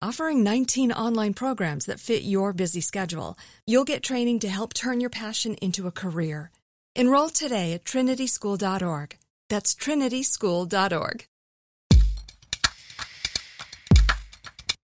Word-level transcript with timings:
Offering 0.00 0.44
19 0.44 0.92
online 0.92 1.34
programs 1.34 1.86
that 1.86 1.98
fit 1.98 2.22
your 2.22 2.52
busy 2.52 2.80
schedule, 2.80 3.36
you'll 3.66 3.82
get 3.82 4.00
training 4.00 4.38
to 4.38 4.48
help 4.48 4.72
turn 4.72 5.00
your 5.00 5.10
passion 5.10 5.54
into 5.54 5.88
a 5.88 5.90
career. 5.90 6.52
Enroll 6.94 7.30
today 7.30 7.72
at 7.72 7.82
trinityschool.org. 7.82 9.16
That's 9.48 9.74
trinityschool.org. 9.74 11.24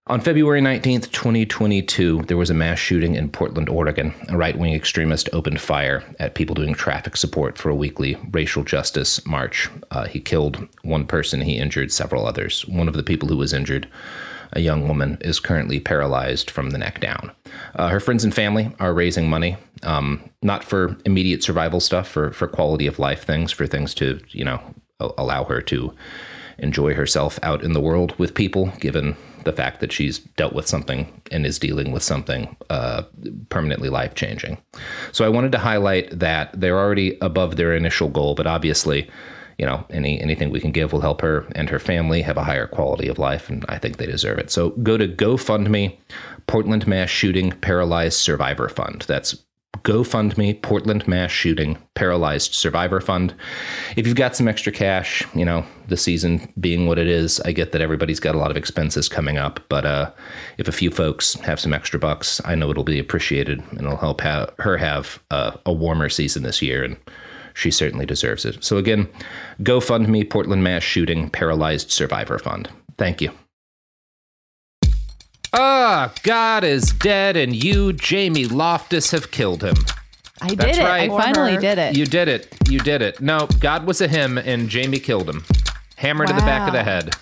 On 0.08 0.20
February 0.20 0.60
19th, 0.60 1.12
2022, 1.12 2.22
there 2.22 2.36
was 2.36 2.50
a 2.50 2.54
mass 2.54 2.80
shooting 2.80 3.14
in 3.14 3.30
Portland, 3.30 3.68
Oregon. 3.68 4.12
A 4.30 4.36
right 4.36 4.58
wing 4.58 4.74
extremist 4.74 5.28
opened 5.32 5.60
fire 5.60 6.02
at 6.18 6.34
people 6.34 6.56
doing 6.56 6.74
traffic 6.74 7.16
support 7.16 7.56
for 7.56 7.70
a 7.70 7.74
weekly 7.74 8.18
racial 8.32 8.64
justice 8.64 9.24
march. 9.24 9.70
Uh, 9.92 10.06
he 10.06 10.18
killed 10.18 10.68
one 10.82 11.06
person, 11.06 11.40
he 11.40 11.56
injured 11.56 11.92
several 11.92 12.26
others. 12.26 12.66
One 12.66 12.88
of 12.88 12.94
the 12.94 13.04
people 13.04 13.28
who 13.28 13.36
was 13.36 13.52
injured, 13.52 13.88
a 14.54 14.60
young 14.60 14.88
woman, 14.88 15.18
is 15.20 15.40
currently 15.40 15.80
paralyzed 15.80 16.50
from 16.50 16.70
the 16.70 16.78
neck 16.78 17.00
down. 17.00 17.30
Uh, 17.74 17.88
her 17.88 18.00
friends 18.00 18.24
and 18.24 18.34
family 18.34 18.74
are 18.80 18.94
raising 18.94 19.28
money, 19.28 19.56
um, 19.82 20.30
not 20.42 20.64
for 20.64 20.96
immediate 21.04 21.42
survival 21.42 21.80
stuff, 21.80 22.08
for, 22.08 22.32
for 22.32 22.46
quality 22.46 22.86
of 22.86 22.98
life 22.98 23.24
things, 23.24 23.52
for 23.52 23.66
things 23.66 23.94
to, 23.94 24.20
you 24.30 24.44
know, 24.44 24.60
allow 25.18 25.44
her 25.44 25.60
to 25.60 25.92
enjoy 26.58 26.94
herself 26.94 27.38
out 27.42 27.62
in 27.64 27.72
the 27.72 27.80
world 27.80 28.16
with 28.18 28.34
people, 28.34 28.66
given 28.78 29.16
the 29.44 29.52
fact 29.52 29.80
that 29.80 29.92
she's 29.92 30.20
dealt 30.36 30.54
with 30.54 30.66
something 30.66 31.20
and 31.30 31.44
is 31.44 31.58
dealing 31.58 31.92
with 31.92 32.02
something 32.02 32.56
uh, 32.70 33.02
permanently 33.48 33.88
life 33.88 34.14
changing. 34.14 34.56
So 35.12 35.24
I 35.24 35.28
wanted 35.28 35.52
to 35.52 35.58
highlight 35.58 36.18
that 36.18 36.58
they're 36.58 36.78
already 36.78 37.18
above 37.20 37.56
their 37.56 37.74
initial 37.74 38.08
goal, 38.08 38.34
but 38.34 38.46
obviously, 38.46 39.10
you 39.58 39.66
know, 39.66 39.84
any 39.90 40.20
anything 40.20 40.50
we 40.50 40.60
can 40.60 40.72
give 40.72 40.92
will 40.92 41.00
help 41.00 41.20
her 41.20 41.46
and 41.54 41.68
her 41.68 41.78
family 41.78 42.22
have 42.22 42.36
a 42.36 42.44
higher 42.44 42.66
quality 42.66 43.08
of 43.08 43.18
life, 43.18 43.48
and 43.48 43.64
I 43.68 43.78
think 43.78 43.96
they 43.96 44.06
deserve 44.06 44.38
it. 44.38 44.50
So 44.50 44.70
go 44.70 44.96
to 44.96 45.08
GoFundMe, 45.08 45.96
Portland 46.46 46.86
Mass 46.86 47.10
Shooting 47.10 47.52
Paralyzed 47.52 48.18
Survivor 48.18 48.68
Fund. 48.68 49.04
That's 49.06 49.36
GoFundMe, 49.82 50.60
Portland 50.62 51.06
Mass 51.06 51.30
Shooting 51.30 51.76
Paralyzed 51.94 52.54
Survivor 52.54 53.00
Fund. 53.00 53.34
If 53.96 54.06
you've 54.06 54.16
got 54.16 54.34
some 54.34 54.48
extra 54.48 54.72
cash, 54.72 55.22
you 55.34 55.44
know, 55.44 55.64
the 55.88 55.96
season 55.96 56.52
being 56.58 56.86
what 56.86 56.98
it 56.98 57.06
is, 57.06 57.40
I 57.40 57.52
get 57.52 57.72
that 57.72 57.82
everybody's 57.82 58.20
got 58.20 58.34
a 58.34 58.38
lot 58.38 58.50
of 58.50 58.56
expenses 58.56 59.08
coming 59.08 59.36
up, 59.36 59.60
but 59.68 59.84
uh, 59.84 60.10
if 60.56 60.68
a 60.68 60.72
few 60.72 60.90
folks 60.90 61.34
have 61.40 61.60
some 61.60 61.74
extra 61.74 61.98
bucks, 61.98 62.40
I 62.44 62.54
know 62.54 62.70
it'll 62.70 62.84
be 62.84 62.98
appreciated 62.98 63.62
and 63.70 63.80
it'll 63.80 63.96
help 63.96 64.22
ha- 64.22 64.50
her 64.58 64.78
have 64.78 65.22
uh, 65.30 65.52
a 65.66 65.72
warmer 65.72 66.08
season 66.08 66.44
this 66.44 66.62
year, 66.62 66.82
and 66.82 66.96
she 67.54 67.70
certainly 67.70 68.04
deserves 68.04 68.44
it. 68.44 68.62
So 68.62 68.76
again, 68.76 69.08
GoFundMe, 69.62 70.28
Portland 70.28 70.62
Mass 70.62 70.82
Shooting 70.82 71.30
Paralyzed 71.30 71.90
Survivor 71.90 72.38
Fund. 72.38 72.68
Thank 72.98 73.20
you. 73.20 73.30
Ah, 75.52 76.12
God 76.24 76.64
is 76.64 76.92
dead, 76.92 77.36
and 77.36 77.54
you, 77.54 77.92
Jamie 77.92 78.46
Loftus, 78.46 79.12
have 79.12 79.30
killed 79.30 79.62
him. 79.62 79.76
I 80.42 80.48
did 80.48 80.58
That's 80.58 80.78
it. 80.78 80.82
right. 80.82 81.08
I 81.10 81.22
finally 81.22 81.56
did 81.56 81.78
it. 81.78 81.96
You 81.96 82.06
did 82.06 82.26
it. 82.26 82.52
You 82.68 82.80
did 82.80 83.02
it. 83.02 83.20
No, 83.20 83.46
God 83.60 83.86
was 83.86 84.00
a 84.00 84.08
him, 84.08 84.36
and 84.36 84.68
Jamie 84.68 84.98
killed 84.98 85.30
him. 85.30 85.44
Hammer 85.94 86.26
to 86.26 86.32
the 86.32 86.40
back 86.40 86.66
of 86.66 86.74
the 86.74 86.82
head. 86.82 87.14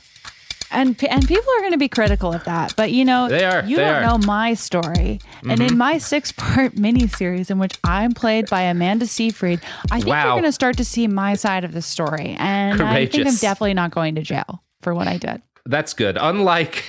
And 0.73 1.03
and 1.05 1.27
people 1.29 1.49
are 1.57 1.61
going 1.61 1.73
to 1.73 1.79
be 1.79 1.89
critical 1.89 2.33
of 2.33 2.43
that, 2.45 2.75
but 2.77 2.91
you 2.93 3.05
know, 3.05 3.29
They 3.29 3.45
are, 3.45 3.63
You 3.65 3.77
they 3.77 3.83
don't 3.85 3.95
are. 3.97 4.01
know 4.03 4.19
my 4.19 4.55
story, 4.55 5.21
and 5.49 5.61
Mhm. 5.61 5.71
in 5.71 5.79
my 5.79 5.99
six-part 5.99 6.75
miniseries 6.87 7.51
in 7.51 7.59
which 7.59 7.79
I'm 7.85 8.13
played 8.13 8.49
by 8.51 8.63
Amanda 8.63 9.07
Seyfried, 9.07 9.61
I 9.91 9.97
think 9.97 10.07
Wow. 10.09 10.25
you're 10.25 10.33
going 10.35 10.45
to 10.45 10.53
start 10.53 10.77
to 10.79 10.85
see 10.85 11.07
my 11.09 11.35
side 11.35 11.65
of 11.65 11.73
the 11.73 11.83
story, 11.83 12.37
and 12.39 12.81
I 12.83 13.07
think 13.07 13.27
I'm 13.27 13.35
definitely 13.37 13.75
not 13.75 13.91
going 13.91 14.15
to 14.17 14.23
jail 14.23 14.63
for 14.83 14.95
what 14.95 15.09
I 15.09 15.17
did. 15.19 15.43
That's 15.67 15.95
good. 15.95 16.19
Unlike 16.21 16.85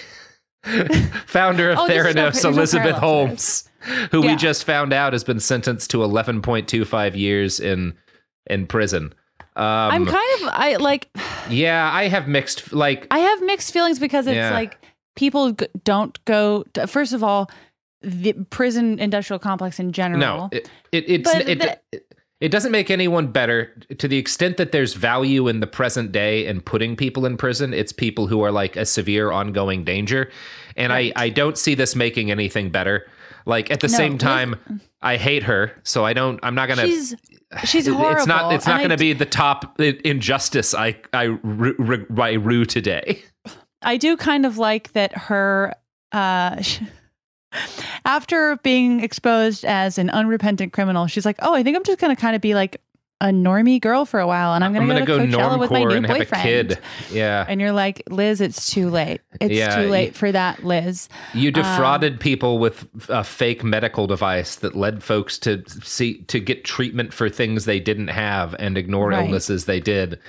founder 1.26 1.72
of 1.72 1.78
Oh, 1.80 1.88
Theranos, 1.88 2.44
no 2.44 2.50
Elizabeth 2.50 2.96
parallels 2.96 3.00
Holmes, 3.02 3.70
who 4.12 4.22
we 4.22 4.36
just 4.36 4.64
found 4.64 4.94
out 4.94 5.14
has 5.14 5.24
been 5.24 5.40
sentenced 5.40 5.92
to 5.92 5.98
11.25 5.98 7.16
years 7.16 7.60
in 7.60 7.94
in 8.50 8.68
prison. 8.68 9.14
Um, 9.56 9.64
I'm 9.66 10.06
kind 10.06 10.42
of 10.42 10.50
I 10.52 10.76
like 10.78 11.10
yeah, 11.50 11.90
I 11.94 12.08
have 12.08 12.28
mixed 12.28 12.74
like 12.74 13.08
I 13.12 13.20
have 13.20 13.42
mixed 13.44 13.72
feelings 13.74 14.00
because 14.00 14.26
it's 14.28 14.36
Yeah. 14.36 14.52
like 14.52 14.78
people 15.16 15.52
g- 15.52 15.68
don't 15.84 16.18
go. 16.26 16.64
To, 16.74 16.88
first 16.88 17.14
of 17.14 17.24
all, 17.24 17.52
the 18.02 18.34
prison 18.50 19.00
industrial 19.00 19.40
complex 19.40 19.80
in 19.80 19.92
general. 19.92 20.20
No, 20.20 20.50
it, 20.52 20.70
it 20.92 21.06
it's 21.08 21.34
it, 21.36 21.60
the- 21.60 21.78
it, 21.92 22.08
it 22.42 22.50
doesn't 22.50 22.72
make 22.72 22.90
anyone 22.92 23.28
better 23.28 23.72
to 24.00 24.08
the 24.08 24.18
extent 24.18 24.58
that 24.58 24.72
there's 24.74 24.96
value 24.96 25.48
in 25.48 25.60
the 25.62 25.68
present 25.68 26.12
day 26.12 26.46
and 26.48 26.66
putting 26.66 26.96
people 26.96 27.26
in 27.26 27.38
prison. 27.38 27.74
It's 27.74 27.94
people 27.94 28.28
who 28.28 28.42
are 28.42 28.52
like 28.52 28.76
a 28.76 28.86
severe 28.86 29.32
ongoing 29.32 29.84
danger, 29.86 30.30
and 30.76 30.92
I 30.92 31.14
I 31.16 31.30
don't 31.30 31.58
see 31.58 31.76
this 31.76 31.96
making 31.96 32.32
anything 32.32 32.70
better. 32.70 33.06
Like 33.46 33.70
at 33.72 33.82
the 33.82 33.88
No, 33.88 33.98
same 33.98 34.18
time, 34.18 34.56
I 35.02 35.18
hate 35.18 35.44
her, 35.44 35.72
so 35.84 36.04
I 36.06 36.14
don't. 36.14 36.40
I'm 36.44 36.56
not 36.56 36.68
gonna. 36.70 36.86
She's 36.88 37.14
she's 37.66 37.88
horrible. 37.88 38.18
It's 38.18 38.28
not. 38.28 38.54
It's 38.54 38.68
not 38.68 38.80
going 38.80 38.90
to 38.90 38.98
be 38.98 39.14
the 39.14 39.26
top 39.26 39.80
injustice 39.80 40.74
I 40.74 40.96
I 41.14 41.38
I 42.18 42.32
rue 42.34 42.66
today. 42.66 43.24
I 43.82 43.98
do 43.98 44.16
kind 44.18 44.46
of 44.46 44.58
like 44.58 44.94
that 44.94 45.18
her 45.18 45.76
uh 46.12 46.62
after 48.06 48.58
being 48.58 49.02
exposed 49.02 49.66
as 49.66 49.98
an 49.98 50.10
unrepentant 50.10 50.74
criminal, 50.74 51.08
she's 51.08 51.26
like, 51.26 51.38
"Oh, 51.42 51.54
I 51.54 51.64
think 51.64 51.78
I'm 51.78 51.84
just 51.84 52.00
going 52.00 52.16
to 52.16 52.20
kind 52.20 52.36
of 52.36 52.42
be 52.42 52.56
like 52.56 52.82
a 53.24 53.28
normie 53.28 53.82
girl 53.82 54.06
for 54.06 54.20
a 54.20 54.28
while 54.28 54.54
and 54.54 54.64
I'm 54.64 54.74
going 54.74 54.84
I'm 54.84 54.90
to 54.90 55.06
gonna 55.06 55.06
go 55.06 55.26
to 55.26 55.32
go 55.32 55.38
Coachella 55.40 55.60
with 55.60 55.72
my 55.72 55.80
new 55.80 55.90
and 55.92 56.06
have 56.06 56.16
a 56.18 56.20
boyfriend." 56.20 56.44
kid. 56.44 56.80
Yeah. 57.12 57.46
And 57.48 57.60
you're 57.62 57.72
like, 57.72 58.04
"Liz, 58.10 58.40
it's 58.42 58.70
too 58.70 58.90
late. 58.90 59.22
It's 59.42 59.54
Yeah, 59.54 59.82
too 59.82 59.90
late 59.90 60.08
you- 60.10 60.14
for 60.14 60.32
that, 60.32 60.64
Liz." 60.64 61.10
You 61.34 61.48
Um, 61.50 61.54
defrauded 61.54 62.20
people 62.20 62.60
with 62.60 62.86
a 63.10 63.24
fake 63.24 63.64
medical 63.64 64.06
device 64.08 64.56
that 64.58 64.76
led 64.76 65.02
folks 65.04 65.40
to 65.40 65.64
see 65.84 66.16
to 66.28 66.40
get 66.40 66.64
treatment 66.64 67.14
for 67.14 67.30
things 67.30 67.66
they 67.66 67.80
didn't 67.80 68.10
have 68.10 68.56
and 68.60 68.78
ignore 68.78 69.10
Right. 69.10 69.26
illnesses 69.26 69.66
they 69.66 69.80
did, 69.80 70.20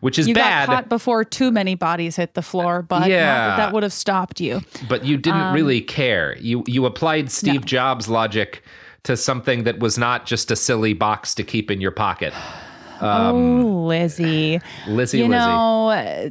which 0.00 0.18
is 0.18 0.28
you 0.28 0.34
bad. 0.34 0.66
got 0.68 0.74
caught 0.74 0.88
before 0.88 1.24
too 1.24 1.50
many 1.50 1.74
bodies 1.74 2.16
hit 2.16 2.34
the 2.34 2.42
floor, 2.42 2.82
but 2.82 3.08
Yeah. 3.08 3.48
that, 3.48 3.56
that 3.56 3.72
would 3.72 3.82
have 3.82 3.92
stopped 3.94 4.40
you. 4.40 4.60
but 4.88 5.04
you 5.06 5.16
didn't 5.16 5.40
Um, 5.40 5.54
really 5.54 5.80
care. 5.80 6.36
You 6.40 6.64
you 6.66 6.84
applied 6.86 7.30
Steve 7.30 7.64
Jobs 7.64 8.08
logic 8.08 8.62
to 9.04 9.16
something 9.16 9.64
that 9.64 9.78
was 9.80 9.98
not 9.98 10.26
just 10.26 10.50
a 10.50 10.56
silly 10.56 10.92
box 10.94 11.34
to 11.34 11.42
keep 11.42 11.70
in 11.70 11.80
your 11.80 11.90
pocket. 11.90 12.32
Um, 13.00 13.64
oh, 13.64 13.84
Lizzie. 13.86 14.60
Lizzie, 14.86 15.18
you 15.18 15.26
Lizzie. 15.26 15.32
know, 15.34 16.30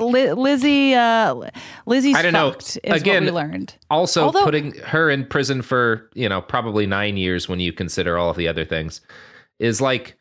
Li- 0.04 0.32
Lizzie. 0.32 0.94
Uh, 0.94 1.48
Lizzie's 1.86 2.16
I 2.16 2.22
don't 2.22 2.32
know. 2.32 2.50
fucked 2.50 2.78
is 2.82 3.00
Again, 3.00 3.24
we 3.26 3.30
learned. 3.30 3.76
Also, 3.88 4.24
Although- 4.24 4.44
putting 4.44 4.74
her 4.78 5.08
in 5.10 5.24
prison 5.26 5.62
for, 5.62 6.10
you 6.14 6.28
know, 6.28 6.40
probably 6.42 6.86
nine 6.86 7.16
years 7.16 7.48
when 7.48 7.60
you 7.60 7.72
consider 7.72 8.18
all 8.18 8.30
of 8.30 8.36
the 8.36 8.48
other 8.48 8.64
things 8.64 9.00
is 9.60 9.80
like 9.80 10.16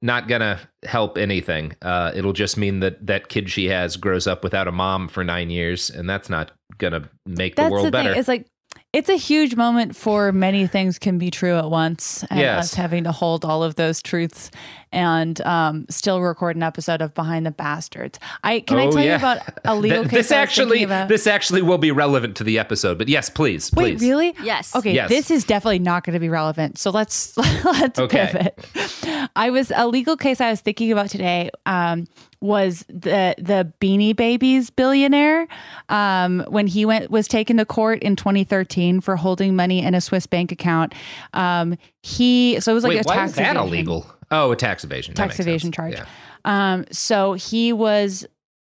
not 0.00 0.26
gonna 0.28 0.58
help 0.84 1.18
anything. 1.18 1.74
Uh, 1.82 2.12
it'll 2.14 2.32
just 2.32 2.56
mean 2.56 2.80
that 2.80 3.04
that 3.06 3.28
kid 3.28 3.50
she 3.50 3.66
has 3.66 3.96
grows 3.98 4.26
up 4.26 4.42
without 4.42 4.68
a 4.68 4.72
mom 4.72 5.06
for 5.08 5.22
nine 5.24 5.50
years, 5.50 5.90
and 5.90 6.08
that's 6.08 6.30
not 6.30 6.52
gonna 6.78 7.08
make 7.26 7.56
the 7.56 7.68
world 7.68 7.86
the 7.86 7.90
better. 7.90 8.10
thing. 8.10 8.18
It's 8.18 8.28
like 8.28 8.46
it's 8.92 9.08
a 9.08 9.16
huge 9.16 9.56
moment 9.56 9.94
for 9.94 10.32
many 10.32 10.66
things 10.66 10.98
can 10.98 11.18
be 11.18 11.30
true 11.30 11.56
at 11.56 11.70
once, 11.70 12.24
and 12.30 12.40
Yes. 12.40 12.64
us 12.64 12.74
having 12.74 13.04
to 13.04 13.12
hold 13.12 13.44
all 13.44 13.62
of 13.62 13.74
those 13.74 14.00
truths 14.02 14.50
and 14.96 15.40
um, 15.42 15.84
still 15.90 16.20
record 16.22 16.56
an 16.56 16.62
episode 16.62 17.02
of 17.02 17.12
Behind 17.14 17.44
the 17.44 17.50
Bastards. 17.50 18.18
I 18.42 18.60
can 18.60 18.78
I 18.78 18.86
Oh, 18.86 18.90
tell 18.90 19.04
you 19.04 19.14
about 19.14 19.38
a 19.64 19.76
legal 19.76 20.04
case 20.04 20.12
this 20.12 20.32
I 20.32 20.40
was 20.40 20.48
actually 20.48 20.82
about? 20.82 21.08
this 21.08 21.26
actually 21.26 21.60
will 21.62 21.76
be 21.78 21.92
relevant 21.92 22.36
to 22.38 22.44
the 22.44 22.58
episode, 22.58 22.96
but 22.98 23.06
yes, 23.08 23.28
please, 23.28 23.70
please. 23.70 24.00
Wait, 24.00 24.08
really? 24.08 24.34
Yes. 24.42 24.74
Okay, 24.74 24.94
Yes. 24.94 25.10
this 25.10 25.30
is 25.30 25.44
definitely 25.44 25.78
not 25.80 26.02
going 26.04 26.14
to 26.14 26.20
be 26.20 26.30
relevant. 26.30 26.78
So 26.78 26.90
let's 26.90 27.36
let's 27.64 27.98
Okay. 27.98 28.26
pivot. 28.32 29.30
I 29.36 29.50
was 29.50 29.70
a 29.76 29.86
legal 29.86 30.16
case 30.16 30.40
I 30.40 30.48
was 30.50 30.60
thinking 30.62 30.90
about 30.90 31.10
today. 31.10 31.50
Um, 31.66 32.06
was 32.40 32.84
the 32.88 33.34
the 33.38 33.72
Beanie 33.80 34.14
Babies 34.14 34.68
billionaire 34.70 35.48
um, 35.88 36.44
when 36.48 36.66
he 36.66 36.84
went 36.84 37.10
was 37.10 37.26
taken 37.28 37.56
to 37.56 37.64
court 37.64 38.02
in 38.02 38.14
2013 38.16 39.00
for 39.00 39.16
holding 39.16 39.56
money 39.56 39.82
in 39.82 39.94
a 39.94 40.00
Swiss 40.00 40.26
bank 40.26 40.52
account. 40.52 40.94
Um, 41.34 41.76
he 42.02 42.60
so 42.60 42.70
it 42.72 42.74
was 42.74 42.84
like 42.84 42.90
Wait, 42.90 43.04
a 43.06 43.08
why 43.08 43.14
tax 43.16 43.30
is 43.32 43.36
that 43.36 43.56
evasion 43.56 43.68
illegal? 43.68 44.06
Oh, 44.30 44.50
a 44.52 44.56
tax 44.56 44.84
evasion. 44.84 45.14
Tax 45.14 45.38
evasion 45.40 45.68
sense. 45.72 45.76
charge. 45.76 45.92
Yeah. 45.94 46.04
Um, 46.44 46.84
so 46.90 47.34
he 47.34 47.72
was 47.72 48.26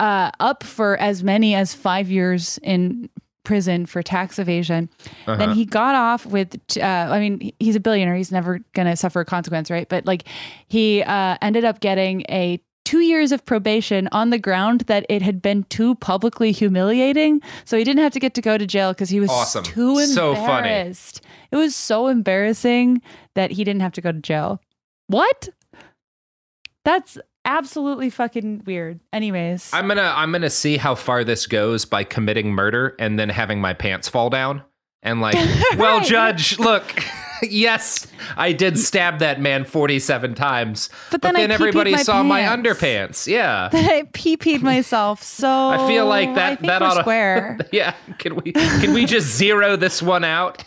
uh, 0.00 0.30
up 0.40 0.62
for 0.62 0.96
as 0.98 1.22
many 1.22 1.54
as 1.54 1.74
five 1.74 2.10
years 2.10 2.58
in 2.62 3.08
prison 3.44 3.86
for 3.86 4.02
tax 4.02 4.38
evasion. 4.40 4.88
Uh-huh. 5.26 5.36
Then 5.36 5.52
he 5.52 5.64
got 5.64 5.94
off 5.94 6.26
with, 6.26 6.56
uh, 6.76 6.80
I 6.82 7.20
mean, 7.20 7.52
he's 7.60 7.76
a 7.76 7.80
billionaire. 7.80 8.16
He's 8.16 8.32
never 8.32 8.58
going 8.74 8.86
to 8.88 8.96
suffer 8.96 9.20
a 9.20 9.24
consequence, 9.24 9.70
right? 9.70 9.88
But 9.88 10.04
like 10.04 10.24
he 10.66 11.02
uh, 11.04 11.36
ended 11.40 11.64
up 11.64 11.78
getting 11.80 12.22
a 12.28 12.60
two 12.84 13.00
years 13.00 13.32
of 13.32 13.44
probation 13.44 14.08
on 14.12 14.30
the 14.30 14.38
ground 14.38 14.82
that 14.82 15.04
it 15.08 15.20
had 15.22 15.42
been 15.42 15.64
too 15.64 15.94
publicly 15.96 16.52
humiliating. 16.52 17.40
So 17.64 17.76
he 17.76 17.82
didn't 17.84 18.02
have 18.02 18.12
to 18.12 18.20
get 18.20 18.34
to 18.34 18.40
go 18.42 18.56
to 18.58 18.66
jail 18.66 18.92
because 18.92 19.10
he 19.10 19.18
was 19.20 19.30
Awesome. 19.30 19.64
too 19.64 20.04
So 20.06 20.34
funny. 20.34 20.68
embarrassed. 20.68 21.20
It 21.50 21.56
was 21.56 21.74
so 21.74 22.06
embarrassing 22.08 23.00
that 23.34 23.50
he 23.52 23.64
didn't 23.64 23.82
have 23.82 23.92
to 23.94 24.00
go 24.00 24.12
to 24.12 24.20
jail. 24.20 24.60
What? 25.08 25.48
That's 26.84 27.18
absolutely 27.44 28.10
fucking 28.10 28.62
weird. 28.66 29.00
Anyways, 29.12 29.70
I'm 29.72 29.88
gonna 29.88 30.12
I'm 30.14 30.32
gonna 30.32 30.50
see 30.50 30.76
how 30.76 30.94
far 30.94 31.24
this 31.24 31.46
goes 31.46 31.84
by 31.84 32.04
committing 32.04 32.52
murder 32.52 32.94
and 32.98 33.18
then 33.18 33.28
having 33.28 33.60
my 33.60 33.72
pants 33.72 34.08
fall 34.08 34.30
down 34.30 34.62
and 35.02 35.20
like, 35.20 35.34
well, 35.76 36.04
judge, 36.04 36.58
look, 36.58 36.84
yes, 37.42 38.06
I 38.36 38.52
did 38.52 38.78
stab 38.78 39.18
that 39.20 39.40
man 39.40 39.64
47 39.64 40.34
times, 40.34 40.88
But 41.10 41.22
then 41.22 41.36
I 41.36 41.40
pee-peed 41.46 41.50
everybody 41.52 41.92
my 41.92 42.02
saw 42.02 42.22
my 42.22 42.42
underpants. 42.42 43.26
Yeah, 43.26 43.68
that 43.72 43.90
I 43.92 44.02
pee 44.12 44.36
peed 44.36 44.62
myself. 44.62 45.22
So 45.22 45.48
I 45.48 45.86
feel 45.86 46.06
like 46.06 46.34
that 46.34 46.62
that 46.62 46.80
we're 46.80 47.00
square. 47.00 47.58
yeah, 47.72 47.94
can 48.18 48.36
we 48.36 48.52
can 48.52 48.92
we 48.92 49.04
just 49.06 49.26
zero 49.36 49.76
this 49.76 50.02
one 50.02 50.24
out? 50.24 50.64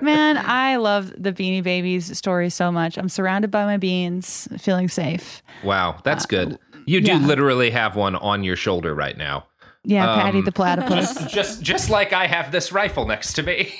Man, 0.00 0.36
I 0.38 0.76
love 0.76 1.12
the 1.16 1.32
Beanie 1.32 1.62
Babies 1.62 2.16
story 2.16 2.50
so 2.50 2.72
much. 2.72 2.96
I'm 2.98 3.08
surrounded 3.08 3.50
by 3.50 3.64
my 3.64 3.76
beans, 3.76 4.48
feeling 4.58 4.88
safe. 4.88 5.42
Wow, 5.62 6.00
that's 6.04 6.26
good. 6.26 6.58
You 6.86 7.00
do 7.00 7.12
Uh, 7.12 7.18
yeah. 7.18 7.26
literally 7.26 7.70
have 7.70 7.94
one 7.96 8.16
on 8.16 8.42
your 8.44 8.56
shoulder 8.56 8.94
right 8.94 9.16
now. 9.16 9.46
Yeah, 9.84 10.22
Patti 10.22 10.38
Um, 10.38 10.44
the 10.44 10.52
platypus. 10.52 11.24
Just 11.26 11.62
just 11.62 11.90
like 11.90 12.12
I 12.12 12.26
have 12.26 12.52
this 12.52 12.72
rifle 12.72 13.06
next 13.06 13.34
to 13.34 13.42
me. 13.42 13.74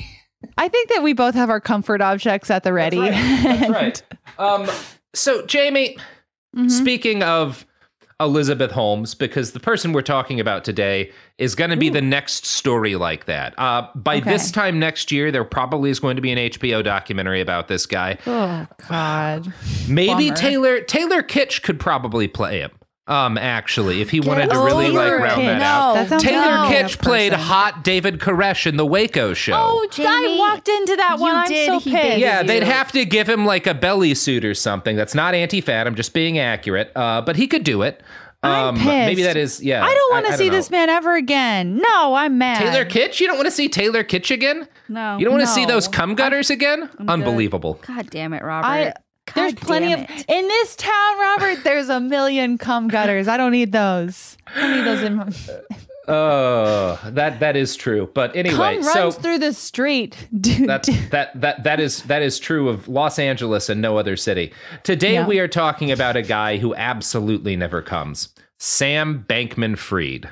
I 0.58 0.68
think 0.68 0.88
that 0.90 1.02
we 1.02 1.12
both 1.12 1.34
have 1.34 1.50
our 1.50 1.60
comfort 1.60 2.00
objects 2.00 2.50
at 2.50 2.62
the 2.64 2.72
ready. 2.72 2.98
That's 3.10 3.70
right. 3.70 4.02
Um, 4.38 4.68
so, 5.14 5.44
Jamie, 5.46 5.96
Mm-hmm. 6.54 6.68
speaking 6.68 7.22
of 7.22 7.64
Elizabeth 8.20 8.70
Holmes, 8.70 9.14
because 9.14 9.52
the 9.52 9.58
person 9.58 9.92
we're 9.94 10.02
talking 10.02 10.38
about 10.38 10.64
today 10.64 11.10
is 11.38 11.54
going 11.54 11.70
to 11.70 11.78
be 11.78 11.88
the 11.88 12.02
next 12.02 12.44
story 12.44 12.94
like 12.94 13.24
that. 13.24 13.54
Uh, 13.58 13.88
by 13.94 14.16
Okay. 14.18 14.30
this 14.30 14.50
time 14.50 14.78
next 14.78 15.10
year, 15.10 15.32
there 15.32 15.44
probably 15.44 15.88
is 15.90 15.98
going 15.98 16.16
to 16.16 16.22
be 16.22 16.30
an 16.30 16.36
HBO 16.38 16.84
documentary 16.84 17.40
about 17.40 17.68
this 17.68 17.86
guy. 17.86 18.18
oh 18.26 18.66
God. 18.88 19.52
Maybe 19.88 20.28
Bummer. 20.28 20.36
Taylor 20.36 20.80
Taylor 20.82 21.22
Kitsch 21.22 21.62
could 21.62 21.80
probably 21.80 22.28
play 22.28 22.60
him. 22.60 22.70
Um, 23.08 23.36
actually, 23.36 24.00
if 24.00 24.10
he 24.10 24.20
wanted 24.20 24.50
to 24.50 24.58
really 24.60 24.88
like 24.90 25.12
round 25.12 25.42
it. 25.42 25.46
that 25.46 25.58
No. 25.58 25.64
out. 25.64 25.94
That 25.94 26.08
sounds 26.08 26.22
Taylor 26.22 26.40
like 26.46 26.72
Kitsch 26.86 26.98
played 27.02 27.32
hot 27.32 27.82
David 27.82 28.20
Koresh 28.20 28.64
in 28.64 28.76
the 28.76 28.86
Waco 28.86 29.34
show. 29.34 29.54
Oh, 29.56 29.88
Jamie, 29.90 30.08
I 30.08 30.38
walked 30.38 30.68
into 30.68 30.94
that 30.96 31.18
one. 31.18 31.34
I'm 31.34 31.48
did, 31.48 31.66
so 31.66 31.80
pissed. 31.80 32.18
Yeah, 32.18 32.42
you. 32.42 32.46
they'd 32.46 32.62
have 32.62 32.92
to 32.92 33.04
give 33.04 33.28
him 33.28 33.44
like 33.44 33.66
a 33.66 33.74
belly 33.74 34.14
suit 34.14 34.44
or 34.44 34.54
something. 34.54 34.94
That's 34.94 35.16
not 35.16 35.34
anti-fat. 35.34 35.88
I'm 35.88 35.96
just 35.96 36.14
being 36.14 36.38
accurate. 36.38 36.92
Uh, 36.94 37.20
but 37.22 37.34
he 37.34 37.48
could 37.48 37.64
do 37.64 37.82
it. 37.82 38.00
I'm 38.44 38.68
Um, 38.68 38.74
pissed. 38.76 38.86
maybe 38.86 39.22
that 39.24 39.36
is. 39.36 39.60
Yeah, 39.62 39.84
I 39.84 39.92
don't 39.94 40.12
want 40.12 40.26
to 40.26 40.36
see 40.36 40.48
know. 40.48 40.56
this 40.56 40.70
man 40.70 40.88
ever 40.88 41.14
again. 41.16 41.78
No, 41.78 42.14
I'm 42.14 42.38
mad. 42.38 42.58
Taylor 42.58 42.84
Kitsch. 42.84 43.18
You 43.20 43.26
don't 43.26 43.36
want 43.36 43.46
to 43.46 43.52
see 43.52 43.68
Taylor 43.68 44.04
Kitsch 44.04 44.30
again. 44.32 44.66
No. 44.88 45.16
You 45.18 45.24
don't 45.24 45.34
want 45.34 45.46
to 45.46 45.52
see 45.52 45.64
those 45.66 45.86
cum 45.88 46.14
gutters 46.14 46.50
again. 46.50 46.88
Unbelievable. 47.08 47.80
God 47.86 48.10
damn 48.10 48.32
it, 48.32 48.42
Robert. 48.42 48.66
I, 48.66 48.92
God 49.26 49.34
there's 49.36 49.54
plenty 49.54 49.92
of 49.92 50.00
in 50.00 50.48
this 50.48 50.76
town, 50.76 51.18
Robert. 51.20 51.62
There's 51.64 51.88
a 51.88 52.00
million 52.00 52.58
cum 52.58 52.88
gutters. 52.88 53.28
I 53.28 53.36
don't 53.36 53.52
need 53.52 53.72
those. 53.72 54.36
I 54.54 54.60
don't 54.60 54.76
need 54.76 54.84
those 54.84 55.02
in 55.02 55.14
my 55.16 55.28
Oh, 56.08 56.98
that 57.12 57.38
that 57.38 57.56
is 57.56 57.76
true. 57.76 58.10
But 58.12 58.34
anyway, 58.34 58.74
cum 58.76 58.82
so 58.82 59.00
runs 59.04 59.16
through 59.16 59.38
the 59.38 59.52
street. 59.52 60.16
Dude, 60.40 60.68
That's 60.68 60.88
that 61.10 61.40
that 61.40 61.62
that 61.62 61.78
is 61.78 62.02
that 62.04 62.22
is 62.22 62.40
true 62.40 62.68
of 62.68 62.88
Los 62.88 63.20
Angeles 63.20 63.68
and 63.68 63.80
no 63.80 63.96
other 63.96 64.16
city. 64.16 64.52
Today 64.82 65.14
Yeah. 65.14 65.26
we 65.28 65.38
are 65.38 65.46
talking 65.48 65.92
about 65.92 66.16
a 66.16 66.22
guy 66.22 66.56
who 66.56 66.74
absolutely 66.74 67.54
never 67.54 67.82
comes. 67.82 68.34
Sam 68.58 69.24
Bankman 69.28 69.78
Fried. 69.78 70.28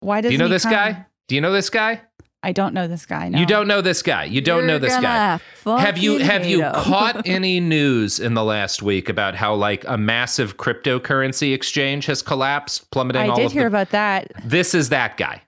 why 0.00 0.20
does 0.20 0.28
Do 0.28 0.32
you 0.34 0.38
know 0.38 0.48
this 0.48 0.64
come? 0.64 0.72
guy? 0.72 1.06
Do 1.28 1.34
you 1.34 1.40
know 1.40 1.52
this 1.52 1.70
guy? 1.70 2.02
I 2.46 2.52
don't 2.52 2.74
know 2.74 2.86
this 2.86 3.06
guy. 3.06 3.28
No. 3.28 3.40
You 3.40 3.44
don't 3.44 3.66
know 3.66 3.80
this 3.80 4.02
guy. 4.02 4.22
You 4.22 4.40
don't 4.40 4.58
You're 4.58 4.66
know 4.68 4.78
this 4.78 4.96
guy. 5.00 5.40
Have 5.64 5.98
you 5.98 6.18
have 6.18 6.46
you 6.46 6.60
caught 6.60 7.22
any 7.26 7.58
news 7.58 8.20
in 8.20 8.34
the 8.34 8.44
last 8.44 8.82
week 8.82 9.08
about 9.08 9.34
how 9.34 9.52
like 9.56 9.84
a 9.88 9.98
massive 9.98 10.56
cryptocurrency 10.56 11.52
exchange 11.52 12.06
has 12.06 12.22
collapsed, 12.22 12.88
plummeting 12.92 13.22
I 13.22 13.28
all 13.30 13.36
did 13.36 13.50
hear 13.50 13.62
the 13.62 13.66
about 13.66 13.90
that. 13.90 14.30
This 14.44 14.76
is 14.76 14.90
that 14.90 15.16
guy. 15.16 15.42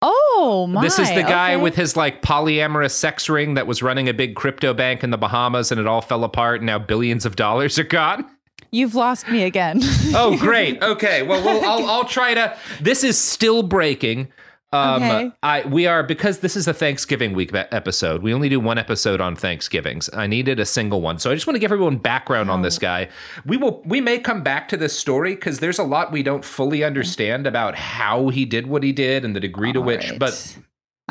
Oh 0.00 0.66
my! 0.66 0.80
This 0.80 0.98
is 0.98 1.10
the 1.10 1.24
guy 1.24 1.56
okay. 1.56 1.62
with 1.62 1.74
his 1.74 1.94
like 1.94 2.22
polyamorous 2.22 2.92
sex 2.92 3.28
ring 3.28 3.52
that 3.52 3.66
was 3.66 3.82
running 3.82 4.08
a 4.08 4.14
big 4.14 4.34
crypto 4.34 4.72
bank 4.72 5.04
in 5.04 5.10
the 5.10 5.18
Bahamas 5.18 5.70
and 5.70 5.78
it 5.78 5.86
all 5.86 6.00
fell 6.00 6.24
apart 6.24 6.60
and 6.60 6.66
now 6.66 6.78
billions 6.78 7.26
of 7.26 7.36
dollars 7.36 7.78
are 7.78 7.84
gone. 7.84 8.24
You've 8.70 8.94
lost 8.94 9.28
me 9.28 9.42
again. 9.42 9.80
Oh, 10.14 10.38
great. 10.38 10.82
Okay. 10.90 11.22
Well, 11.22 11.44
well 11.44 11.62
I'll, 11.64 11.86
I'll 11.86 12.04
try 12.04 12.32
to. 12.32 12.56
This 12.80 13.04
is 13.04 13.18
still 13.18 13.62
breaking. 13.62 14.32
Um, 14.72 15.02
Okay. 15.02 15.32
I 15.42 15.66
we 15.66 15.86
are 15.86 16.02
because 16.04 16.38
this 16.38 16.56
is 16.56 16.68
a 16.68 16.72
Thanksgiving 16.74 17.32
week 17.32 17.50
episode. 17.52 18.22
We 18.22 18.32
only 18.32 18.48
do 18.48 18.60
one 18.60 18.78
episode 18.78 19.20
on 19.20 19.34
Thanksgivings. 19.34 20.08
I 20.12 20.28
needed 20.28 20.60
a 20.60 20.64
single 20.66 21.00
one, 21.00 21.18
so 21.18 21.30
I 21.30 21.34
just 21.34 21.46
want 21.46 21.56
to 21.56 21.58
give 21.58 21.72
everyone 21.72 21.96
background 21.96 22.50
on 22.50 22.62
this 22.62 22.78
Oh. 22.78 22.80
guy. 22.80 23.08
We 23.44 23.56
will 23.56 23.82
we 23.84 24.00
may 24.00 24.18
come 24.18 24.42
back 24.42 24.68
to 24.68 24.76
this 24.76 24.96
story 24.96 25.34
because 25.34 25.58
there's 25.58 25.78
a 25.80 25.84
lot 25.84 26.12
we 26.12 26.22
don't 26.22 26.44
fully 26.44 26.84
understand 26.84 27.46
about 27.48 27.74
how 27.74 28.28
he 28.28 28.44
did 28.44 28.68
what 28.68 28.82
he 28.84 28.92
did 28.92 29.24
and 29.24 29.34
the 29.34 29.40
degree 29.40 29.72
to 29.72 29.80
which. 29.80 30.10
right. 30.10 30.18
But 30.20 30.56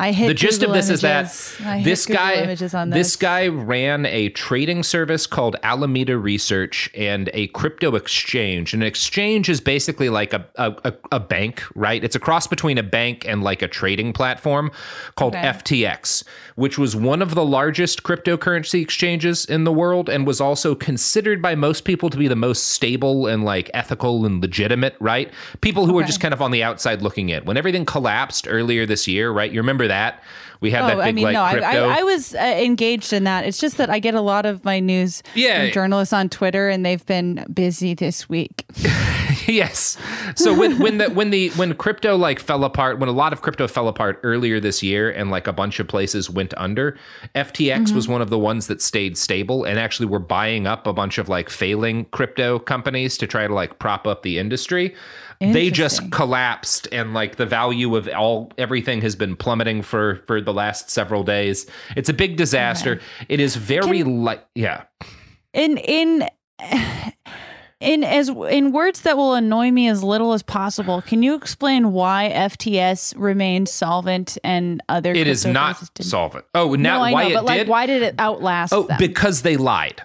I 0.00 0.12
hit 0.12 0.28
the 0.28 0.34
gist 0.34 0.60
Google 0.60 0.74
of 0.74 0.78
this 0.78 0.88
is 0.88 1.02
that 1.02 1.20
images. 1.20 1.56
I 1.62 1.76
hit 1.76 1.84
this 1.84 2.06
guy 2.06 2.46
this 2.46 2.56
this. 2.86 3.16
guy 3.16 3.48
ran 3.48 4.06
a 4.06 4.30
trading 4.30 4.82
service 4.82 5.26
called 5.26 5.56
Alameda 5.62 6.16
Research 6.16 6.88
and 6.94 7.28
a 7.34 7.48
crypto 7.48 7.94
exchange. 7.96 8.72
An 8.72 8.82
exchange 8.82 9.50
is 9.50 9.60
basically 9.60 10.08
like 10.08 10.32
a 10.32 10.46
a, 10.56 10.74
a, 10.84 10.94
a 11.12 11.20
bank, 11.20 11.62
right? 11.74 12.02
It's 12.02 12.16
a 12.16 12.20
cross 12.20 12.46
between 12.46 12.78
a 12.78 12.82
bank 12.82 13.26
and 13.28 13.42
like 13.42 13.60
a 13.60 13.68
trading 13.68 14.14
platform 14.14 14.70
called 15.16 15.34
Okay. 15.36 15.48
FTX, 15.48 16.24
which 16.60 16.76
was 16.78 16.94
one 16.94 17.22
of 17.22 17.34
the 17.34 17.44
largest 17.44 18.02
cryptocurrency 18.02 18.82
exchanges 18.82 19.46
in 19.46 19.64
the 19.64 19.72
world 19.72 20.10
and 20.10 20.26
was 20.26 20.40
also 20.42 20.74
considered 20.74 21.40
by 21.40 21.54
most 21.54 21.84
people 21.86 22.10
to 22.10 22.18
be 22.18 22.28
the 22.28 22.36
most 22.36 22.66
stable 22.66 23.26
and 23.26 23.44
like 23.44 23.70
ethical 23.72 24.26
and 24.26 24.42
legitimate, 24.42 24.94
right? 25.00 25.32
People 25.62 25.86
who 25.86 25.94
were 25.94 26.04
just 26.04 26.20
kind 26.20 26.34
of 26.34 26.42
on 26.42 26.50
the 26.50 26.62
outside 26.62 27.00
looking 27.00 27.30
in. 27.30 27.44
When 27.46 27.56
everything 27.56 27.86
collapsed 27.86 28.46
earlier 28.48 28.84
this 28.84 29.08
year, 29.08 29.30
right? 29.30 29.50
You 29.50 29.58
remember 29.60 29.88
that? 29.88 30.22
We 30.60 30.70
had 30.70 30.82
that 30.82 30.92
Oh, 30.92 30.96
big 30.98 31.06
I 31.06 31.12
mean, 31.12 31.24
like 31.24 31.32
no, 31.32 31.42
I, 31.42 31.52
crypto. 31.52 31.88
I, 31.88 32.00
I 32.00 32.02
was 32.02 32.34
uh, 32.34 32.38
engaged 32.38 33.14
in 33.14 33.24
that. 33.24 33.46
It's 33.46 33.56
just 33.58 33.78
that 33.78 33.88
I 33.88 33.98
get 33.98 34.14
a 34.14 34.20
lot 34.20 34.44
of 34.44 34.62
my 34.62 34.78
news 34.78 35.22
Yeah. 35.34 35.64
from 35.64 35.72
journalists 35.72 36.12
on 36.12 36.28
Twitter, 36.28 36.68
and 36.68 36.84
they've 36.84 37.04
been 37.06 37.46
busy 37.50 37.94
this 37.94 38.28
week. 38.28 38.66
yes. 39.46 39.96
So 40.36 40.52
when 40.52 40.78
when 40.78 40.98
the 40.98 41.08
when 41.10 41.30
the 41.30 41.48
when 41.50 41.74
crypto 41.74 42.16
like 42.16 42.38
fell 42.38 42.62
apart, 42.64 42.98
when 42.98 43.08
a 43.08 43.12
lot 43.12 43.32
of 43.32 43.40
crypto 43.40 43.68
fell 43.68 43.88
apart 43.88 44.20
earlier 44.22 44.60
this 44.60 44.82
year, 44.82 45.10
and 45.10 45.30
like 45.30 45.46
a 45.46 45.52
bunch 45.52 45.80
of 45.80 45.88
places 45.88 46.28
went 46.28 46.49
under, 46.56 46.96
FTX 47.34 47.92
was 47.92 48.04
mm-hmm. 48.04 48.12
one 48.12 48.22
of 48.22 48.30
the 48.30 48.38
ones 48.38 48.66
that 48.66 48.82
stayed 48.82 49.16
stable 49.16 49.64
and 49.64 49.78
actually 49.78 50.06
were 50.06 50.18
buying 50.18 50.66
up 50.66 50.86
a 50.86 50.92
bunch 50.92 51.18
of 51.18 51.28
like 51.28 51.50
failing 51.50 52.04
crypto 52.06 52.58
companies 52.58 53.16
to 53.18 53.26
try 53.26 53.46
to 53.46 53.54
like 53.54 53.78
prop 53.78 54.06
up 54.06 54.22
the 54.22 54.38
industry. 54.38 54.94
They 55.40 55.70
just 55.70 56.10
collapsed, 56.12 56.86
and 56.92 57.14
like 57.14 57.36
the 57.36 57.46
value 57.46 57.96
of 57.96 58.06
all 58.08 58.52
everything 58.58 59.00
has 59.00 59.16
been 59.16 59.36
plummeting 59.36 59.80
for 59.80 60.16
for 60.26 60.38
the 60.42 60.52
last 60.52 60.90
several 60.90 61.22
days. 61.22 61.66
It's 61.96 62.10
a 62.10 62.12
big 62.12 62.36
disaster. 62.36 63.00
It 63.30 63.40
is 63.40 63.56
very 63.56 64.02
like 64.02 64.44
yeah. 64.54 64.82
in 65.54 65.78
in 65.78 66.28
in 67.80 68.04
as 68.04 68.28
in 68.28 68.72
words 68.72 69.00
that 69.02 69.16
will 69.16 69.34
annoy 69.34 69.70
me 69.70 69.88
as 69.88 70.02
little 70.04 70.32
as 70.34 70.42
possible 70.42 71.00
can 71.02 71.22
you 71.22 71.34
explain 71.34 71.92
why 71.92 72.30
FTX 72.34 73.14
remained 73.16 73.68
solvent 73.68 74.36
and 74.44 74.82
other 74.88 75.12
It 75.12 75.26
is 75.26 75.46
not 75.46 75.80
didn't? 75.94 76.06
solvent. 76.08 76.44
Oh, 76.54 76.74
now 76.74 76.98
no, 76.98 77.04
I 77.04 77.12
why 77.12 77.22
know, 77.24 77.28
it 77.30 77.34
but 77.34 77.44
like 77.46 77.58
did? 77.60 77.68
why 77.68 77.86
did 77.86 78.02
it 78.02 78.14
outlast 78.18 78.72
Oh, 78.74 78.82
them 78.82 78.98
because 78.98 79.42
they 79.42 79.56
lied. 79.56 80.02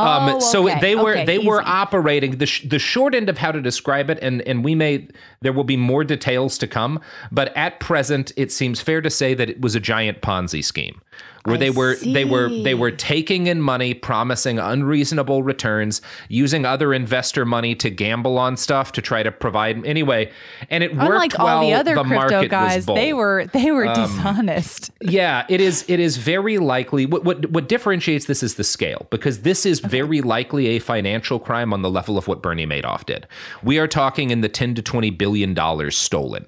Oh, 0.00 0.04
um, 0.06 0.40
so 0.40 0.68
they 0.80 0.94
were 0.94 1.10
okay, 1.10 1.24
they 1.24 1.38
were 1.38 1.60
operating 1.60 2.38
the 2.38 2.46
sh- 2.46 2.62
the 2.68 2.78
short 2.78 3.16
end 3.16 3.28
of 3.28 3.36
how 3.36 3.50
to 3.50 3.60
describe 3.60 4.10
it, 4.10 4.18
and 4.22 4.42
and 4.42 4.62
we 4.62 4.76
may 4.76 5.08
there 5.42 5.52
will 5.52 5.64
be 5.64 5.76
more 5.76 6.04
details 6.04 6.56
to 6.58 6.68
come, 6.68 7.00
but 7.32 7.54
at 7.56 7.80
present 7.80 8.30
it 8.36 8.52
seems 8.52 8.80
fair 8.80 9.00
to 9.00 9.10
say 9.10 9.34
that 9.34 9.50
it 9.50 9.60
was 9.60 9.74
a 9.74 9.80
giant 9.80 10.20
Ponzi 10.22 10.64
scheme 10.64 11.00
where 11.48 11.56
I 11.56 11.58
they 11.58 11.70
were 11.70 11.96
they 11.96 12.24
were 12.24 12.48
they 12.48 12.74
were 12.74 12.90
taking 12.90 13.46
in 13.46 13.60
money, 13.60 13.94
promising 13.94 14.58
unreasonable 14.58 15.42
returns, 15.42 16.00
using 16.28 16.64
other 16.64 16.94
investor 16.94 17.44
money 17.44 17.74
to 17.76 17.90
gamble 17.90 18.38
on 18.38 18.56
stuff 18.56 18.92
to 18.92 19.02
try 19.02 19.22
to 19.22 19.32
provide 19.32 19.84
anyway, 19.84 20.30
and 20.70 20.84
it 20.84 20.94
worked 20.94 21.10
unlike 21.10 21.38
while 21.38 21.58
all 21.58 21.60
the 21.62 21.74
other 21.74 21.94
the 21.94 22.02
crypto 22.02 22.16
market 22.16 22.40
was 22.42 22.48
guys 22.48 22.86
they 22.86 23.12
were 23.12 23.46
they 23.46 23.70
were 23.70 23.86
um, 23.86 23.94
dishonest 23.94 24.90
Yeah, 25.00 25.46
it 25.48 25.60
is. 25.60 25.84
It 25.88 26.00
is 26.00 26.16
very 26.16 26.58
likely. 26.58 27.06
What, 27.06 27.24
what 27.24 27.50
what 27.50 27.68
differentiates 27.68 28.26
this 28.26 28.42
is 28.42 28.54
the 28.54 28.64
scale, 28.64 29.06
because 29.10 29.40
this 29.40 29.64
is 29.64 29.80
very 29.80 30.20
likely 30.20 30.68
a 30.68 30.78
financial 30.78 31.38
crime 31.38 31.72
on 31.72 31.82
the 31.82 31.90
level 31.90 32.18
of 32.18 32.28
what 32.28 32.42
Bernie 32.42 32.66
Madoff 32.66 33.06
did. 33.06 33.26
We 33.62 33.78
are 33.78 33.88
talking 33.88 34.30
in 34.30 34.40
the 34.40 34.48
ten 34.48 34.74
to 34.74 34.82
twenty 34.82 35.10
billion 35.10 35.54
dollars 35.54 35.96
stolen. 35.96 36.46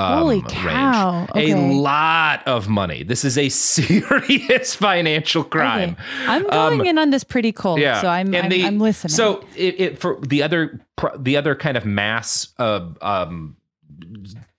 Um, 0.00 0.18
Holy 0.18 0.42
cow, 0.42 1.26
Range. 1.34 1.50
A 1.52 1.56
lot 1.74 2.46
of 2.46 2.68
money. 2.68 3.02
This 3.02 3.24
is 3.24 3.36
a 3.36 3.48
serious 3.50 4.74
financial 4.74 5.44
crime. 5.44 5.90
Okay. 5.90 6.26
i'm 6.26 6.46
going 6.46 6.86
in 6.86 6.98
on 6.98 7.10
this 7.10 7.24
pretty 7.24 7.52
cold 7.52 7.80
yeah. 7.80 8.00
so 8.00 8.08
i'm 8.08 8.34
I'm, 8.34 8.48
the- 8.48 8.64
I'm 8.64 8.78
listening 8.78 9.10
So 9.10 9.44
it, 9.56 9.80
it 9.80 9.98
for 9.98 10.18
the 10.20 10.42
other 10.42 10.80
the 11.18 11.36
other 11.36 11.54
kind 11.54 11.76
of 11.76 11.84
mass 11.84 12.48
uh, 12.58 12.88
um 13.02 13.56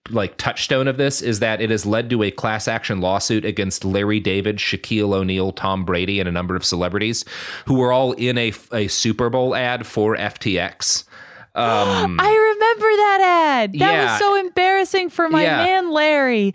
like 0.09 0.37
touchstone 0.37 0.87
of 0.87 0.97
this 0.97 1.21
is 1.21 1.39
that 1.39 1.61
it 1.61 1.69
has 1.69 1.85
led 1.85 2.09
to 2.09 2.23
a 2.23 2.31
class 2.31 2.67
action 2.67 3.01
lawsuit 3.01 3.45
against 3.45 3.85
Larry 3.85 4.19
David, 4.19 4.57
Shaquille 4.57 5.13
O'Neal, 5.13 5.51
Tom 5.53 5.85
Brady, 5.85 6.19
and 6.19 6.27
a 6.27 6.31
number 6.31 6.55
of 6.55 6.65
celebrities 6.65 7.23
who 7.65 7.75
were 7.75 7.91
all 7.93 8.11
in 8.13 8.37
a, 8.37 8.51
a 8.73 8.87
Super 8.87 9.29
Bowl 9.29 9.55
ad 9.55 9.85
for 9.87 10.15
FTX. 10.17 11.05
Um, 11.55 12.17
I 12.21 12.29
remember 12.53 12.95
that 12.97 13.19
ad. 13.63 13.73
That 13.73 13.77
Yeah. 13.79 14.11
was 14.11 14.19
so 14.19 14.35
embarrassing 14.35 15.09
for 15.09 15.29
my 15.29 15.43
Yeah. 15.43 15.57
man 15.57 15.91
Larry. 15.91 16.53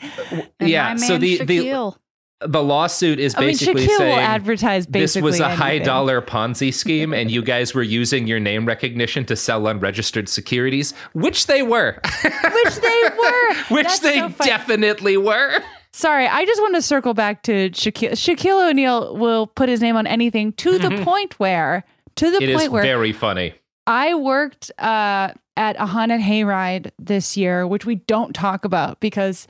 And 0.61 0.69
yeah, 0.69 0.91
my 0.95 0.97
so 0.97 1.13
man 1.15 1.21
the, 1.21 1.45
the 1.45 1.59
Shaquille. 1.59 1.97
the 2.41 2.63
lawsuit 2.63 3.19
is 3.19 3.35
I 3.35 3.41
mean, 3.41 3.49
basically 3.51 3.87
will 3.87 3.99
saying 3.99 4.19
advertise 4.19 4.87
this 4.87 5.17
was 5.17 5.41
a 5.41 5.49
high 5.55 5.79
dollar 5.79 6.21
Ponzi 6.23 6.73
scheme, 6.83 7.13
and 7.13 7.31
you 7.31 7.43
guys 7.43 7.75
were 7.75 7.83
using 7.83 8.27
your 8.27 8.41
name 8.41 8.67
recognition 8.67 9.25
to 9.27 9.37
sell 9.37 9.67
unregistered 9.67 10.29
securities, 10.29 10.93
which 11.13 11.47
they 11.47 11.63
were, 11.63 12.01
which 12.23 12.75
they 12.77 13.03
were, 13.19 13.55
which 13.77 13.87
That's 13.87 13.99
they 14.01 14.19
so 14.21 14.29
definitely 14.45 15.17
were. 15.17 15.61
Sorry, 15.93 16.27
I 16.29 16.45
just 16.45 16.61
want 16.61 16.75
to 16.75 16.83
circle 16.83 17.15
back 17.15 17.43
to 17.45 17.71
Shaquille. 17.71 18.13
Shaquille 18.13 18.69
O'Neal 18.71 19.17
will 19.17 19.47
put 19.47 19.71
his 19.71 19.81
name 19.81 19.97
on 19.97 20.07
anything 20.07 20.53
to 20.55 20.79
the 20.79 20.91
point 21.03 21.39
where, 21.41 21.85
to 22.17 22.31
the 22.31 22.37
It 22.43 22.51
point 22.53 22.65
is 22.65 22.69
where 22.69 22.83
very 22.83 23.13
funny. 23.15 23.55
I 23.87 24.15
worked 24.15 24.71
uh, 24.79 25.33
at 25.57 25.77
a 25.79 25.87
haunted 25.87 26.21
hayride 26.21 26.91
this 26.99 27.37
year, 27.37 27.67
which 27.67 27.87
we 27.87 27.97
don't 27.97 28.35
talk 28.35 28.65
about 28.65 29.01
because 29.01 29.47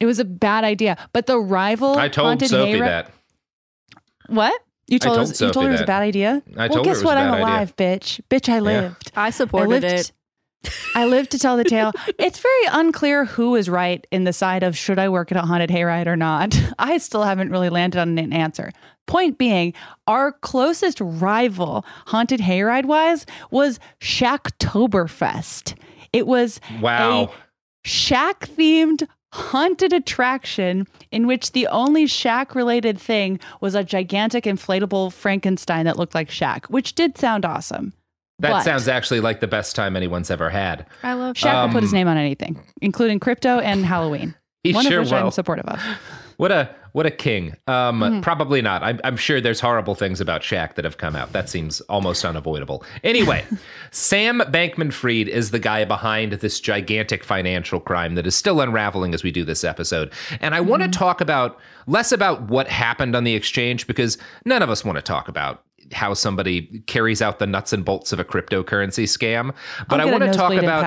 it 0.00 0.06
was 0.06 0.18
a 0.18 0.24
bad 0.24 0.64
idea. 0.64 0.96
But 1.12 1.26
the 1.26 1.38
rival 1.38 1.96
I 1.96 2.08
told 2.08 2.26
haunted 2.28 2.50
Sophie 2.50 2.74
hayride- 2.74 2.86
that. 2.86 3.12
What? 4.28 4.60
You 4.88 5.00
told, 5.00 5.16
told 5.16 5.30
us, 5.30 5.40
you 5.40 5.50
told 5.50 5.64
her 5.64 5.70
it 5.70 5.72
was 5.72 5.80
a 5.80 5.86
bad 5.86 6.02
idea. 6.02 6.42
I 6.56 6.60
well, 6.60 6.68
told 6.68 6.86
her 6.86 6.90
guess 6.92 6.96
it 6.98 7.00
was 7.00 7.04
what? 7.04 7.18
I'm 7.18 7.30
bad 7.30 7.34
idea. 7.34 7.44
alive, 7.44 7.76
bitch. 7.76 8.20
Bitch, 8.30 8.48
I 8.48 8.60
lived. 8.60 9.10
I 9.16 9.26
I 9.26 9.30
supported 9.30 9.68
lived 9.68 9.84
it. 9.84 10.12
I 10.94 11.04
live 11.06 11.28
to 11.30 11.38
tell 11.38 11.56
the 11.56 11.64
tale. 11.64 11.92
It's 12.18 12.38
very 12.38 12.64
unclear 12.72 13.24
who 13.24 13.54
is 13.56 13.68
right 13.68 14.06
in 14.10 14.24
the 14.24 14.32
side 14.32 14.62
of 14.62 14.76
should 14.76 14.98
I 14.98 15.08
work 15.08 15.30
at 15.30 15.38
a 15.38 15.42
haunted 15.42 15.70
hayride 15.70 16.06
or 16.06 16.16
not. 16.16 16.58
I 16.78 16.98
still 16.98 17.22
haven't 17.24 17.50
really 17.50 17.68
landed 17.68 18.00
on 18.00 18.18
an 18.18 18.32
answer. 18.32 18.72
Point 19.06 19.38
being, 19.38 19.72
our 20.06 20.32
closest 20.32 21.00
rival, 21.00 21.84
haunted 22.06 22.40
hayride 22.40 22.86
wise, 22.86 23.26
was 23.50 23.78
Shacktoberfest. 24.00 25.74
It 26.12 26.26
was 26.26 26.60
Wow. 26.80 27.24
a 27.24 27.28
shack 27.88 28.46
themed 28.46 29.06
haunted 29.32 29.92
attraction 29.92 30.86
in 31.10 31.26
which 31.26 31.52
the 31.52 31.66
only 31.66 32.06
shack 32.06 32.54
related 32.54 32.98
thing 32.98 33.38
was 33.60 33.74
a 33.74 33.84
gigantic 33.84 34.44
inflatable 34.44 35.12
Frankenstein 35.12 35.84
that 35.84 35.98
looked 35.98 36.14
like 36.14 36.30
Shaq, 36.30 36.66
which 36.66 36.94
did 36.94 37.18
sound 37.18 37.44
awesome. 37.44 37.92
That 38.40 38.50
But- 38.50 38.62
sounds 38.64 38.86
actually 38.88 39.20
like 39.20 39.40
the 39.40 39.46
best 39.46 39.74
time 39.74 39.96
anyone's 39.96 40.30
ever 40.30 40.50
had. 40.50 40.86
I 41.02 41.14
love 41.14 41.36
Shaq 41.36 41.66
will 41.66 41.72
put 41.72 41.82
his 41.82 41.92
Um, 41.92 41.96
name 41.98 42.08
on 42.08 42.16
anything, 42.18 42.60
including 42.82 43.18
crypto 43.18 43.58
and 43.60 43.84
Halloween. 43.86 44.34
He 44.62 44.72
one 44.74 44.84
sure 44.84 44.98
of 45.00 45.06
which 45.06 45.12
will. 45.12 45.18
I'm 45.26 45.30
supportive 45.30 45.64
of. 45.66 45.80
What 46.36 46.52
a 46.52 46.68
what 46.92 47.06
a 47.06 47.10
king. 47.10 47.54
Um, 47.66 48.00
Mm-hmm. 48.00 48.20
Probably 48.20 48.60
not. 48.62 48.82
I'm, 48.82 48.98
I'm 49.04 49.16
sure 49.18 49.38
there's 49.40 49.60
horrible 49.60 49.94
things 49.94 50.18
about 50.20 50.40
Shaq 50.40 50.74
that 50.76 50.84
have 50.86 50.96
come 50.96 51.14
out. 51.14 51.32
That 51.32 51.48
seems 51.50 51.80
almost 51.82 52.24
unavoidable. 52.24 52.82
Anyway, 53.04 53.44
Sam 53.90 54.40
Bankman-Fried 54.40 55.28
is 55.28 55.50
the 55.50 55.58
guy 55.58 55.84
behind 55.84 56.32
this 56.34 56.58
gigantic 56.58 57.22
financial 57.22 57.80
crime 57.80 58.14
that 58.14 58.26
is 58.26 58.34
still 58.34 58.60
unraveling 58.62 59.12
as 59.14 59.22
we 59.22 59.30
do 59.30 59.44
this 59.44 59.62
episode. 59.62 60.10
And 60.40 60.54
I 60.54 60.60
want 60.60 60.82
to 60.82 60.88
Mm-hmm. 60.88 60.98
talk 60.98 61.20
about 61.20 61.58
less 61.86 62.12
about 62.12 62.48
what 62.48 62.66
happened 62.68 63.14
on 63.14 63.24
the 63.24 63.34
exchange 63.34 63.86
because 63.86 64.16
none 64.46 64.62
of 64.62 64.70
us 64.70 64.84
want 64.84 64.96
to 64.96 65.02
talk 65.02 65.28
about 65.28 65.62
how 65.92 66.14
somebody 66.14 66.82
carries 66.86 67.22
out 67.22 67.38
the 67.38 67.46
nuts 67.46 67.72
and 67.72 67.84
bolts 67.84 68.12
of 68.12 68.18
a 68.20 68.24
cryptocurrency 68.24 69.04
scam. 69.04 69.54
But 69.88 70.00
I 70.00 70.04
want 70.06 70.22
to 70.24 70.30
talk 70.38 70.50
about. 70.64 70.82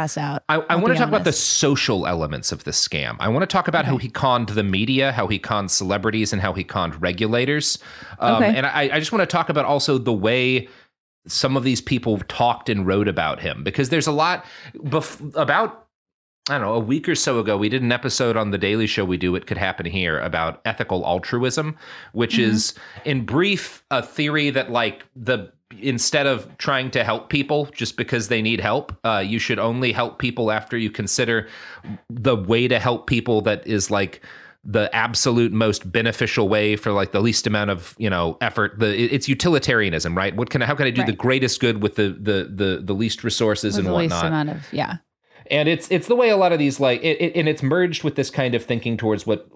I, 0.50 0.56
I 0.70 0.76
want 0.76 0.88
to 0.88 0.96
talk 0.96 1.08
about 1.08 1.24
the 1.24 1.32
social 1.34 2.06
elements 2.08 2.52
of 2.52 2.64
the 2.64 2.72
scam. 2.72 3.16
I 3.20 3.30
want 3.30 3.44
to 3.44 3.48
talk 3.48 3.68
about 3.68 3.86
how 3.86 3.98
he 3.98 4.10
conned 4.10 4.50
the 4.50 4.64
media, 4.64 5.12
how 5.12 5.28
he 5.28 5.40
conned 5.40 5.72
celebrities, 5.72 6.34
and 6.34 6.42
how 6.42 6.54
he 6.54 6.64
conned 6.64 7.02
regulators. 7.02 7.80
Um, 8.20 8.36
Okay. 8.44 8.56
And 8.56 8.66
I, 8.66 8.90
I 8.94 9.00
just 9.00 9.12
want 9.12 9.22
to 9.22 9.26
talk 9.26 9.50
about 9.50 9.66
also 9.66 9.98
the 9.98 10.14
way 10.14 10.68
some 11.28 11.58
of 11.58 11.64
these 11.64 11.82
people 11.82 12.18
talked 12.28 12.70
and 12.70 12.88
wrote 12.88 13.08
about 13.08 13.40
him 13.42 13.64
because 13.64 13.90
there's 13.90 14.08
a 14.08 14.12
lot 14.12 14.46
bef- 14.76 15.36
about. 15.36 15.88
I 16.50 16.58
don't 16.58 16.62
know, 16.62 16.74
a 16.74 16.80
week 16.80 17.08
or 17.08 17.16
so 17.16 17.40
ago, 17.40 17.58
we 17.58 17.70
did 17.70 17.82
an 17.84 17.92
episode 17.92 18.36
on 18.36 18.52
the 18.52 18.58
Daily 18.58 18.88
Show 18.88 19.06
we 19.06 19.18
do 19.18 19.36
It 19.36 19.46
Could 19.46 19.58
Happen 19.58 19.86
Here 19.86 20.20
about 20.20 20.62
ethical 20.66 21.06
altruism, 21.06 21.78
which 22.14 22.34
Mm-hmm. 22.38 22.52
is, 22.52 22.74
in 23.06 23.26
brief, 23.26 23.84
a 23.92 24.02
theory 24.02 24.50
that, 24.50 24.72
like, 24.72 25.06
the 25.16 25.52
instead 25.82 26.26
of 26.26 26.58
trying 26.58 26.90
to 26.90 27.04
help 27.04 27.30
people 27.30 27.66
just 27.66 27.96
because 27.96 28.28
they 28.28 28.42
need 28.42 28.60
help, 28.60 28.92
uh, 29.04 29.24
you 29.24 29.38
should 29.38 29.60
only 29.60 29.92
help 29.92 30.18
people 30.18 30.52
after 30.52 30.76
you 30.76 30.90
consider 30.90 31.48
the 32.10 32.36
way 32.36 32.68
to 32.68 32.80
help 32.80 33.06
people 33.06 33.42
that 33.42 33.66
is 33.68 33.92
like 33.92 34.24
the 34.66 34.94
absolute 34.96 35.52
most 35.52 35.90
beneficial 35.92 36.50
way 36.50 36.76
for 36.76 36.92
like 36.92 37.12
the 37.12 37.22
least 37.22 37.46
amount 37.48 37.70
of 37.70 37.96
you 37.98 38.10
know 38.10 38.38
effort 38.42 38.78
the 38.78 39.00
it's 39.14 39.30
utilitarianism 39.30 40.18
right 40.18 40.36
what 40.36 40.50
can 40.50 40.62
I, 40.62 40.66
how 40.66 40.76
can 40.76 40.86
i 40.86 40.92
do 40.92 41.06
the 41.06 41.14
greatest 41.14 41.62
good 41.62 41.82
with 41.82 41.96
the 41.96 42.10
the 42.10 42.52
the, 42.54 42.82
the 42.84 42.94
least 42.94 43.24
resources 43.24 43.78
With 43.78 43.86
and 43.86 43.94
the 43.94 43.98
least 43.98 44.14
whatnot 44.16 44.26
amount 44.26 44.50
of 44.50 44.74
yeah. 44.74 44.98
And 45.50 45.70
it's 45.70 45.90
it's 45.92 46.08
the 46.08 46.16
way 46.16 46.30
a 46.30 46.38
lot 46.38 46.52
of 46.52 46.60
these 46.60 46.80
like 46.80 47.02
it, 47.04 47.20
it, 47.22 47.36
and 47.36 47.48
it's 47.48 47.64
merged 47.64 48.04
with 48.04 48.16
this 48.16 48.30
kind 48.30 48.56
of 48.56 48.64
thinking 48.64 48.98
towards 48.98 49.26
what 49.26 49.48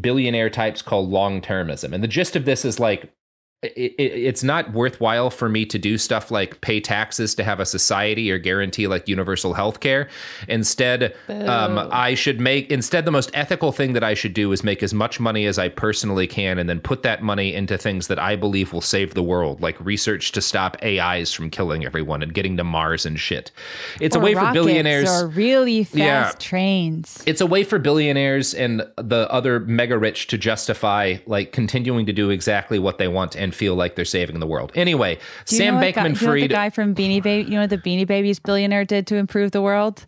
billionaire 0.00 0.50
types 0.50 0.82
call 0.82 1.06
long-termism. 1.06 1.92
And 1.92 2.02
the 2.02 2.08
gist 2.08 2.36
of 2.36 2.44
this 2.44 2.64
is 2.64 2.80
like 2.80 3.12
it, 3.62 3.94
it, 3.96 4.02
it's 4.02 4.42
not 4.42 4.72
worthwhile 4.72 5.30
for 5.30 5.48
me 5.48 5.64
to 5.66 5.78
do 5.78 5.96
stuff 5.96 6.30
like 6.32 6.60
pay 6.62 6.80
taxes 6.80 7.32
to 7.36 7.44
have 7.44 7.60
a 7.60 7.66
society 7.66 8.30
or 8.30 8.36
guarantee 8.38 8.88
like 8.88 9.06
universal 9.08 9.54
health 9.54 9.78
care 9.78 10.08
instead 10.48 11.14
um, 11.28 11.78
i 11.92 12.12
should 12.14 12.40
make 12.40 12.70
instead 12.72 13.04
the 13.04 13.10
most 13.12 13.30
ethical 13.34 13.70
thing 13.70 13.92
that 13.92 14.02
i 14.02 14.14
should 14.14 14.34
do 14.34 14.50
is 14.50 14.64
make 14.64 14.82
as 14.82 14.92
much 14.92 15.20
money 15.20 15.46
as 15.46 15.58
i 15.60 15.68
personally 15.68 16.26
can 16.26 16.58
and 16.58 16.68
then 16.68 16.80
put 16.80 17.02
that 17.04 17.22
money 17.22 17.54
into 17.54 17.78
things 17.78 18.08
that 18.08 18.18
i 18.18 18.34
believe 18.34 18.72
will 18.72 18.80
save 18.80 19.14
the 19.14 19.22
world 19.22 19.60
like 19.60 19.78
research 19.80 20.32
to 20.32 20.40
stop 20.42 20.76
ais 20.82 21.32
from 21.32 21.48
killing 21.48 21.84
everyone 21.84 22.20
and 22.22 22.34
getting 22.34 22.56
to 22.56 22.64
mars 22.64 23.06
and 23.06 23.20
shit 23.20 23.52
it's 24.00 24.16
a 24.16 24.20
way 24.20 24.34
for 24.34 24.52
billionaires 24.52 25.08
or 25.22 25.28
really 25.28 25.84
fast 25.84 25.96
Yeah. 25.96 26.32
trains. 26.40 27.22
it's 27.26 27.40
a 27.40 27.46
way 27.46 27.62
for 27.62 27.78
billionaires 27.78 28.54
and 28.54 28.80
the 28.96 29.28
other 29.30 29.60
mega 29.60 29.96
rich 29.96 30.26
to 30.28 30.36
justify 30.38 31.16
like 31.26 31.52
continuing 31.52 32.06
to 32.06 32.12
do 32.12 32.30
exactly 32.30 32.80
what 32.80 32.98
they 32.98 33.06
want 33.06 33.36
and 33.36 33.51
and 33.52 33.56
feel 33.58 33.74
like 33.74 33.94
they're 33.96 34.04
saving 34.04 34.40
the 34.40 34.46
world. 34.46 34.72
Anyway, 34.74 35.18
Sam 35.44 35.74
know 35.74 35.80
what 35.80 35.94
guy- 35.94 36.08
Bankman 36.08 36.22
know 36.22 36.40
the 36.40 36.48
guy 36.48 36.70
from 36.70 36.94
Beanie 36.94 37.22
Baby, 37.22 37.48
you 37.48 37.54
know 37.54 37.62
what 37.62 37.70
the 37.70 37.78
Beanie 37.78 38.06
Babies 38.06 38.38
billionaire 38.38 38.84
did 38.84 39.06
to 39.08 39.16
improve 39.16 39.52
the 39.52 39.62
world? 39.62 40.04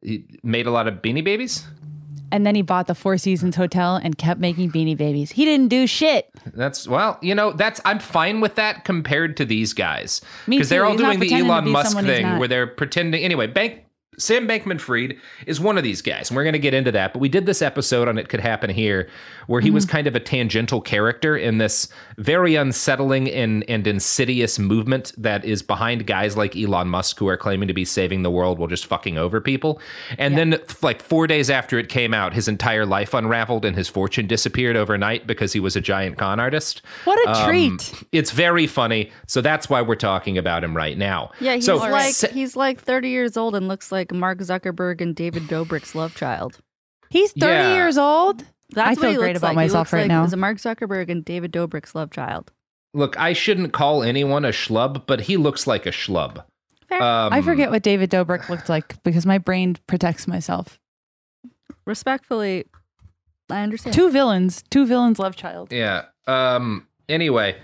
He 0.00 0.24
made 0.44 0.66
a 0.66 0.70
lot 0.70 0.86
of 0.86 0.94
beanie 1.02 1.24
babies. 1.24 1.66
And 2.30 2.46
then 2.46 2.54
he 2.54 2.62
bought 2.62 2.86
the 2.86 2.94
Four 2.94 3.16
Seasons 3.16 3.56
Hotel 3.56 3.96
and 3.96 4.16
kept 4.16 4.38
making 4.38 4.70
Beanie 4.70 4.96
Babies. 4.96 5.32
He 5.32 5.44
didn't 5.44 5.68
do 5.68 5.86
shit. 5.86 6.28
That's 6.54 6.86
well, 6.86 7.18
you 7.22 7.34
know, 7.34 7.52
that's 7.52 7.80
I'm 7.84 7.98
fine 7.98 8.40
with 8.40 8.54
that 8.56 8.84
compared 8.84 9.36
to 9.38 9.44
these 9.44 9.72
guys 9.72 10.20
because 10.46 10.68
they're 10.68 10.84
all 10.84 10.92
He's 10.92 11.00
doing 11.00 11.20
the 11.20 11.32
Elon 11.32 11.70
Musk 11.70 11.98
thing 11.98 12.38
where 12.38 12.46
they're 12.46 12.66
pretending. 12.66 13.24
Anyway, 13.24 13.46
Bank 13.46 13.82
Sam 14.18 14.46
Bankman-Fried 14.46 15.16
is 15.46 15.60
one 15.60 15.78
of 15.78 15.84
these 15.84 16.02
guys, 16.02 16.28
and 16.30 16.36
we're 16.36 16.44
going 16.44 16.52
to 16.52 16.58
get 16.58 16.74
into 16.74 16.92
that. 16.92 17.12
But 17.12 17.20
we 17.20 17.28
did 17.28 17.46
this 17.46 17.62
episode 17.62 18.08
on 18.08 18.18
It 18.18 18.28
Could 18.28 18.40
Happen 18.40 18.68
Here, 18.70 19.08
where 19.46 19.60
he 19.60 19.70
was 19.70 19.84
Mm-hmm. 19.86 19.92
kind 19.92 20.06
of 20.08 20.14
a 20.16 20.20
tangential 20.20 20.80
character 20.80 21.36
in 21.36 21.58
this 21.58 21.88
very 22.18 22.56
unsettling 22.56 23.30
and 23.30 23.64
and 23.68 23.86
insidious 23.86 24.58
movement 24.58 25.12
that 25.16 25.44
is 25.44 25.62
behind 25.62 26.06
guys 26.06 26.36
like 26.36 26.56
Elon 26.56 26.88
Musk 26.88 27.18
who 27.18 27.28
are 27.28 27.36
claiming 27.36 27.68
to 27.68 27.74
be 27.74 27.84
saving 27.84 28.22
the 28.22 28.30
world 28.30 28.58
while 28.58 28.68
just 28.68 28.86
fucking 28.86 29.16
over 29.16 29.40
people. 29.40 29.80
And 30.18 30.36
then, 30.36 30.58
like 30.82 31.00
four 31.02 31.26
days 31.26 31.48
after 31.48 31.78
it 31.78 31.88
came 31.88 32.12
out, 32.12 32.34
his 32.34 32.48
entire 32.48 32.84
life 32.84 33.14
unraveled 33.14 33.64
and 33.64 33.76
his 33.76 33.88
fortune 33.88 34.26
disappeared 34.26 34.76
overnight 34.76 35.26
because 35.26 35.52
he 35.52 35.60
was 35.60 35.76
a 35.76 35.80
giant 35.80 36.18
con 36.18 36.38
artist. 36.40 36.82
What 37.04 37.18
a 37.26 37.30
Um, 37.32 37.48
treat. 37.48 37.92
It's 38.12 38.30
very 38.32 38.66
funny. 38.66 39.10
So 39.26 39.40
that's 39.40 39.70
why 39.70 39.80
we're 39.82 39.94
talking 39.94 40.36
about 40.36 40.64
him 40.64 40.76
right 40.76 40.98
now. 40.98 41.30
Yeah, 41.40 41.54
he's 41.54 41.64
so, 41.66 41.76
like 41.76 42.14
he's 42.32 42.56
like 42.56 42.80
30 42.80 43.08
years 43.08 43.36
old 43.36 43.54
and 43.54 43.68
looks 43.68 43.90
like 43.92 44.07
Mark 44.12 44.38
Zuckerberg 44.38 45.00
and 45.00 45.14
David 45.14 45.44
Dobrik's 45.44 45.94
love 45.94 46.14
child. 46.14 46.58
He's 47.10 47.32
30 47.32 47.46
Yeah. 47.46 47.74
years 47.74 47.96
old. 47.98 48.44
That's 48.70 48.86
I 48.86 48.90
what 48.90 48.98
feel 49.00 49.10
he 49.10 49.16
great 49.16 49.28
looks 49.28 49.38
about 49.38 49.46
like. 49.48 49.56
myself 49.56 49.72
he 49.72 49.78
looks 49.78 49.92
right 49.94 50.00
like, 50.02 50.08
now. 50.08 50.24
Is 50.24 50.32
a 50.32 50.36
Mark 50.36 50.58
Zuckerberg 50.58 51.08
and 51.10 51.24
David 51.24 51.52
Dobrik's 51.52 51.94
love 51.94 52.10
child. 52.10 52.52
look, 52.94 53.18
I 53.18 53.32
shouldn't 53.32 53.72
call 53.72 54.02
anyone 54.02 54.44
a 54.44 54.48
schlub, 54.50 55.06
but 55.06 55.20
he 55.22 55.36
looks 55.36 55.66
like 55.66 55.86
a 55.86 55.90
schlub. 55.90 56.38
Um, 56.90 57.32
I 57.32 57.42
forget 57.42 57.70
what 57.70 57.82
David 57.82 58.10
Dobrik 58.10 58.48
looked 58.48 58.68
like 58.70 59.02
because 59.04 59.26
my 59.26 59.36
brain 59.38 59.76
protects 59.86 60.26
myself. 60.26 60.78
Respectfully, 61.84 62.64
I 63.50 63.62
understand. 63.62 63.94
Two 63.94 64.10
villains, 64.10 64.62
two 64.70 64.86
villains 64.86 65.18
love 65.18 65.36
child. 65.36 65.72
Yeah. 65.72 66.04
Um. 66.26 66.86
Anyway, 67.08 67.56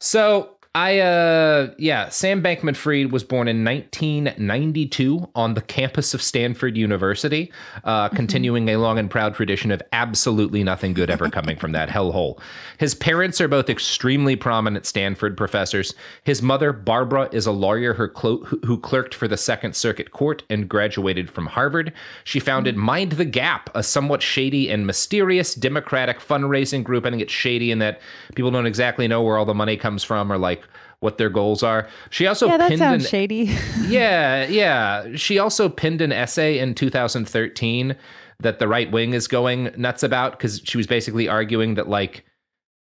so 0.00 0.56
I 0.74 1.00
uh 1.00 1.74
yeah, 1.76 2.08
Sam 2.08 2.42
Bankman-Fried 2.42 3.12
was 3.12 3.22
born 3.22 3.46
in 3.46 3.62
1992 3.62 5.28
on 5.34 5.52
the 5.52 5.60
campus 5.60 6.14
of 6.14 6.22
Stanford 6.22 6.78
University, 6.78 7.52
uh, 7.84 8.08
continuing 8.08 8.70
a 8.70 8.78
long 8.78 8.98
and 8.98 9.10
proud 9.10 9.34
tradition 9.34 9.70
of 9.70 9.82
absolutely 9.92 10.64
nothing 10.64 10.94
good 10.94 11.10
ever 11.10 11.28
coming 11.28 11.58
from 11.58 11.72
that 11.72 11.90
hellhole. 11.90 12.40
His 12.78 12.94
parents 12.94 13.38
are 13.38 13.48
both 13.48 13.68
extremely 13.68 14.34
prominent 14.34 14.86
Stanford 14.86 15.36
professors. 15.36 15.94
His 16.24 16.40
mother, 16.40 16.72
Barbara, 16.72 17.28
is 17.32 17.44
a 17.44 17.52
lawyer 17.52 18.08
clo- 18.08 18.44
who 18.44 18.58
who 18.64 18.78
clerked 18.78 19.14
for 19.14 19.28
the 19.28 19.36
Second 19.36 19.76
Circuit 19.76 20.12
Court 20.12 20.42
and 20.48 20.70
graduated 20.70 21.28
from 21.28 21.48
Harvard. 21.48 21.92
She 22.24 22.40
founded 22.40 22.78
Mind 22.78 23.12
the 23.12 23.26
Gap, 23.26 23.68
a 23.74 23.82
somewhat 23.82 24.22
shady 24.22 24.70
and 24.70 24.86
mysterious 24.86 25.54
Democratic 25.54 26.18
fundraising 26.18 26.82
group. 26.82 27.04
I 27.04 27.10
think 27.10 27.20
it's 27.20 27.30
shady 27.30 27.70
in 27.70 27.78
that 27.80 28.00
people 28.34 28.50
don't 28.50 28.64
exactly 28.64 29.06
know 29.06 29.20
where 29.20 29.36
all 29.36 29.44
the 29.44 29.52
money 29.52 29.76
comes 29.76 30.02
from 30.02 30.32
or 30.32 30.38
like 30.38 30.61
what 31.02 31.18
their 31.18 31.30
goals 31.30 31.62
are. 31.62 31.88
She 32.10 32.26
also 32.26 32.46
yeah, 32.46 32.56
that 32.56 32.68
pinned 32.68 32.78
sounds 32.78 33.04
an, 33.04 33.10
shady. 33.10 33.56
yeah, 33.86 34.46
yeah. 34.46 35.16
She 35.16 35.38
also 35.38 35.68
pinned 35.68 36.00
an 36.00 36.12
essay 36.12 36.58
in 36.58 36.74
2013 36.74 37.96
that 38.40 38.58
the 38.58 38.68
right 38.68 38.90
wing 38.90 39.12
is 39.12 39.28
going 39.28 39.72
nuts 39.76 40.02
about 40.02 40.32
because 40.32 40.60
she 40.64 40.76
was 40.76 40.86
basically 40.86 41.28
arguing 41.28 41.74
that 41.74 41.88
like 41.88 42.24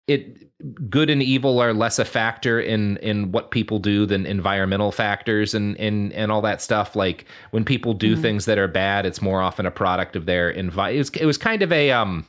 it 0.09 0.49
good 0.89 1.11
and 1.11 1.23
evil 1.23 1.61
are 1.61 1.73
less 1.73 1.99
a 1.99 2.05
factor 2.05 2.61
in 2.61 2.97
in 2.99 3.33
what 3.33 3.51
people 3.51 3.79
do 3.79 4.07
than 4.07 4.27
environmental 4.27 4.93
factors 4.93 5.55
and 5.55 5.77
and 5.79 6.13
and 6.13 6.31
all 6.31 6.41
that 6.41 6.61
stuff 6.61 6.95
like 6.95 7.25
when 7.51 7.65
people 7.65 7.95
do 7.95 8.17
things 8.17 8.45
that 8.45 8.59
are 8.59 8.69
bad 8.69 9.05
it's 9.05 9.21
more 9.21 9.43
often 9.43 9.67
a 9.67 9.71
product 9.71 10.15
of 10.15 10.27
their 10.27 10.53
envi- 10.55 10.95
it 10.95 10.99
was, 10.99 11.11
it 11.11 11.27
was 11.27 11.37
kind 11.37 11.63
of 11.63 11.73
a 11.73 11.91
um 11.91 12.27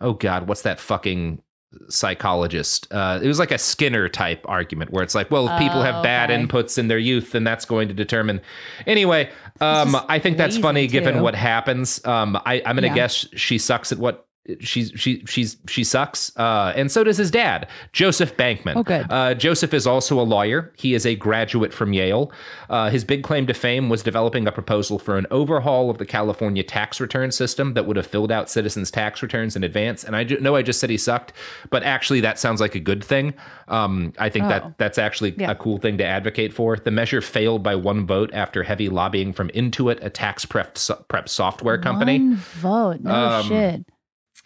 oh 0.00 0.12
god 0.12 0.46
what's 0.48 0.62
that 0.62 0.78
fucking 0.78 1.40
psychologist 1.88 2.86
uh 2.92 3.18
it 3.22 3.26
was 3.26 3.38
like 3.38 3.50
a 3.50 3.58
skinner 3.58 4.08
type 4.08 4.44
argument 4.46 4.90
where 4.90 5.02
it's 5.02 5.14
like 5.14 5.30
well 5.30 5.48
if 5.48 5.58
people 5.58 5.82
have 5.82 5.96
Oh, 5.96 6.02
bad 6.02 6.30
okay. 6.30 6.42
inputs 6.42 6.78
in 6.78 6.88
their 6.88 6.98
youth 6.98 7.32
then 7.32 7.44
that's 7.44 7.64
going 7.64 7.88
to 7.88 7.94
determine 7.94 8.40
anyway 8.86 9.30
um 9.60 9.96
i 10.08 10.18
think 10.18 10.36
that's 10.36 10.58
funny 10.58 10.86
given 10.86 11.22
what 11.22 11.34
happens 11.34 12.04
um 12.04 12.36
i 12.46 12.62
i'm 12.66 12.76
gonna 12.76 12.88
Yeah. 12.88 12.94
guess 12.94 13.26
she 13.34 13.58
sucks 13.58 13.92
at 13.92 13.98
what 13.98 14.25
she's 14.60 14.92
she 14.96 15.24
she's 15.26 15.56
she 15.68 15.82
sucks 15.82 16.36
uh 16.36 16.72
and 16.76 16.90
so 16.90 17.02
does 17.02 17.16
his 17.16 17.30
dad 17.30 17.66
joseph 17.92 18.36
bankman 18.36 18.76
Oh, 18.76 18.82
good. 18.82 19.06
uh, 19.10 19.34
Joseph 19.34 19.72
is 19.74 19.86
also 19.86 20.20
a 20.20 20.22
lawyer. 20.22 20.72
He 20.76 20.94
is 20.94 21.06
a 21.06 21.14
graduate 21.16 21.72
from 21.72 21.92
Yale. 21.92 22.30
Uh, 22.68 22.90
his 22.90 23.04
big 23.04 23.22
claim 23.22 23.46
to 23.46 23.54
fame 23.54 23.88
was 23.88 24.02
developing 24.02 24.46
a 24.46 24.52
proposal 24.52 24.98
for 24.98 25.16
an 25.16 25.26
overhaul 25.30 25.88
of 25.90 25.98
the 25.98 26.04
California 26.06 26.62
tax 26.62 27.00
return 27.00 27.30
system 27.32 27.74
that 27.74 27.86
would 27.86 27.96
have 27.96 28.06
filled 28.06 28.30
out 28.30 28.50
citizens' 28.50 28.90
tax 28.90 29.22
returns 29.22 29.56
in 29.56 29.64
advance. 29.64 30.04
And 30.04 30.14
I 30.14 30.24
ju- 30.24 30.38
know 30.40 30.56
I 30.56 30.62
just 30.62 30.78
said 30.80 30.90
he 30.90 30.96
sucked, 30.98 31.32
but 31.70 31.82
actually 31.84 32.20
that 32.20 32.38
sounds 32.38 32.60
like 32.60 32.74
a 32.74 32.80
good 32.80 33.02
thing. 33.02 33.34
Um, 33.68 34.12
I 34.18 34.28
think 34.28 34.44
Oh. 34.46 34.48
that 34.48 34.78
that's 34.78 34.98
actually 34.98 35.34
Yeah. 35.38 35.50
a 35.52 35.54
cool 35.54 35.78
thing 35.78 35.96
to 35.98 36.04
advocate 36.04 36.52
for. 36.52 36.76
The 36.76 36.90
measure 36.90 37.20
failed 37.22 37.62
by 37.62 37.74
one 37.76 38.06
vote 38.06 38.30
after 38.34 38.62
heavy 38.62 38.88
lobbying 38.88 39.32
from 39.32 39.48
Intuit, 39.50 40.04
a 40.04 40.10
tax 40.10 40.44
prep 40.44 40.76
so- 40.78 41.02
prep 41.08 41.28
software 41.28 41.78
company. 41.78 42.18
One 42.18 42.36
vote. 42.36 43.00
No 43.00 43.10
Um, 43.14 43.46
shit. 43.46 43.84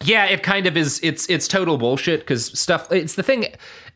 Yeah, 0.05 0.25
it 0.27 0.43
kind 0.43 0.67
of 0.67 0.77
is. 0.77 0.99
It's 1.03 1.29
it's 1.29 1.47
total 1.47 1.77
bullshit 1.77 2.21
because 2.21 2.59
stuff. 2.59 2.91
It's 2.91 3.17
the 3.17 3.23
thing 3.23 3.47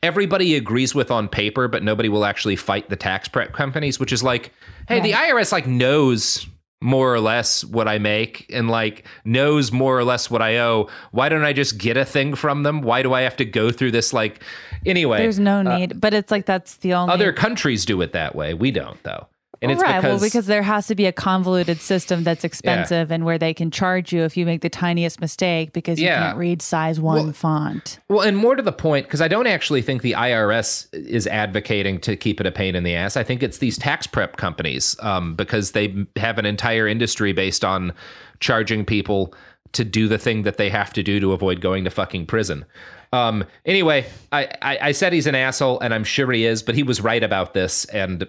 everybody 0.03 0.55
agrees 0.55 0.95
with 0.95 1.11
on 1.11 1.29
paper, 1.29 1.67
but 1.67 1.83
nobody 1.83 2.09
will 2.11 2.27
actually 2.27 2.57
fight 2.57 2.91
the 2.91 2.97
tax 2.97 3.27
prep 3.27 3.53
companies. 3.53 3.99
Which 3.99 4.13
is 4.13 4.23
like, 4.23 4.53
hey, 4.87 5.01
the 5.01 5.13
IRS 5.13 5.51
like 5.51 5.67
knows 5.67 6.47
more 6.85 7.15
or 7.15 7.19
less 7.19 7.65
what 7.65 7.89
I 7.89 7.99
make 7.99 8.45
and 8.53 8.69
like 8.69 9.07
knows 9.25 9.73
more 9.73 9.99
or 9.99 10.05
less 10.05 10.31
what 10.31 10.43
I 10.43 10.59
owe. 10.59 10.91
Why 11.13 11.31
don't 11.31 11.43
I 11.43 11.55
just 11.55 11.79
get 11.79 11.97
a 11.97 12.05
thing 12.05 12.35
from 12.35 12.63
them? 12.63 12.83
Why 12.83 13.03
do 13.03 13.15
I 13.15 13.23
have 13.23 13.37
to 13.39 13.47
go 13.47 13.71
through 13.71 13.93
this? 13.93 14.13
Like, 14.13 14.43
anyway, 14.85 15.19
There's 15.19 15.39
no 15.39 15.61
uh, 15.61 15.79
need, 15.79 15.99
but 15.99 16.13
it's 16.13 16.31
like 16.31 16.45
that's 16.45 16.77
the 16.77 16.93
only 16.93 17.15
other 17.15 17.33
countries 17.33 17.87
do 17.87 18.03
it 18.03 18.13
that 18.13 18.35
way. 18.35 18.53
We 18.53 18.71
don't 18.71 19.03
though, 19.03 19.27
and 19.65 19.71
Well, 19.71 19.81
it's 19.81 19.83
right. 19.83 20.01
because 20.01 20.21
well, 20.21 20.27
because 20.29 20.47
there 20.47 20.63
has 20.63 20.87
to 20.89 20.95
be 20.95 21.07
a 21.07 21.13
convoluted 21.13 21.81
system 21.81 22.23
that's 22.23 22.45
expensive 22.45 23.11
and 23.11 23.25
where 23.25 23.39
they 23.39 23.53
can 23.55 23.71
charge 23.71 24.13
you 24.13 24.23
if 24.23 24.37
you 24.37 24.45
make 24.47 24.61
the 24.61 24.69
tiniest 24.69 25.21
mistake 25.21 25.73
because 25.73 25.99
you 25.99 26.07
Yeah. 26.07 26.19
can't 26.27 26.39
read 26.39 26.61
size 26.63 27.01
one 27.01 27.33
font. 27.33 27.99
Well, 28.09 28.21
and 28.21 28.37
more 28.37 28.55
to 28.55 28.63
the 28.63 28.73
point, 28.73 29.07
because 29.07 29.21
I 29.21 29.29
don't 29.29 29.47
actually 29.47 29.83
think 29.83 30.03
the 30.03 30.13
IRS 30.13 30.87
is 30.93 31.27
advocating 31.27 31.99
to 32.01 32.15
keep 32.17 32.41
it 32.41 32.47
a 32.47 32.53
pain 32.53 32.75
in 32.75 32.85
the 32.85 32.95
ass. 32.95 33.17
I 33.17 33.23
think 33.25 33.43
it's 33.43 33.59
these 33.59 33.79
tax 33.79 34.07
prep 34.07 34.37
companies 34.37 34.97
um, 35.01 35.35
because 35.35 35.73
they 35.73 36.07
have 36.17 36.39
an 36.39 36.47
entire 36.47 36.87
industry 36.87 37.33
based 37.33 37.65
on 37.65 37.93
charging 38.41 38.85
people 38.85 39.35
to 39.73 39.85
do 39.85 40.07
the 40.07 40.19
thing 40.19 40.43
that 40.43 40.57
they 40.57 40.69
have 40.71 40.93
to 40.93 41.03
do 41.03 41.19
to 41.19 41.33
avoid 41.33 41.61
going 41.61 41.83
to 41.85 41.91
fucking 41.91 42.27
prison. 42.27 42.65
Um, 43.13 43.45
anyway, 43.65 44.07
I, 44.33 44.49
I, 44.61 44.79
I 44.83 44.93
said 44.93 45.13
he's 45.13 45.27
an 45.29 45.35
asshole, 45.37 45.79
and 45.81 45.95
I'm 45.95 46.03
sure 46.05 46.31
he 46.33 46.45
is, 46.47 46.63
but 46.65 46.75
he 46.75 46.83
was 46.83 47.01
right 47.01 47.23
about 47.23 47.55
this, 47.55 47.85
and 47.87 48.27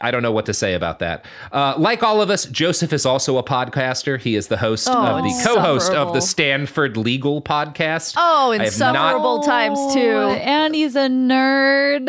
I 0.00 0.10
don't 0.10 0.22
know 0.22 0.32
what 0.32 0.46
to 0.46 0.54
say 0.54 0.74
about 0.74 0.98
that. 1.00 1.24
Uh, 1.52 1.74
like 1.78 2.02
all 2.02 2.20
of 2.22 2.30
us, 2.30 2.44
Joseph 2.46 2.92
is 2.92 3.04
also 3.06 3.38
a 3.38 3.42
podcaster. 3.42 4.18
He 4.20 4.36
is 4.36 4.48
the 4.48 4.56
host 4.56 4.88
Oh, 4.90 4.92
of 4.94 5.22
the 5.24 5.42
co-host 5.44 5.92
of 5.92 6.12
the 6.14 6.20
Stanford 6.20 6.96
Legal 6.96 7.40
podcast. 7.42 8.14
Oh, 8.16 8.50
I 8.52 8.54
have 8.54 8.60
not- 8.60 8.66
insufferable 8.66 9.40
times 9.42 9.94
too. 9.94 10.00
And 10.00 10.74
he's 10.74 10.96
a 10.96 11.08
nerd. 11.08 12.08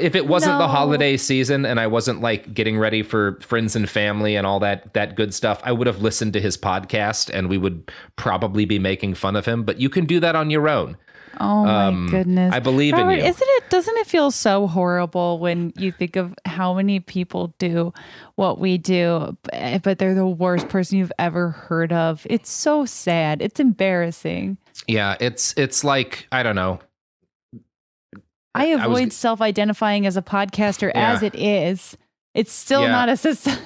If 0.00 0.14
it 0.14 0.26
wasn't 0.26 0.58
the 0.58 0.68
holiday 0.68 1.16
season 1.16 1.64
and 1.64 1.78
I 1.80 1.86
wasn't 1.86 2.20
like 2.20 2.52
getting 2.54 2.78
ready 2.78 3.02
for 3.02 3.38
friends 3.40 3.76
and 3.76 3.88
family 3.88 4.36
and 4.36 4.46
all 4.46 4.60
that 4.60 4.94
that 4.94 5.14
good 5.16 5.34
stuff, 5.34 5.60
I 5.64 5.72
would 5.72 5.86
have 5.86 6.02
listened 6.02 6.32
to 6.34 6.40
his 6.40 6.56
podcast 6.56 7.30
and 7.32 7.48
we 7.48 7.58
would 7.58 7.90
probably 8.16 8.64
be 8.64 8.78
making 8.78 9.14
fun 9.14 9.36
of 9.36 9.46
him. 9.46 9.64
But 9.64 9.80
you 9.80 9.88
can 9.90 10.04
do 10.06 10.20
that 10.20 10.34
on 10.36 10.50
your 10.50 10.68
own. 10.68 10.96
Oh 11.40 11.64
my 11.64 11.86
Um, 11.86 12.08
goodness. 12.10 12.52
I 12.54 12.58
believe 12.60 12.94
in 12.94 13.08
you. 13.10 13.16
Isn't 13.16 13.48
it 13.48 13.70
doesn't 13.70 13.96
it 13.98 14.06
feel 14.06 14.30
so 14.30 14.66
horrible 14.66 15.38
when 15.38 15.72
you 15.76 15.90
think 15.92 16.16
of 16.16 16.34
how 16.44 16.74
many 16.74 17.00
people 17.00 17.54
do 17.58 17.92
what 18.36 18.58
we 18.58 18.78
do, 18.78 19.36
but 19.82 19.98
they're 19.98 20.14
the 20.14 20.26
worst 20.26 20.68
person 20.68 20.98
you've 20.98 21.12
ever 21.18 21.50
heard 21.50 21.92
of? 21.92 22.26
It's 22.30 22.50
so 22.50 22.84
sad. 22.84 23.40
It's 23.42 23.58
embarrassing. 23.60 24.58
Yeah, 24.86 25.16
it's 25.20 25.54
it's 25.56 25.82
like 25.84 26.26
I 26.30 26.42
don't 26.42 26.56
know. 26.56 26.80
I 28.54 28.72
I 28.72 28.76
was- 28.86 28.98
avoid 28.98 29.12
self-identifying 29.12 30.06
as 30.06 30.16
a 30.16 30.22
podcaster 30.22 30.90
Yeah. 30.94 31.12
as 31.12 31.22
it 31.22 31.34
is. 31.34 31.96
It's 32.34 32.52
still 32.52 32.82
Yeah. 32.82 32.88
not 32.92 33.08
a 33.08 33.16
system. 33.28 33.56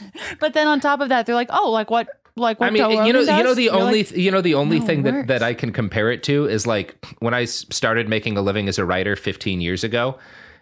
but 0.40 0.55
then 0.55 0.66
on 0.68 0.81
top 0.81 1.00
of 1.00 1.09
that, 1.09 1.26
they're 1.26 1.35
like, 1.35 1.50
"Oh, 1.52 1.70
like 1.70 1.90
what 1.90 2.09
like 2.37 2.61
what 2.61 2.66
I 2.66 2.70
mean, 2.70 2.83
you 3.07 3.12
know, 3.12 3.20
Rogan 3.20 3.37
you 3.38 3.42
know 3.44 3.55
the 3.55 3.62
You're 3.64 3.75
only 3.75 4.03
like, 4.05 4.11
you 4.16 4.31
know 4.31 4.40
the 4.40 4.55
only 4.55 4.79
no, 4.81 4.87
thing 4.87 5.03
that 5.03 5.14
works. 5.14 5.29
that 5.29 5.42
I 5.42 5.55
can 5.55 5.72
compare 5.72 6.11
it 6.11 6.22
to 6.25 6.46
is 6.46 6.66
like 6.66 6.94
when 7.20 7.35
I 7.35 7.44
started 7.46 8.09
making 8.09 8.37
a 8.37 8.42
living 8.42 8.68
as 8.68 8.79
a 8.79 8.85
writer 8.85 9.16
15 9.16 9.61
years 9.61 9.83
ago. 9.85 10.18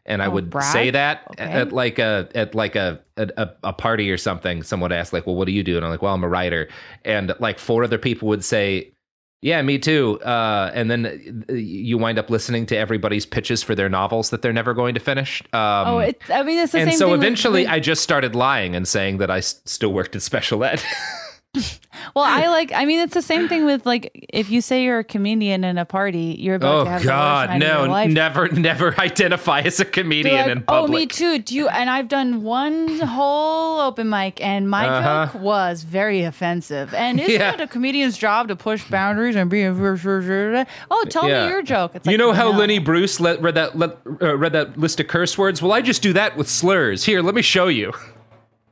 And 0.07 0.23
I 0.23 0.27
Oh, 0.27 0.31
would 0.33 0.51
brag. 0.51 0.71
say 0.71 0.91
that 0.91 1.23
Okay. 1.31 1.45
at 1.45 1.73
like 1.73 1.99
a 1.99 2.29
at 2.35 2.55
like 2.55 2.77
a, 2.77 3.01
a 3.17 3.49
a 3.63 3.73
party 3.73 4.11
or 4.11 4.19
something. 4.19 4.63
Someone 4.63 4.91
would 4.91 4.97
ask 4.99 5.13
like, 5.15 5.27
"Well, 5.27 5.35
what 5.35 5.47
do 5.47 5.53
you 5.53 5.63
do?" 5.63 5.77
And 5.77 5.85
I'm 5.85 5.91
like, 5.91 6.03
"Well, 6.03 6.13
I'm 6.13 6.23
a 6.23 6.29
writer." 6.29 6.69
And 7.07 7.35
like 7.41 7.59
four 7.59 7.83
other 7.85 7.97
people 7.97 8.29
would 8.29 8.45
say, 8.45 8.93
Yeah, 9.41 9.63
me 9.63 9.79
too. 9.79 10.21
Uh, 10.21 10.71
and 10.75 10.91
then 10.91 11.45
uh, 11.49 11.53
you 11.55 11.97
wind 11.97 12.19
up 12.19 12.29
listening 12.29 12.67
to 12.67 12.77
everybody's 12.77 13.25
pitches 13.27 13.63
for 13.63 13.75
their 13.75 13.89
novels 13.89 14.29
that 14.29 14.43
they're 14.43 14.53
never 14.53 14.75
going 14.75 14.93
to 14.95 15.01
finish. 15.01 15.43
Um, 15.55 15.89
oh, 15.89 15.99
it, 16.01 16.21
I 16.31 16.43
mean, 16.43 16.59
it's 16.59 16.73
the 16.73 16.81
and 16.81 16.91
same 16.91 16.99
so 16.99 17.05
thing 17.07 17.13
with- 17.13 17.21
eventually, 17.23 17.63
with- 17.63 17.71
I 17.73 17.81
just 17.81 18.03
started 18.03 18.35
lying 18.35 18.77
and 18.77 18.87
saying 18.87 19.19
that 19.19 19.31
I 19.31 19.39
s- 19.39 19.63
still 19.65 19.93
worked 19.95 20.15
at 20.17 20.21
special 20.23 20.65
ed. 20.65 20.83
Well, 22.15 22.25
I 22.25 22.49
like. 22.49 22.73
I 22.73 22.85
mean, 22.85 23.01
it's 23.01 23.15
the 23.15 23.23
same 23.23 23.49
thing 23.49 23.65
with 23.65 23.87
like 23.87 24.11
if 24.31 24.51
you 24.51 24.61
say 24.61 24.83
you're 24.85 24.99
a 24.99 25.05
comedian 25.05 25.63
in 25.65 25.79
a 25.79 25.85
party, 25.85 26.37
you're 26.39 26.57
about 26.57 26.75
oh 26.75 26.85
to 26.85 26.91
have 26.91 27.03
the 27.03 27.07
worst 27.07 27.09
God, 27.09 27.49
night 27.51 27.63
of 27.63 27.69
your 27.69 27.87
no! 27.87 27.93
life. 27.93 28.11
Never, 28.11 28.49
never 28.49 28.95
identify 29.01 29.61
as 29.61 29.79
a 29.81 29.85
comedian 29.85 30.35
like, 30.37 30.47
in 30.49 30.65
oh, 30.69 30.87
me 30.89 31.07
too. 31.07 31.39
Do 31.39 31.55
you? 31.55 31.69
And 31.69 31.89
I've 31.89 32.09
done 32.09 32.43
one 32.43 32.99
whole 33.01 33.81
open 33.81 34.11
mic, 34.11 34.45
and 34.45 34.69
my 34.69 34.89
Uh-huh. 34.89 35.27
joke 35.33 35.43
was 35.43 35.83
very 35.83 36.23
offensive. 36.25 36.93
And 36.95 37.21
isn't 37.21 37.33
Yeah. 37.33 37.55
it 37.55 37.61
a 37.61 37.67
comedian's 37.67 38.19
job 38.19 38.49
to 38.49 38.57
push 38.57 38.83
boundaries 38.91 39.37
and 39.37 39.49
be? 39.49 39.63
a 39.63 39.73
Oh, 40.91 41.05
tell 41.09 41.29
Yeah. 41.29 41.45
me 41.47 41.51
your 41.53 41.63
joke. 41.63 41.93
It's 41.95 42.07
you 42.07 42.13
like, 42.13 42.19
know 42.19 42.33
how 42.33 42.51
no. 42.53 42.59
Lenny 42.59 42.79
Bruce 42.79 43.21
let, 43.21 43.41
read 43.41 43.55
that 43.55 43.79
let, 43.79 43.97
uh, 44.21 44.37
read 44.37 44.53
that 44.53 44.79
list 44.79 45.01
of 45.01 45.07
curse 45.07 45.39
words? 45.39 45.63
Well, 45.63 45.73
I 45.73 45.81
just 45.81 46.03
do 46.03 46.13
that 46.13 46.37
with 46.37 46.49
slurs. 46.49 47.05
Here, 47.05 47.23
let 47.23 47.35
me 47.35 47.43
show 47.43 47.69
you. 47.69 47.93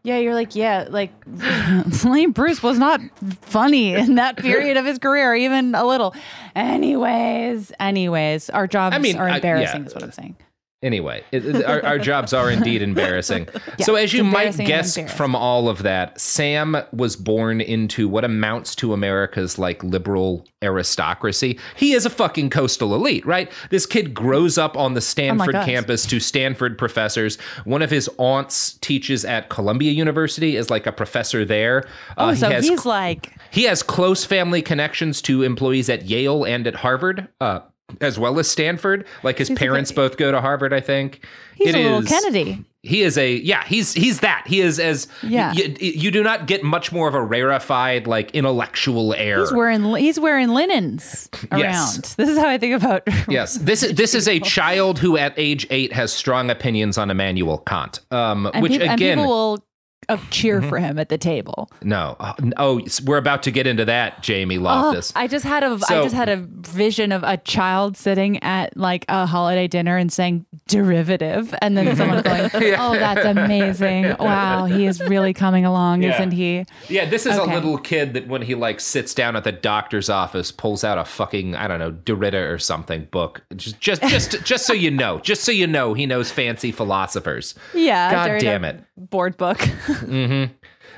Yeah, 0.04 0.18
you're 0.18 0.34
like, 0.34 0.56
yeah, 0.56 0.88
like 0.90 1.12
Lenny 2.04 2.26
Bruce 2.26 2.60
was 2.62 2.76
not 2.78 3.00
funny 3.42 3.94
in 3.94 4.16
that 4.16 4.36
period 4.36 4.76
of 4.76 4.84
his 4.84 4.98
career, 4.98 5.32
even 5.34 5.74
a 5.76 5.86
little. 5.86 6.12
Anyways, 6.56 7.70
anyways, 7.78 8.50
our 8.50 8.66
jobs 8.66 8.96
I 8.96 8.98
mean, 8.98 9.16
are 9.16 9.28
I- 9.28 9.36
embarrassing, 9.36 9.82
yeah. 9.82 9.86
is 9.86 9.94
what 9.94 10.02
I'm 10.02 10.12
saying. 10.12 10.36
Anyway, 10.82 11.22
it, 11.30 11.64
our, 11.64 11.84
our 11.84 11.98
jobs 12.10 12.32
are 12.32 12.50
indeed 12.50 12.82
embarrassing. 12.82 13.48
Yeah, 13.78 13.86
so, 13.86 13.94
as 13.94 14.12
you 14.12 14.24
might 14.24 14.56
guess 14.56 14.98
from 15.12 15.36
all 15.36 15.68
of 15.68 15.82
that, 15.84 16.20
Sam 16.20 16.76
was 16.92 17.14
born 17.14 17.60
into 17.60 18.08
what 18.08 18.24
amounts 18.24 18.74
to 18.76 18.92
America's 18.92 19.58
like 19.58 19.82
liberal 19.84 20.44
aristocracy. 20.60 21.58
He 21.76 21.92
is 21.92 22.06
a 22.06 22.10
fucking 22.10 22.50
coastal 22.50 22.94
elite, 22.94 23.24
right? 23.24 23.50
This 23.70 23.86
kid 23.86 24.12
grows 24.14 24.58
up 24.58 24.76
on 24.76 24.94
the 24.94 25.00
Stanford 25.00 25.54
us. 25.54 25.64
campus 25.64 26.06
to 26.06 26.18
Stanford 26.20 26.78
professors. 26.78 27.36
One 27.64 27.82
of 27.82 27.90
his 27.90 28.10
aunts 28.18 28.74
teaches 28.74 29.24
at 29.24 29.48
Columbia 29.50 29.92
University, 29.92 30.56
is 30.56 30.70
like 30.70 30.86
a 30.86 30.92
professor 30.92 31.44
there. 31.44 31.84
Oh, 32.16 32.28
Uh, 32.28 32.34
so 32.34 32.48
he 32.48 32.54
has 32.54 32.68
he's 32.68 32.86
like, 32.86 33.32
he 33.50 33.64
has 33.64 33.82
close 33.82 34.24
family 34.24 34.62
connections 34.62 35.22
to 35.22 35.42
employees 35.42 35.88
at 35.88 36.06
Yale 36.06 36.44
and 36.44 36.66
at 36.66 36.76
Harvard, 36.76 37.28
uh, 37.40 37.60
as 38.00 38.18
well 38.18 38.38
as 38.38 38.50
Stanford. 38.50 39.04
Like 39.22 39.38
his 39.38 39.48
He's 39.48 39.58
parents 39.58 39.90
bit- 39.90 39.96
both 39.96 40.16
go 40.16 40.32
to 40.32 40.40
Harvard, 40.40 40.72
I 40.72 40.80
think. 40.80 41.24
he's 41.56 41.68
It 41.68 41.74
a 41.74 41.78
little 41.82 41.98
is- 42.00 42.08
Kennedy. 42.08 42.64
He 42.84 43.02
is 43.02 43.16
a 43.16 43.34
yeah. 43.36 43.62
He's 43.64 43.92
he's 43.92 44.18
that. 44.20 44.42
He 44.48 44.60
is 44.60 44.80
as 44.80 45.06
Yeah. 45.22 45.52
You, 45.52 45.72
you 45.78 46.10
do 46.10 46.24
not 46.24 46.48
get 46.48 46.64
much 46.64 46.90
more 46.90 47.06
of 47.06 47.14
a 47.14 47.22
rarefied 47.22 48.08
like 48.08 48.32
intellectual 48.32 49.14
air. 49.14 49.38
He's 49.38 49.52
wearing 49.52 49.84
he's 49.94 50.18
wearing 50.18 50.48
linens 50.48 51.28
around. 51.52 51.60
Yes. 51.60 52.14
This 52.16 52.28
is 52.28 52.36
how 52.36 52.48
I 52.48 52.58
think 52.58 52.82
about. 52.82 53.02
Yes, 53.28 53.54
this 53.54 53.84
is 53.84 53.94
this 53.94 54.16
is 54.16 54.26
a 54.26 54.40
child 54.40 54.98
who 54.98 55.16
at 55.16 55.32
age 55.36 55.64
eight 55.70 55.92
has 55.92 56.12
strong 56.12 56.50
opinions 56.50 56.98
on 56.98 57.08
Immanuel 57.08 57.58
Kant. 57.58 58.00
Um, 58.10 58.46
and, 58.52 58.60
which 58.64 58.72
peop- 58.72 58.82
and 58.82 58.90
again, 58.94 59.18
people 59.18 59.30
will 59.30 59.64
uh, 60.08 60.16
cheer 60.30 60.60
Mhm. 60.60 60.68
for 60.68 60.78
him 60.78 60.98
at 60.98 61.08
the 61.08 61.18
table. 61.18 61.70
no. 61.82 62.16
Uh, 62.20 62.32
Oh, 62.56 62.80
we're 63.04 63.16
about 63.18 63.42
to 63.44 63.50
get 63.50 63.66
into 63.66 63.84
that, 63.84 64.22
Jamie 64.22 64.58
Loftus. 64.58 65.12
Oh, 65.14 65.20
I 65.20 65.26
just 65.26 65.44
had 65.44 65.62
a 65.62 65.66
I 65.68 65.76
So- 65.78 66.02
just 66.04 66.14
had 66.14 66.28
a 66.28 66.36
vision 66.36 67.12
of 67.12 67.22
a 67.22 67.36
child 67.38 67.96
sitting 67.96 68.42
at 68.42 68.76
like 68.76 69.04
a 69.08 69.26
holiday 69.26 69.66
dinner 69.68 69.96
and 69.96 70.12
saying 70.12 70.44
derivative, 70.68 71.54
and 71.62 71.76
then 71.76 71.94
someone 71.96 72.22
going, 72.22 72.50
"Oh, 72.78 72.94
that's 72.94 73.24
amazing! 73.24 74.14
Wow, 74.18 74.64
he 74.66 74.86
is 74.86 75.00
really 75.00 75.32
coming 75.32 75.64
along, 75.64 76.02
Yeah. 76.02 76.14
isn't 76.14 76.32
he?" 76.32 76.64
Yeah, 76.88 77.04
this 77.08 77.26
is 77.26 77.38
Okay. 77.38 77.50
a 77.50 77.54
little 77.54 77.78
kid 77.78 78.14
that 78.14 78.26
when 78.28 78.42
he 78.42 78.54
like 78.54 78.80
sits 78.80 79.14
down 79.14 79.36
at 79.36 79.44
the 79.44 79.52
doctor's 79.52 80.08
office, 80.10 80.50
pulls 80.50 80.82
out 80.84 80.98
a 80.98 81.04
fucking 81.04 81.54
I 81.56 81.68
don't 81.68 81.78
know 81.78 81.92
Derrida 81.92 82.50
or 82.52 82.58
something 82.58 83.06
book. 83.10 83.42
Just 83.56 83.80
just 83.80 84.02
just 84.02 84.30
just 84.44 84.66
so 84.66 84.72
you 84.72 84.90
know, 84.90 85.18
just 85.20 85.44
so 85.44 85.52
you 85.52 85.66
know, 85.66 85.94
he 85.94 86.06
knows 86.06 86.30
fancy 86.30 86.72
philosophers. 86.72 87.54
Yeah, 87.74 88.10
God 88.10 88.40
damn 88.40 88.64
it. 88.64 88.82
board 88.96 89.36
book. 89.36 89.58
Hmm 89.94 90.44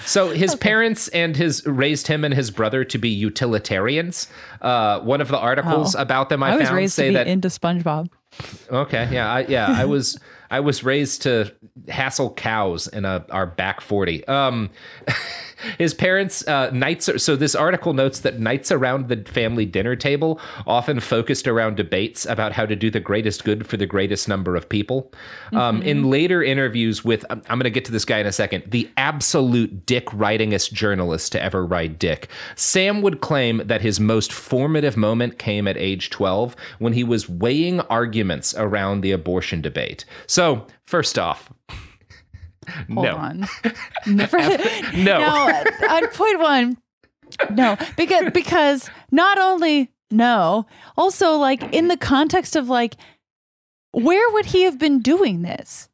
So 0.07 0.31
his 0.31 0.55
parents 0.57 1.09
and 1.09 1.37
his 1.37 1.65
raised 1.67 2.07
him 2.09 2.25
and 2.25 2.35
his 2.35 2.51
brother 2.51 2.85
to 2.85 2.99
be 2.99 3.09
utilitarians. 3.09 4.29
Uh, 4.61 5.01
one 5.01 5.21
of 5.21 5.29
the 5.29 5.39
articles 5.39 5.95
Oh. 5.97 6.01
about 6.01 6.29
them 6.29 6.43
I, 6.43 6.53
I 6.53 6.57
was 6.57 6.65
found 6.67 6.77
raised 6.77 6.95
say 6.95 7.05
to 7.07 7.11
be 7.11 7.15
that 7.15 7.27
into 7.27 7.49
SpongeBob. 7.49 8.09
Okay, 8.71 9.09
yeah, 9.13 9.33
I, 9.33 9.41
yeah, 9.47 9.69
I 9.71 9.85
was 9.85 10.19
I 10.51 10.61
was 10.61 10.83
raised 10.85 11.23
to 11.23 11.53
hassle 11.89 12.35
cows 12.35 12.89
in 12.89 13.05
a 13.05 13.25
our 13.31 13.47
back 13.47 13.81
forty. 13.81 14.27
Um, 14.27 14.71
his 15.79 15.95
parents 15.95 16.47
uh, 16.49 16.71
nights. 16.71 17.11
So 17.23 17.37
this 17.37 17.55
article 17.55 17.93
notes 17.93 18.21
that 18.21 18.41
nights 18.41 18.71
around 18.71 19.09
the 19.09 19.23
family 19.31 19.67
dinner 19.67 19.97
table 19.97 20.41
often 20.67 21.01
focused 21.01 21.47
around 21.47 21.77
debates 21.77 22.27
about 22.27 22.53
how 22.53 22.67
to 22.67 22.77
do 22.77 22.91
the 22.91 23.01
greatest 23.01 23.45
good 23.45 23.67
for 23.67 23.77
the 23.77 23.87
greatest 23.87 24.29
number 24.29 24.57
of 24.57 24.69
people. 24.69 25.13
Um, 25.53 25.83
in 25.83 26.11
later 26.11 26.43
interviews 26.43 27.05
with, 27.05 27.25
I'm, 27.31 27.43
I'm 27.49 27.59
going 27.59 27.65
to 27.65 27.71
get 27.71 27.85
to 27.87 27.93
this 27.93 28.05
guy 28.05 28.19
in 28.19 28.27
a 28.27 28.33
second, 28.33 28.65
the 28.67 28.89
absolute 28.97 29.87
dick 29.87 30.13
writingest 30.13 30.73
journalist 30.73 31.33
to 31.33 31.43
ever 31.43 31.65
write 31.65 31.99
dick. 31.99 32.29
Sam 32.57 33.03
would 33.03 33.21
claim 33.21 33.63
that 33.65 33.81
his 33.81 34.01
most 34.01 34.33
formative 34.33 34.97
moment 34.97 35.39
came 35.39 35.69
at 35.69 35.77
age 35.77 36.11
12 36.11 36.57
when 36.79 36.93
he 36.93 37.05
was 37.05 37.29
weighing 37.29 37.81
arguments 37.81 38.55
around 38.57 39.01
the 39.01 39.13
abortion 39.13 39.61
debate. 39.61 40.05
So, 40.27 40.67
first 40.87 41.19
off, 41.19 41.51
Hold 42.93 43.07
no. 43.07 43.17
on. 43.17 43.47
Never- 44.07 44.39
No. 44.95 45.19
No, 45.19 45.27
uh, 45.27 45.65
on 45.91 46.09
point 46.09 46.39
one, 46.41 46.79
no, 47.51 47.77
because 47.97 48.31
because 48.33 48.91
not 49.11 49.39
only 49.39 49.91
no, 50.11 50.67
also 50.97 51.37
like 51.37 51.63
in 51.75 51.89
the 51.89 51.97
context 51.97 52.57
of 52.57 52.69
like, 52.69 52.95
where 53.93 54.31
would 54.33 54.47
he 54.47 54.63
have 54.63 54.79
been 54.79 55.01
doing 55.01 55.43
this? 55.43 55.89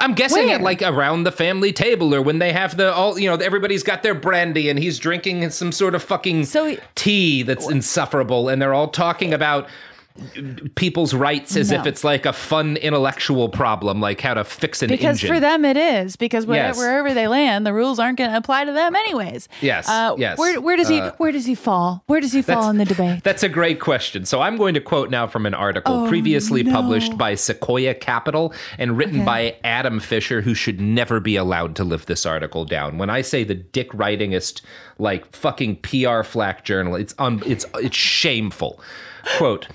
I'm 0.00 0.14
guessing 0.14 0.46
Where? 0.46 0.56
at 0.56 0.62
like 0.62 0.82
around 0.82 1.24
the 1.24 1.32
family 1.32 1.72
table 1.72 2.14
or 2.14 2.20
when 2.20 2.38
they 2.38 2.52
have 2.52 2.76
the 2.76 2.92
all 2.92 3.18
you 3.18 3.28
know 3.28 3.36
everybody's 3.36 3.82
got 3.82 4.02
their 4.02 4.14
brandy 4.14 4.68
and 4.68 4.78
he's 4.78 4.98
drinking 4.98 5.48
some 5.50 5.70
sort 5.70 5.94
of 5.94 6.02
fucking 6.02 6.44
so, 6.44 6.76
tea 6.96 7.42
that's 7.42 7.68
insufferable 7.70 8.48
and 8.48 8.60
they're 8.60 8.74
all 8.74 8.88
talking 8.88 9.32
about 9.32 9.68
people's 10.74 11.14
rights 11.14 11.56
as 11.56 11.70
if 11.70 11.86
it's 11.86 12.04
like 12.04 12.26
a 12.26 12.32
fun 12.32 12.76
intellectual 12.76 13.48
problem 13.48 14.00
like 14.00 14.20
how 14.20 14.34
to 14.34 14.44
fix 14.44 14.82
an 14.82 14.88
Because 14.88 15.16
engine. 15.22 15.28
for 15.34 15.40
them 15.40 15.64
it 15.64 15.76
is. 15.76 16.16
Because 16.16 16.46
where, 16.46 16.56
Yes. 16.66 16.76
wherever 16.76 17.12
they 17.14 17.28
land, 17.28 17.66
the 17.66 17.72
rules 17.72 17.98
aren't 17.98 18.18
going 18.18 18.30
to 18.30 18.36
apply 18.36 18.64
to 18.64 18.72
them 18.72 18.94
anyways. 18.96 19.48
Yes, 19.60 19.88
Uh, 19.88 20.14
yes. 20.18 20.38
Where, 20.38 20.60
where 20.60 20.76
does 20.76 20.88
he? 20.88 21.00
Uh, 21.00 21.12
Where 21.18 21.32
does 21.32 21.46
he 21.46 21.54
fall? 21.54 22.02
Where 22.06 22.20
does 22.20 22.32
he 22.32 22.42
fall 22.42 22.68
in 22.70 22.78
the 22.78 22.84
debate? 22.84 23.22
That's 23.24 23.42
a 23.42 23.48
great 23.48 23.80
question. 23.80 24.24
So 24.24 24.40
I'm 24.40 24.56
going 24.56 24.74
to 24.74 24.80
quote 24.80 25.10
now 25.10 25.26
from 25.26 25.46
an 25.46 25.54
article 25.54 26.04
Oh, 26.04 26.08
previously 26.08 26.62
no. 26.62 26.72
published 26.72 27.16
by 27.16 27.34
Sequoia 27.34 27.94
Capital 27.94 28.52
and 28.78 28.96
written 28.96 29.16
Okay. 29.16 29.24
by 29.24 29.56
Adam 29.64 30.00
Fisher, 30.00 30.40
who 30.42 30.54
should 30.54 30.80
never 30.80 31.20
be 31.20 31.36
allowed 31.36 31.76
to 31.76 31.84
live 31.84 32.06
this 32.06 32.26
article 32.26 32.64
down. 32.64 32.98
When 32.98 33.10
I 33.10 33.22
say 33.22 33.44
the 33.44 33.54
dick 33.54 33.88
writingest, 33.92 34.62
like 34.98 35.30
fucking 35.34 35.76
PR 35.76 36.22
flack 36.22 36.64
journal, 36.64 36.94
it's 36.96 37.14
un- 37.18 37.42
it's 37.46 37.64
it's 37.76 37.96
shameful. 37.96 38.80
Quote. 39.38 39.68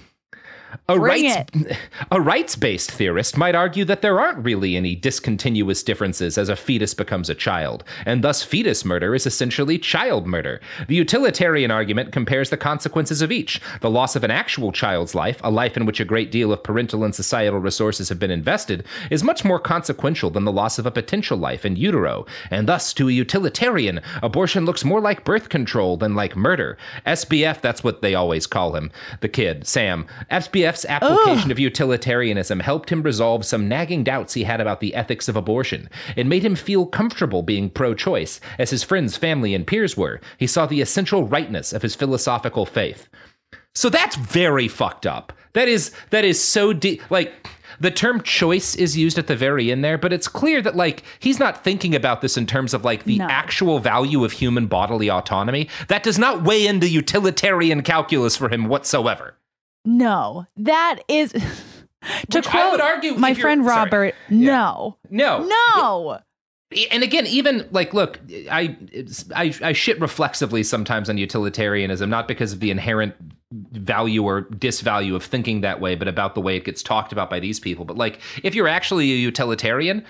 A 0.89 0.97
Bring 0.97 1.25
rights, 1.25 1.51
a 2.11 2.21
rights-based 2.21 2.91
theorist 2.91 3.37
might 3.37 3.55
argue 3.55 3.85
that 3.85 4.01
there 4.01 4.19
aren't 4.19 4.43
really 4.43 4.75
any 4.75 4.95
discontinuous 4.95 5.83
differences 5.83 6.37
as 6.37 6.49
a 6.49 6.55
fetus 6.55 6.93
becomes 6.93 7.29
a 7.29 7.35
child, 7.35 7.83
and 8.05 8.23
thus 8.23 8.43
fetus 8.43 8.83
murder 8.85 9.15
is 9.15 9.25
essentially 9.25 9.77
child 9.77 10.27
murder. 10.27 10.61
The 10.87 10.95
utilitarian 10.95 11.71
argument 11.71 12.11
compares 12.11 12.49
the 12.49 12.57
consequences 12.57 13.21
of 13.21 13.31
each. 13.31 13.61
The 13.81 13.89
loss 13.89 14.15
of 14.15 14.23
an 14.23 14.31
actual 14.31 14.71
child's 14.71 15.15
life, 15.15 15.39
a 15.43 15.51
life 15.51 15.77
in 15.77 15.85
which 15.85 15.99
a 15.99 16.05
great 16.05 16.31
deal 16.31 16.51
of 16.51 16.63
parental 16.63 17.03
and 17.03 17.13
societal 17.13 17.59
resources 17.59 18.09
have 18.09 18.19
been 18.19 18.31
invested, 18.31 18.85
is 19.09 19.23
much 19.23 19.45
more 19.45 19.59
consequential 19.59 20.29
than 20.29 20.45
the 20.45 20.51
loss 20.51 20.79
of 20.79 20.85
a 20.85 20.91
potential 20.91 21.37
life 21.37 21.65
in 21.65 21.75
utero, 21.75 22.25
and 22.49 22.67
thus 22.67 22.93
to 22.93 23.09
a 23.09 23.11
utilitarian, 23.11 24.01
abortion 24.21 24.65
looks 24.65 24.85
more 24.85 25.01
like 25.01 25.23
birth 25.23 25.49
control 25.49 25.97
than 25.97 26.15
like 26.15 26.35
murder. 26.35 26.77
SBF, 27.05 27.61
that's 27.61 27.83
what 27.83 28.01
they 28.01 28.15
always 28.15 28.47
call 28.47 28.75
him, 28.75 28.91
the 29.21 29.29
kid, 29.29 29.67
Sam. 29.67 30.05
SBF's 30.61 30.85
application 30.85 31.51
of 31.51 31.59
utilitarianism 31.59 32.59
helped 32.59 32.89
him 32.91 33.01
resolve 33.03 33.45
some 33.45 33.67
nagging 33.67 34.03
doubts 34.03 34.33
he 34.33 34.43
had 34.43 34.61
about 34.61 34.79
the 34.79 34.93
ethics 34.95 35.27
of 35.27 35.35
abortion. 35.35 35.89
It 36.15 36.27
made 36.27 36.43
him 36.43 36.55
feel 36.55 36.85
comfortable 36.85 37.41
being 37.41 37.69
pro 37.69 37.93
choice, 37.93 38.39
as 38.59 38.69
his 38.69 38.83
friends, 38.83 39.17
family, 39.17 39.53
and 39.55 39.65
peers 39.65 39.97
were. 39.97 40.21
He 40.37 40.47
saw 40.47 40.65
the 40.65 40.81
essential 40.81 41.25
rightness 41.27 41.73
of 41.73 41.81
his 41.81 41.95
philosophical 41.95 42.65
faith. 42.65 43.07
So 43.73 43.89
that's 43.89 44.15
very 44.15 44.67
fucked 44.67 45.05
up. 45.05 45.33
That 45.53 45.67
is 45.67 45.91
that 46.11 46.25
is 46.25 46.41
so 46.41 46.73
deep. 46.73 47.01
Like 47.09 47.33
the 47.79 47.91
term 47.91 48.21
choice 48.21 48.75
is 48.75 48.97
used 48.97 49.17
at 49.17 49.27
the 49.27 49.35
very 49.35 49.71
end 49.71 49.83
there, 49.83 49.97
but 49.97 50.13
it's 50.13 50.27
clear 50.27 50.61
that 50.61 50.75
like 50.75 51.03
he's 51.19 51.39
not 51.39 51.63
thinking 51.63 51.95
about 51.95 52.21
this 52.21 52.37
in 52.37 52.45
terms 52.45 52.73
of 52.73 52.83
like 52.85 53.05
the 53.05 53.17
No. 53.17 53.27
actual 53.29 53.79
value 53.79 54.23
of 54.23 54.33
human 54.33 54.67
bodily 54.67 55.09
autonomy. 55.09 55.67
That 55.87 56.03
does 56.03 56.19
not 56.19 56.43
weigh 56.43 56.67
into 56.67 56.87
utilitarian 56.87 57.81
calculus 57.81 58.35
for 58.35 58.49
him 58.49 58.65
whatsoever. 58.65 59.35
No, 59.85 60.45
that 60.57 60.99
is. 61.07 61.31
to 62.29 62.37
Which 62.39 62.47
quote 62.47 62.63
I 62.63 62.71
would 62.71 62.81
argue 62.81 63.13
my 63.15 63.33
friend 63.33 63.63
sorry. 63.63 63.77
Robert, 63.77 64.15
no, 64.29 64.97
No, 65.09 65.45
no. 65.45 66.19
and 66.91 67.03
again 67.03 67.27
even 67.27 67.67
like 67.71 67.93
look 67.93 68.19
i 68.49 68.75
i 69.35 69.53
i 69.61 69.71
shit 69.73 69.99
reflexively 70.01 70.63
sometimes 70.63 71.09
on 71.09 71.17
utilitarianism 71.19 72.09
not 72.09 72.27
because 72.27 72.53
of 72.53 72.59
the 72.59 72.71
inherent 72.71 73.13
value 73.51 74.23
or 74.23 74.43
disvalue 74.43 75.15
of 75.15 75.23
thinking 75.23 75.61
that 75.61 75.81
way, 75.81 75.95
but 75.95 76.07
about 76.07 76.35
the 76.35 76.41
way 76.41 76.55
it 76.55 76.63
gets 76.63 76.81
talked 76.81 77.11
about 77.11 77.29
by 77.29 77.39
these 77.39 77.59
people. 77.59 77.85
But 77.85 77.97
like, 77.97 78.19
if 78.43 78.55
you're 78.55 78.67
actually 78.67 79.11
a 79.11 79.15
utilitarian, 79.15 80.05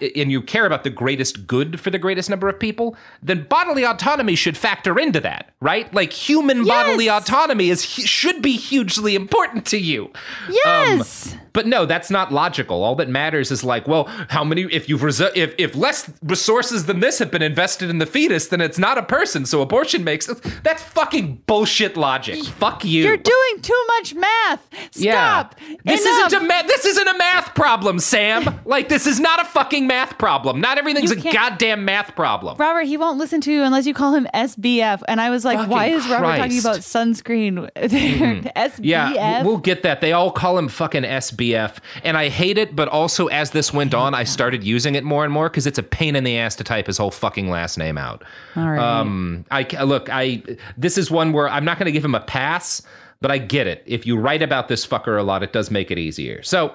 and 0.00 0.30
you 0.30 0.42
care 0.42 0.66
about 0.66 0.84
the 0.84 0.90
greatest 0.90 1.46
good 1.46 1.80
for 1.80 1.90
the 1.90 1.98
greatest 1.98 2.30
number 2.30 2.48
of 2.48 2.58
people, 2.58 2.96
then 3.22 3.44
bodily 3.48 3.84
autonomy 3.84 4.34
should 4.34 4.56
factor 4.56 4.98
into 4.98 5.20
that, 5.20 5.52
right? 5.60 5.92
Like 5.92 6.12
human 6.12 6.58
yes. 6.58 6.68
bodily 6.68 7.08
autonomy 7.08 7.70
is 7.70 7.84
should 7.84 8.42
be 8.42 8.56
hugely 8.56 9.14
important 9.14 9.66
to 9.66 9.78
you. 9.78 10.12
Yes. 10.48 11.32
Um, 11.32 11.40
but 11.58 11.66
no, 11.66 11.86
that's 11.86 12.08
not 12.08 12.32
logical. 12.32 12.84
All 12.84 12.94
that 12.96 13.08
matters 13.08 13.50
is 13.50 13.64
like, 13.64 13.88
well, 13.88 14.04
how 14.28 14.44
many? 14.44 14.62
If 14.70 14.88
you've 14.88 15.00
resu- 15.00 15.36
if 15.36 15.56
if 15.58 15.74
less 15.74 16.08
resources 16.22 16.86
than 16.86 17.00
this 17.00 17.18
have 17.18 17.32
been 17.32 17.42
invested 17.42 17.90
in 17.90 17.98
the 17.98 18.06
fetus, 18.06 18.46
then 18.46 18.60
it's 18.60 18.78
not 18.78 18.96
a 18.96 19.02
person. 19.02 19.44
So 19.44 19.60
abortion 19.60 20.04
makes 20.04 20.26
that's 20.62 20.84
fucking 20.84 21.42
bullshit 21.46 21.96
logic. 21.96 22.44
Fuck 22.44 22.84
you. 22.84 23.02
You're 23.02 23.16
doing 23.16 23.60
too 23.60 23.84
much 23.88 24.14
math. 24.14 24.68
Stop. 24.92 25.56
Yeah. 25.58 25.74
This 25.84 26.06
Enough. 26.06 26.26
isn't 26.28 26.42
a 26.44 26.46
ma- 26.46 26.62
this 26.62 26.84
isn't 26.84 27.08
a 27.08 27.18
math 27.18 27.54
problem, 27.56 27.98
Sam. 27.98 28.60
like 28.64 28.88
this 28.88 29.08
is 29.08 29.18
not 29.18 29.40
a 29.40 29.44
fucking 29.44 29.87
math 29.88 30.16
problem. 30.18 30.60
Not 30.60 30.78
everything's 30.78 31.10
a 31.10 31.16
goddamn 31.16 31.84
math 31.84 32.14
problem. 32.14 32.56
Robert, 32.58 32.82
he 32.82 32.96
won't 32.96 33.18
listen 33.18 33.40
to 33.40 33.52
you 33.52 33.64
unless 33.64 33.86
you 33.86 33.94
call 33.94 34.14
him 34.14 34.28
SBF. 34.32 35.02
And 35.08 35.20
I 35.20 35.30
was 35.30 35.44
like, 35.44 35.58
fucking 35.58 35.70
why 35.70 35.86
is 35.86 36.06
Robert 36.08 36.26
Christ. 36.26 36.42
talking 36.42 36.58
about 36.60 36.76
sunscreen? 36.76 37.70
mm-hmm. 37.76 38.46
SBF. 38.46 38.80
Yeah, 38.82 39.42
we'll 39.42 39.56
get 39.56 39.82
that. 39.82 40.00
They 40.00 40.12
all 40.12 40.30
call 40.30 40.56
him 40.56 40.68
fucking 40.68 41.02
SBF. 41.02 41.78
And 42.04 42.16
I 42.16 42.28
hate 42.28 42.58
it. 42.58 42.76
But 42.76 42.86
also, 42.88 43.26
as 43.26 43.50
this 43.50 43.72
went 43.72 43.94
on, 43.94 44.14
I 44.14 44.22
started 44.22 44.62
using 44.62 44.94
it 44.94 45.02
more 45.02 45.24
and 45.24 45.32
more 45.32 45.48
because 45.48 45.66
it's 45.66 45.78
a 45.78 45.82
pain 45.82 46.14
in 46.14 46.22
the 46.22 46.38
ass 46.38 46.54
to 46.56 46.64
type 46.64 46.86
his 46.86 46.98
whole 46.98 47.10
fucking 47.10 47.50
last 47.50 47.78
name 47.78 47.98
out. 47.98 48.22
All 48.54 48.68
right. 48.68 48.78
Um, 48.78 49.44
I 49.50 49.62
look. 49.82 50.08
I 50.10 50.42
this 50.76 50.98
is 50.98 51.10
one 51.10 51.32
where 51.32 51.48
I'm 51.48 51.64
not 51.64 51.78
going 51.78 51.86
to 51.86 51.92
give 51.92 52.04
him 52.04 52.14
a 52.14 52.20
pass, 52.20 52.82
but 53.20 53.30
I 53.30 53.38
get 53.38 53.66
it. 53.66 53.82
If 53.86 54.06
you 54.06 54.16
write 54.16 54.42
about 54.42 54.68
this 54.68 54.86
fucker 54.86 55.18
a 55.18 55.22
lot, 55.22 55.42
it 55.42 55.52
does 55.52 55.70
make 55.70 55.90
it 55.90 55.98
easier. 55.98 56.42
So, 56.42 56.74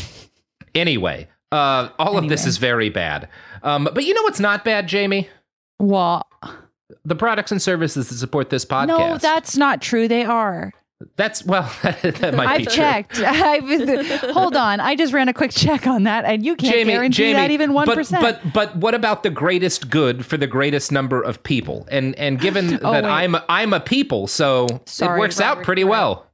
anyway, 0.74 1.28
uh, 1.52 1.88
all 1.98 2.08
anyway. 2.08 2.24
of 2.24 2.28
this 2.30 2.46
is 2.46 2.58
very 2.58 2.88
bad. 2.88 3.28
Um, 3.62 3.88
but 3.92 4.04
you 4.04 4.14
know 4.14 4.22
what's 4.22 4.40
not 4.40 4.64
bad, 4.64 4.86
Jamie? 4.88 5.28
What? 5.78 6.26
The 7.04 7.16
products 7.16 7.52
and 7.52 7.60
services 7.60 8.08
that 8.08 8.16
support 8.16 8.50
this 8.50 8.64
podcast. 8.64 8.86
No, 8.86 9.18
that's 9.18 9.56
not 9.56 9.80
true. 9.80 10.08
They 10.08 10.24
are. 10.24 10.72
That's 11.16 11.44
well, 11.46 11.62
that 11.82 12.34
might 12.34 12.48
I've 12.48 12.58
be 12.58 12.66
checked. 12.66 13.14
true. 13.14 13.24
I've, 13.26 14.20
hold 14.32 14.54
on, 14.54 14.80
I 14.80 14.94
just 14.96 15.14
ran 15.14 15.30
a 15.30 15.32
quick 15.32 15.50
check 15.50 15.86
on 15.86 16.02
that, 16.02 16.26
and 16.26 16.44
you 16.44 16.56
can't 16.56 16.74
Jamie, 16.74 16.92
guarantee 16.92 17.16
Jamie, 17.16 17.32
that 17.34 17.50
even 17.50 17.72
one 17.72 17.86
But 17.86 18.10
but 18.10 18.52
but 18.52 18.76
what 18.76 18.94
about 18.94 19.22
the 19.22 19.30
greatest 19.30 19.88
good 19.88 20.26
for 20.26 20.36
the 20.36 20.46
greatest 20.46 20.92
number 20.92 21.22
of 21.22 21.42
people? 21.42 21.88
And 21.90 22.14
and 22.16 22.38
given 22.38 22.74
oh, 22.84 22.92
that 22.92 23.04
wait. 23.04 23.10
I'm 23.10 23.36
I'm 23.48 23.72
a 23.72 23.80
people, 23.80 24.26
so 24.26 24.66
Sorry, 24.84 25.18
it 25.18 25.20
works 25.20 25.40
Robert, 25.40 25.60
out 25.60 25.64
pretty 25.64 25.84
right. 25.84 25.90
well. 25.90 26.26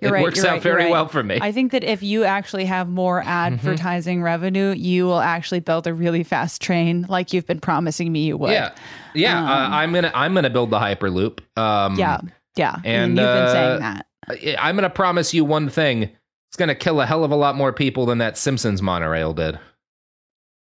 You're 0.00 0.10
it 0.10 0.12
right, 0.12 0.22
works 0.22 0.44
out 0.44 0.52
right, 0.52 0.62
very 0.62 0.82
right. 0.84 0.90
well 0.90 1.08
for 1.08 1.22
me. 1.22 1.38
I 1.40 1.52
think 1.52 1.72
that 1.72 1.84
if 1.84 2.02
you 2.02 2.24
actually 2.24 2.64
have 2.66 2.88
more 2.88 3.20
Mm-hmm. 3.20 3.28
advertising 3.28 4.22
revenue, 4.22 4.72
you 4.76 5.06
will 5.06 5.20
actually 5.20 5.60
build 5.60 5.86
a 5.86 5.94
really 5.94 6.22
fast 6.24 6.60
train, 6.62 7.06
like 7.08 7.32
you've 7.32 7.46
been 7.46 7.60
promising 7.60 8.12
me 8.12 8.24
you 8.26 8.36
would. 8.36 8.52
yeah, 8.52 8.72
yeah. 9.14 9.38
Um, 9.40 9.46
uh, 9.48 9.76
I'm 9.76 9.92
gonna 9.92 10.12
I'm 10.14 10.34
gonna 10.34 10.50
build 10.50 10.70
the 10.70 10.78
hyperloop. 10.78 11.40
Um, 11.56 11.96
yeah, 11.98 12.20
yeah. 12.56 12.76
and, 12.84 13.16
you've 13.16 13.26
uh, 13.26 13.44
been 13.44 13.52
saying 13.52 13.80
that. 13.80 14.06
I- 14.28 14.56
I'm 14.68 14.74
gonna 14.76 14.90
promise 14.90 15.32
you 15.32 15.44
one 15.44 15.68
thing. 15.68 16.02
It's 16.48 16.56
gonna 16.56 16.74
kill 16.74 17.00
a 17.00 17.06
hell 17.06 17.24
of 17.24 17.30
a 17.30 17.36
lot 17.36 17.54
more 17.56 17.72
people 17.72 18.06
than 18.06 18.18
that 18.18 18.36
Simpsons 18.38 18.80
monorail 18.82 19.32
did. 19.34 19.58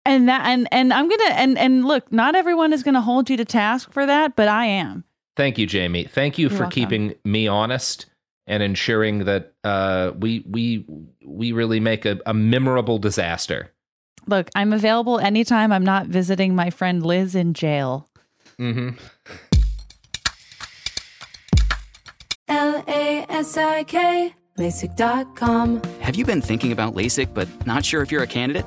And 0.04 0.28
that 0.28 0.46
and 0.46 0.68
and 0.70 0.92
I'm 0.92 1.08
gonna 1.08 1.30
and 1.34 1.58
and 1.58 1.84
look, 1.84 2.10
not 2.12 2.36
everyone 2.36 2.72
is 2.72 2.82
gonna 2.82 3.00
hold 3.00 3.28
you 3.28 3.36
to 3.38 3.44
task 3.44 3.92
for 3.92 4.06
that, 4.06 4.36
but 4.36 4.46
I 4.48 4.66
am. 4.66 5.04
Thank 5.36 5.58
you, 5.58 5.66
Jamie. 5.66 6.04
Thank 6.04 6.38
you 6.38 6.44
You're 6.48 6.50
for 6.56 6.62
welcome. 6.64 6.70
keeping 6.74 7.14
me 7.24 7.48
honest 7.48 8.06
and 8.46 8.62
ensuring 8.62 9.24
that 9.24 9.52
uh, 9.64 10.12
we 10.18 10.44
we 10.48 10.86
we 11.24 11.52
really 11.52 11.80
make 11.80 12.04
a, 12.04 12.18
a 12.26 12.34
memorable 12.34 12.98
disaster. 12.98 13.72
Look, 14.26 14.50
I'm 14.54 14.72
available 14.72 15.18
anytime 15.18 15.72
I'm 15.72 15.84
not 15.84 16.06
visiting 16.06 16.54
my 16.54 16.70
friend 16.70 17.04
Liz 17.04 17.34
in 17.34 17.54
jail. 17.54 18.08
Mm-hmm. 18.58 18.96
L 22.48 22.84
A 22.88 23.26
S 23.28 23.56
I 23.56 23.84
K, 23.84 24.34
LASIK.com. 24.58 25.82
Have 26.00 26.16
you 26.16 26.24
been 26.24 26.42
thinking 26.42 26.72
about 26.72 26.94
LASIK 26.94 27.34
but 27.34 27.48
not 27.66 27.84
sure 27.84 28.02
if 28.02 28.10
you're 28.10 28.22
a 28.22 28.26
candidate? 28.26 28.66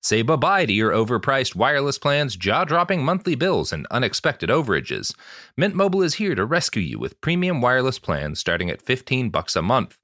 Say 0.00 0.22
bye-bye 0.22 0.66
to 0.66 0.72
your 0.72 0.92
overpriced 0.92 1.56
wireless 1.56 1.98
plans, 1.98 2.36
jaw-dropping 2.36 3.04
monthly 3.04 3.34
bills, 3.34 3.72
and 3.72 3.84
unexpected 3.90 4.48
overages. 4.48 5.12
Mint 5.56 5.74
Mobile 5.74 6.02
is 6.02 6.14
here 6.14 6.36
to 6.36 6.44
rescue 6.44 6.82
you 6.82 7.00
with 7.00 7.20
premium 7.20 7.60
wireless 7.60 7.98
plans 7.98 8.38
starting 8.38 8.70
at 8.70 8.80
15 8.80 9.30
bucks 9.30 9.56
a 9.56 9.62
month. 9.62 9.98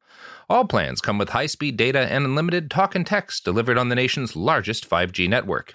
All 0.50 0.66
plans 0.66 1.00
come 1.00 1.16
with 1.16 1.28
high-speed 1.30 1.76
data 1.76 2.00
and 2.00 2.24
unlimited 2.24 2.72
talk 2.72 2.96
and 2.96 3.06
text 3.06 3.44
delivered 3.44 3.78
on 3.78 3.88
the 3.88 3.94
nation's 3.94 4.34
largest 4.34 4.88
5G 4.88 5.28
network. 5.28 5.74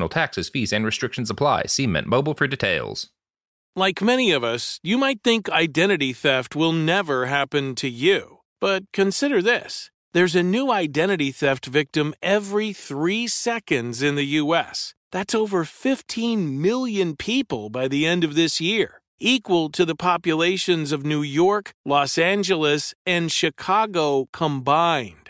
Additional 0.00 0.22
taxes, 0.22 0.48
fees, 0.48 0.72
and 0.72 0.86
restrictions 0.86 1.28
apply. 1.28 1.64
See 1.66 1.86
Mint 1.86 2.06
Mobile 2.06 2.32
for 2.34 2.46
details. 2.46 3.10
Like 3.76 4.00
many 4.00 4.32
of 4.32 4.42
us, 4.42 4.80
you 4.82 4.96
might 4.96 5.22
think 5.22 5.50
identity 5.50 6.14
theft 6.14 6.56
will 6.56 6.72
never 6.72 7.26
happen 7.26 7.74
to 7.74 7.88
you. 7.88 8.38
But 8.60 8.84
consider 8.94 9.42
this. 9.42 9.90
There's 10.14 10.34
a 10.34 10.42
new 10.42 10.72
identity 10.72 11.32
theft 11.32 11.66
victim 11.66 12.14
every 12.22 12.72
three 12.72 13.28
seconds 13.28 14.02
in 14.02 14.14
the 14.16 14.40
U.S. 14.42 14.94
That's 15.12 15.34
over 15.34 15.64
15 15.64 16.62
million 16.62 17.14
people 17.16 17.68
by 17.68 17.86
the 17.86 18.06
end 18.06 18.24
of 18.24 18.34
this 18.34 18.58
year, 18.58 19.02
equal 19.18 19.68
to 19.70 19.84
the 19.84 19.94
populations 19.94 20.92
of 20.92 21.04
New 21.04 21.22
York, 21.22 21.74
Los 21.84 22.16
Angeles, 22.16 22.94
and 23.04 23.30
Chicago 23.30 24.28
combined. 24.32 25.29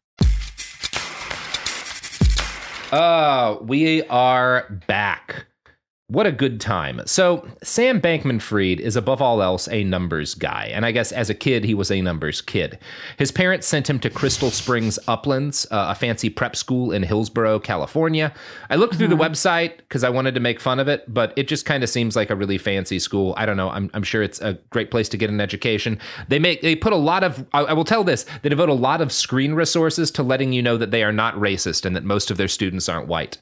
Uh, 2.91 3.57
we 3.61 4.03
are 4.07 4.67
back. 4.85 5.45
What 6.11 6.27
a 6.27 6.33
good 6.33 6.59
time. 6.59 7.01
So, 7.05 7.47
Sam 7.63 8.01
Bankman 8.01 8.41
Fried 8.41 8.81
is 8.81 8.97
above 8.97 9.21
all 9.21 9.41
else 9.41 9.69
a 9.69 9.85
numbers 9.85 10.35
guy. 10.35 10.69
And 10.73 10.85
I 10.85 10.91
guess 10.91 11.13
as 11.13 11.29
a 11.29 11.33
kid, 11.33 11.63
he 11.63 11.73
was 11.73 11.89
a 11.89 12.01
numbers 12.01 12.41
kid. 12.41 12.79
His 13.15 13.31
parents 13.31 13.65
sent 13.65 13.89
him 13.89 13.97
to 13.99 14.09
Crystal 14.09 14.51
Springs 14.51 14.99
Uplands, 15.07 15.65
uh, 15.71 15.85
a 15.87 15.95
fancy 15.95 16.29
prep 16.29 16.57
school 16.57 16.91
in 16.91 17.03
Hillsborough, 17.03 17.59
California. 17.59 18.33
I 18.69 18.75
looked 18.75 18.95
through 18.95 19.07
the 19.07 19.15
website 19.15 19.77
because 19.77 20.03
I 20.03 20.09
wanted 20.09 20.33
to 20.33 20.41
make 20.41 20.59
fun 20.59 20.81
of 20.81 20.89
it, 20.89 21.05
but 21.07 21.31
it 21.37 21.47
just 21.47 21.65
kind 21.65 21.81
of 21.81 21.89
seems 21.89 22.17
like 22.17 22.29
a 22.29 22.35
really 22.35 22.57
fancy 22.57 22.99
school. 22.99 23.33
I 23.37 23.45
don't 23.45 23.55
know. 23.55 23.69
I'm, 23.69 23.89
I'm 23.93 24.03
sure 24.03 24.21
it's 24.21 24.41
a 24.41 24.59
great 24.69 24.91
place 24.91 25.07
to 25.09 25.17
get 25.17 25.29
an 25.29 25.39
education. 25.39 25.97
They 26.27 26.39
make 26.39 26.61
they 26.61 26.75
put 26.75 26.91
a 26.91 26.97
lot 26.97 27.23
of 27.23 27.47
I, 27.53 27.61
I 27.61 27.73
will 27.73 27.85
tell 27.85 28.03
this, 28.03 28.25
they 28.41 28.49
devote 28.49 28.67
a 28.67 28.73
lot 28.73 28.99
of 28.99 29.13
screen 29.13 29.53
resources 29.53 30.11
to 30.11 30.23
letting 30.23 30.51
you 30.51 30.61
know 30.61 30.75
that 30.75 30.91
they 30.91 31.03
are 31.03 31.13
not 31.13 31.35
racist 31.35 31.85
and 31.85 31.95
that 31.95 32.03
most 32.03 32.29
of 32.31 32.35
their 32.35 32.49
students 32.49 32.89
aren't 32.89 33.07
white. 33.07 33.37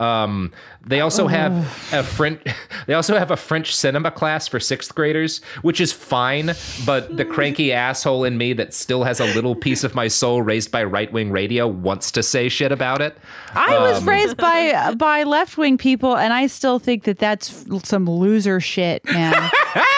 Um, 0.00 0.52
they 0.86 1.00
also 1.00 1.26
have 1.28 1.52
a 1.92 2.02
French. 2.02 2.42
They 2.86 2.92
also 2.92 3.16
have 3.18 3.30
a 3.30 3.36
French 3.36 3.74
cinema 3.74 4.10
class 4.10 4.46
for 4.46 4.60
sixth 4.60 4.94
graders, 4.94 5.40
which 5.62 5.80
is 5.80 5.90
fine. 5.90 6.52
But 6.84 7.16
the 7.16 7.24
cranky 7.24 7.72
asshole 7.72 8.24
in 8.24 8.36
me 8.36 8.52
that 8.54 8.74
still 8.74 9.04
has 9.04 9.20
a 9.20 9.24
little 9.34 9.54
piece 9.54 9.84
of 9.84 9.94
my 9.94 10.06
soul 10.08 10.42
raised 10.42 10.70
by 10.70 10.84
right 10.84 11.10
wing 11.10 11.30
radio 11.30 11.66
wants 11.66 12.10
to 12.12 12.22
say 12.22 12.50
shit 12.50 12.72
about 12.72 13.00
it. 13.00 13.16
I 13.54 13.78
was 13.78 14.02
Um, 14.02 14.08
raised 14.08 14.36
by 14.36 14.92
by 14.98 15.22
left 15.22 15.56
wing 15.56 15.78
people, 15.78 16.14
and 16.14 16.34
I 16.34 16.46
still 16.48 16.78
think 16.78 17.04
that 17.04 17.18
that's 17.18 17.64
some 17.84 18.04
loser 18.10 18.60
shit, 18.60 19.02
man. 19.06 19.32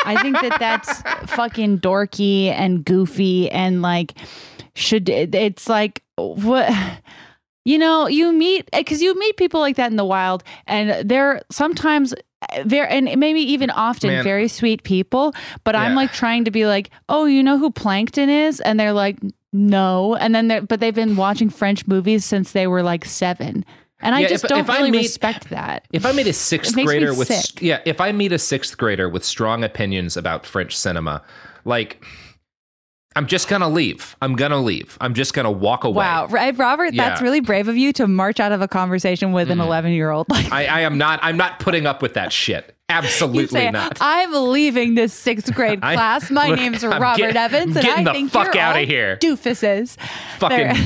I 0.05 0.19
think 0.23 0.41
that 0.41 0.57
that's 0.61 1.03
fucking 1.35 1.81
dorky 1.81 2.51
and 2.51 2.85
goofy, 2.85 3.51
and 3.51 3.83
like 3.83 4.13
should 4.75 5.09
it's 5.09 5.69
like 5.69 6.03
what. 6.17 6.73
You 7.67 7.79
know, 7.79 8.07
you 8.07 8.33
meet 8.33 8.69
eh, 8.73 8.79
because 8.81 9.03
you 9.03 9.19
meet 9.19 9.37
people 9.37 9.59
like 9.61 9.75
that 9.77 9.91
in 9.91 9.97
the 9.97 10.05
wild, 10.05 10.45
and 10.69 11.09
they're 11.09 11.43
sometimes 11.51 12.15
eh, 12.53 12.63
very 12.65 12.89
and 12.89 13.19
maybe 13.19 13.41
even 13.41 13.71
often 13.71 14.11
Man. 14.11 14.23
very 14.25 14.47
sweet 14.47 14.85
people. 14.85 15.35
But 15.65 15.75
I'm 15.75 15.97
like 15.97 16.13
trying 16.13 16.45
to 16.45 16.53
be 16.53 16.65
like, 16.67 16.91
oh, 17.09 17.25
you 17.25 17.43
know 17.43 17.59
who 17.59 17.73
Plankton 17.73 18.31
is, 18.31 18.61
and 18.61 18.79
they're 18.79 18.93
like, 18.93 19.19
no, 19.53 20.15
and 20.15 20.33
then 20.33 20.47
they're 20.47 20.63
but 20.63 20.79
they've 20.79 20.95
been 20.95 21.17
watching 21.17 21.51
French 21.51 21.87
movies 21.89 22.25
since 22.25 22.53
they 22.53 22.69
were 22.69 22.85
like 22.85 23.05
seven, 23.05 23.65
and 24.01 24.15
I 24.15 24.21
Yeah, 24.21 24.29
just 24.29 24.45
if- 24.45 24.49
don't 24.51 24.61
if 24.61 24.71
I 24.71 24.77
really 24.79 24.93
meet- 24.93 24.99
respect 24.99 25.51
that. 25.51 25.89
If 25.93 26.07
I 26.07 26.13
meet 26.13 26.29
a 26.29 26.33
sixth 26.33 26.73
It 26.73 26.77
makes 26.77 26.87
me 26.93 26.99
grader 26.99 27.15
with 27.15 27.27
sick. 27.27 27.61
yeah, 27.61 27.81
if 27.85 28.01
I 28.01 28.13
meet 28.13 28.31
a 28.31 28.39
sixth 28.39 28.79
grader 28.79 29.09
with 29.09 29.25
strong 29.25 29.65
opinions 29.65 30.17
about 30.17 30.47
French 30.47 30.77
cinema, 30.79 31.21
like 31.65 32.05
I'm 33.17 33.27
just 33.27 33.49
gonna 33.49 33.69
leave. 33.69 34.15
I'm 34.23 34.37
gonna 34.37 34.61
leave. 34.61 34.97
I'm 35.01 35.15
just 35.15 35.35
gonna 35.35 35.51
walk 35.51 35.85
away. 35.85 36.05
Wow, 36.05 36.27
right, 36.27 36.57
Robert, 36.57 36.95
that's 36.95 36.95
Yeah. 36.95 37.15
Mm-hmm. 37.15 37.25
really 37.25 37.41
brave 37.41 37.67
of 37.67 37.77
you 37.77 37.93
to 37.95 38.07
march 38.07 38.39
out 38.39 38.53
of 38.53 38.61
a 38.63 38.69
conversation 38.69 39.33
with 39.33 39.51
an 39.51 39.59
11 39.61 39.93
year 39.93 40.11
old. 40.11 40.29
Like 40.29 40.53
I, 40.53 40.67
I 40.67 40.81
am 40.83 40.99
not. 40.99 41.19
I'm 41.23 41.37
not 41.37 41.59
putting 41.59 41.87
up 41.87 42.03
with 42.03 42.15
that 42.15 42.33
shit. 42.33 42.77
Absolutely 42.89 43.47
say, 43.59 43.71
not. 43.73 43.99
I'm 44.01 44.33
leaving 44.33 44.95
this 44.95 45.13
sixth 45.13 45.53
grade 45.55 45.79
I- 45.83 45.95
class. 45.95 46.31
My 46.31 46.49
Look, 46.51 46.59
name's 46.61 46.85
I'm 46.85 47.03
Robert 47.03 47.19
get- 47.33 47.37
Evans, 47.37 47.77
and 47.77 47.87
I 47.87 48.05
the 48.05 48.13
think 48.13 48.31
fuck 48.31 48.55
you're 48.55 48.63
outta 48.63 48.81
all 48.81 48.85
here. 48.87 49.17
doofuses. 49.17 49.97
Fucking 50.39 50.77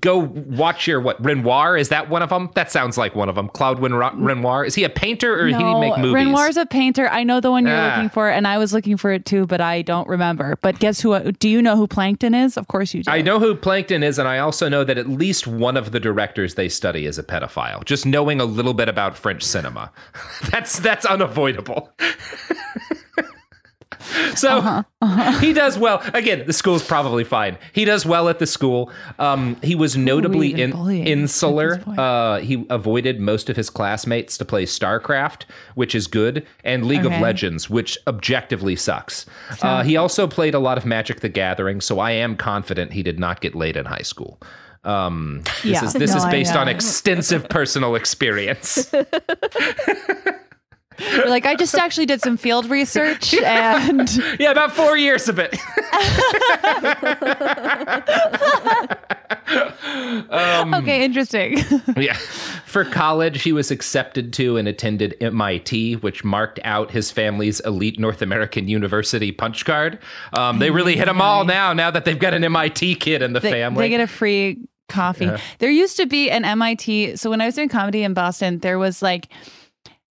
go 0.00 0.18
watch 0.18 0.86
your 0.86 1.00
what 1.00 1.22
Renoir? 1.24 1.76
Is 1.76 1.88
that 1.90 2.08
one 2.08 2.22
of 2.22 2.30
them? 2.30 2.50
That 2.54 2.70
sounds 2.70 2.96
like 2.96 3.14
one 3.14 3.28
of 3.28 3.34
them. 3.34 3.48
Claude 3.48 3.80
Renoir. 3.80 4.12
Renoir. 4.14 4.64
Is 4.64 4.74
he 4.74 4.84
a 4.84 4.88
painter 4.88 5.38
or 5.38 5.46
did 5.48 5.56
he 5.56 5.74
make 5.80 5.96
movies? 5.98 6.14
Renoir's 6.14 6.56
a 6.56 6.66
painter. 6.66 7.08
I 7.08 7.24
know 7.24 7.40
the 7.40 7.50
one 7.50 7.66
you're 7.66 7.76
Ah. 7.76 7.94
looking 7.96 8.08
for, 8.10 8.28
and 8.28 8.46
I 8.46 8.58
was 8.58 8.72
looking 8.72 8.96
for 8.96 9.12
it 9.12 9.24
too, 9.26 9.46
but 9.46 9.60
I 9.60 9.82
don't 9.82 10.08
remember. 10.08 10.56
But 10.62 10.78
guess 10.78 11.00
who? 11.00 11.32
Do 11.32 11.48
you 11.48 11.60
know 11.60 11.76
who 11.76 11.86
Plankton 11.86 12.34
is? 12.34 12.56
Of 12.56 12.68
course 12.68 12.94
you 12.94 13.02
do. 13.02 13.10
I 13.10 13.20
know 13.22 13.38
who 13.38 13.54
Plankton 13.54 14.02
is, 14.02 14.18
and 14.18 14.28
I 14.28 14.38
also 14.38 14.68
know 14.68 14.84
that 14.84 14.98
at 14.98 15.08
least 15.08 15.46
one 15.46 15.76
of 15.76 15.92
the 15.92 16.00
directors 16.00 16.54
they 16.54 16.68
study 16.68 17.06
is 17.06 17.18
a 17.18 17.22
pedophile. 17.22 17.84
Just 17.84 18.06
knowing 18.06 18.40
a 18.40 18.44
little 18.44 18.74
bit 18.74 18.88
about 18.88 19.16
French 19.16 19.42
cinema, 19.42 19.90
that's 20.50 20.78
that's 20.78 21.04
unavoidable. 21.06 21.92
so 24.34 24.58
Uh-huh. 24.58 25.38
he 25.40 25.52
does 25.52 25.78
well. 25.78 26.02
Again, 26.14 26.44
the 26.46 26.52
school's 26.52 26.82
probably 26.86 27.24
fine. 27.24 27.58
He 27.72 27.84
does 27.84 28.04
well 28.06 28.28
at 28.28 28.38
the 28.38 28.46
school. 28.46 28.90
Um, 29.18 29.56
he 29.62 29.74
was 29.74 29.96
notably 29.96 30.60
in, 30.60 30.72
insular. 31.06 31.82
Uh, 31.86 32.38
he 32.40 32.64
avoided 32.70 33.20
most 33.20 33.50
of 33.50 33.56
his 33.56 33.70
classmates 33.70 34.38
to 34.38 34.44
play 34.44 34.64
StarCraft, 34.64 35.42
which 35.74 35.94
is 35.94 36.06
good, 36.06 36.46
and 36.64 36.86
League 36.86 37.04
of 37.06 37.12
Legends, 37.20 37.68
which 37.70 37.98
objectively 38.06 38.76
sucks. 38.76 39.26
Uh, 39.62 39.82
he 39.82 39.96
also 39.96 40.26
played 40.26 40.54
a 40.54 40.58
lot 40.60 40.78
of 40.78 40.84
Magic 40.86 41.20
the 41.20 41.28
Gathering, 41.28 41.80
so 41.80 41.98
I 41.98 42.12
am 42.12 42.36
confident 42.36 42.92
he 42.92 43.02
did 43.02 43.18
not 43.18 43.40
get 43.40 43.54
laid 43.54 43.76
in 43.76 43.86
high 43.86 44.02
school. 44.02 44.38
Um, 44.84 45.42
this 45.62 45.64
Yeah. 45.64 45.84
is 45.84 45.92
this 45.92 46.10
No, 46.10 46.16
is 46.18 46.24
based 46.26 46.56
on 46.56 46.66
extensive 46.68 47.48
personal 47.48 47.94
experience. 47.94 48.92
You're 51.10 51.28
like 51.28 51.46
I 51.46 51.54
just 51.54 51.74
actually 51.74 52.06
did 52.06 52.20
some 52.20 52.36
field 52.36 52.70
research, 52.70 53.34
and 53.42 54.08
yeah, 54.38 54.50
about 54.50 54.72
four 54.72 54.96
years 54.96 55.28
of 55.28 55.38
it. 55.38 55.56
um, 60.30 60.74
okay, 60.74 61.04
interesting. 61.04 61.58
yeah. 61.96 62.16
For 62.66 62.84
college, 62.84 63.42
he 63.42 63.52
was 63.52 63.70
accepted 63.70 64.32
to 64.34 64.56
and 64.56 64.66
attended 64.66 65.14
MIT, 65.20 65.96
which 65.96 66.24
marked 66.24 66.58
out 66.64 66.90
his 66.90 67.10
family's 67.10 67.60
elite 67.60 67.98
North 67.98 68.22
American 68.22 68.68
university 68.68 69.32
punch 69.32 69.64
card. 69.64 69.98
Um, 70.36 70.58
they 70.58 70.70
really 70.70 70.96
hit 70.96 71.06
them 71.06 71.20
all 71.20 71.44
now, 71.44 71.72
now 71.72 71.90
that 71.90 72.04
they've 72.04 72.18
got 72.18 72.34
an 72.34 72.44
MIT 72.44 72.96
kid 72.96 73.22
in 73.22 73.32
the 73.32 73.40
they, 73.40 73.50
family. 73.50 73.84
they 73.84 73.88
get 73.90 74.00
a 74.00 74.06
free 74.06 74.58
coffee. 74.88 75.26
Yeah. 75.26 75.38
There 75.58 75.70
used 75.70 75.96
to 75.98 76.06
be 76.06 76.30
an 76.30 76.44
MIT. 76.44 77.16
So 77.16 77.30
when 77.30 77.40
I 77.40 77.46
was 77.46 77.54
doing 77.54 77.68
comedy 77.68 78.02
in 78.02 78.14
Boston, 78.14 78.58
there 78.58 78.78
was 78.78 79.02
like 79.02 79.28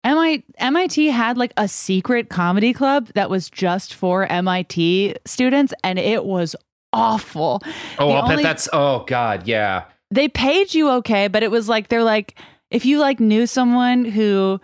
MIT, 0.06 0.44
MIT 0.58 1.06
had 1.08 1.36
like 1.36 1.52
a 1.56 1.66
secret 1.68 2.28
comedy 2.28 2.72
club 2.72 3.08
that 3.14 3.28
was 3.28 3.50
just 3.50 3.92
for 3.94 4.26
MIT 4.26 5.16
students, 5.24 5.74
and 5.82 5.98
it 5.98 6.24
was 6.24 6.54
awful. 6.92 7.60
oh, 7.98 8.08
The 8.08 8.14
I'll 8.14 8.22
only- 8.24 8.36
bet 8.36 8.42
that's, 8.44 8.68
oh, 8.72 9.04
God, 9.06 9.46
yeah. 9.46 9.84
they 10.10 10.28
paid 10.28 10.72
you 10.74 10.88
okay, 10.90 11.28
but 11.28 11.42
it 11.42 11.50
was 11.50 11.68
like 11.68 11.88
they're 11.88 12.04
like 12.04 12.38
if 12.70 12.84
you 12.86 12.98
like 12.98 13.20
knew 13.20 13.46
someone 13.46 14.04
who 14.04 14.60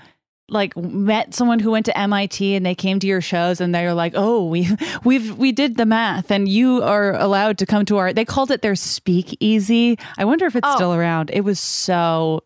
like 0.49 0.77
met 0.77 1.35
someone 1.35 1.59
who 1.61 1.71
went 1.71 1.87
to 1.87 1.97
MIT 1.99 2.55
and 2.55 2.65
they 2.67 2.75
came 2.75 2.99
to 2.99 3.07
your 3.07 3.21
shows 3.21 3.61
and 3.61 3.75
they're 3.75 3.95
like, 3.95 4.13
"Oh, 4.15 4.47
we 4.47 4.69
we've 5.05 5.37
we 5.39 5.51
did 5.51 5.77
the 5.77 5.87
math 5.87 6.31
and 6.31 6.47
you 6.49 6.83
are 6.83 7.15
allowed 7.15 7.59
to 7.59 7.67
come 7.67 7.85
to 7.87 7.97
our." 7.97 8.13
They 8.13 8.25
called 8.25 8.51
it 8.51 8.61
their 8.63 8.75
speakeasy. 8.77 9.99
I 10.19 10.25
wonder 10.25 10.45
if 10.47 10.55
it's 10.57 10.69
Oh. 10.69 10.75
still 10.77 10.95
around. 10.95 11.31
It 11.33 11.41
was 11.43 11.59
so 11.59 12.43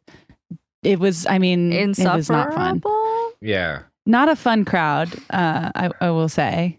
it 0.86 0.98
was 1.00 1.26
I 1.26 1.38
mean, 1.38 1.72
it 1.72 1.88
was 1.98 2.30
not 2.30 2.54
fun. 2.54 2.82
Yeah. 3.40 3.82
Not 4.06 4.28
a 4.28 4.36
fun 4.36 4.64
crowd, 4.64 5.12
uh 5.30 5.70
I, 5.74 5.90
I 6.00 6.10
will 6.10 6.28
say. 6.28 6.78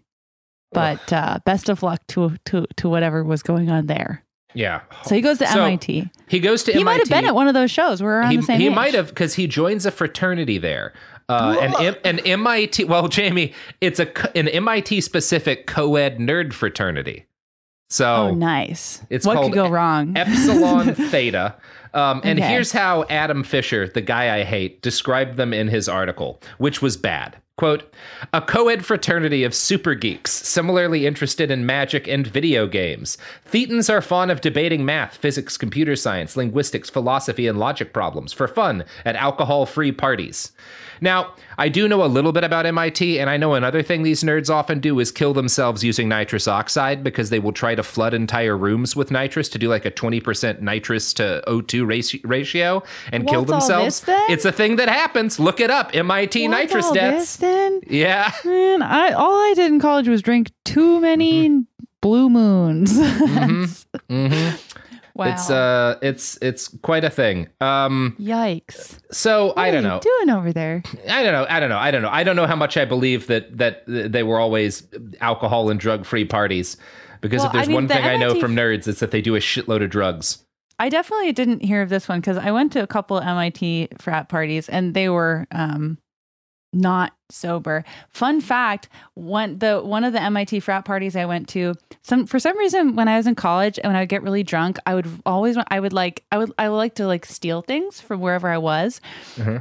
But 0.72 1.12
uh 1.12 1.38
best 1.44 1.68
of 1.68 1.82
luck 1.82 2.00
to 2.08 2.36
to 2.46 2.66
to 2.76 2.88
whatever 2.88 3.22
was 3.24 3.42
going 3.42 3.70
on 3.70 3.86
there. 3.86 4.24
Yeah. 4.54 4.80
So 5.04 5.14
he 5.14 5.20
goes 5.20 5.38
to 5.38 5.46
So, 5.46 5.62
MIT. 5.64 6.10
He 6.28 6.40
goes 6.40 6.64
to 6.64 6.72
He 6.72 6.80
MIT. 6.80 6.84
might 6.84 6.98
have 7.00 7.08
been 7.10 7.26
at 7.26 7.34
one 7.34 7.48
of 7.48 7.54
those 7.54 7.70
shows. 7.70 8.02
We're 8.02 8.20
around 8.20 8.30
he, 8.32 8.36
the 8.38 8.42
same 8.42 8.60
he 8.60 8.66
age. 8.68 8.74
might 8.74 8.94
have 8.94 9.08
because 9.08 9.34
he 9.34 9.46
joins 9.46 9.84
a 9.86 9.90
fraternity 9.90 10.58
there. 10.58 10.94
Uh, 11.30 11.54
an, 11.60 11.74
M- 11.78 11.96
an 12.04 12.18
MIT, 12.20 12.84
well, 12.84 13.06
Jamie, 13.08 13.52
it's 13.82 14.00
a 14.00 14.08
an 14.36 14.48
MIT 14.48 15.02
specific 15.02 15.66
co-ed 15.66 16.16
nerd 16.18 16.54
fraternity. 16.54 17.26
So 17.88 18.06
Oh, 18.28 18.34
nice. 18.34 19.00
It's 19.10 19.26
what 19.26 19.34
called 19.34 19.52
could 19.52 19.56
go 19.56 19.68
wrong? 19.70 20.12
Epsilon 20.16 20.94
Theta. 20.94 21.54
Um, 21.94 22.20
and 22.22 22.38
Okay. 22.38 22.48
here's 22.48 22.72
how 22.72 23.04
Adam 23.08 23.42
Fisher, 23.42 23.88
the 23.88 24.02
guy 24.02 24.36
I 24.38 24.44
hate, 24.44 24.82
described 24.82 25.36
them 25.38 25.54
in 25.54 25.68
his 25.68 25.88
article, 25.88 26.40
which 26.58 26.82
was 26.82 26.96
bad. 26.98 27.36
Quote, 27.56 27.92
a 28.32 28.40
co 28.40 28.68
ed 28.68 28.84
fraternity 28.84 29.42
of 29.42 29.52
super 29.52 29.94
geeks, 29.94 30.30
similarly 30.30 31.06
interested 31.06 31.50
in 31.50 31.66
magic 31.66 32.06
and 32.06 32.24
video 32.24 32.68
games. 32.68 33.18
Thetans 33.50 33.90
are 33.90 34.00
fond 34.00 34.30
of 34.30 34.40
debating 34.40 34.84
math, 34.84 35.16
physics, 35.16 35.56
computer 35.56 35.96
science, 35.96 36.36
linguistics, 36.36 36.88
philosophy, 36.88 37.48
and 37.48 37.58
logic 37.58 37.92
problems 37.92 38.32
for 38.32 38.46
fun 38.46 38.84
at 39.04 39.16
alcohol 39.16 39.66
free 39.66 39.90
parties. 39.90 40.52
Now, 41.00 41.34
I 41.56 41.68
do 41.68 41.88
know 41.88 42.04
a 42.04 42.06
little 42.06 42.32
bit 42.32 42.44
about 42.44 42.66
MIT, 42.66 43.18
and 43.18 43.28
I 43.30 43.36
know 43.36 43.54
another 43.54 43.82
thing 43.82 44.02
these 44.02 44.22
nerds 44.22 44.50
often 44.50 44.80
do 44.80 44.98
is 45.00 45.10
kill 45.12 45.34
themselves 45.34 45.82
using 45.84 46.08
nitrous 46.08 46.46
oxide 46.48 47.02
because 47.04 47.30
they 47.30 47.38
will 47.38 47.52
try 47.52 47.74
to 47.74 47.82
flood 47.82 48.14
entire 48.14 48.56
rooms 48.56 48.94
with 48.96 49.10
nitrous 49.10 49.48
to 49.50 49.58
do 49.58 49.68
like 49.68 49.84
a 49.84 49.90
20% 49.90 50.60
nitrous 50.60 51.12
to 51.14 51.42
O2 51.46 52.22
ratio 52.24 52.82
and 53.12 53.26
kill 53.28 53.44
What's 53.44 53.66
this, 53.66 53.68
themselves. 53.68 54.00
then? 54.02 54.22
It's 54.30 54.44
a 54.44 54.52
thing 54.52 54.76
that 54.76 54.88
happens. 54.88 55.38
Look 55.38 55.60
it 55.60 55.70
up. 55.70 55.94
MIT 55.94 56.48
What's 56.48 56.58
nitrous 56.60 56.86
all 56.86 56.94
deaths. 56.94 57.36
this 57.36 57.36
then? 57.36 57.80
Yeah. 57.88 58.32
Man, 58.44 58.82
I 58.82 59.12
all 59.12 59.32
I 59.34 59.52
did 59.54 59.70
in 59.72 59.80
college 59.80 60.08
was 60.08 60.22
drink 60.22 60.50
too 60.64 61.00
many 61.00 61.48
Mm-hmm. 61.48 61.60
blue 62.00 62.30
moons. 62.30 62.92
hmm 64.08 64.48
wow. 65.18 65.26
It's 65.32 65.50
uh 65.50 65.98
it's 66.00 66.38
it's 66.40 66.68
quite 66.82 67.04
a 67.04 67.10
thing. 67.10 67.48
Um 67.60 68.16
Yikes. 68.18 68.98
so 69.10 69.52
I 69.56 69.70
don't 69.70 69.84
are 69.84 69.88
know. 69.88 69.94
you 69.96 70.00
doing 70.24 70.30
over 70.36 70.52
there? 70.52 70.82
I 71.08 71.22
don't 71.22 71.32
know. 71.32 71.46
I 71.48 71.60
don't 71.60 71.68
know. 71.68 71.78
I 71.78 71.90
don't 71.90 72.02
know. 72.02 72.08
I 72.10 72.24
don't 72.24 72.36
know 72.36 72.46
how 72.46 72.56
much 72.56 72.76
I 72.76 72.84
believe 72.84 73.26
that 73.26 73.58
that 73.58 73.82
they 73.86 74.22
were 74.22 74.38
always 74.38 74.86
alcohol 75.20 75.68
and 75.70 75.78
drug 75.78 76.06
free 76.06 76.24
parties. 76.24 76.76
Because 77.20 77.40
Well, 77.40 77.46
if 77.48 77.52
there's 77.54 77.66
I 77.66 77.68
mean, 77.68 77.74
one 77.74 77.86
the 77.88 77.94
thing 77.94 78.04
I 78.04 78.16
know 78.16 78.38
from 78.40 78.54
nerds, 78.54 78.86
it's 78.86 79.00
that 79.00 79.10
they 79.10 79.20
do 79.20 79.34
a 79.34 79.40
shitload 79.40 79.82
of 79.82 79.90
drugs. 79.90 80.44
I 80.78 80.88
definitely 80.88 81.32
didn't 81.32 81.64
hear 81.64 81.82
of 81.82 81.88
this 81.88 82.08
one 82.08 82.20
because 82.20 82.38
I 82.38 82.52
went 82.52 82.72
to 82.74 82.82
a 82.82 82.86
couple 82.86 83.18
MIT 83.18 83.88
frat 83.98 84.28
parties 84.28 84.68
and 84.68 84.94
they 84.94 85.08
were 85.08 85.48
um, 85.50 85.98
not 86.72 87.14
sober. 87.30 87.84
Fun 88.10 88.40
fact: 88.40 88.88
one 89.14 89.58
the 89.58 89.80
one 89.80 90.04
of 90.04 90.12
the 90.12 90.22
MIT 90.22 90.60
frat 90.60 90.84
parties 90.84 91.16
I 91.16 91.24
went 91.24 91.48
to, 91.50 91.74
some 92.02 92.26
for 92.26 92.38
some 92.38 92.56
reason 92.58 92.94
when 92.94 93.08
I 93.08 93.16
was 93.16 93.26
in 93.26 93.34
college 93.34 93.78
and 93.78 93.88
when 93.88 93.96
I 93.96 94.00
would 94.00 94.08
get 94.08 94.22
really 94.22 94.42
drunk, 94.42 94.78
I 94.86 94.94
would 94.94 95.06
always 95.24 95.56
I 95.68 95.80
would 95.80 95.92
like 95.92 96.24
I 96.30 96.38
would 96.38 96.52
I 96.58 96.68
would 96.68 96.76
like 96.76 96.94
to 96.96 97.06
like 97.06 97.24
steal 97.24 97.62
things 97.62 98.00
from 98.00 98.20
wherever 98.20 98.48
I 98.48 98.58
was, 98.58 99.00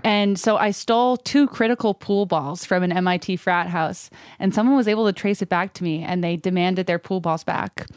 and 0.04 0.40
so 0.40 0.58
I 0.58 0.72
stole 0.72 1.18
two 1.18 1.48
critical 1.48 1.94
pool 1.94 2.26
balls 2.26 2.66
from 2.66 2.84
an 2.84 2.92
MIT 2.92 3.38
frat 3.38 3.68
house, 3.68 4.10
and 4.40 4.54
someone 4.54 4.76
was 4.76 4.88
able 4.88 5.06
to 5.06 5.14
trace 5.14 5.42
it 5.42 5.50
back 5.50 5.74
to 5.76 5.84
me, 5.84 6.04
and 6.04 6.24
they 6.24 6.36
demanded 6.36 6.88
their 6.88 7.00
pool 7.00 7.22
balls 7.22 7.44
back. 7.44 7.88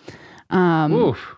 Um, 0.50 0.92
Oof. 0.92 1.36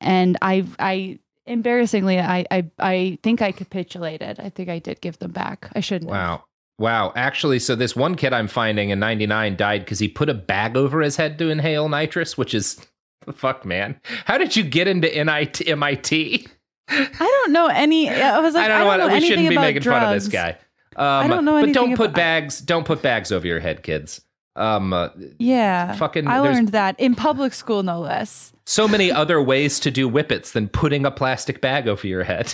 and 0.00 0.36
I 0.40 0.64
I 0.78 1.18
embarrassingly 1.46 2.20
I 2.20 2.44
I 2.50 2.70
I 2.78 3.18
think 3.22 3.42
I 3.42 3.50
capitulated. 3.52 4.38
I 4.38 4.50
think 4.50 4.68
I 4.68 4.78
did 4.78 5.00
give 5.00 5.18
them 5.18 5.32
back. 5.32 5.68
I 5.74 5.80
shouldn't. 5.80 6.10
have. 6.10 6.42
Wow. 6.78 7.12
Actually, 7.16 7.58
so 7.58 7.74
this 7.74 7.96
one 7.96 8.14
kid 8.14 8.32
I'm 8.32 8.48
finding 8.48 8.90
in 8.90 9.00
99 9.00 9.56
died 9.56 9.84
because 9.84 9.98
he 9.98 10.08
put 10.08 10.28
a 10.28 10.34
bag 10.34 10.76
over 10.76 11.00
his 11.00 11.16
head 11.16 11.38
to 11.38 11.50
inhale 11.50 11.88
nitrous, 11.88 12.38
which 12.38 12.54
is 12.54 12.84
fuck, 13.34 13.64
man. 13.64 14.00
How 14.24 14.38
did 14.38 14.56
you 14.56 14.62
get 14.62 14.86
into 14.88 15.08
NIT, 15.08 15.66
MIT? 15.68 16.46
I 16.90 17.04
don't 17.18 17.52
know 17.52 17.66
any. 17.66 18.08
I 18.08 18.38
was 18.38 18.54
like, 18.54 18.64
I 18.64 18.68
don't 18.68 18.80
know 18.98 19.06
what 19.06 19.12
we 19.12 19.20
shouldn't 19.28 19.48
be 19.48 19.56
making 19.56 19.82
fun 19.82 20.02
of 20.04 20.14
this 20.14 20.28
guy. 20.28 20.56
Um, 20.96 21.28
don't 21.30 21.44
know 21.44 21.60
but 21.60 21.72
don't 21.72 21.96
put 21.96 22.06
about- 22.06 22.16
bags. 22.16 22.60
Don't 22.60 22.84
put 22.84 23.02
bags 23.02 23.30
over 23.30 23.46
your 23.46 23.60
head, 23.60 23.82
kids. 23.82 24.20
Um, 24.56 24.92
uh, 24.92 25.10
Yeah, 25.38 25.94
Fucking- 25.96 26.26
I 26.26 26.40
learned 26.40 26.70
that 26.70 26.98
in 26.98 27.14
public 27.14 27.54
school, 27.54 27.82
no 27.84 28.00
less. 28.00 28.52
so 28.66 28.88
many 28.88 29.12
other 29.12 29.40
ways 29.40 29.78
to 29.80 29.90
do 29.92 30.08
whippets 30.08 30.52
than 30.52 30.66
putting 30.68 31.06
a 31.06 31.10
plastic 31.12 31.60
bag 31.60 31.86
over 31.86 32.06
your 32.06 32.24
head. 32.24 32.46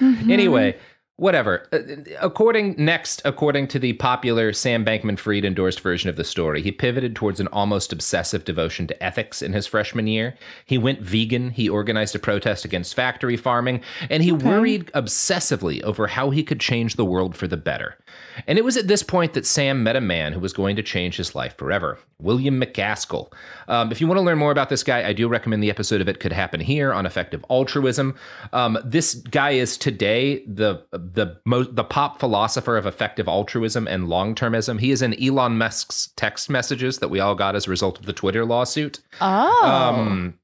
Mm-hmm. 0.00 0.30
Anyway, 0.30 0.76
whatever. 1.16 1.66
Uh, 1.72 1.78
According 2.20 2.76
next, 2.78 3.22
according 3.24 3.68
to 3.68 3.78
the 3.78 3.94
popular 3.94 4.52
Sam 4.52 4.84
Bankman-Fried 4.84 5.44
endorsed 5.44 5.80
version 5.80 6.10
of 6.10 6.16
the 6.16 6.24
story, 6.24 6.62
he 6.62 6.72
pivoted 6.72 7.16
towards 7.16 7.40
an 7.40 7.48
almost 7.48 7.92
obsessive 7.92 8.44
devotion 8.44 8.86
to 8.86 9.02
ethics 9.02 9.42
in 9.42 9.52
his 9.52 9.66
freshman 9.66 10.06
year. 10.06 10.34
He 10.64 10.78
went 10.78 11.00
vegan. 11.00 11.50
He 11.50 11.68
organized 11.68 12.14
a 12.14 12.18
protest 12.18 12.64
against 12.64 12.94
factory 12.94 13.36
farming, 13.36 13.82
and 14.10 14.22
he 14.22 14.32
worried 14.32 14.90
obsessively 14.94 15.82
over 15.82 16.06
how 16.06 16.30
he 16.30 16.42
could 16.42 16.60
change 16.60 16.96
the 16.96 17.04
world 17.04 17.36
for 17.36 17.46
the 17.46 17.56
better. 17.56 17.96
And 18.46 18.58
it 18.58 18.64
was 18.64 18.76
at 18.76 18.88
this 18.88 19.02
point 19.02 19.32
that 19.34 19.46
Sam 19.46 19.82
met 19.82 19.96
a 19.96 20.00
man 20.00 20.32
who 20.32 20.40
was 20.40 20.52
going 20.52 20.76
to 20.76 20.82
change 20.82 21.16
his 21.16 21.34
life 21.34 21.56
forever, 21.56 21.98
William 22.20 22.60
MacAskill. 22.60 23.32
Um, 23.68 23.90
if 23.92 24.00
you 24.00 24.06
want 24.06 24.18
to 24.18 24.22
learn 24.22 24.38
more 24.38 24.50
about 24.50 24.68
this 24.68 24.82
guy, 24.82 25.06
I 25.06 25.12
do 25.12 25.28
recommend 25.28 25.62
the 25.62 25.70
episode 25.70 26.00
of 26.00 26.08
It 26.08 26.20
Could 26.20 26.32
Happen 26.32 26.60
Here 26.60 26.92
on 26.92 27.06
effective 27.06 27.44
altruism. 27.50 28.14
Um, 28.52 28.78
this 28.84 29.14
guy 29.14 29.50
is 29.50 29.76
today 29.78 30.44
the 30.46 30.82
the 30.92 31.38
most 31.44 31.74
the 31.76 31.84
pop 31.84 32.20
philosopher 32.20 32.76
of 32.76 32.86
effective 32.86 33.28
altruism 33.28 33.86
and 33.88 34.08
long 34.08 34.34
termism. 34.34 34.80
He 34.80 34.90
is 34.90 35.02
in 35.02 35.14
Elon 35.22 35.58
Musk's 35.58 36.10
text 36.16 36.50
messages 36.50 36.98
that 36.98 37.08
we 37.08 37.20
all 37.20 37.34
got 37.34 37.56
as 37.56 37.66
a 37.66 37.70
result 37.70 37.98
of 37.98 38.06
the 38.06 38.12
Twitter 38.12 38.44
lawsuit. 38.44 39.00
Oh, 39.20 39.64
Um, 39.66 40.38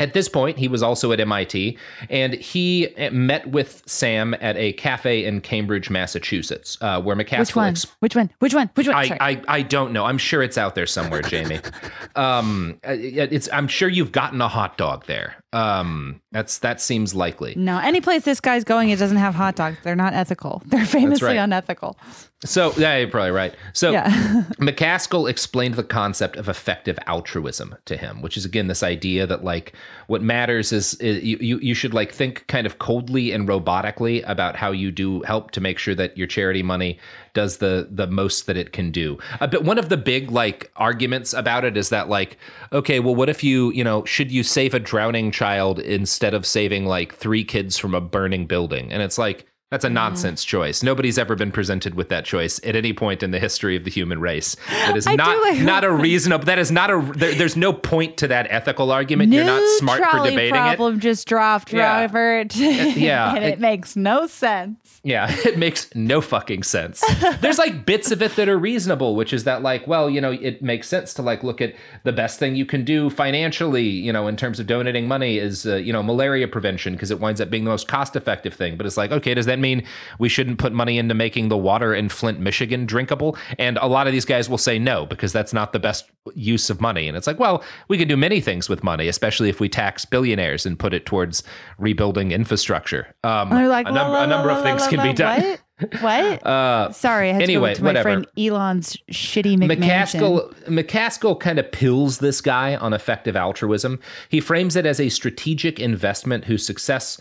at 0.00 0.14
this 0.14 0.28
point, 0.28 0.58
he 0.58 0.66
was 0.66 0.82
also 0.82 1.12
at 1.12 1.20
MIT, 1.20 1.76
and 2.08 2.34
he 2.34 2.88
uh, 2.96 3.10
met 3.10 3.48
with 3.50 3.82
Sam 3.86 4.34
at 4.40 4.56
a 4.56 4.72
cafe 4.72 5.24
in 5.24 5.40
Cambridge, 5.40 5.90
Massachusetts, 5.90 6.78
uh, 6.80 7.00
where 7.00 7.14
MacAskill. 7.14 7.38
which 7.38 7.56
one? 7.56 7.68
ex- 7.68 7.86
which 8.00 8.16
one? 8.16 8.30
Which 8.38 8.54
one? 8.54 8.70
Which 8.74 8.88
one? 8.88 8.96
I, 8.96 9.18
I, 9.20 9.42
I 9.46 9.62
don't 9.62 9.92
know. 9.92 10.06
I'm 10.06 10.18
sure 10.18 10.42
it's 10.42 10.58
out 10.58 10.74
there 10.74 10.86
somewhere, 10.86 11.22
Jamie. 11.22 11.60
um, 12.16 12.80
uh, 12.86 12.96
it's. 12.98 13.48
I'm 13.52 13.68
sure 13.68 13.88
you've 13.88 14.12
gotten 14.12 14.40
a 14.40 14.48
hot 14.48 14.78
dog 14.78 15.06
there. 15.06 15.36
Um, 15.52 16.20
that's 16.32 16.58
that 16.58 16.80
seems 16.80 17.14
likely. 17.14 17.54
no, 17.56 17.78
any 17.78 18.00
place 18.00 18.24
this 18.24 18.40
guy's 18.40 18.64
going, 18.64 18.90
it 18.90 18.98
doesn't 18.98 19.16
have 19.16 19.34
hot 19.34 19.56
dogs. 19.56 19.78
They're 19.82 19.96
not 19.96 20.14
ethical. 20.14 20.62
They're 20.66 20.86
famously 20.86 21.28
right. 21.28 21.36
unethical. 21.36 21.96
So 22.44 22.72
yeah, 22.78 22.96
you're 22.96 23.08
probably 23.08 23.32
right. 23.32 23.54
So 23.74 23.90
Yeah. 23.90 24.08
MacAskill 24.58 25.28
explained 25.28 25.74
the 25.74 25.84
concept 25.84 26.36
of 26.36 26.48
effective 26.48 26.98
altruism 27.06 27.76
to 27.84 27.98
him, 27.98 28.22
which 28.22 28.38
is 28.38 28.46
again 28.46 28.66
this 28.66 28.82
idea 28.82 29.26
that 29.26 29.44
like 29.44 29.74
what 30.06 30.22
matters 30.22 30.72
is, 30.72 30.94
is 30.94 31.22
you, 31.22 31.58
you 31.58 31.74
should 31.74 31.92
like 31.92 32.12
think 32.12 32.46
kind 32.46 32.66
of 32.66 32.78
coldly 32.78 33.32
and 33.32 33.46
robotically 33.46 34.24
about 34.26 34.56
how 34.56 34.70
you 34.70 34.90
do 34.90 35.20
help 35.22 35.50
to 35.50 35.60
make 35.60 35.78
sure 35.78 35.94
that 35.94 36.16
your 36.16 36.26
charity 36.26 36.62
money 36.62 36.98
does 37.34 37.58
the 37.58 37.86
the 37.90 38.06
most 38.06 38.46
that 38.46 38.56
it 38.56 38.72
can 38.72 38.90
do. 38.90 39.18
Uh, 39.40 39.46
but 39.46 39.64
one 39.64 39.78
of 39.78 39.90
the 39.90 39.98
big 39.98 40.30
like 40.30 40.70
arguments 40.76 41.34
about 41.34 41.66
it 41.66 41.76
is 41.76 41.90
that 41.90 42.08
like 42.08 42.38
okay, 42.72 43.00
well 43.00 43.14
what 43.14 43.28
if 43.28 43.44
you, 43.44 43.70
you 43.72 43.84
know, 43.84 44.02
should 44.06 44.32
you 44.32 44.42
save 44.42 44.72
a 44.72 44.80
drowning 44.80 45.30
child 45.30 45.78
instead 45.78 46.32
of 46.32 46.46
saving 46.46 46.86
like 46.86 47.14
three 47.14 47.44
kids 47.44 47.76
from 47.76 47.94
a 47.94 48.00
burning 48.00 48.46
building? 48.46 48.90
And 48.90 49.02
it's 49.02 49.18
like 49.18 49.46
that's 49.70 49.84
a 49.84 49.88
Mm-hmm. 49.88 49.94
nonsense 49.94 50.44
choice. 50.44 50.82
Nobody's 50.82 51.16
ever 51.16 51.36
been 51.36 51.52
presented 51.52 51.94
with 51.94 52.08
that 52.08 52.24
choice 52.24 52.60
at 52.64 52.74
any 52.74 52.92
point 52.92 53.22
in 53.22 53.30
the 53.30 53.38
history 53.38 53.76
of 53.76 53.84
the 53.84 53.90
human 53.90 54.20
race. 54.20 54.56
That 54.68 54.96
is 54.96 55.06
not 55.06 55.40
like- 55.42 55.58
not 55.60 55.84
a 55.84 55.92
reasonable. 55.92 56.44
That 56.46 56.58
is 56.58 56.72
not 56.72 56.90
a. 56.90 57.00
There, 57.16 57.34
there's 57.34 57.56
no 57.56 57.72
point 57.72 58.16
to 58.18 58.28
that 58.28 58.48
ethical 58.50 58.90
argument. 58.90 59.32
You're 59.32 59.44
not 59.44 59.62
smart 59.78 60.02
for 60.10 60.24
debating 60.28 60.50
problem 60.54 60.98
just 60.98 61.28
dropped, 61.28 61.72
Yeah. 61.72 62.00
Robert. 62.02 62.56
yeah, 62.56 63.32
and 63.36 63.44
it- 63.44 63.50
it, 63.54 63.60
makes 63.60 63.94
no 63.94 64.26
sense. 64.26 65.00
Yeah, 65.04 65.28
it 65.46 65.56
makes 65.56 65.92
no 65.94 66.20
fucking 66.20 66.64
sense. 66.64 67.04
There's 67.40 67.58
like 67.58 67.86
bits 67.86 68.10
of 68.10 68.22
it 68.22 68.34
that 68.36 68.48
are 68.48 68.58
reasonable, 68.58 69.14
which 69.14 69.32
is 69.32 69.44
that 69.44 69.62
like, 69.62 69.86
well, 69.86 70.10
you 70.10 70.20
know, 70.20 70.32
it 70.32 70.62
makes 70.62 70.88
sense 70.88 71.14
to 71.14 71.22
like 71.22 71.42
look 71.44 71.60
at 71.60 71.74
the 72.02 72.12
best 72.12 72.38
thing 72.40 72.56
you 72.56 72.66
can 72.66 72.84
do 72.84 73.08
financially, 73.08 73.84
you 73.86 74.12
know, 74.12 74.26
in 74.26 74.36
terms 74.36 74.58
of 74.58 74.66
donating 74.66 75.06
money 75.06 75.38
is 75.38 75.64
uh, 75.66 75.76
you 75.76 75.92
know 75.92 76.02
malaria 76.02 76.48
prevention 76.48 76.92
because 76.94 77.10
it 77.12 77.20
winds 77.20 77.40
up 77.40 77.50
being 77.50 77.62
the 77.64 77.70
most 77.70 77.86
cost 77.86 78.16
effective 78.16 78.52
thing. 78.52 78.76
But 78.76 78.86
it's 78.86 78.96
like, 78.96 79.12
okay, 79.12 79.32
does 79.34 79.46
that 79.46 79.59
mean 79.60 79.84
we 80.18 80.28
shouldn't 80.28 80.58
put 80.58 80.72
money 80.72 80.98
into 80.98 81.14
making 81.14 81.48
the 81.48 81.56
water 81.56 81.94
in 81.94 82.08
Flint, 82.08 82.40
Michigan 82.40 82.86
drinkable? 82.86 83.36
And 83.58 83.78
a 83.78 83.86
lot 83.86 84.06
of 84.06 84.12
these 84.12 84.24
guys 84.24 84.48
will 84.48 84.58
say 84.58 84.78
no 84.78 85.06
because 85.06 85.32
that's 85.32 85.52
not 85.52 85.72
the 85.72 85.78
best 85.78 86.10
use 86.34 86.70
of 86.70 86.80
money. 86.80 87.08
And 87.08 87.16
it's 87.16 87.26
like, 87.26 87.38
well, 87.38 87.62
we 87.88 87.98
could 87.98 88.08
do 88.08 88.16
many 88.16 88.40
things 88.40 88.68
with 88.68 88.82
money, 88.84 89.08
especially 89.08 89.48
if 89.48 89.60
we 89.60 89.68
tax 89.68 90.04
billionaires 90.04 90.66
and 90.66 90.78
put 90.78 90.92
it 90.94 91.06
towards 91.06 91.42
rebuilding 91.78 92.32
infrastructure. 92.32 93.14
Um, 93.24 93.50
like, 93.50 93.86
a, 93.88 93.92
num- 93.92 94.12
la, 94.12 94.24
a 94.24 94.26
number 94.26 94.48
la, 94.48 94.58
of 94.58 94.64
la, 94.64 94.70
things 94.70 94.82
la, 94.82 94.88
can 94.88 94.98
la, 94.98 95.04
be 95.04 95.12
done. 95.12 95.40
What? 95.40 95.60
What? 96.00 96.46
Uh, 96.50 96.92
Sorry, 96.92 97.30
I 97.30 97.32
had 97.32 97.42
anyway, 97.42 97.74
to 97.74 97.74
go 97.74 97.78
to 97.78 97.82
my 97.84 97.88
whatever. 97.88 98.02
friend 98.02 98.26
Elon's 98.38 98.98
shitty 99.10 99.56
McMansion. 99.56 99.78
MacAskill 99.78 100.64
MacAskill 100.66 101.40
kind 101.40 101.58
of 101.58 101.72
pills 101.72 102.18
this 102.18 102.42
guy 102.42 102.76
on 102.76 102.92
effective 102.92 103.34
altruism. 103.34 103.98
He 104.28 104.40
frames 104.40 104.76
it 104.76 104.84
as 104.84 105.00
a 105.00 105.08
strategic 105.08 105.80
investment 105.80 106.44
whose 106.44 106.66
success 106.66 107.18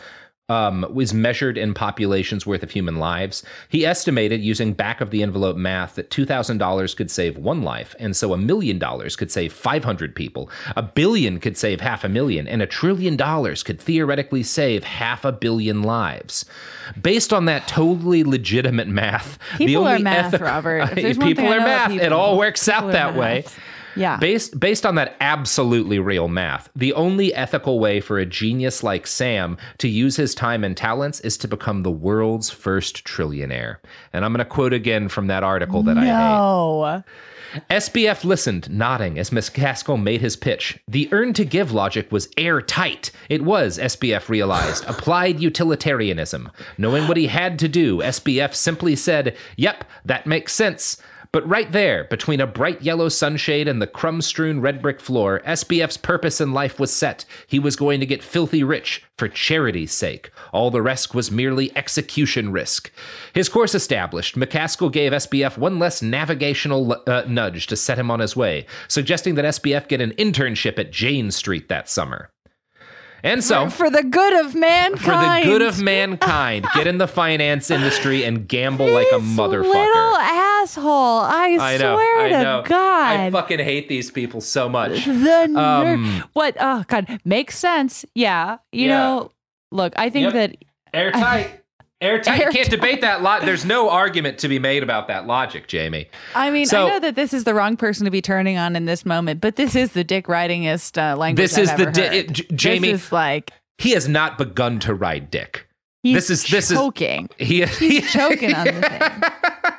um, 0.49 0.85
was 0.91 1.13
measured 1.13 1.57
in 1.57 1.73
populations 1.73 2.45
worth 2.45 2.63
of 2.63 2.71
human 2.71 2.97
lives. 2.97 3.43
He 3.69 3.85
estimated 3.85 4.41
using 4.41 4.73
back 4.73 4.99
of 4.99 5.11
the 5.11 5.23
envelope 5.23 5.55
math 5.55 5.95
that 5.95 6.09
$2,000 6.09 6.95
could 6.95 7.11
save 7.11 7.37
one 7.37 7.61
life, 7.61 7.95
and 7.99 8.15
so 8.15 8.33
a 8.33 8.37
million 8.37 8.79
dollars 8.79 9.15
could 9.15 9.31
save 9.31 9.53
500 9.53 10.15
people. 10.15 10.49
A 10.75 10.81
billion 10.81 11.39
could 11.39 11.57
save 11.57 11.81
half 11.81 12.03
a 12.03 12.09
million, 12.09 12.47
and 12.47 12.61
a 12.61 12.67
trillion 12.67 13.15
dollars 13.15 13.63
could 13.63 13.79
theoretically 13.79 14.43
save 14.43 14.83
half 14.83 15.23
a 15.23 15.31
billion 15.31 15.83
lives. 15.83 16.45
Based 16.99 17.31
on 17.31 17.45
that 17.45 17.67
totally 17.67 18.23
legitimate 18.23 18.87
math, 18.87 19.37
the 19.57 19.67
People 19.67 19.87
only 19.87 20.01
are 20.01 20.03
math, 20.03 20.39
Robert. 20.41 20.97
If 20.97 21.19
people 21.21 21.47
are 21.47 21.59
math. 21.59 21.91
It 21.91 22.11
all 22.11 22.37
works 22.37 22.65
people 22.65 22.87
out 22.87 22.91
that 22.93 23.15
way. 23.15 23.45
Yeah. 23.99 24.17
Based 24.17 24.59
based 24.59 24.85
on 24.85 24.95
that 24.95 25.15
absolutely 25.19 25.99
real 25.99 26.27
math, 26.27 26.69
the 26.75 26.93
only 26.93 27.33
ethical 27.33 27.79
way 27.79 27.99
for 27.99 28.17
a 28.17 28.25
genius 28.25 28.83
like 28.83 29.05
Sam 29.05 29.57
to 29.79 29.87
use 29.87 30.15
his 30.15 30.33
time 30.33 30.63
and 30.63 30.75
talents 30.75 31.19
is 31.21 31.37
to 31.37 31.47
become 31.47 31.83
the 31.83 31.91
world's 31.91 32.49
first 32.49 33.05
trillionaire. 33.05 33.77
And 34.13 34.23
I'm 34.23 34.31
going 34.31 34.39
to 34.39 34.45
quote 34.45 34.73
again 34.73 35.09
from 35.09 35.27
that 35.27 35.43
article 35.43 35.83
that 35.83 35.97
I 35.97 36.01
hate. 36.01 36.07
No. 36.07 37.03
SBF 37.69 38.23
listened, 38.23 38.69
nodding 38.69 39.17
as 39.17 39.31
MacAskill 39.31 40.01
made 40.01 40.21
his 40.21 40.35
pitch. 40.35 40.77
The 40.87 41.09
earn 41.11 41.33
to 41.33 41.43
give 41.43 41.71
logic 41.71 42.11
was 42.11 42.29
airtight. 42.37 43.11
It 43.27 43.43
was, 43.43 43.79
SBF 43.79 44.29
realized, 44.29 44.85
applied 44.87 45.39
utilitarianism. 45.39 46.51
Knowing 46.77 47.07
what 47.07 47.17
he 47.17 47.27
had 47.27 47.57
to 47.59 47.67
do, 47.67 47.97
SBF 47.99 48.53
simply 48.53 48.95
said, 48.95 49.35
Yep, 49.57 49.83
that 50.05 50.27
makes 50.27 50.53
sense. 50.53 51.01
But 51.31 51.47
right 51.47 51.71
there, 51.71 52.05
between 52.05 52.41
a 52.41 52.47
bright 52.47 52.81
yellow 52.81 53.07
sunshade 53.07 53.67
and 53.67 53.79
the 53.79 53.85
crumb 53.85 54.19
strewn 54.19 54.61
red 54.61 54.81
brick 54.81 54.99
floor, 54.99 55.43
SBF's 55.45 55.97
purpose 55.97 56.41
in 56.41 56.53
life 56.53 56.79
was 56.79 56.91
set. 56.91 57.23
He 57.45 57.59
was 57.59 57.75
going 57.75 57.99
to 57.99 58.07
get 58.07 58.23
filthy 58.23 58.63
rich 58.63 59.03
for 59.15 59.27
charity's 59.27 59.91
sake. 59.91 60.31
All 60.51 60.71
the 60.71 60.81
rest 60.81 61.13
was 61.13 61.29
merely 61.29 61.75
execution 61.77 62.51
risk. 62.51 62.91
His 63.33 63.47
course 63.47 63.75
established, 63.75 64.37
MacAskill 64.37 64.91
gave 64.91 65.11
SBF 65.11 65.55
one 65.55 65.77
less 65.77 66.01
navigational 66.01 66.99
uh, 67.05 67.23
nudge 67.27 67.67
to 67.67 67.75
set 67.75 67.99
him 67.99 68.09
on 68.09 68.21
his 68.21 68.35
way, 68.35 68.65
suggesting 68.87 69.35
that 69.35 69.45
SBF 69.45 69.87
get 69.87 70.01
an 70.01 70.13
internship 70.13 70.79
at 70.79 70.91
Jane 70.91 71.29
Street 71.29 71.69
that 71.69 71.87
summer. 71.87 72.31
And 73.21 73.43
so, 73.43 73.69
For 73.69 73.89
the 73.89 74.01
good 74.03 74.45
of 74.45 74.55
mankind. 74.55 74.99
for 75.01 75.11
the 75.11 75.41
good 75.43 75.61
of 75.61 75.81
mankind, 75.81 76.65
get 76.73 76.87
in 76.87 76.97
the 76.99 77.07
finance 77.07 77.69
industry 77.69 78.23
and 78.23 78.47
gamble 78.47 78.89
like 78.89 79.07
a 79.11 79.19
motherfucker. 79.19 80.15
Asshole. 80.63 80.85
I, 81.21 81.57
I 81.59 81.77
know. 81.77 81.95
swear 81.95 82.25
I 82.25 82.29
to 82.29 82.43
know. 82.43 82.63
God. 82.65 83.19
I 83.19 83.31
fucking 83.31 83.59
hate 83.59 83.89
these 83.89 84.11
people 84.11 84.41
so 84.41 84.67
much. 84.69 85.05
the 85.05 85.47
ner- 85.47 85.59
Um, 85.59 86.23
what? 86.33 86.55
Oh 86.59 86.83
God, 86.87 87.19
makes 87.25 87.57
sense. 87.57 88.05
Yeah, 88.15 88.57
you 88.71 88.87
Yeah. 88.87 88.97
know. 88.97 89.31
Look, 89.71 89.93
I 89.97 90.09
think 90.09 90.25
Yep. 90.25 90.33
that 90.33 90.57
Airtight. 90.93 91.51
Airtight. 92.01 92.39
You 92.39 92.49
can't 92.51 92.69
debate 92.69 93.01
that 93.01 93.21
lot. 93.21 93.41
There's 93.41 93.65
no 93.65 93.89
argument 93.89 94.37
to 94.39 94.47
be 94.47 94.57
made 94.57 94.83
about 94.83 95.09
that 95.09 95.27
logic, 95.27 95.67
Jamie. 95.67 96.07
I 96.33 96.49
mean, 96.49 96.65
So- 96.65 96.87
I 96.87 96.89
know 96.91 96.99
that 97.01 97.15
this 97.15 97.33
is 97.33 97.43
the 97.43 97.53
wrong 97.53 97.75
person 97.75 98.05
to 98.05 98.11
be 98.11 98.21
turning 98.21 98.57
on 98.57 98.75
in 98.77 98.85
this 98.85 99.05
moment, 99.05 99.41
but 99.41 99.57
this 99.57 99.75
is 99.75 99.91
the 99.91 100.03
dick 100.05 100.27
ridingest 100.27 100.97
uh, 100.97 101.17
language. 101.17 101.49
This 101.51 101.57
I've 101.57 101.79
is 101.79 101.85
the 101.85 101.91
di- 101.91 102.01
it- 102.17 102.31
J- 102.31 102.47
Jamie- 102.55 102.91
This 102.93 103.05
is 103.07 103.11
like 103.11 103.51
He 103.77 103.91
has 103.91 104.07
not 104.07 104.37
begun 104.37 104.79
to 104.79 104.93
ride 104.93 105.29
dick. 105.29 105.67
he's 106.03 106.15
this 106.15 106.29
is 106.29 106.45
this 106.47 106.69
choking. 106.71 107.29
is 107.37 107.47
he, 107.47 107.65
He's 107.65 108.11
choking 108.13 108.55
on 108.55 108.65
the 108.65 108.71
thing. 108.81 109.01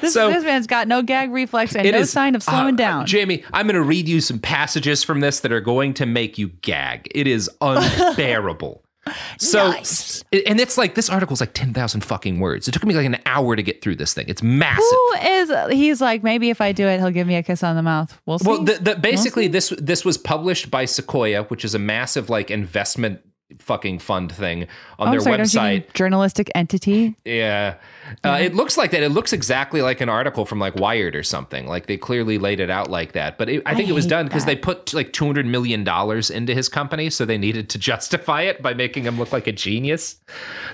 This, 0.00 0.14
So- 0.14 0.30
this 0.30 0.44
man's 0.44 0.66
got 0.66 0.88
no 0.88 1.02
gag 1.02 1.30
reflex 1.30 1.74
and 1.76 1.90
no 1.90 1.98
is- 1.98 2.10
sign 2.10 2.34
of 2.34 2.42
slowing 2.42 2.74
uh, 2.74 2.78
down. 2.78 3.06
Jamie, 3.06 3.42
I'm 3.52 3.66
going 3.66 3.74
to 3.74 3.82
read 3.82 4.08
you 4.08 4.20
some 4.20 4.38
passages 4.38 5.02
from 5.04 5.20
this 5.20 5.40
that 5.40 5.52
are 5.52 5.60
going 5.60 5.94
to 5.94 6.06
make 6.06 6.38
you 6.38 6.48
gag. 6.48 7.08
It 7.14 7.26
is 7.26 7.50
unbearable. 7.60 8.82
So, 9.38 9.68
and 10.32 10.60
it's 10.60 10.76
like 10.76 10.94
this 10.94 11.08
article's 11.08 11.40
like 11.40 11.54
10,000 11.54 12.02
fucking 12.02 12.40
words. 12.40 12.68
It 12.68 12.72
took 12.72 12.84
me 12.84 12.94
like 12.94 13.06
an 13.06 13.16
hour 13.24 13.56
to 13.56 13.62
get 13.62 13.80
through 13.80 13.96
this 13.96 14.12
thing. 14.12 14.26
It's 14.28 14.42
massive. 14.42 14.82
Who 14.82 15.14
is? 15.22 15.52
He's 15.70 16.00
like, 16.02 16.22
maybe 16.22 16.50
if 16.50 16.60
I 16.60 16.72
do 16.72 16.86
it, 16.86 16.98
he'll 17.00 17.10
give 17.10 17.26
me 17.26 17.36
a 17.36 17.42
kiss 17.42 17.62
on 17.62 17.74
the 17.74 17.82
mouth. 17.82 18.18
We'll 18.26 18.38
see. 18.38 18.48
Well, 18.48 18.62
the, 18.64 18.74
the, 18.74 18.96
basically, 18.96 19.48
this 19.48 19.72
this 19.78 20.04
was 20.04 20.18
published 20.18 20.70
by 20.70 20.84
Sequoia, 20.84 21.44
which 21.44 21.64
is 21.64 21.74
a 21.74 21.78
massive 21.78 22.28
like 22.28 22.50
investment 22.50 23.20
fucking 23.60 23.98
fund 24.00 24.30
thing 24.30 24.66
on 24.98 25.08
Oh, 25.08 25.10
their 25.10 25.20
sorry, 25.20 25.38
website. 25.38 25.94
journalistic 25.94 26.50
entity. 26.54 27.14
Yeah. 27.24 27.76
Uh, 28.24 28.38
it 28.40 28.54
looks 28.54 28.76
like 28.76 28.90
that. 28.92 29.02
It 29.02 29.10
looks 29.10 29.32
exactly 29.32 29.82
like 29.82 30.00
an 30.00 30.08
article 30.08 30.44
from 30.44 30.58
like 30.58 30.74
Wired 30.76 31.14
or 31.16 31.22
something. 31.22 31.66
Like 31.66 31.86
they 31.86 31.96
clearly 31.96 32.38
laid 32.38 32.60
it 32.60 32.70
out 32.70 32.90
like 32.90 33.12
that. 33.12 33.38
But 33.38 33.48
it, 33.48 33.62
I 33.66 33.74
think 33.74 33.88
I 33.88 33.90
it 33.90 33.94
was 33.94 34.06
done 34.06 34.26
because 34.26 34.44
they 34.44 34.56
put 34.56 34.92
like 34.94 35.12
two 35.12 35.26
hundred 35.26 35.46
million 35.46 35.84
dollars 35.84 36.30
into 36.30 36.54
his 36.54 36.68
company, 36.68 37.10
so 37.10 37.24
they 37.24 37.38
needed 37.38 37.68
to 37.70 37.78
justify 37.90 38.42
it 38.42 38.62
by 38.62 38.74
making 38.74 39.04
him 39.04 39.18
look 39.18 39.32
like 39.32 39.46
a 39.46 39.52
genius. 39.52 40.16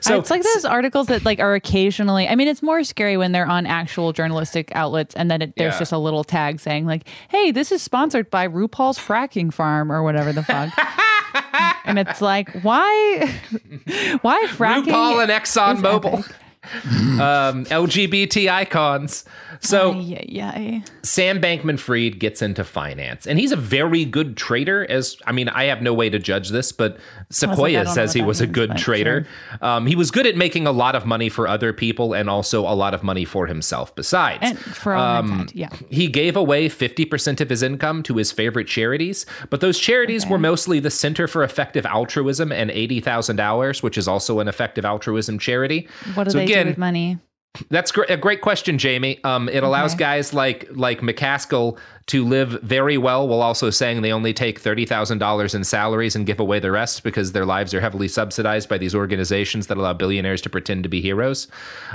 So 0.01 0.18
it's 0.18 0.30
like 0.30 0.43
those 0.43 0.64
articles 0.64 1.07
that 1.09 1.24
like 1.24 1.41
are 1.41 1.55
occasionally. 1.55 2.28
I 2.28 2.35
mean, 2.35 2.49
it's 2.49 2.62
more 2.62 2.85
scary 2.85 3.16
when 3.16 3.32
they're 3.32 3.47
on 3.47 3.66
actual 3.66 4.12
journalistic 4.12 4.70
outlets, 4.74 5.14
and 5.14 5.30
then 5.30 5.43
it, 5.43 5.55
there's 5.57 5.74
Yeah. 5.74 5.78
just 5.80 5.93
a 5.93 5.99
little 5.99 6.24
tag 6.24 6.61
saying 6.61 6.87
like, 6.87 7.09
"Hey, 7.28 7.51
this 7.51 7.72
is 7.72 7.82
sponsored 7.82 8.30
by 8.30 8.47
RuPaul's 8.49 8.99
Fracking 8.99 9.53
Farm" 9.53 9.91
or 9.93 10.03
whatever 10.03 10.32
the 10.32 10.43
fuck. 10.43 10.72
and 11.85 11.99
it's 11.99 12.20
like, 12.20 12.49
why, 12.62 13.39
why 14.22 14.47
fracking? 14.49 14.85
RuPaul 14.87 15.22
and 15.22 15.30
Exxon 15.30 15.76
Mobil. 15.82 16.20
epic. 16.20 16.37
Um, 16.85 17.65
LGBT 17.67 18.51
icons. 18.51 19.25
So 19.61 19.93
Ay, 19.95 20.19
ay, 20.21 20.43
ay. 20.43 20.85
Sam 21.03 21.41
Bankman 21.41 21.79
Fried 21.79 22.19
gets 22.19 22.43
into 22.43 22.65
finance, 22.65 23.27
and 23.27 23.39
he's 23.39 23.53
a 23.53 23.57
very 23.57 24.05
good 24.05 24.37
trader. 24.37 24.85
As 24.91 25.17
I 25.27 25.33
mean, 25.33 25.49
I 25.49 25.65
have 25.65 25.81
no 25.81 25.95
way 25.95 26.11
to 26.11 26.19
judge 26.19 26.51
this, 26.51 26.73
but 26.73 26.99
Sequoia 27.31 27.87
says 27.87 28.12
he 28.12 28.23
was 28.23 28.41
a 28.41 28.47
good 28.47 28.77
trader. 28.77 29.27
Um, 29.61 29.87
he 29.87 29.97
was 29.97 30.11
good 30.11 30.27
at 30.27 30.37
making 30.37 30.67
a 30.67 30.73
lot 30.73 30.95
of 30.95 31.07
money 31.07 31.29
for 31.29 31.47
other 31.49 31.73
people 31.73 32.15
and 32.15 32.29
also 32.29 32.62
a 32.62 32.75
lot 32.75 32.95
of 32.95 33.03
money 33.03 33.25
for 33.25 33.47
himself 33.47 33.95
besides. 33.95 34.41
And 34.43 34.59
for 34.59 34.95
all 34.95 35.23
mankind, 35.23 35.53
yeah. 35.55 35.71
He 35.91 36.09
gave 36.09 36.37
away 36.37 36.69
50% 36.69 37.41
of 37.41 37.49
his 37.49 37.62
income 37.62 38.03
to 38.05 38.17
his 38.17 38.33
favorite 38.33 38.67
charities, 38.67 39.27
but 39.51 39.61
those 39.61 39.79
charities 39.79 40.27
were 40.27 40.39
mostly 40.39 40.81
the 40.81 40.91
Center 40.91 41.27
for 41.29 41.43
Effective 41.43 41.87
Altruism 41.87 42.53
and 42.53 42.71
80,000 42.71 43.41
Hours, 43.41 43.83
which 43.83 43.99
is 43.99 44.09
also 44.09 44.41
an 44.41 44.49
effective 44.49 44.85
altruism 44.85 45.39
charity. 45.39 45.89
What 46.15 46.25
do 46.25 46.31
so 46.31 46.39
they 46.39 46.47
again, 46.55 46.67
with 46.69 46.79
money? 46.79 47.19
that's 47.71 47.93
gr- 47.93 48.03
a 48.09 48.17
great 48.17 48.41
question, 48.41 48.79
Jamie. 48.79 49.23
Um, 49.23 49.49
it 49.49 49.63
allows 49.63 49.93
Okay. 49.95 50.01
guys 50.01 50.35
like 50.35 50.67
like 50.73 51.01
MacAskill 51.03 51.79
to 52.07 52.25
live 52.25 52.61
very 52.63 52.99
well 52.99 53.27
while 53.29 53.41
also 53.43 53.71
saying 53.71 54.03
they 54.03 54.13
only 54.13 54.33
take 54.35 54.59
thirty 54.59 54.85
thousand 54.85 55.19
dollars 55.19 55.55
in 55.55 55.63
salaries 55.63 56.17
and 56.17 56.27
give 56.27 56.41
away 56.41 56.59
the 56.59 56.73
rest 56.73 57.05
because 57.05 57.31
their 57.33 57.47
lives 57.47 57.73
are 57.73 57.81
heavily 57.81 58.09
subsidized 58.09 58.69
by 58.69 58.77
these 58.77 58.95
organizations 58.95 59.69
that 59.69 59.77
allow 59.79 59.93
billionaires 59.93 60.41
to 60.43 60.51
pretend 60.51 60.83
to 60.83 60.89
be 60.89 61.01
heroes. 61.01 61.47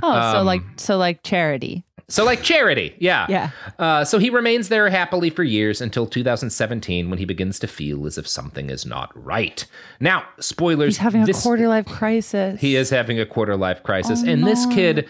Oh, 0.01 0.31
so 0.31 0.37
Um, 0.39 0.45
like 0.45 0.61
so 0.77 0.97
like 0.97 1.23
charity. 1.23 1.83
So 2.09 2.25
like 2.25 2.41
charity, 2.43 2.95
yeah, 2.99 3.25
Yeah. 3.29 3.51
Uh, 3.77 4.03
so 4.03 4.17
he 4.19 4.29
remains 4.29 4.69
there 4.69 4.89
happily 4.89 5.29
for 5.29 5.43
years 5.43 5.79
until 5.79 6.05
2017 6.07 7.09
when 7.09 7.19
he 7.19 7.25
begins 7.25 7.59
to 7.59 7.67
feel 7.67 8.05
as 8.05 8.17
if 8.17 8.27
something 8.27 8.69
is 8.69 8.85
not 8.85 9.11
right. 9.15 9.65
Now, 9.99 10.25
spoilers. 10.39 10.95
He's 10.95 10.97
having 10.97 11.29
a 11.29 11.33
quarter 11.33 11.67
life 11.67 11.85
crisis. 11.85 12.59
he 12.59 12.75
is 12.75 12.89
having 12.89 13.19
a 13.19 13.25
quarter 13.25 13.55
life 13.55 13.83
crisis. 13.83 14.23
Oh, 14.25 14.29
and 14.29 14.45
this 14.45 14.65
kid 14.67 15.07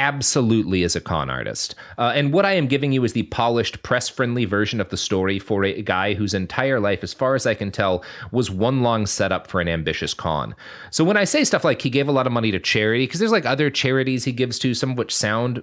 absolutely 0.00 0.82
is 0.82 0.96
a 0.96 1.00
con 1.00 1.28
artist. 1.28 1.74
Uh, 1.98 2.12
and 2.14 2.32
what 2.32 2.46
I 2.46 2.54
am 2.54 2.66
giving 2.66 2.92
you 2.92 3.04
is 3.04 3.12
the 3.12 3.24
polished, 3.24 3.82
press 3.82 4.08
friendly 4.08 4.46
version 4.46 4.80
of 4.80 4.88
the 4.88 4.96
story 4.96 5.38
for 5.38 5.64
a 5.64 5.82
guy 5.82 6.14
whose 6.14 6.32
entire 6.34 6.80
life, 6.80 7.04
as 7.04 7.12
far 7.12 7.34
as 7.34 7.46
I 7.46 7.54
can 7.54 7.70
tell, 7.70 8.02
was 8.32 8.50
one 8.50 8.82
long 8.82 9.06
setup 9.06 9.46
for 9.46 9.60
an 9.60 9.68
ambitious 9.68 10.14
con. 10.14 10.54
So 10.90 11.04
when 11.04 11.16
I 11.18 11.24
say 11.24 11.44
stuff 11.44 11.64
like 11.64 11.82
he 11.82 11.90
gave 11.90 12.08
a 12.08 12.12
lot 12.12 12.26
of 12.26 12.32
money 12.32 12.50
to 12.50 12.58
charity, 12.58 13.04
because 13.06 13.20
there's 13.20 13.30
like 13.32 13.46
other 13.46 13.68
charities 13.70 14.24
he 14.24 14.32
gives 14.32 14.58
to, 14.60 14.72
some 14.74 14.92
of 14.92 14.98
which 14.98 15.14
sound 15.14 15.62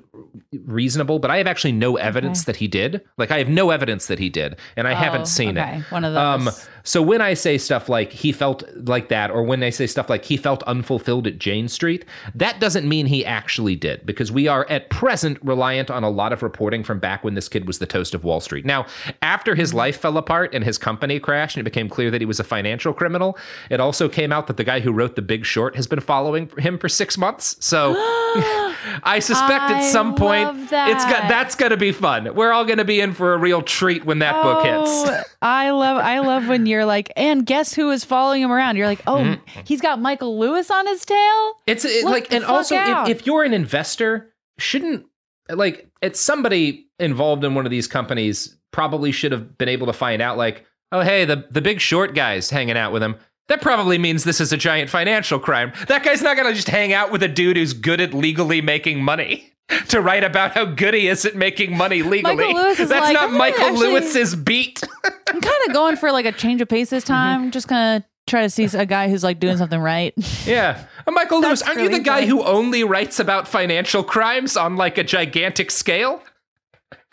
reasonable, 0.66 1.20
but 1.20 1.32
I 1.32 1.38
have 1.38 1.48
actually 1.48 1.72
no 1.74 1.98
evidence 1.98 2.46
that 2.46 2.56
he 2.58 2.68
did. 2.68 3.02
Like 3.18 3.32
I 3.32 3.40
have 3.40 3.50
no 3.50 3.72
evidence 3.72 4.08
that 4.08 4.20
he 4.20 4.30
did, 4.30 4.56
and 4.76 4.88
I 4.88 4.94
haven't 4.94 5.22
Oh, 5.22 5.26
seen 5.26 5.58
okay. 5.58 5.80
it. 5.80 5.92
One 5.92 6.06
of 6.06 6.16
Um, 6.16 6.46
those. 6.46 6.70
So 6.88 7.02
when 7.02 7.20
I 7.22 7.34
say 7.34 7.58
stuff 7.58 7.90
like 7.90 8.14
he 8.14 8.32
felt 8.32 8.64
like 8.88 9.10
that, 9.10 9.30
or 9.30 9.44
when 9.44 9.62
I 9.62 9.72
say 9.72 9.88
stuff 9.88 10.10
like 10.10 10.24
he 10.24 10.38
felt 10.38 10.64
unfulfilled 10.64 11.28
at 11.28 11.38
Jane 11.38 11.68
Street, 11.68 12.06
that 12.34 12.62
doesn't 12.62 12.88
mean 12.88 13.08
he 13.08 13.26
actually 13.26 13.76
did, 13.76 14.06
because 14.06 14.32
we 14.32 14.48
are 14.48 14.66
at 14.70 14.90
present 14.90 15.38
reliant 15.44 15.92
on 15.92 16.06
a 16.06 16.10
lot 16.10 16.32
of 16.32 16.42
reporting 16.42 16.86
from 16.86 17.00
back 17.00 17.26
when 17.26 17.34
this 17.34 17.50
kid 17.50 17.68
was 17.68 17.80
the 17.80 17.86
toast 17.86 18.14
of 18.14 18.24
Wall 18.24 18.40
Street. 18.40 18.66
Now, 18.66 18.86
after 19.22 19.54
his 19.54 19.68
Mm-hmm. 19.72 19.78
life 19.80 20.00
fell 20.00 20.18
apart 20.18 20.54
and 20.54 20.64
his 20.64 20.78
company 20.78 21.20
crashed, 21.20 21.58
and 21.58 21.62
it 21.62 21.70
became 21.70 21.90
clear 21.90 22.10
that 22.10 22.22
he 22.22 22.26
was 22.26 22.40
a 22.40 22.44
financial 22.46 22.94
criminal, 22.94 23.38
it 23.70 23.82
also 23.82 24.08
came 24.08 24.32
out 24.32 24.48
that 24.48 24.56
the 24.56 24.64
guy 24.64 24.80
who 24.80 24.94
wrote 24.94 25.18
The 25.18 25.22
Big 25.22 25.44
Short 25.44 25.76
has 25.76 25.88
been 25.88 26.00
following 26.00 26.50
him 26.58 26.78
for 26.78 26.88
six 26.88 27.18
months. 27.18 27.58
So 27.60 27.96
I 29.04 29.20
suspect 29.20 29.72
at 29.72 29.82
some 29.82 30.16
point 30.16 30.46
love 30.48 30.58
it's 30.90 31.06
got 31.06 31.28
that's 31.28 31.56
going 31.56 31.72
to 31.72 31.78
be 31.78 31.92
fun. 31.92 32.34
We're 32.34 32.52
all 32.54 32.64
going 32.64 32.78
to 32.78 32.86
be 32.86 33.02
in 33.02 33.14
for 33.14 33.34
a 33.34 33.38
real 33.38 33.62
treat 33.62 34.06
when 34.06 34.20
that 34.20 34.42
book 34.42 34.64
hits. 34.64 35.10
Oh, 35.10 35.24
I 35.42 35.72
love 35.72 35.98
I 35.98 36.20
love 36.20 36.48
when 36.48 36.66
you're 36.66 36.77
like, 36.86 37.12
and 37.16 37.46
guess 37.46 37.74
who 37.74 37.92
is 37.92 38.04
following 38.04 38.42
him 38.42 38.52
around? 38.52 38.76
You're 38.78 38.88
like, 38.88 39.02
oh, 39.08 39.18
Mm-hmm. 39.18 39.62
he's 39.66 39.82
got 39.82 40.00
Michael 40.02 40.38
Lewis 40.40 40.70
on 40.72 40.86
his 40.88 41.06
tail. 41.06 41.54
It's 41.68 41.86
it, 41.86 42.06
like, 42.06 42.32
and 42.34 42.44
also, 42.44 42.76
if, 42.76 43.10
if 43.20 43.26
you're 43.26 43.44
an 43.44 43.54
investor, 43.54 44.34
shouldn't 44.60 45.06
like 45.50 45.90
it's 46.02 46.20
somebody 46.20 46.88
involved 47.00 47.44
in 47.44 47.56
one 47.56 47.66
of 47.66 47.72
these 47.72 47.88
companies 47.88 48.56
probably 48.72 49.12
should 49.12 49.32
have 49.32 49.58
been 49.58 49.70
able 49.70 49.88
to 49.88 49.94
find 49.94 50.22
out, 50.22 50.38
like, 50.38 50.66
oh, 50.92 51.02
hey, 51.02 51.26
the 51.26 51.46
the 51.52 51.62
big 51.62 51.80
short 51.80 52.14
guy's 52.16 52.50
hanging 52.50 52.78
out 52.78 52.92
with 52.92 53.02
him. 53.04 53.16
That 53.48 53.62
probably 53.62 53.98
means 53.98 54.26
this 54.26 54.42
is 54.42 54.52
a 54.52 54.58
giant 54.58 54.90
financial 54.90 55.40
crime. 55.40 55.72
That 55.88 56.04
guy's 56.04 56.22
not 56.22 56.36
gonna 56.36 56.54
just 56.54 56.68
hang 56.70 56.92
out 56.92 57.12
with 57.12 57.24
a 57.24 57.30
dude 57.30 57.56
who's 57.56 57.74
good 57.74 58.02
at 58.02 58.14
legally 58.14 58.62
making 58.62 59.02
money. 59.02 59.54
To 59.90 60.02
write 60.02 60.24
about 60.24 60.52
how 60.52 60.66
good 60.66 60.94
he 60.94 61.08
is 61.08 61.26
at 61.26 61.36
making 61.36 61.76
money 61.78 62.02
legally. 62.02 62.54
That's 62.54 62.90
like, 62.90 63.14
not 63.14 63.32
Michael 63.32 63.66
actually- 63.66 63.88
Lewis's 63.90 64.36
beat. 64.36 64.82
I'm 65.28 65.42
kind 65.42 65.56
of 65.68 65.74
going 65.74 65.96
for 65.98 66.12
like 66.12 66.26
a 66.26 66.32
change 66.32 66.62
of 66.62 66.70
pace 66.70 66.90
this 66.90 67.04
Mm-hmm. 67.04 67.14
time. 67.14 67.52
Just 67.52 67.68
gonna 67.68 68.04
try 68.28 68.42
to 68.44 68.50
see 68.50 68.66
a 68.66 68.86
guy 68.86 69.10
who's 69.10 69.24
like 69.24 69.40
doing 69.40 69.58
something 69.58 69.80
right. 69.80 70.14
Yeah. 70.46 70.86
Uh, 71.06 71.12
Michael 71.12 71.42
Lewis, 71.42 71.62
aren't 71.62 71.82
you 71.82 71.90
the 71.90 72.00
guy 72.00 72.22
fun. 72.22 72.30
who 72.30 72.44
only 72.44 72.84
writes 72.84 73.20
about 73.20 73.48
financial 73.48 74.04
crimes 74.04 74.56
on 74.58 74.76
like 74.78 74.98
a 74.98 75.04
gigantic 75.04 75.72
scale? 75.72 76.22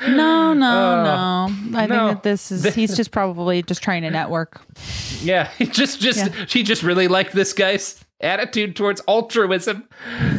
No, 0.00 0.52
no, 0.52 0.66
Uh, 0.66 1.48
no. 1.48 1.78
I 1.78 1.86
no. 1.86 1.94
think 2.08 2.16
that 2.16 2.22
this 2.22 2.50
is 2.52 2.74
he's 2.74 2.96
just 2.96 3.10
probably 3.10 3.62
just 3.62 3.82
trying 3.82 4.02
to 4.02 4.10
network. 4.10 4.60
Yeah, 5.22 5.48
he 5.58 5.66
just 5.66 6.00
just 6.00 6.18
Yeah. 6.18 6.44
she 6.46 6.62
just 6.62 6.82
really 6.82 7.08
liked 7.08 7.32
this 7.32 7.52
guy's 7.52 8.04
attitude 8.20 8.74
towards 8.76 9.00
altruism. 9.08 9.88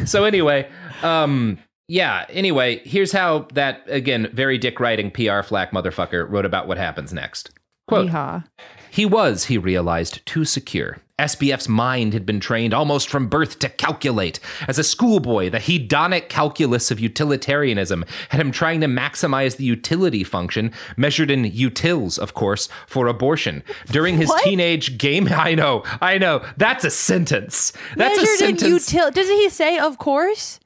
So 0.06 0.24
anyway, 0.24 0.68
um 1.02 1.58
yeah, 1.88 2.26
anyway, 2.28 2.80
here's 2.84 3.12
how 3.12 3.46
that 3.54 3.82
again, 3.86 4.28
very 4.32 4.58
dick 4.58 4.80
writing 4.80 5.10
PR 5.10 5.42
flack 5.42 5.72
motherfucker 5.72 6.28
wrote 6.28 6.44
about 6.44 6.66
what 6.68 6.78
happens 6.78 7.12
next. 7.12 7.50
Quote 7.88 8.08
Yeehaw. 8.08 8.44
He 8.90 9.04
was, 9.06 9.44
he 9.44 9.58
realized, 9.58 10.24
too 10.26 10.44
secure. 10.44 10.98
SBF's 11.18 11.68
mind 11.68 12.12
had 12.12 12.26
been 12.26 12.40
trained 12.40 12.74
almost 12.74 13.08
from 13.08 13.28
birth 13.28 13.58
to 13.60 13.68
calculate. 13.68 14.38
As 14.68 14.78
a 14.78 14.84
schoolboy, 14.84 15.48
the 15.50 15.58
hedonic 15.58 16.28
calculus 16.28 16.90
of 16.90 17.00
utilitarianism 17.00 18.04
had 18.30 18.40
him 18.40 18.50
trying 18.52 18.80
to 18.82 18.86
maximize 18.86 19.56
the 19.56 19.64
utility 19.64 20.24
function, 20.24 20.72
measured 20.96 21.30
in 21.30 21.44
utils, 21.44 22.18
of 22.18 22.34
course, 22.34 22.68
for 22.86 23.06
abortion. 23.06 23.62
During 23.86 24.16
his 24.16 24.28
What? 24.28 24.44
teenage 24.44 24.98
game, 24.98 25.28
I 25.30 25.54
know, 25.54 25.84
I 26.02 26.18
know, 26.18 26.44
that's 26.56 26.84
a 26.84 26.90
sentence. 26.90 27.72
That's 27.96 28.18
a 28.18 28.22
Measured 28.22 28.62
in 28.62 28.72
util. 28.72 29.12
Doesn't 29.12 29.36
he 29.36 29.48
say, 29.48 29.78
of 29.78 29.98
course? 29.98 30.58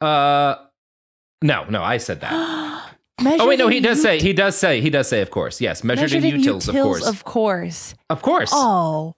Uh, 0.00 0.56
no, 1.42 1.64
no, 1.64 1.82
I 1.82 1.98
said 1.98 2.20
that. 2.20 2.32
Oh 3.24 3.46
wait, 3.48 3.60
no, 3.60 3.68
he 3.68 3.78
does 3.78 3.98
ut- 3.98 4.02
say, 4.02 4.18
he 4.20 4.32
does 4.32 4.56
say, 4.58 4.80
he 4.80 4.90
does 4.90 5.08
say, 5.08 5.20
of 5.20 5.30
course, 5.30 5.60
yes, 5.60 5.84
measured, 5.84 6.12
in 6.12 6.22
utils, 6.24 6.68
of 6.68 6.74
course, 6.74 7.06
Of 7.06 7.22
course. 7.24 7.94
of 8.10 8.20
course. 8.22 8.50
Oh, 8.52 9.14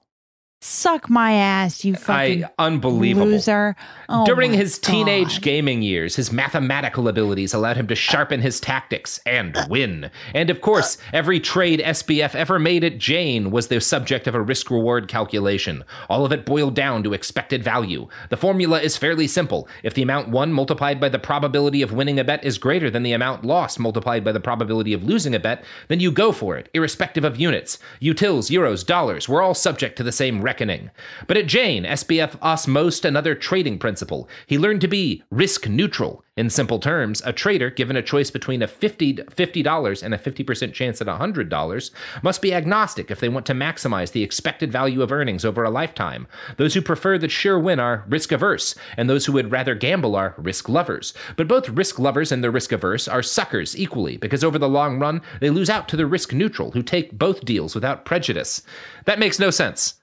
suck 0.60 1.10
my 1.10 1.32
ass, 1.32 1.84
you 1.84 1.94
fucking 1.94 2.44
I 2.44 2.50
unbelievable. 2.58 3.26
loser. 3.26 3.76
Oh 4.08 4.24
During 4.24 4.52
his 4.52 4.78
teenage 4.78 5.40
gaming 5.40 5.82
years, 5.82 6.16
his 6.16 6.32
mathematical 6.32 7.08
abilities 7.08 7.54
allowed 7.54 7.76
him 7.76 7.86
to 7.88 7.94
sharpen 7.94 8.40
his 8.40 8.58
tactics 8.58 9.20
and 9.26 9.56
win. 9.68 10.10
And 10.34 10.50
of 10.50 10.60
course, 10.60 10.98
every 11.12 11.40
trade 11.40 11.80
SBF 11.80 12.34
ever 12.34 12.58
made 12.58 12.84
at 12.84 12.98
Jane 12.98 13.50
was 13.50 13.68
the 13.68 13.80
subject 13.80 14.26
of 14.26 14.34
a 14.34 14.40
risk 14.40 14.70
reward 14.70 15.08
calculation. 15.08 15.84
All 16.08 16.24
of 16.24 16.32
it 16.32 16.46
boiled 16.46 16.74
down 16.74 17.02
to 17.02 17.12
expected 17.12 17.62
value. 17.62 18.08
The 18.30 18.36
formula 18.36 18.80
is 18.80 18.96
fairly 18.96 19.26
simple. 19.28 19.68
If 19.82 19.94
the 19.94 20.02
amount 20.02 20.30
won 20.30 20.52
multiplied 20.52 21.00
by 21.00 21.10
the 21.10 21.18
probability 21.18 21.82
of 21.82 21.92
winning 21.92 22.18
a 22.18 22.24
bet 22.24 22.44
is 22.44 22.58
greater 22.58 22.90
than 22.90 23.02
the 23.02 23.12
amount 23.12 23.44
lost 23.44 23.78
multiplied 23.78 24.24
by 24.24 24.32
the 24.32 24.40
probability 24.40 24.92
of 24.92 25.04
losing 25.04 25.34
a 25.34 25.40
bet, 25.40 25.64
then 25.88 26.00
you 26.00 26.10
go 26.10 26.32
for 26.32 26.56
it, 26.56 26.68
irrespective 26.74 27.24
of 27.24 27.38
units. 27.38 27.78
Utils, 28.00 28.50
euros, 28.50 28.84
dollars, 28.84 29.28
we're 29.28 29.42
all 29.42 29.54
subject 29.54 29.96
to 29.96 30.02
the 30.02 30.12
same 30.12 30.42
reckoning. 30.46 30.90
But 31.26 31.36
at 31.36 31.48
Jane, 31.48 31.82
SBF 31.82 32.38
osmosed 32.38 33.04
another 33.04 33.34
trading 33.34 33.80
principle. 33.80 34.28
He 34.46 34.58
learned 34.58 34.80
to 34.82 34.88
be 34.88 35.24
risk 35.30 35.68
neutral. 35.68 36.22
In 36.36 36.50
simple 36.50 36.78
terms, 36.78 37.22
a 37.24 37.32
trader, 37.32 37.70
given 37.70 37.96
a 37.96 38.02
choice 38.02 38.30
between 38.30 38.60
a 38.60 38.68
$50, 38.68 39.24
$50 39.24 40.02
and 40.02 40.12
a 40.12 40.18
50% 40.18 40.72
chance 40.74 41.00
at 41.00 41.06
$100, 41.06 41.90
must 42.22 42.42
be 42.42 42.52
agnostic 42.52 43.10
if 43.10 43.20
they 43.20 43.30
want 43.30 43.46
to 43.46 43.54
maximize 43.54 44.12
the 44.12 44.22
expected 44.22 44.70
value 44.70 45.00
of 45.00 45.10
earnings 45.10 45.46
over 45.46 45.64
a 45.64 45.70
lifetime. 45.70 46.28
Those 46.58 46.74
who 46.74 46.82
prefer 46.82 47.16
the 47.16 47.30
sure 47.30 47.58
win 47.58 47.80
are 47.80 48.04
risk 48.06 48.32
averse, 48.32 48.74
and 48.98 49.08
those 49.08 49.24
who 49.24 49.32
would 49.32 49.50
rather 49.50 49.74
gamble 49.74 50.14
are 50.14 50.34
risk 50.36 50.68
lovers. 50.68 51.14
But 51.36 51.48
both 51.48 51.70
risk 51.70 51.98
lovers 51.98 52.30
and 52.30 52.44
the 52.44 52.50
risk 52.50 52.70
averse 52.70 53.08
are 53.08 53.22
suckers 53.22 53.74
equally, 53.74 54.18
because 54.18 54.44
over 54.44 54.58
the 54.58 54.68
long 54.68 54.98
run, 54.98 55.22
they 55.40 55.48
lose 55.48 55.70
out 55.70 55.88
to 55.88 55.96
the 55.96 56.06
risk 56.06 56.34
neutral, 56.34 56.72
who 56.72 56.82
take 56.82 57.18
both 57.18 57.46
deals 57.46 57.74
without 57.74 58.04
prejudice. 58.04 58.60
That 59.06 59.18
makes 59.18 59.38
no 59.38 59.50
sense. 59.50 59.94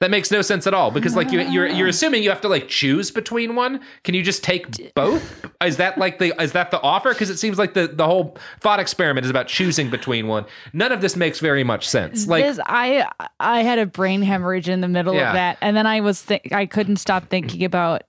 That 0.00 0.10
makes 0.10 0.30
no 0.30 0.40
sense 0.40 0.66
at 0.66 0.72
all 0.72 0.90
because 0.90 1.14
like 1.14 1.30
you, 1.30 1.40
you're 1.42 1.66
you're 1.66 1.86
assuming 1.88 2.22
you 2.22 2.30
have 2.30 2.40
to 2.40 2.48
like 2.48 2.68
choose 2.68 3.10
between 3.10 3.54
one. 3.54 3.80
Can 4.02 4.14
you 4.14 4.22
just 4.22 4.42
take 4.42 4.94
both? 4.94 5.44
Is 5.62 5.76
that 5.76 5.98
like 5.98 6.18
the 6.18 6.32
is 6.42 6.52
that 6.52 6.70
the 6.70 6.80
offer? 6.80 7.10
Because 7.10 7.28
it 7.28 7.36
seems 7.38 7.58
like 7.58 7.74
the 7.74 7.86
the 7.86 8.06
whole 8.06 8.38
thought 8.60 8.80
experiment 8.80 9.26
is 9.26 9.30
about 9.30 9.46
choosing 9.46 9.90
between 9.90 10.26
one. 10.26 10.46
None 10.72 10.90
of 10.90 11.02
this 11.02 11.16
makes 11.16 11.38
very 11.40 11.64
much 11.64 11.86
sense. 11.86 12.26
Like 12.26 12.44
this, 12.44 12.58
I 12.64 13.06
I 13.38 13.62
had 13.62 13.78
a 13.78 13.84
brain 13.84 14.22
hemorrhage 14.22 14.70
in 14.70 14.80
the 14.80 14.88
middle 14.88 15.12
Yeah. 15.14 15.28
of 15.28 15.34
that, 15.34 15.58
and 15.60 15.76
then 15.76 15.86
I 15.86 16.00
was 16.00 16.22
th- 16.22 16.50
I 16.50 16.64
couldn't 16.64 16.96
stop 16.96 17.28
thinking 17.28 17.62
about. 17.62 18.02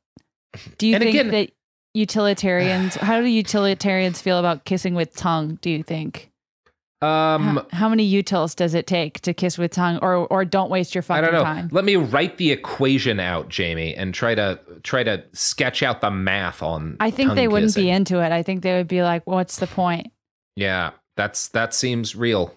Do 0.77 0.87
you 0.87 0.95
And 0.95 1.03
think 1.03 1.15
again- 1.15 1.31
that 1.31 1.51
utilitarians? 1.93 2.95
how 2.95 3.19
do 3.19 3.27
utilitarians 3.27 4.21
feel 4.21 4.39
about 4.39 4.63
kissing 4.63 4.95
with 4.95 5.13
tongue? 5.15 5.59
Do 5.61 5.69
you 5.69 5.83
think? 5.83 6.30
Um 7.01 7.55
how, 7.57 7.65
how 7.71 7.89
many 7.89 8.09
utils 8.11 8.55
does 8.55 8.73
it 8.73 8.85
take 8.85 9.19
to 9.21 9.33
kiss 9.33 9.57
with 9.57 9.71
tongue, 9.71 9.97
or 10.01 10.27
or 10.27 10.45
don't 10.45 10.69
waste 10.69 10.93
your 10.93 11.01
I 11.03 11.05
fucking 11.05 11.23
don't 11.23 11.33
know. 11.33 11.43
time? 11.43 11.69
Let 11.71 11.83
me 11.85 11.95
write 11.95 12.37
the 12.37 12.51
equation 12.51 13.19
out, 13.19 13.49
Jamie, 13.49 13.95
and 13.95 14.13
try 14.13 14.35
to 14.35 14.59
try 14.83 15.03
to 15.03 15.23
sketch 15.33 15.81
out 15.83 16.01
the 16.01 16.11
math 16.11 16.61
on. 16.61 16.97
I 16.99 17.09
think 17.11 17.33
they 17.33 17.47
wouldn't 17.47 17.69
kissing. 17.71 17.83
be 17.85 17.89
into 17.89 18.19
it. 18.23 18.31
I 18.31 18.43
think 18.43 18.61
they 18.61 18.73
would 18.77 18.87
be 18.87 19.01
like, 19.01 19.25
"What's 19.25 19.57
the 19.57 19.67
point? 19.67 20.11
Yeah, 20.55 20.91
that's 21.17 21.47
that 21.49 21.73
seems 21.73 22.15
real. 22.15 22.53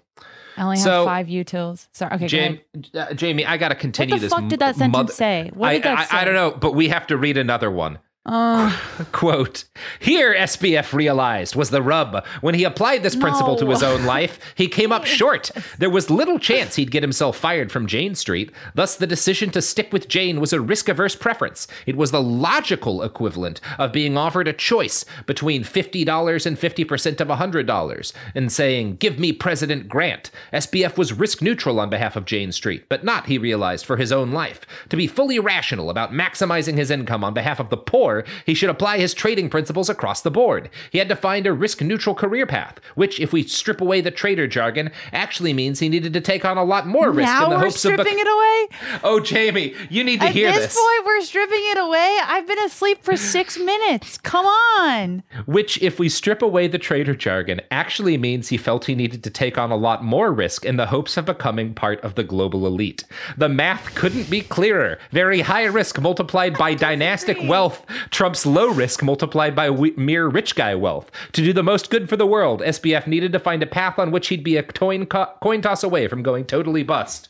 I 0.57 0.63
only 0.63 0.79
have 0.79 1.05
five 1.05 1.27
utils." 1.29 1.89
Sorry. 1.93 2.15
Okay, 2.15 2.27
Jamie, 2.27 2.63
uh, 2.95 3.15
Jamie, 3.15 3.47
I 3.47 3.57
gotta 3.57 3.75
continue 3.75 4.19
this. 4.19 4.31
What 4.31 4.37
the 4.43 4.43
this. 4.43 4.43
fuck 4.45 4.51
did 4.51 4.61
that 4.61 4.77
sentence 4.77 4.93
mother- 4.93 5.13
say? 5.13 5.51
What 5.55 5.69
I, 5.69 5.73
did 5.75 5.83
that 5.85 5.99
I, 5.99 6.05
say? 6.05 6.17
I 6.19 6.25
don't 6.25 6.35
know, 6.35 6.51
but 6.51 6.73
we 6.75 6.89
have 6.89 7.07
to 7.09 7.17
read 7.17 7.37
another 7.37 7.71
one. 7.71 7.99
Oh, 8.27 8.81
Quote, 9.13 9.65
here 10.01 10.35
SBF 10.35 10.95
realized 10.95 11.55
was 11.55 11.69
the 11.69 11.83
rub. 11.83 12.25
When 12.41 12.55
he 12.55 12.65
applied 12.65 13.03
this 13.03 13.15
principle 13.17 13.55
to 13.57 13.69
his 13.69 13.83
own 13.83 14.05
life, 14.05 14.39
he 14.55 14.67
came 14.67 14.93
up 14.93 15.05
short. 15.05 15.51
There 15.79 15.91
was 15.91 16.09
little 16.09 16.39
chance 16.39 16.77
he'd 16.77 16.91
get 16.91 17.03
himself 17.03 17.37
fired 17.37 17.71
from 17.71 17.87
Jane 17.87 18.15
Street. 18.15 18.51
Thus, 18.75 18.97
the 18.97 19.07
decision 19.07 19.51
to 19.51 19.61
stick 19.61 19.93
with 19.93 20.09
Jane 20.09 20.41
was 20.41 20.55
a 20.55 20.61
risk 20.61 20.89
averse 20.89 21.15
preference. 21.15 21.67
It 21.85 21.97
was 21.97 22.13
the 22.13 22.23
logical 22.23 23.03
equivalent 23.03 23.61
of 23.79 23.93
being 23.93 24.17
offered 24.17 24.49
a 24.49 24.55
choice 24.55 25.05
between 25.27 25.63
$50 25.63 26.47
and 26.47 26.57
50% 26.57 27.21
of 27.21 27.29
$100 27.29 28.13
and 28.35 28.51
saying, 28.51 28.97
Give 28.97 29.19
me 29.19 29.33
President 29.33 29.87
Grant. 29.87 30.31
SBF 30.51 30.97
was 30.97 31.13
risk 31.13 31.43
neutral 31.43 31.79
on 31.79 31.91
behalf 31.91 32.17
of 32.17 32.25
Jane 32.25 32.53
Street, 32.53 32.89
but 32.89 33.05
not, 33.05 33.27
he 33.27 33.37
realized, 33.37 33.85
for 33.85 33.99
his 33.99 34.13
own 34.13 34.33
life. 34.33 34.63
To 34.89 34.97
be 34.97 35.07
fully 35.07 35.39
rational 35.39 35.91
about 35.91 36.13
maximizing 36.13 36.79
his 36.79 36.91
income 36.91 37.23
on 37.23 37.35
behalf 37.35 37.61
of 37.61 37.69
the 37.69 37.77
poor, 37.77 38.14
he 38.47 38.55
should 38.55 38.71
apply 38.71 38.99
his 38.99 39.15
trading 39.15 39.49
principles 39.51 39.89
across 39.89 40.21
the 40.23 40.31
board. 40.31 40.71
He 40.91 40.99
had 40.99 41.09
to 41.09 41.17
find 41.17 41.47
a 41.47 41.53
risk 41.53 41.81
neutral 41.81 42.15
career 42.15 42.47
path, 42.47 42.79
which, 42.95 43.19
if 43.19 43.33
we 43.33 43.43
strip 43.43 43.81
away 43.81 44.01
the 44.01 44.11
trader 44.11 44.47
jargon, 44.47 44.91
actually 45.13 45.53
means 45.53 45.79
he 45.81 45.89
needed 45.89 46.13
to 46.13 46.21
take 46.21 46.45
on 46.45 46.57
a 46.59 46.65
lot 46.65 46.87
more 46.87 47.11
risk 47.11 47.27
now 47.33 47.45
in 47.45 47.51
the 47.51 47.57
we're 47.57 47.63
hopes 47.65 47.85
of. 47.85 47.93
stripping 47.93 48.17
bec- 48.17 48.27
it 48.27 48.29
away. 48.29 49.01
Oh, 49.03 49.21
Jamie, 49.21 49.75
you 49.91 50.05
need 50.05 50.21
to 50.21 50.27
At 50.27 50.33
hear 50.33 50.53
this, 50.53 50.67
this. 50.67 50.75
point, 50.77 51.07
we're 51.07 51.21
stripping 51.23 51.59
it 51.73 51.79
away. 51.79 52.19
I've 52.25 52.47
been 52.47 52.59
asleep 52.61 53.03
for 53.03 53.17
six 53.17 53.59
minutes. 53.73 54.19
Come 54.19 54.47
on. 54.47 55.23
Which, 55.47 55.81
if 55.83 55.99
we 55.99 56.09
strip 56.09 56.43
away 56.43 56.69
the 56.69 56.79
trader 56.79 57.15
jargon, 57.15 57.61
actually 57.71 58.17
means 58.19 58.49
he 58.49 58.57
felt 58.57 58.85
he 58.85 58.95
needed 58.95 59.25
to 59.25 59.31
take 59.31 59.59
on 59.59 59.71
a 59.71 59.77
lot 59.77 60.05
more 60.05 60.33
risk 60.33 60.65
in 60.65 60.77
the 60.77 60.87
hopes 60.87 61.17
of 61.17 61.25
becoming 61.27 61.75
part 61.75 62.01
of 62.03 62.15
the 62.15 62.25
global 62.25 62.67
elite. 62.67 63.05
The 63.37 63.49
math 63.49 63.95
couldn't 63.95 64.29
be 64.31 64.41
clearer. 64.41 64.99
Very 65.11 65.41
high 65.41 65.65
risk 65.65 66.01
multiplied 66.01 66.57
by 66.59 66.75
dynastic 66.75 67.39
wealth 67.43 67.85
trumps 68.11 68.45
low 68.47 68.69
risk 68.69 69.03
multiplied 69.03 69.55
by 69.55 69.71
we- 69.71 69.95
mere 69.97 70.27
rich 70.27 70.55
guy 70.55 70.75
wealth. 70.75 71.11
To 71.33 71.43
do 71.43 71.53
the 71.53 71.63
most 71.63 71.91
good 71.91 72.09
for 72.09 72.17
the 72.17 72.27
world, 72.27 72.63
SBF 72.63 73.07
needed 73.07 73.33
to 73.33 73.39
find 73.39 73.63
a 73.63 73.67
path 73.67 73.99
on 73.99 74.11
which 74.11 74.29
he'd 74.29 74.45
be 74.45 74.57
a 74.57 74.63
coin, 74.63 75.07
co- 75.07 75.33
coin 75.43 75.61
toss 75.61 75.83
away 75.83 76.09
from 76.09 76.23
going 76.23 76.45
totally 76.45 76.83
bust. 76.83 77.29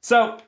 So, 0.00 0.38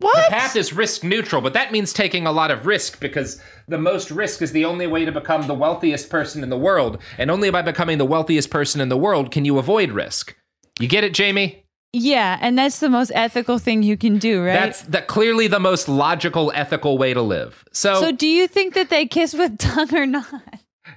What? 0.00 0.14
the 0.14 0.30
path 0.30 0.54
is 0.54 0.72
risk 0.72 1.02
neutral, 1.02 1.42
but 1.42 1.54
that 1.54 1.72
means 1.72 1.92
taking 1.92 2.26
a 2.26 2.32
lot 2.32 2.50
of 2.52 2.66
risk 2.66 3.00
because 3.00 3.40
the 3.66 3.78
most 3.78 4.10
risk 4.10 4.42
is 4.42 4.52
the 4.52 4.64
only 4.64 4.86
way 4.86 5.04
to 5.04 5.10
become 5.12 5.46
the 5.46 5.54
wealthiest 5.54 6.08
person 6.10 6.42
in 6.44 6.50
the 6.50 6.58
world. 6.58 6.98
And 7.18 7.30
only 7.30 7.50
by 7.50 7.62
becoming 7.62 7.98
the 7.98 8.04
wealthiest 8.04 8.50
person 8.50 8.80
in 8.80 8.88
the 8.88 8.96
world 8.96 9.30
can 9.32 9.44
you 9.44 9.58
avoid 9.58 9.90
risk. 9.90 10.36
You 10.78 10.86
get 10.86 11.02
it, 11.02 11.14
Jamie? 11.14 11.64
Yeah, 11.92 12.38
and 12.40 12.58
that's 12.58 12.80
the 12.80 12.90
most 12.90 13.10
ethical 13.14 13.58
thing 13.58 13.82
you 13.82 13.96
can 13.96 14.18
do, 14.18 14.44
right? 14.44 14.52
That's 14.52 14.82
the, 14.82 15.00
clearly 15.00 15.46
the 15.46 15.60
most 15.60 15.88
logical, 15.88 16.52
ethical 16.54 16.98
way 16.98 17.14
to 17.14 17.22
live. 17.22 17.64
So, 17.72 18.00
so, 18.00 18.12
do 18.12 18.26
you 18.26 18.46
think 18.46 18.74
that 18.74 18.90
they 18.90 19.06
kiss 19.06 19.32
with 19.32 19.56
tongue 19.58 19.94
or 19.94 20.06
not? 20.06 20.26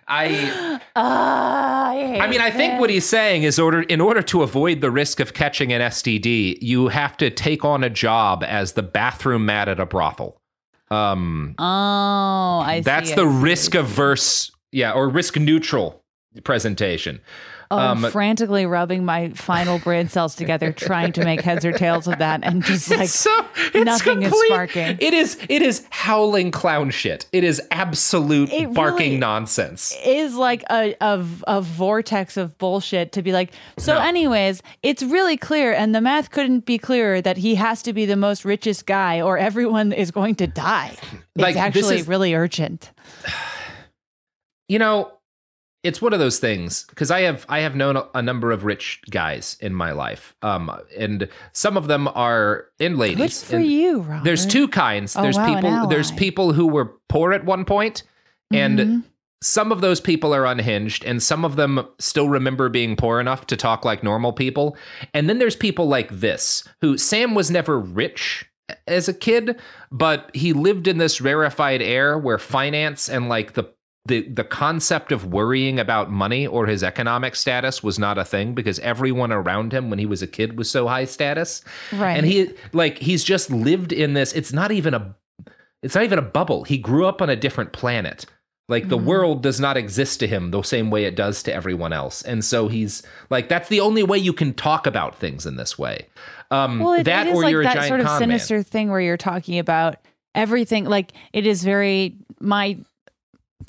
I. 0.07 0.79
Ah, 0.93 1.91
I, 1.91 2.19
I 2.19 2.27
mean, 2.27 2.41
I 2.41 2.51
think 2.51 2.77
what 2.79 2.89
he's 2.89 3.07
saying 3.07 3.43
is, 3.43 3.57
order 3.57 3.81
in 3.83 4.01
order 4.01 4.21
to 4.23 4.43
avoid 4.43 4.81
the 4.81 4.91
risk 4.91 5.21
of 5.21 5.33
catching 5.33 5.71
an 5.71 5.79
STD, 5.81 6.57
you 6.61 6.89
have 6.89 7.15
to 7.17 7.29
take 7.29 7.63
on 7.63 7.81
a 7.81 7.89
job 7.89 8.43
as 8.45 8.73
the 8.73 8.83
bathroom 8.83 9.45
mat 9.45 9.69
at 9.69 9.79
a 9.79 9.85
brothel. 9.85 10.41
Um, 10.89 11.55
Oh, 11.57 11.63
I 11.63 12.81
That's 12.83 13.09
see, 13.09 13.15
the 13.15 13.25
I 13.25 13.41
risk 13.41 13.73
averse, 13.73 14.51
yeah, 14.73 14.91
or 14.91 15.07
risk 15.07 15.37
neutral 15.37 16.03
presentation. 16.43 17.21
Oh, 17.71 17.77
um, 17.77 18.03
frantically 18.11 18.65
rubbing 18.65 19.05
my 19.05 19.29
final 19.29 19.79
brain 19.79 20.09
cells 20.09 20.35
together, 20.35 20.71
trying 20.71 21.13
to 21.13 21.23
make 21.23 21.41
heads 21.41 21.63
or 21.65 21.71
tails 21.71 22.07
of 22.07 22.17
that, 22.19 22.41
and 22.43 22.63
just 22.63 22.89
like 22.91 23.01
It's 23.01 23.13
so 23.13 23.45
it's 23.73 23.85
nothing 23.85 24.21
is 24.23 24.33
sparking. 24.47 24.97
It 24.99 25.13
is 25.13 25.37
it 25.49 25.61
is 25.61 25.87
howling 25.89 26.51
clown 26.51 26.89
shit. 26.91 27.25
It 27.31 27.43
is 27.43 27.61
absolute 27.71 28.51
It 28.51 28.73
barking 28.73 28.97
really 29.11 29.17
nonsense. 29.17 29.95
is 30.05 30.35
like 30.35 30.63
a, 30.69 30.95
a 31.01 31.25
a 31.47 31.61
vortex 31.61 32.37
of 32.37 32.57
bullshit 32.57 33.13
to 33.13 33.21
be 33.21 33.31
like. 33.31 33.53
So, 33.77 33.93
No. 33.95 34.01
anyways, 34.01 34.61
it's 34.83 35.01
really 35.03 35.37
clear, 35.37 35.71
and 35.73 35.95
the 35.95 36.01
math 36.01 36.29
couldn't 36.31 36.65
be 36.65 36.77
clearer 36.77 37.21
that 37.21 37.37
he 37.37 37.55
has 37.55 37.81
to 37.83 37.93
be 37.93 38.05
the 38.05 38.17
most 38.17 38.43
richest 38.43 38.85
guy, 38.85 39.21
or 39.21 39.37
everyone 39.37 39.93
is 39.93 40.11
going 40.11 40.35
to 40.35 40.47
die. 40.47 40.91
It's 40.91 41.41
Like, 41.41 41.55
actually 41.55 41.99
is- 41.99 42.07
really 42.07 42.33
urgent. 42.33 42.91
You 44.67 44.79
know, 44.79 45.11
it's 45.83 46.01
one 46.01 46.13
of 46.13 46.19
those 46.19 46.39
things 46.39 46.85
because 46.89 47.09
I 47.09 47.21
have 47.21 47.45
I 47.49 47.59
have 47.59 47.75
known 47.75 48.01
a, 48.13 48.21
number 48.21 48.51
of 48.51 48.63
rich 48.63 49.01
guys 49.09 49.57
in 49.61 49.73
my 49.73 49.91
life, 49.91 50.35
um, 50.41 50.71
and 50.97 51.27
some 51.53 51.77
of 51.77 51.87
them 51.87 52.07
are 52.09 52.67
in 52.79 52.97
ladies. 52.97 53.41
Good 53.41 53.47
for 53.47 53.55
and 53.57 53.65
you, 53.65 54.01
Robert. 54.01 54.23
There's 54.23 54.45
two 54.45 54.67
kinds. 54.67 55.15
Oh, 55.15 55.21
there's 55.21 55.37
wow, 55.37 55.55
people. 55.55 55.87
There's 55.87 56.11
people 56.11 56.53
who 56.53 56.67
were 56.67 56.93
poor 57.09 57.33
at 57.33 57.45
one 57.45 57.65
point, 57.65 58.03
and 58.53 58.79
Mhm. 58.79 59.03
some 59.41 59.71
of 59.71 59.81
those 59.81 59.99
people 59.99 60.35
are 60.35 60.45
unhinged, 60.45 61.03
and 61.03 61.21
some 61.21 61.43
of 61.43 61.55
them 61.55 61.85
still 61.97 62.29
remember 62.29 62.69
being 62.69 62.95
poor 62.95 63.19
enough 63.19 63.47
to 63.47 63.57
talk 63.57 63.83
like 63.83 64.03
normal 64.03 64.33
people. 64.33 64.77
And 65.15 65.27
then 65.27 65.39
there's 65.39 65.55
people 65.55 65.87
like 65.87 66.09
this, 66.11 66.63
who 66.81 66.97
Sam 66.97 67.33
was 67.33 67.49
never 67.49 67.79
rich 67.79 68.45
as 68.87 69.09
a 69.09 69.13
kid, 69.13 69.59
but 69.91 70.29
he 70.33 70.53
lived 70.53 70.87
in 70.87 70.97
this 70.99 71.21
rarefied 71.21 71.81
air 71.81 72.17
where 72.17 72.37
finance 72.37 73.09
and 73.09 73.27
like 73.27 73.53
the 73.53 73.65
the 74.05 74.27
the 74.29 74.43
concept 74.43 75.11
of 75.11 75.25
worrying 75.27 75.79
about 75.79 76.09
money 76.09 76.47
or 76.47 76.65
his 76.65 76.83
economic 76.83 77.35
status 77.35 77.83
was 77.83 77.99
not 77.99 78.17
a 78.17 78.25
thing 78.25 78.53
because 78.55 78.79
everyone 78.79 79.31
around 79.31 79.71
him 79.73 79.89
when 79.89 79.99
he 79.99 80.07
was 80.07 80.21
a 80.23 80.27
kid 80.27 80.57
was 80.57 80.69
so 80.71 80.87
high 80.87 81.05
status. 81.05 81.63
Right. 81.93 82.17
And 82.17 82.25
he 82.25 82.49
like 82.73 82.97
he's 82.97 83.23
just 83.23 83.51
lived 83.51 83.91
in 83.93 84.13
this 84.13 84.33
it's 84.33 84.51
not 84.53 84.71
even 84.71 84.93
a 84.95 85.15
it's 85.83 85.93
not 85.95 86.03
even 86.03 86.17
a 86.19 86.23
bubble. 86.23 86.63
He 86.63 86.77
grew 86.77 87.05
up 87.05 87.21
on 87.21 87.29
a 87.29 87.35
different 87.35 87.73
planet. 87.73 88.25
Like 88.69 88.87
the 88.89 88.97
Mhm. 88.97 89.03
world 89.03 89.43
does 89.43 89.59
not 89.59 89.77
exist 89.77 90.19
to 90.21 90.27
him 90.27 90.49
the 90.51 90.61
same 90.63 90.89
way 90.91 91.03
it 91.05 91.15
does 91.15 91.43
to 91.43 91.53
everyone 91.53 91.91
else. 91.93 92.21
And 92.23 92.43
so 92.43 92.69
he's 92.69 93.03
like 93.29 93.49
that's 93.49 93.69
the 93.69 93.81
only 93.81 94.01
way 94.01 94.17
you 94.17 94.33
can 94.33 94.53
talk 94.55 94.87
about 94.87 95.15
things 95.19 95.45
in 95.45 95.57
this 95.57 95.77
way. 95.77 96.07
Um 96.49 96.79
well, 96.79 96.93
it, 96.93 97.03
that 97.03 97.27
it 97.27 97.31
is 97.33 97.37
or 97.37 97.43
like 97.43 97.51
you're 97.51 97.61
a 97.61 97.65
giant 97.65 97.85
sort 97.87 97.99
of 97.99 98.07
con 98.07 98.19
man. 98.19 98.29
sinister 98.29 98.63
thing 98.63 98.89
where 98.89 98.99
you're 99.01 99.15
talking 99.17 99.59
about 99.59 99.97
everything. 100.33 100.85
Like 100.85 101.11
it 101.33 101.45
is 101.45 101.63
very 101.63 102.15
my 102.39 102.77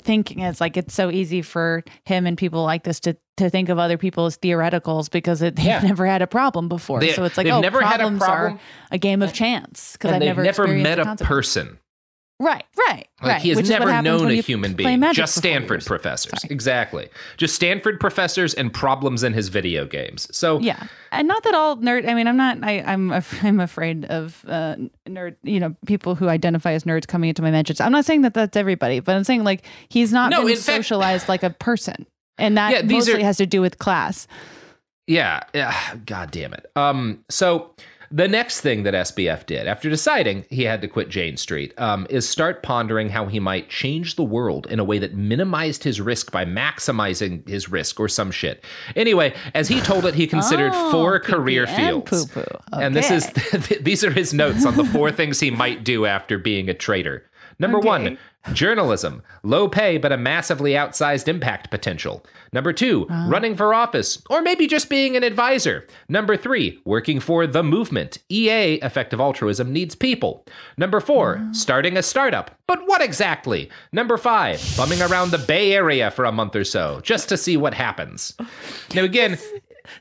thinking 0.03 0.39
is 0.39 0.61
like 0.61 0.77
it's 0.77 0.93
so 0.93 1.09
easy 1.09 1.41
for 1.41 1.83
him 2.05 2.25
and 2.27 2.37
people 2.37 2.63
like 2.63 2.83
this 2.83 2.99
to 3.01 3.15
to 3.37 3.49
think 3.49 3.69
of 3.69 3.79
other 3.79 3.97
people 3.97 4.25
as 4.27 4.37
theoreticals 4.37 5.09
because 5.09 5.41
it, 5.41 5.55
they've 5.55 5.65
Yeah. 5.65 5.79
never 5.81 6.05
had 6.05 6.21
a 6.21 6.27
problem 6.27 6.69
before. 6.69 6.99
They- 6.99 7.13
so 7.13 7.23
it's 7.23 7.37
like 7.37 7.47
oh, 7.47 7.61
never 7.61 7.81
had 7.81 7.95
a 7.95 8.03
problems 8.03 8.19
problem. 8.23 8.53
are 8.55 8.59
a 8.91 8.97
game 8.99 9.21
of 9.21 9.33
chance 9.33 9.93
because 9.93 10.11
I've 10.11 10.19
never 10.21 10.43
never 10.43 10.67
met 10.67 10.99
a 10.99 11.15
person. 11.15 11.79
Right, 12.39 12.65
right, 12.89 13.07
Like 13.21 13.31
right. 13.31 13.41
he 13.41 13.49
has 13.49 13.57
Which 13.57 13.69
never 13.69 14.01
known 14.01 14.29
a 14.29 14.33
human 14.35 14.73
being. 14.73 15.01
Just 15.13 15.35
Stanford 15.35 15.85
professors. 15.85 16.43
Exactly. 16.49 17.07
Just 17.37 17.55
Stanford 17.55 17.99
professors 18.01 18.53
and 18.53 18.73
problems 18.73 19.23
in 19.23 19.31
his 19.33 19.47
video 19.49 19.85
games. 19.85 20.27
So 20.35 20.59
Yeah, 20.59 20.87
and 21.11 21.27
not 21.27 21.43
that 21.43 21.53
all 21.53 21.77
nerd. 21.77 22.09
I 22.09 22.13
mean, 22.15 22.27
I'm 22.27 22.35
not. 22.35 22.57
I, 22.63 22.81
I'm. 22.81 23.13
I'm 23.43 23.59
afraid 23.61 24.05
of 24.05 24.43
uh, 24.47 24.75
nerd. 25.07 25.35
You 25.43 25.59
know, 25.59 25.75
people 25.85 26.15
who 26.15 26.27
identify 26.27 26.73
as 26.73 26.83
nerds 26.83 27.07
coming 27.07 27.29
into 27.29 27.41
my 27.41 27.51
mentions. 27.51 27.79
I'm 27.79 27.91
not 27.93 28.03
saying 28.03 28.23
that 28.23 28.33
that's 28.33 28.57
everybody, 28.57 28.99
but 28.99 29.15
I'm 29.15 29.23
saying 29.23 29.43
like 29.45 29.63
he's 29.87 30.11
not 30.11 30.31
No, 30.31 30.41
been 30.41 30.49
in 30.49 30.55
fact- 30.55 30.65
socialized 30.65 31.29
like 31.29 31.43
a 31.43 31.51
person, 31.51 32.05
and 32.37 32.57
that 32.57 32.71
Yeah, 32.71 32.81
these 32.81 33.07
mostly 33.07 33.21
are- 33.21 33.25
has 33.25 33.37
to 33.37 33.45
do 33.45 33.61
with 33.61 33.77
class. 33.77 34.27
Yeah, 35.07 35.41
yeah, 35.53 35.75
god 36.05 36.31
damn 36.31 36.53
it. 36.53 36.65
Um 36.75 37.23
so 37.29 37.71
the 38.15 38.27
next 38.27 38.61
thing 38.61 38.83
that 38.83 38.93
SBF 38.93 39.47
did 39.47 39.65
after 39.65 39.89
deciding 39.89 40.45
he 40.51 40.65
had 40.65 40.81
to 40.83 40.87
quit 40.87 41.09
Jane 41.09 41.35
Street 41.35 41.73
um, 41.79 42.05
is 42.11 42.29
start 42.29 42.61
pondering 42.61 43.09
how 43.09 43.25
he 43.25 43.39
might 43.39 43.69
change 43.69 44.17
the 44.17 44.23
world 44.23 44.67
in 44.69 44.77
a 44.79 44.83
way 44.83 44.99
that 44.99 45.15
minimized 45.15 45.83
his 45.83 45.99
risk 45.99 46.31
by 46.31 46.45
maximizing 46.45 47.47
his 47.49 47.69
risk 47.69 47.99
or 47.99 48.07
some 48.07 48.29
shit. 48.29 48.63
Anyway, 48.95 49.33
as 49.55 49.67
he 49.67 49.81
told 49.81 50.05
it, 50.05 50.13
he 50.13 50.27
considered 50.27 50.71
Oh, 50.75 50.91
four 50.91 51.19
pee-pee 51.19 51.33
career 51.33 51.65
and 51.67 51.75
fields. 52.05 52.25
poo-poo. 52.31 52.59
And 52.71 52.95
this 52.95 53.09
is 53.09 53.27
these 53.81 54.03
are 54.03 54.11
his 54.11 54.31
notes 54.31 54.63
on 54.63 54.77
the 54.77 54.85
four 54.85 55.11
things 55.11 55.39
he 55.39 55.49
might 55.49 55.83
do 55.83 56.05
after 56.05 56.37
being 56.37 56.69
a 56.69 56.75
traitor. 56.75 57.25
Number 57.57 57.79
one, 57.79 58.19
journalism. 58.51 59.21
Low 59.43 59.67
pay, 59.67 59.97
but 59.97 60.11
a 60.11 60.17
massively 60.17 60.71
outsized 60.71 61.27
impact 61.27 61.71
potential. 61.71 62.25
Number 62.51 62.73
two, 62.73 63.07
ah. 63.09 63.27
running 63.29 63.55
for 63.55 63.73
office, 63.73 64.21
or 64.29 64.41
maybe 64.41 64.67
just 64.67 64.89
being 64.89 65.15
an 65.15 65.23
advisor. 65.23 65.87
Number 66.09 66.35
three, 66.35 66.79
working 66.85 67.19
for 67.19 67.47
the 67.47 67.63
movement. 67.63 68.17
EA, 68.29 68.75
effective 68.75 69.19
altruism, 69.19 69.71
needs 69.71 69.95
people. 69.95 70.45
Number 70.77 70.99
four, 70.99 71.39
ah. 71.41 71.53
starting 71.53 71.97
a 71.97 72.03
startup. 72.03 72.51
But 72.67 72.85
what 72.85 73.01
exactly? 73.01 73.69
Number 73.91 74.17
five, 74.17 74.61
bumming 74.75 75.01
around 75.01 75.31
the 75.31 75.37
Bay 75.37 75.73
Area 75.73 76.11
for 76.11 76.25
a 76.25 76.31
month 76.31 76.55
or 76.55 76.63
so, 76.63 76.99
just 77.01 77.29
to 77.29 77.37
see 77.37 77.57
what 77.57 77.73
happens. 77.73 78.35
Now, 78.93 79.03
again, 79.03 79.37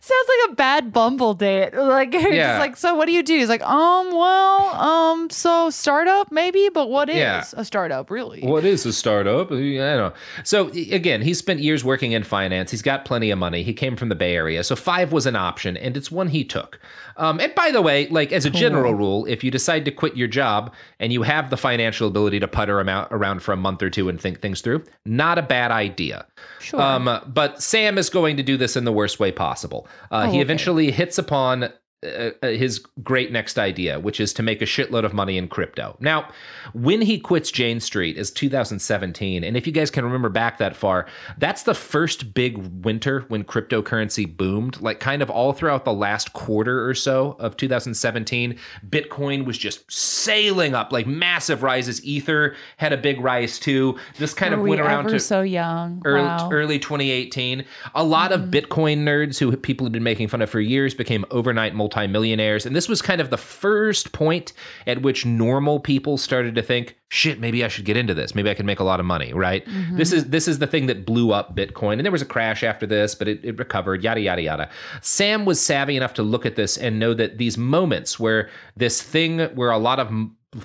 Sounds 0.01 0.29
like 0.29 0.51
a 0.53 0.55
bad 0.55 0.93
Bumble 0.93 1.35
date. 1.35 1.71
Like, 1.93 2.13
you're 2.15 2.33
Yeah. 2.33 2.53
just 2.53 2.61
like, 2.61 2.77
so 2.77 2.95
what 2.95 3.07
do 3.07 3.13
you 3.13 3.23
do? 3.23 3.37
He's 3.37 3.49
like, 3.49 3.63
um, 3.63 4.11
well, 4.13 4.61
um, 4.75 5.29
so 5.31 5.69
startup 5.71 6.31
maybe, 6.33 6.69
but 6.73 6.89
what 6.89 7.09
is 7.11 7.17
Yeah. 7.17 7.45
a 7.55 7.65
startup 7.65 8.11
really? 8.11 8.41
What 8.41 8.65
is 8.65 8.87
a 8.87 8.93
startup? 8.93 9.51
I 9.51 9.55
don't 9.55 9.75
know. 9.77 10.13
So 10.45 10.69
again, 10.69 11.21
he 11.23 11.35
spent 11.35 11.61
years 11.61 11.85
working 11.85 12.13
in 12.13 12.23
finance. 12.23 12.71
He's 12.71 12.83
got 12.83 13.05
plenty 13.05 13.31
of 13.31 13.39
money. 13.39 13.63
He 13.63 13.73
came 13.75 13.97
from 13.97 14.09
the 14.09 14.15
Bay 14.15 14.35
Area, 14.37 14.65
so 14.65 14.75
five 14.77 15.13
was 15.13 15.27
an 15.27 15.37
option, 15.37 15.77
and 15.77 15.97
it's 15.97 16.11
one 16.11 16.29
he 16.29 16.45
took. 16.45 16.79
Um, 17.17 17.41
and 17.41 17.55
by 17.55 17.71
the 17.71 17.83
way, 17.83 18.07
like 18.09 18.33
as 18.33 18.47
a 18.47 18.51
general 18.51 18.95
rule, 18.95 19.27
if 19.27 19.45
you 19.45 19.51
decide 19.51 19.85
to 19.85 19.91
quit 19.91 20.17
your 20.17 20.29
job 20.29 20.73
and 20.99 21.13
you 21.13 21.23
have 21.23 21.51
the 21.51 21.57
financial 21.59 22.09
ability 22.09 22.41
to 22.41 22.49
putter 22.49 22.79
around 22.81 23.41
for 23.41 23.53
a 23.53 23.57
month 23.57 23.83
or 23.83 23.91
two 23.91 24.09
and 24.09 24.19
think 24.21 24.41
things 24.41 24.61
through, 24.63 24.83
not 25.05 25.37
a 25.39 25.43
bad 25.43 25.71
idea. 25.71 26.27
Sure. 26.61 26.81
Um, 26.81 27.21
but 27.27 27.63
Sam 27.63 27.99
is 27.99 28.09
going 28.09 28.37
to 28.39 28.43
do 28.43 28.57
this 28.57 28.77
in 28.77 28.85
the 28.85 28.93
worst 28.93 29.21
way 29.21 29.31
possible. 29.31 29.72
Uh, 29.73 29.85
Oh, 30.11 30.21
he 30.23 30.29
okay. 30.29 30.41
eventually 30.41 30.91
hits 30.91 31.19
upon 31.19 31.71
uh, 32.05 32.31
uh, 32.43 32.49
his 32.49 32.81
great 33.05 33.31
next 33.31 33.59
idea, 33.59 34.01
which 34.01 34.19
is 34.19 34.33
to 34.33 34.43
make 34.43 34.61
a 34.61 34.65
shitload 34.65 35.05
of 35.05 35.15
money 35.15 35.39
in 35.39 35.47
crypto. 35.47 35.97
Now, 36.01 36.29
when 36.73 37.01
he 37.03 37.19
quits 37.21 37.51
Jane 37.53 37.79
Street 37.79 38.17
is 38.17 38.33
2017, 38.33 39.45
and 39.45 39.57
if 39.57 39.69
you 39.69 39.73
guys 39.73 39.91
can 39.91 40.05
remember 40.05 40.29
back 40.29 40.59
that 40.59 40.75
far, 40.75 41.07
that's 41.39 41.63
the 41.63 41.75
first 41.75 42.35
big 42.35 42.59
winter 42.85 43.25
when 43.29 43.45
cryptocurrency 43.45 44.37
boomed. 44.37 44.81
Like 44.81 44.99
kind 44.99 45.23
of 45.23 45.31
all 45.31 45.53
throughout 45.53 45.85
the 45.85 45.93
last 45.93 46.33
quarter 46.33 46.89
or 46.89 46.95
so 46.95 47.37
of 47.39 47.57
2017, 47.57 48.59
Bitcoin 48.89 49.45
was 49.45 49.57
just 49.57 49.91
sailing 49.91 50.75
up, 50.75 50.91
like 50.91 51.07
massive 51.07 51.63
rises. 51.63 52.05
Ether 52.05 52.57
had 52.79 52.93
a 52.93 52.97
big 52.97 53.21
rise 53.21 53.61
too. 53.61 53.97
This 54.19 54.35
kind 54.35 54.53
Were 54.53 54.59
of 54.59 54.65
we 54.65 54.71
went 54.71 54.81
around 54.81 55.09
to 55.09 55.21
so 55.21 55.43
young? 55.43 56.03
early, 56.05 56.25
wow. 56.25 56.51
early 56.51 56.79
2018. 56.81 57.65
A 57.95 58.03
lot 58.03 58.33
of 58.33 58.43
Bitcoin 58.51 59.05
nerds 59.05 59.39
who 59.39 59.57
people 59.57 59.87
had 59.87 59.93
been 59.93 60.03
making 60.03 60.27
fun 60.27 60.43
of 60.43 60.51
for 60.51 60.61
years 60.61 60.95
became 60.95 61.25
overnight 61.31 61.75
multimillionaires. 61.93 62.67
And 62.67 62.75
this 62.75 62.89
was 62.89 63.03
kind 63.03 63.21
of 63.21 63.31
the 63.31 63.37
first 63.37 64.13
point 64.13 64.53
at 64.87 65.03
which 65.03 65.27
normal 65.27 65.81
people 65.81 66.19
started 66.19 66.55
to 66.55 66.63
think, 66.63 66.97
shit, 67.09 67.41
maybe 67.41 67.65
I 67.65 67.69
should 67.69 67.85
get 67.85 67.97
into 67.97 68.15
this. 68.15 68.35
Maybe 68.35 68.51
I 68.51 68.55
can 68.55 68.67
make 68.67 68.81
a 68.81 68.85
lot 68.85 69.01
of 69.01 69.07
money, 69.07 69.33
right? 69.33 69.65
Mm-hmm. 69.67 69.97
This 69.97 70.13
is 70.13 70.31
this 70.31 70.49
is 70.49 70.59
the 70.59 70.67
thing 70.67 70.87
that 70.87 71.05
blew 71.05 71.33
up 71.33 71.55
Bitcoin. 71.55 71.95
And 71.95 72.05
there 72.05 72.13
was 72.13 72.23
a 72.23 72.27
crash 72.27 72.63
after 72.63 72.87
this, 72.87 73.15
but 73.15 73.29
it, 73.29 73.45
it 73.45 73.59
recovered, 73.59 74.03
yada, 74.03 74.21
yada, 74.21 74.43
yada. 74.43 74.71
Sam 75.01 75.45
was 75.45 75.61
savvy 75.61 75.97
enough 75.97 76.15
to 76.15 76.23
look 76.23 76.47
at 76.47 76.57
this 76.57 76.77
and 76.77 76.99
know 76.99 77.15
that 77.15 77.39
these 77.39 77.59
moments 77.59 78.19
where 78.19 78.49
this 78.77 79.03
thing 79.03 79.41
where 79.55 79.71
a 79.71 79.79
lot 79.79 80.01
of 80.01 80.11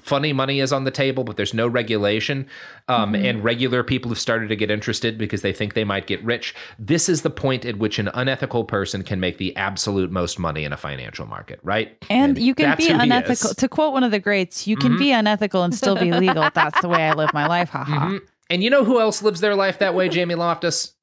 funny 0.01 0.33
money 0.33 0.59
is 0.59 0.73
on 0.73 0.83
the 0.83 0.91
table, 0.91 1.23
but 1.23 1.38
there's 1.38 1.53
no 1.53 1.67
regulation, 1.67 2.47
um, 2.88 3.15
and 3.15 3.43
regular 3.43 3.83
people 3.83 4.09
have 4.09 4.19
started 4.19 4.49
to 4.49 4.55
get 4.55 4.69
interested 4.69 5.17
because 5.17 5.41
they 5.41 5.53
think 5.53 5.73
they 5.73 5.83
might 5.83 6.07
get 6.07 6.23
rich. 6.23 6.53
This 6.77 7.07
is 7.07 7.21
the 7.21 7.29
point 7.29 7.65
at 7.65 7.77
which 7.77 7.97
an 7.99 8.09
unethical 8.13 8.65
person 8.65 9.03
can 9.03 9.19
make 9.19 9.38
the 9.38 9.55
absolute 9.55 10.11
most 10.11 10.39
money 10.39 10.65
in 10.65 10.73
a 10.73 10.77
financial 10.77 11.25
market, 11.25 11.59
right? 11.63 11.97
And 12.09 12.38
you 12.38 12.53
can 12.53 12.75
be 12.77 12.89
unethical. 12.89 13.51
Mm-hmm. 13.51 13.59
To 13.61 13.69
quote 13.69 13.93
one 13.93 14.03
of 14.03 14.11
the 14.11 14.19
greats, 14.19 14.67
you 14.67 14.75
can 14.75 14.97
be 14.97 15.11
unethical 15.11 15.63
and 15.63 15.73
still 15.73 15.95
be 15.95 16.11
legal. 16.11 16.49
That's 16.53 16.81
the 16.81 16.89
way 16.89 17.03
I 17.07 17.13
live 17.13 17.33
my 17.33 17.47
life. 17.47 17.69
Haha. 17.69 18.09
Mhm. 18.09 18.19
And 18.49 18.63
you 18.63 18.69
know 18.69 18.83
who 18.83 18.99
else 18.99 19.21
lives 19.21 19.41
their 19.41 19.55
life 19.55 19.79
that 19.79 19.93
way, 19.93 20.09
Jamie 20.09 20.35
Loftus? 20.35 20.93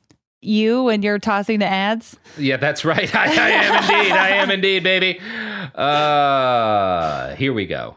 You 0.41 0.89
and 0.89 1.03
you're 1.03 1.19
tossing 1.19 1.59
the 1.59 1.67
ads. 1.67 2.17
Yeah, 2.37 2.59
that's 2.59 2.85
right. 2.85 3.15
I, 3.15 3.25
I 3.25 3.51
am 3.51 3.83
indeed. 3.83 4.13
I 4.13 4.29
am 4.29 4.51
indeed, 4.51 4.83
baby. 4.83 5.21
Uh, 5.75 7.35
here 7.37 7.53
we 7.53 7.67
go. 7.67 7.97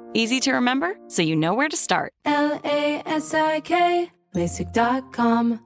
Easy 0.13 0.39
to 0.41 0.53
remember, 0.53 0.97
so 1.07 1.21
you 1.21 1.35
know 1.35 1.53
where 1.53 1.69
to 1.69 1.77
start. 1.77 2.11
L 2.25 2.59
A 2.63 3.01
S 3.05 3.33
I 3.33 3.61
K, 3.61 4.11
LASIK.com. 4.35 5.59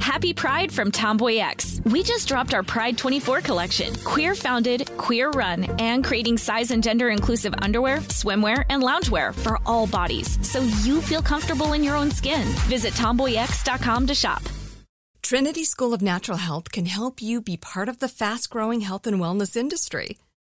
Happy 0.00 0.32
Pride 0.32 0.70
from 0.70 0.92
Tomboy 0.92 1.38
X. 1.38 1.80
We 1.84 2.02
just 2.02 2.28
dropped 2.28 2.54
our 2.54 2.62
Pride 2.62 2.96
24 2.96 3.40
collection. 3.40 3.94
Queer 4.04 4.34
founded, 4.34 4.88
queer 4.96 5.30
run, 5.30 5.64
and 5.80 6.04
creating 6.04 6.38
size 6.38 6.70
and 6.70 6.82
gender 6.82 7.08
inclusive 7.10 7.54
underwear, 7.58 7.98
swimwear, 7.98 8.64
and 8.70 8.82
loungewear 8.82 9.34
for 9.34 9.58
all 9.66 9.86
bodies 9.86 10.38
so 10.48 10.60
you 10.82 11.00
feel 11.00 11.22
comfortable 11.22 11.72
in 11.72 11.82
your 11.82 11.96
own 11.96 12.10
skin. 12.10 12.46
Visit 12.68 12.94
tomboyx.com 12.94 14.06
to 14.06 14.14
shop. 14.14 14.42
Trinity 15.22 15.64
School 15.64 15.94
of 15.94 16.02
Natural 16.02 16.38
Health 16.38 16.70
can 16.70 16.86
help 16.86 17.22
you 17.22 17.40
be 17.40 17.56
part 17.56 17.88
of 17.88 17.98
the 17.98 18.08
fast 18.08 18.50
growing 18.50 18.82
health 18.82 19.06
and 19.06 19.18
wellness 19.18 19.56
industry. 19.56 20.18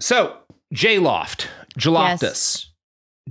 So, 0.00 0.36
J 0.72 0.98
Loft, 0.98 1.48
Jaloptus. 1.78 2.66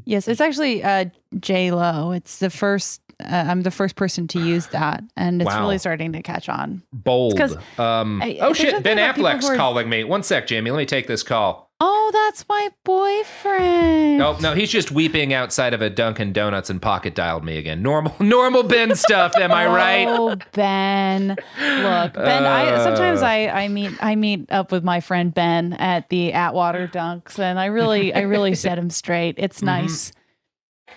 Yes, 0.05 0.27
it's 0.27 0.41
actually 0.41 0.83
uh, 0.83 1.05
J 1.39 1.71
Lo. 1.71 2.11
It's 2.11 2.39
the 2.39 2.49
first. 2.49 3.01
Uh, 3.19 3.45
I'm 3.47 3.61
the 3.63 3.71
first 3.71 3.95
person 3.95 4.27
to 4.27 4.39
use 4.39 4.67
that, 4.71 5.03
and 5.15 5.41
it's 5.41 5.47
Wow. 5.47 5.61
really 5.61 5.77
starting 5.79 6.13
to 6.13 6.21
catch 6.21 6.49
on. 6.49 6.83
Bold. 6.93 7.39
It's 7.39 7.53
'cause 7.55 7.79
Um, 7.79 8.21
I- 8.21 8.37
oh 8.41 8.53
shit, 8.53 8.83
Ben 8.83 8.99
about 8.99 9.15
Affleck's 9.15 9.49
calling 9.55 9.89
me. 9.89 10.03
One 10.03 10.21
sec, 10.23 10.45
Jamie. 10.47 10.69
Let 10.71 10.77
me 10.77 10.85
take 10.85 11.07
this 11.07 11.23
call. 11.23 11.66
Oh, 11.79 12.09
that's 12.11 12.43
my 12.49 12.69
boyfriend. 12.83 14.21
Oh 14.21 14.37
no, 14.41 14.53
he's 14.55 14.71
just 14.71 14.91
weeping 14.91 15.31
outside 15.33 15.73
of 15.75 15.81
a 15.81 15.89
Dunkin' 15.91 16.33
Donuts 16.33 16.69
and 16.71 16.81
pocket 16.81 17.13
dialed 17.13 17.43
me 17.43 17.57
again. 17.57 17.83
Normal, 17.83 18.15
normal 18.19 18.63
Ben 18.63 18.95
stuff. 18.95 19.35
Am 19.37 19.51
I 19.51 19.67
right? 19.67 20.07
Oh, 20.07 20.35
Ben. 20.53 21.29
Look, 21.29 22.13
Ben. 22.13 22.45
I 22.45 22.83
sometimes 22.83 23.21
Uh. 23.21 23.27
I 23.27 23.63
I 23.63 23.67
meet 23.67 23.91
I 24.01 24.15
meet 24.15 24.51
up 24.51 24.71
with 24.71 24.83
my 24.83 25.01
friend 25.01 25.31
Ben 25.33 25.73
at 25.73 26.09
the 26.09 26.33
Atwater 26.33 26.87
Dunks, 26.87 27.37
and 27.37 27.59
I 27.59 27.65
really 27.67 28.11
I 28.13 28.21
really 28.21 28.55
set 28.55 28.77
him 28.79 28.89
straight. 28.89 29.35
It's 29.37 29.57
Mm-hmm. 29.57 29.65
nice. 29.67 30.11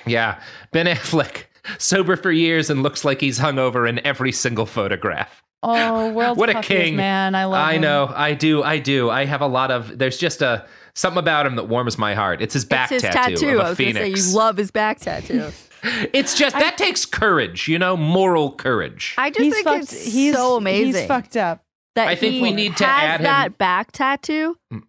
Yeah, 0.06 0.40
Ben 0.72 0.86
Affleck, 0.86 1.44
sober 1.78 2.16
for 2.16 2.30
years 2.32 2.70
and 2.70 2.82
looks 2.82 3.04
like 3.04 3.20
he's 3.20 3.38
hungover 3.38 3.88
in 3.88 4.04
every 4.06 4.32
single 4.32 4.66
photograph. 4.66 5.42
Oh, 5.62 6.10
world's 6.14 6.38
what 6.38 6.48
a 6.50 6.60
king, 6.62 6.96
man! 6.96 7.34
I 7.34 7.44
love. 7.44 7.54
I 7.66 7.74
him. 7.74 7.82
know, 7.82 8.12
I 8.14 8.34
do, 8.34 8.62
I 8.62 8.78
do. 8.78 9.10
I 9.10 9.24
have 9.26 9.40
a 9.42 9.46
lot 9.46 9.70
of. 9.70 9.98
There's 9.98 10.16
just 10.16 10.40
a 10.42 10.66
something 10.94 11.18
about 11.18 11.46
him 11.46 11.56
that 11.56 11.64
warms 11.68 11.98
my 11.98 12.14
heart. 12.14 12.40
It's 12.42 12.54
his 12.54 12.64
back 12.64 12.90
it's 12.90 13.02
his 13.04 13.12
tattoo, 13.14 13.34
tattoo. 13.36 13.48
of 13.58 13.60
I 13.60 13.66
a 13.66 13.68
was 13.70 13.78
gonna 13.78 13.92
phoenix. 13.92 14.22
say 14.24 14.30
you 14.30 14.36
love 14.36 14.56
his 14.56 14.70
back 14.70 15.00
tattoo. 15.00 15.50
it's 16.12 16.34
just 16.36 16.56
that 16.58 16.76
takes 16.78 17.04
courage, 17.06 17.68
you 17.68 17.78
know, 17.78 17.96
moral 17.96 18.52
courage. 18.52 19.14
I 19.18 19.30
just 19.30 19.40
He's 19.42 19.54
think 19.54 19.64
fucked- 19.66 19.82
it's 19.84 20.12
he's- 20.12 20.34
so 20.34 20.56
amazing. 20.56 20.94
He's 21.02 21.06
fucked 21.06 21.36
up. 21.36 21.62
that 21.94 22.08
I 22.08 22.16
think 22.16 22.34
he 22.34 22.42
we 22.42 22.52
need 22.52 22.76
to 22.78 22.84
has 22.84 23.04
add 23.14 23.20
him- 23.20 23.24
that 23.24 23.58
back 23.58 23.92
tattoo 23.92 24.56
mm. 24.72 24.82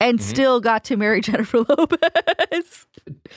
And 0.00 0.18
Mhm. 0.18 0.22
still 0.22 0.60
got 0.60 0.84
to 0.84 0.96
marry 0.96 1.20
Jennifer 1.22 1.58
Lopez. 1.68 2.86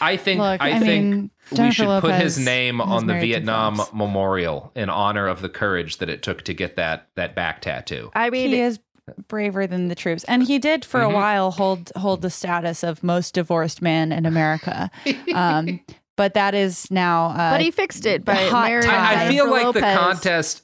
I 0.01 0.17
think 0.17 0.39
Look, 0.39 0.61
I, 0.61 0.71
I 0.77 0.79
think 0.79 0.85
mean, 1.05 1.31
we 1.51 1.57
Jennifer 1.57 1.73
should 1.75 2.01
put 2.01 2.15
his 2.15 2.37
name 2.39 2.79
on 2.81 3.07
the 3.07 3.13
Vietnam 3.15 3.79
Memorial 3.93 4.71
in 4.75 4.89
honor 4.89 5.27
of 5.27 5.41
the 5.41 5.49
courage 5.49 5.97
that 5.97 6.09
it 6.09 6.21
took 6.23 6.43
to 6.43 6.53
get 6.53 6.75
that 6.77 7.07
that 7.15 7.35
back 7.35 7.61
tattoo. 7.61 8.09
I 8.15 8.29
mean, 8.29 8.49
he 8.49 8.61
is 8.61 8.79
braver 9.27 9.67
than 9.67 9.89
the 9.89 9.95
troops, 9.95 10.23
and 10.25 10.43
he 10.43 10.59
did 10.59 10.85
for 10.85 11.01
Mhm. 11.01 11.11
a 11.11 11.13
while 11.13 11.51
hold 11.51 11.91
hold 11.97 12.21
the 12.21 12.29
status 12.29 12.83
of 12.83 13.03
most 13.03 13.33
divorced 13.33 13.81
man 13.81 14.11
in 14.11 14.25
America. 14.25 14.89
Um, 15.35 15.79
but 16.15 16.35
that 16.35 16.53
is 16.53 16.89
now. 16.91 17.29
Uh, 17.29 17.51
but 17.51 17.61
he 17.61 17.71
fixed 17.71 18.05
it 18.05 18.23
by 18.23 18.35
hot 18.35 18.69
marrying. 18.69 18.89
I, 18.89 19.25
I 19.25 19.29
feel 19.29 19.45
Jennifer 19.45 19.65
like 19.65 19.73
the 19.73 19.81
contest. 19.81 20.61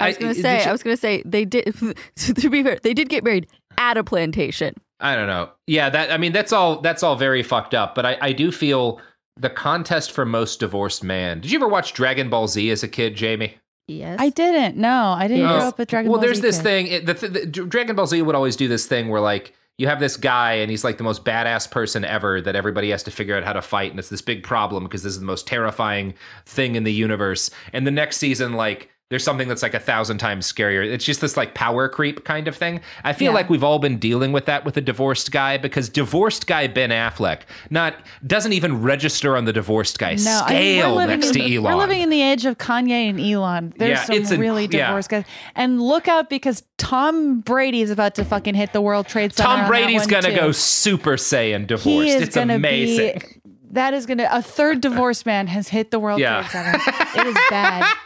I 0.00 0.08
was 0.08 0.16
going 0.16 0.34
to 0.34 0.40
say, 0.40 0.62
you- 0.62 0.68
I 0.68 0.72
was 0.72 0.82
going 0.82 0.96
to 0.96 1.00
say 1.00 1.22
they 1.26 1.44
did. 1.44 1.74
to 2.16 2.50
be 2.50 2.62
fair, 2.62 2.78
they 2.82 2.94
did 2.94 3.08
get 3.10 3.22
married 3.22 3.46
at 3.78 3.96
a 3.98 4.02
plantation. 4.04 4.74
I 5.00 5.14
don't 5.14 5.26
know. 5.26 5.50
Yeah, 5.66 5.90
that 5.90 6.10
I 6.10 6.16
mean 6.16 6.32
that's 6.32 6.52
all 6.52 6.80
that's 6.80 7.02
all 7.02 7.16
very 7.16 7.42
fucked 7.42 7.74
up. 7.74 7.94
But 7.94 8.06
I, 8.06 8.18
I 8.20 8.32
do 8.32 8.50
feel 8.50 9.00
the 9.36 9.50
contest 9.50 10.12
for 10.12 10.24
most 10.24 10.60
divorced 10.60 11.04
man. 11.04 11.40
Did 11.40 11.50
you 11.50 11.58
ever 11.58 11.68
watch 11.68 11.92
Dragon 11.92 12.30
Ball 12.30 12.48
Z 12.48 12.70
as 12.70 12.82
a 12.82 12.88
kid, 12.88 13.14
Jamie? 13.16 13.56
Yes, 13.88 14.18
I 14.20 14.30
didn't. 14.30 14.76
No, 14.78 15.10
I 15.16 15.28
didn't 15.28 15.44
Oh. 15.46 15.58
grow 15.58 15.68
up 15.68 15.78
with 15.78 15.88
Dragon 15.88 16.10
well, 16.10 16.18
Ball 16.18 16.26
there's 16.26 16.40
this 16.40 16.56
kid. 16.56 16.62
thing. 16.64 16.86
It, 16.88 17.06
the, 17.06 17.14
th- 17.14 17.32
the 17.32 17.46
Dragon 17.46 17.94
Ball 17.94 18.06
Z 18.06 18.20
would 18.22 18.34
always 18.34 18.56
do 18.56 18.66
this 18.68 18.86
thing 18.86 19.08
where 19.08 19.20
like 19.20 19.52
you 19.78 19.86
have 19.86 20.00
this 20.00 20.16
guy 20.16 20.54
and 20.54 20.70
he's 20.70 20.82
like 20.82 20.96
the 20.96 21.04
most 21.04 21.24
badass 21.24 21.70
person 21.70 22.02
ever 22.04 22.40
that 22.40 22.56
everybody 22.56 22.90
has 22.90 23.02
to 23.02 23.10
figure 23.10 23.36
out 23.36 23.44
how 23.44 23.52
to 23.52 23.62
fight, 23.62 23.90
and 23.90 23.98
it's 24.00 24.08
this 24.08 24.22
big 24.22 24.42
problem 24.42 24.84
because 24.84 25.02
this 25.02 25.12
is 25.12 25.20
the 25.20 25.26
most 25.26 25.46
terrifying 25.46 26.14
thing 26.46 26.74
in 26.74 26.84
the 26.84 26.92
universe. 26.92 27.50
And 27.72 27.86
the 27.86 27.90
next 27.90 28.16
season, 28.16 28.54
like. 28.54 28.90
There's 29.08 29.22
something 29.22 29.46
that's 29.46 29.62
like 29.62 29.74
a 29.74 29.78
thousand 29.78 30.18
times 30.18 30.52
scarier. 30.52 30.84
It's 30.84 31.04
just 31.04 31.20
this 31.20 31.36
like 31.36 31.54
power 31.54 31.88
creep 31.88 32.24
kind 32.24 32.48
of 32.48 32.56
thing. 32.56 32.80
I 33.04 33.12
feel 33.12 33.30
Yeah. 33.30 33.36
like 33.36 33.48
we've 33.48 33.62
all 33.62 33.78
been 33.78 33.98
dealing 33.98 34.32
with 34.32 34.46
that 34.46 34.64
with 34.64 34.76
a 34.76 34.80
divorced 34.80 35.30
guy 35.30 35.58
because 35.58 35.88
divorced 35.88 36.48
guy 36.48 36.66
Ben 36.66 36.90
Affleck 36.90 37.42
not 37.70 37.94
doesn't 38.26 38.52
even 38.52 38.82
register 38.82 39.36
on 39.36 39.44
the 39.44 39.52
divorced 39.52 40.00
guy 40.00 40.16
No, 40.16 40.42
I 40.44 40.50
mean, 40.50 40.80
scale 40.80 40.96
next 41.06 41.26
in, 41.28 41.32
to 41.34 41.54
Elon. 41.54 41.62
We're 41.62 41.78
living 41.78 42.02
in 42.02 42.10
the 42.10 42.20
age 42.20 42.46
of 42.46 42.58
Kanye 42.58 43.08
and 43.08 43.20
Elon. 43.20 43.74
There's 43.76 43.90
Yeah, 43.90 44.04
some 44.06 44.16
it's 44.16 44.32
an- 44.32 44.40
really 44.40 44.64
yeah. 44.72 44.86
divorced 44.88 45.08
guys. 45.10 45.24
And 45.54 45.80
look 45.80 46.08
out 46.08 46.28
because 46.28 46.64
Tom 46.76 47.42
Brady 47.42 47.82
is 47.82 47.92
about 47.92 48.16
to 48.16 48.24
fucking 48.24 48.56
hit 48.56 48.72
the 48.72 48.80
World 48.80 49.06
Trade 49.06 49.32
Center. 49.32 49.46
Tom 49.56 49.68
Brady's 49.68 50.08
gonna 50.08 50.30
too. 50.30 50.34
go 50.36 50.50
Super 50.50 51.12
Saiyan 51.16 51.68
divorced. 51.68 52.08
It's 52.10 52.36
amazing. 52.36 53.20
be. 53.20 53.40
That 53.70 53.94
is 53.94 54.06
gonna. 54.06 54.26
A 54.32 54.42
third 54.42 54.80
divorced 54.80 55.26
man 55.26 55.46
has 55.48 55.68
hit 55.68 55.90
the 55.92 55.98
World 56.00 56.18
Yeah. 56.18 56.42
Trade 56.48 56.50
Center. 56.50 57.20
It 57.20 57.26
is 57.28 57.36
bad. 57.50 57.84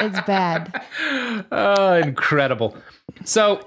It's 0.00 0.20
bad. 0.26 0.82
oh, 1.52 1.94
incredible. 1.94 2.76
So 3.24 3.60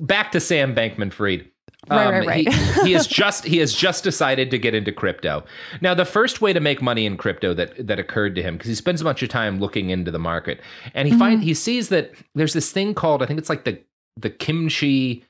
back 0.00 0.32
to 0.32 0.40
Sam 0.40 0.74
Bankman 0.74 1.12
Fried. 1.12 1.48
Right, 1.90 2.10
right, 2.10 2.26
right. 2.26 2.48
He, 2.52 2.82
he 2.88 2.92
has 2.92 3.06
just 3.06 3.44
he 3.46 3.58
has 3.58 3.72
just 3.72 4.04
decided 4.04 4.50
to 4.50 4.58
get 4.58 4.74
into 4.74 4.92
crypto. 4.92 5.44
Now, 5.80 5.94
the 5.94 6.04
first 6.04 6.42
way 6.42 6.52
to 6.52 6.60
make 6.60 6.82
money 6.82 7.06
in 7.06 7.16
crypto 7.16 7.54
that 7.54 7.86
that 7.86 7.98
occurred 7.98 8.34
to 8.34 8.42
him 8.42 8.56
because 8.56 8.68
he 8.68 8.74
spends 8.74 9.00
a 9.00 9.04
bunch 9.04 9.22
of 9.22 9.30
time 9.30 9.58
looking 9.58 9.88
into 9.88 10.10
the 10.10 10.18
market, 10.18 10.60
and 10.92 11.06
he 11.08 11.12
Mm-hmm. 11.12 11.18
find 11.20 11.42
he 11.42 11.54
sees 11.54 11.88
that 11.88 12.12
there's 12.34 12.52
this 12.52 12.72
thing 12.72 12.92
called 12.94 13.22
I 13.22 13.26
think 13.26 13.38
it's 13.38 13.48
like 13.48 13.64
the 13.64 13.80
the 14.18 14.28
kimchi 14.28 15.24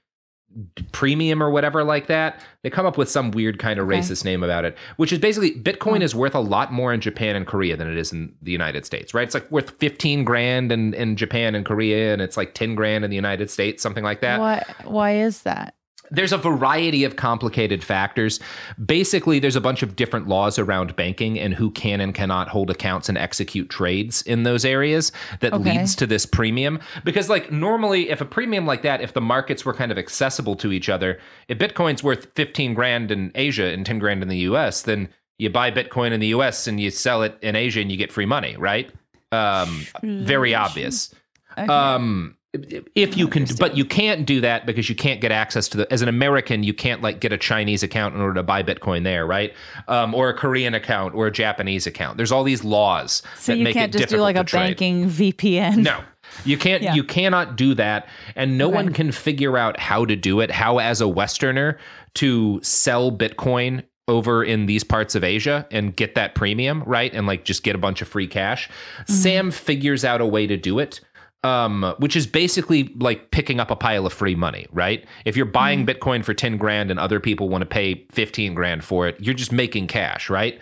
premium 0.92 1.42
or 1.42 1.50
whatever 1.50 1.84
like 1.84 2.06
that. 2.06 2.40
They 2.62 2.70
come 2.70 2.86
up 2.86 2.98
with 2.98 3.08
some 3.08 3.30
weird 3.30 3.58
kind 3.58 3.78
of 3.78 3.86
Okay. 3.86 3.98
racist 3.98 4.24
name 4.24 4.42
about 4.42 4.64
it, 4.64 4.76
which 4.96 5.12
is 5.12 5.18
basically 5.18 5.52
Bitcoin 5.52 5.98
hmm. 5.98 6.02
is 6.02 6.14
worth 6.14 6.34
a 6.34 6.40
lot 6.40 6.72
more 6.72 6.92
in 6.92 7.00
Japan 7.00 7.36
and 7.36 7.46
Korea 7.46 7.76
than 7.76 7.88
it 7.88 7.96
is 7.96 8.12
in 8.12 8.34
the 8.42 8.52
United 8.52 8.84
States, 8.84 9.14
right? 9.14 9.24
It's 9.24 9.34
like 9.34 9.50
worth 9.50 9.70
15 9.78 10.24
grand 10.24 10.72
in, 10.72 10.94
in 10.94 11.16
Japan 11.16 11.54
and 11.54 11.64
Korea, 11.64 12.12
and 12.12 12.22
it's 12.22 12.36
like 12.36 12.54
10 12.54 12.74
grand 12.74 13.04
in 13.04 13.10
the 13.10 13.16
United 13.16 13.50
States, 13.50 13.82
something 13.82 14.04
like 14.04 14.20
that. 14.20 14.40
Why? 14.40 14.64
Why 14.84 15.16
is 15.16 15.42
that? 15.42 15.74
There's 16.10 16.32
a 16.32 16.38
variety 16.38 17.04
of 17.04 17.16
complicated 17.16 17.84
factors. 17.84 18.40
Basically, 18.84 19.38
there's 19.38 19.56
a 19.56 19.60
bunch 19.60 19.82
of 19.82 19.96
different 19.96 20.28
laws 20.28 20.58
around 20.58 20.96
banking 20.96 21.38
and 21.38 21.54
who 21.54 21.70
can 21.70 22.00
and 22.00 22.14
cannot 22.14 22.48
hold 22.48 22.70
accounts 22.70 23.08
and 23.08 23.18
execute 23.18 23.68
trades 23.70 24.22
in 24.22 24.42
those 24.44 24.64
areas 24.64 25.12
that 25.40 25.52
Okay. 25.52 25.76
leads 25.78 25.94
to 25.96 26.06
this 26.06 26.24
premium. 26.26 26.78
Because, 27.04 27.28
like, 27.28 27.52
normally, 27.52 28.10
if 28.10 28.20
a 28.20 28.24
premium 28.24 28.66
like 28.66 28.82
that, 28.82 29.00
if 29.00 29.12
the 29.12 29.20
markets 29.20 29.64
were 29.64 29.74
kind 29.74 29.92
of 29.92 29.98
accessible 29.98 30.56
to 30.56 30.72
each 30.72 30.88
other, 30.88 31.18
if 31.48 31.58
Bitcoin's 31.58 32.02
worth 32.02 32.28
15 32.34 32.74
grand 32.74 33.10
in 33.10 33.30
Asia 33.34 33.66
and 33.66 33.84
10 33.84 33.98
grand 33.98 34.22
in 34.22 34.28
the 34.28 34.38
US, 34.38 34.82
then 34.82 35.08
you 35.38 35.50
buy 35.50 35.70
Bitcoin 35.70 36.12
in 36.12 36.20
the 36.20 36.28
US 36.28 36.66
and 36.66 36.80
you 36.80 36.90
sell 36.90 37.22
it 37.22 37.38
in 37.42 37.54
Asia 37.54 37.80
and 37.80 37.92
you 37.92 37.96
get 37.98 38.10
free 38.10 38.26
money, 38.26 38.56
right? 38.56 38.90
Um, 39.30 39.84
very 40.02 40.54
obvious. 40.54 41.14
Um, 41.56 42.36
if 42.54 43.16
you 43.16 43.28
can, 43.28 43.46
but 43.58 43.76
you 43.76 43.84
can't 43.84 44.26
do 44.26 44.40
that 44.40 44.64
because 44.64 44.88
you 44.88 44.94
can't 44.94 45.20
get 45.20 45.30
access 45.30 45.68
to 45.68 45.76
the. 45.78 45.92
As 45.92 46.00
an 46.00 46.08
American, 46.08 46.62
you 46.62 46.72
can't 46.72 47.02
like 47.02 47.20
get 47.20 47.30
a 47.32 47.36
Chinese 47.38 47.82
account 47.82 48.14
in 48.14 48.20
order 48.22 48.34
to 48.34 48.42
buy 48.42 48.62
Bitcoin 48.62 49.04
there, 49.04 49.26
right? 49.26 49.52
Um, 49.86 50.14
or 50.14 50.30
a 50.30 50.34
Korean 50.34 50.72
account 50.74 51.14
or 51.14 51.26
a 51.26 51.30
Japanese 51.32 51.86
account. 51.86 52.16
There's 52.16 52.32
all 52.32 52.44
these 52.44 52.64
laws 52.64 53.22
So 53.36 53.52
that 53.52 53.58
you 53.58 53.64
make 53.64 53.74
can't 53.74 53.94
it 53.94 53.98
just 53.98 54.10
do 54.10 54.18
like 54.20 54.36
a 54.36 54.44
trade. 54.44 54.60
banking 54.78 55.06
VPN. 55.10 55.78
No. 55.82 56.00
You 56.44 56.56
can't 56.58 56.82
Yeah. 56.82 56.94
you 56.94 57.04
cannot 57.04 57.56
do 57.56 57.74
that 57.74 58.08
and 58.36 58.56
no 58.58 58.66
Okay. 58.68 58.74
one 58.76 58.92
can 58.92 59.12
figure 59.12 59.56
out 59.58 59.78
how 59.78 60.04
to 60.04 60.16
do 60.16 60.40
it, 60.40 60.50
how 60.50 60.78
as 60.78 61.00
a 61.00 61.08
westerner 61.08 61.78
to 62.14 62.60
sell 62.62 63.10
Bitcoin 63.12 63.82
over 64.08 64.42
in 64.42 64.64
these 64.64 64.82
parts 64.84 65.14
of 65.14 65.22
Asia 65.22 65.66
and 65.70 65.94
get 65.94 66.14
that 66.14 66.34
premium, 66.34 66.82
right? 66.86 67.12
And 67.12 67.26
like 67.26 67.44
just 67.44 67.62
get 67.62 67.74
a 67.74 67.78
bunch 67.78 68.00
of 68.00 68.08
free 68.08 68.26
cash. 68.26 68.68
Mm-hmm. 68.68 69.12
Sam 69.12 69.50
figures 69.50 70.02
out 70.04 70.22
a 70.22 70.26
way 70.26 70.46
to 70.46 70.56
do 70.56 70.78
it 70.78 71.00
um, 71.44 71.94
which 71.98 72.16
is 72.16 72.26
basically 72.26 72.92
like 72.98 73.30
picking 73.30 73.60
up 73.60 73.70
a 73.70 73.76
pile 73.76 74.06
of 74.06 74.12
free 74.12 74.34
money, 74.34 74.66
right? 74.72 75.04
If 75.24 75.36
you're 75.36 75.46
buying 75.46 75.86
Mm-hmm. 75.86 75.90
Bitcoin 75.90 76.24
for 76.24 76.34
10 76.34 76.56
grand 76.56 76.90
and 76.90 76.98
other 76.98 77.20
people 77.20 77.48
want 77.48 77.62
to 77.62 77.66
pay 77.66 78.04
15 78.10 78.54
grand 78.54 78.84
for 78.84 79.06
it, 79.06 79.16
you're 79.20 79.34
just 79.34 79.52
making 79.52 79.86
cash, 79.86 80.28
right? 80.28 80.58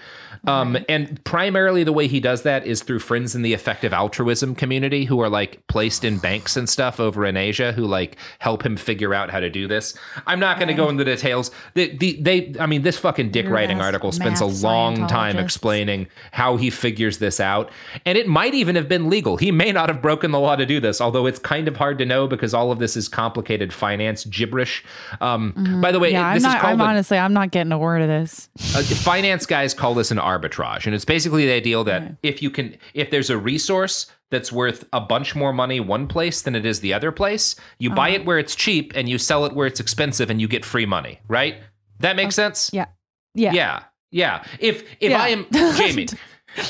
Um, 0.46 0.78
and 0.88 1.22
primarily 1.24 1.84
the 1.84 1.92
way 1.92 2.06
he 2.06 2.20
does 2.20 2.42
that 2.42 2.66
is 2.66 2.82
through 2.82 3.00
friends 3.00 3.34
in 3.34 3.42
the 3.42 3.52
effective 3.54 3.92
altruism 3.92 4.54
community 4.54 5.04
who 5.04 5.20
are 5.20 5.28
like 5.28 5.66
placed 5.66 6.04
in 6.04 6.18
banks 6.18 6.56
and 6.56 6.68
stuff 6.68 7.00
over 7.00 7.24
in 7.26 7.36
Asia 7.36 7.72
who 7.72 7.84
like 7.84 8.16
help 8.38 8.64
him 8.64 8.76
figure 8.76 9.12
out 9.14 9.30
how 9.30 9.40
to 9.40 9.50
do 9.50 9.66
this. 9.66 9.96
I'm 10.26 10.38
not 10.40 10.58
going 10.58 10.68
to 10.68 10.74
go 10.74 10.88
into 10.88 11.04
the 11.04 11.14
details. 11.16 11.50
The, 11.74 11.96
the, 11.96 12.18
they, 12.20 12.54
I 12.60 12.66
mean, 12.66 12.82
this 12.82 12.98
fucking 12.98 13.30
dick 13.30 13.44
Your 13.46 13.54
writing 13.54 13.80
article 13.80 14.12
spends 14.12 14.40
a 14.40 14.46
long 14.46 15.06
time 15.06 15.36
explaining 15.38 16.06
how 16.32 16.56
he 16.56 16.70
figures 16.70 17.18
this 17.18 17.40
out. 17.40 17.70
And 18.04 18.16
it 18.16 18.26
might 18.28 18.54
even 18.54 18.76
have 18.76 18.88
been 18.88 19.10
legal. 19.10 19.36
He 19.36 19.50
may 19.50 19.72
not 19.72 19.88
have 19.88 20.00
broken 20.02 20.30
the 20.30 20.40
law 20.40 20.56
to 20.56 20.64
do 20.66 20.80
this, 20.80 21.00
although 21.00 21.26
it's 21.26 21.38
kind 21.38 21.68
of 21.68 21.76
hard 21.76 21.98
to 21.98 22.04
know 22.06 22.26
because 22.26 22.54
all 22.54 22.70
of 22.72 22.78
this 22.78 22.96
is 22.96 23.08
complicated 23.08 23.72
finance 23.72 24.24
gibberish. 24.24 24.84
Um, 25.20 25.80
By 25.82 25.92
the 25.92 25.98
way, 25.98 26.06
Mm-hmm. 26.12 26.14
yeah, 26.14 26.34
this 26.34 26.44
I'm 26.44 26.50
is 26.50 26.54
not. 26.54 26.60
called 26.62 26.72
I'm 26.74 26.80
honestly, 26.80 27.18
I'm 27.18 27.32
not 27.32 27.50
getting 27.50 27.72
a 27.72 27.78
word 27.78 28.00
of 28.00 28.08
this. 28.08 28.48
uh, 28.76 28.82
finance 28.82 29.44
guys 29.46 29.74
call 29.74 29.94
this 29.94 30.10
an 30.10 30.18
arbitrage 30.36 30.86
and 30.86 30.94
it's 30.94 31.04
basically 31.04 31.46
the 31.46 31.52
idea 31.52 31.82
that 31.84 32.16
if 32.22 32.42
you 32.42 32.50
can 32.50 32.76
if 32.94 33.10
there's 33.10 33.30
a 33.30 33.38
resource 33.38 34.06
that's 34.30 34.50
worth 34.52 34.84
a 34.92 35.00
bunch 35.00 35.34
more 35.36 35.52
money 35.52 35.78
one 35.80 36.06
place 36.06 36.42
than 36.42 36.54
it 36.54 36.66
is 36.66 36.80
the 36.80 36.92
other 36.92 37.12
place 37.12 37.56
you 37.78 37.90
buy 37.90 38.08
Uh-huh. 38.10 38.16
it 38.20 38.26
where 38.26 38.38
it's 38.38 38.54
cheap 38.54 38.92
and 38.94 39.08
you 39.08 39.18
sell 39.18 39.44
it 39.46 39.52
where 39.54 39.66
it's 39.66 39.80
expensive 39.80 40.30
and 40.30 40.40
you 40.40 40.48
get 40.48 40.64
free 40.64 40.86
money 40.86 41.20
right 41.28 41.56
that 42.00 42.16
makes 42.16 42.34
sense 42.34 42.70
Yeah. 42.72 42.86
Yeah. 43.34 43.52
yeah 43.52 43.82
yeah 44.10 44.44
if 44.60 44.82
if 45.00 45.10
Yeah. 45.10 45.22
i 45.22 45.28
am 45.28 45.46
jamie 45.76 46.06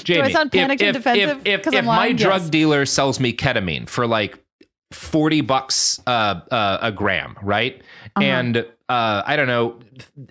Jamie, 0.03 0.23
I 0.23 0.31
sound 0.33 0.53
if- 0.55 0.61
and 0.62 0.73
if, 0.73 0.95
defensive 0.95 1.43
If, 1.47 1.67
if, 1.67 1.73
if 1.73 1.75
I'm 1.75 1.85
my 1.85 2.12
drug 2.12 2.51
dealer 2.51 2.87
sells 2.87 3.21
me 3.21 3.33
ketamine 3.33 3.89
for 3.89 4.07
like 4.07 4.39
40 4.93 5.41
bucks 5.43 6.01
uh, 6.07 6.41
uh, 6.51 6.79
a 6.81 6.93
gram, 6.93 7.37
right? 7.43 7.81
Uh-huh. 8.17 8.23
And 8.25 8.57
uh, 8.89 9.23
I 9.27 9.35
don't 9.37 9.49
know, 9.49 9.79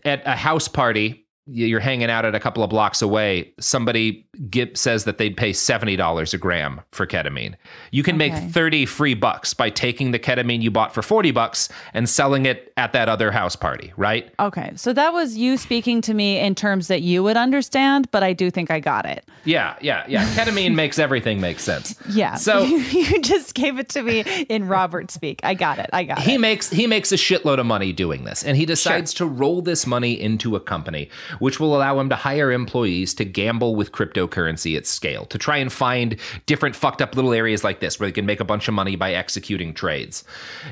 at 0.05 0.21
a 0.25 0.31
house 0.36 0.67
party, 0.69 1.24
you're 1.47 1.79
hanging 1.79 2.09
out 2.09 2.25
at 2.25 2.33
a 2.33 2.39
couple 2.39 2.63
of 2.63 2.69
blocks 2.69 3.01
away, 3.01 3.53
somebody 3.59 4.24
get, 4.49 4.77
says 4.77 5.03
that 5.05 5.17
they'd 5.17 5.36
pay 5.38 5.51
$70 5.51 6.33
a 6.33 6.38
gram 6.38 6.81
for 6.91 7.05
ketamine. 7.07 7.55
You 7.91 8.03
can 8.03 8.15
Okay. 8.21 8.29
make 8.29 8.51
30 8.51 8.86
free 8.86 9.13
bucks 9.13 9.53
by 9.53 9.69
taking 9.69 10.11
the 10.11 10.19
ketamine 10.19 10.61
you 10.61 10.71
bought 10.71 10.93
for 10.93 11.01
40 11.01 11.31
bucks 11.31 11.69
and 11.93 12.07
selling 12.09 12.45
it 12.45 12.71
at 12.77 12.93
that 12.93 13.09
other 13.09 13.31
house 13.31 13.55
party, 13.55 13.93
right? 13.97 14.31
Okay, 14.39 14.71
so 14.75 14.93
that 14.93 15.13
was 15.13 15.38
you 15.38 15.57
speaking 15.57 16.01
to 16.01 16.13
me 16.13 16.39
in 16.39 16.55
terms 16.55 16.88
that 16.88 17.01
you 17.01 17.23
would 17.23 17.38
understand, 17.38 18.09
but 18.11 18.23
I 18.23 18.33
do 18.33 18.49
think 18.51 18.71
I 18.71 18.79
got 18.79 19.05
it. 19.05 19.25
Yeah, 19.43 19.75
yeah, 19.81 20.03
yeah. 20.07 20.25
Ketamine 20.36 20.75
makes 20.75 20.99
everything 20.99 21.39
make 21.41 21.59
sense. 21.59 21.95
Yeah. 22.09 22.36
So 22.36 22.63
you 22.63 23.21
just 23.21 23.53
gave 23.53 23.79
it 23.79 23.89
to 23.89 24.01
me 24.03 24.21
in 24.49 24.67
Robert 24.67 25.11
speak. 25.11 25.39
I 25.43 25.53
got 25.53 25.79
it. 25.79 25.89
I 25.93 26.03
got 26.03 26.19
he 26.21 26.36
it. 26.36 26.39
makes 26.39 26.69
he 26.69 26.88
makes 26.88 27.11
a 27.11 27.15
shitload 27.15 27.59
of 27.59 27.65
money 27.65 27.93
doing 27.93 28.23
this 28.23 28.43
and 28.43 28.57
he 28.57 28.65
decides 28.65 29.13
to 29.15 29.25
roll 29.25 29.61
this 29.61 29.86
money 29.88 30.19
into 30.19 30.55
a 30.55 30.59
company 30.59 31.09
which 31.39 31.59
will 31.59 31.75
allow 31.75 31.99
him 31.99 32.09
to 32.09 32.15
hire 32.15 32.51
employees 32.51 33.13
to 33.15 33.25
gamble 33.25 33.75
with 33.75 33.91
cryptocurrency 34.36 34.78
at 34.78 34.86
scale 34.86 35.26
to 35.26 35.38
try 35.38 35.57
and 35.57 35.71
find 35.71 36.17
different 36.45 36.76
fucked 36.76 37.01
up 37.01 37.15
little 37.15 37.34
areas 37.34 37.63
like 37.63 37.80
this 37.80 37.99
where 37.99 38.07
they 38.07 38.13
can 38.13 38.26
make 38.26 38.39
a 38.39 38.45
bunch 38.45 38.67
of 38.67 38.73
money 38.73 38.95
by 38.95 39.13
executing 39.13 39.73
trades. 39.73 40.23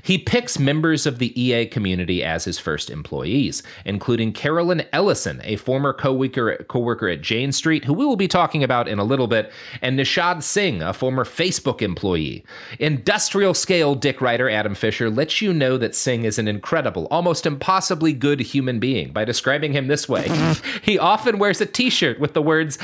He 0.02 0.18
picks 0.18 0.60
members 0.60 1.06
of 1.06 1.20
the 1.20 1.40
ea 1.40 1.66
community 1.66 2.24
as 2.24 2.46
his 2.46 2.60
first 2.60 2.90
employees 2.90 3.64
including 3.86 4.34
Caroline 4.34 4.86
Ellison 4.92 5.42
a 5.44 5.56
former 5.58 5.94
co-worker, 5.94 6.66
co-worker 6.68 7.08
at 7.08 7.22
jane 7.22 7.52
street 7.52 7.86
who 7.86 7.94
we 7.94 8.06
will 8.06 8.16
be 8.16 8.28
talking 8.28 8.64
about 8.64 8.88
in 8.88 9.00
a 9.00 9.04
little 9.04 9.28
bit 9.28 9.52
and 9.82 9.98
nishad 9.98 10.44
singh 10.44 10.82
a 10.82 10.94
former 10.94 11.24
facebook 11.24 11.82
employee. 11.82 12.44
Industrial 12.80 13.54
scale 13.54 13.96
dick 13.96 14.22
writer 14.22 14.50
adam 14.50 14.76
fisher 14.76 15.10
lets 15.10 15.42
you 15.42 15.54
know 15.54 15.78
that 15.78 15.96
singh 15.96 16.24
is 16.24 16.40
an 16.40 16.48
incredible 16.48 17.08
almost 17.12 17.46
impossibly 17.46 18.14
good 18.14 18.40
human 18.40 18.80
being. 18.80 19.12
By 19.12 19.26
describing 19.26 19.74
him 19.74 19.88
this 19.88 20.08
way 20.10 20.30
he 20.82 20.98
often 20.98 21.40
wears 21.40 21.62
a 21.62 21.66
t-shirt 21.66 22.20
with 22.20 22.34
the 22.34 22.42
words 22.42 22.78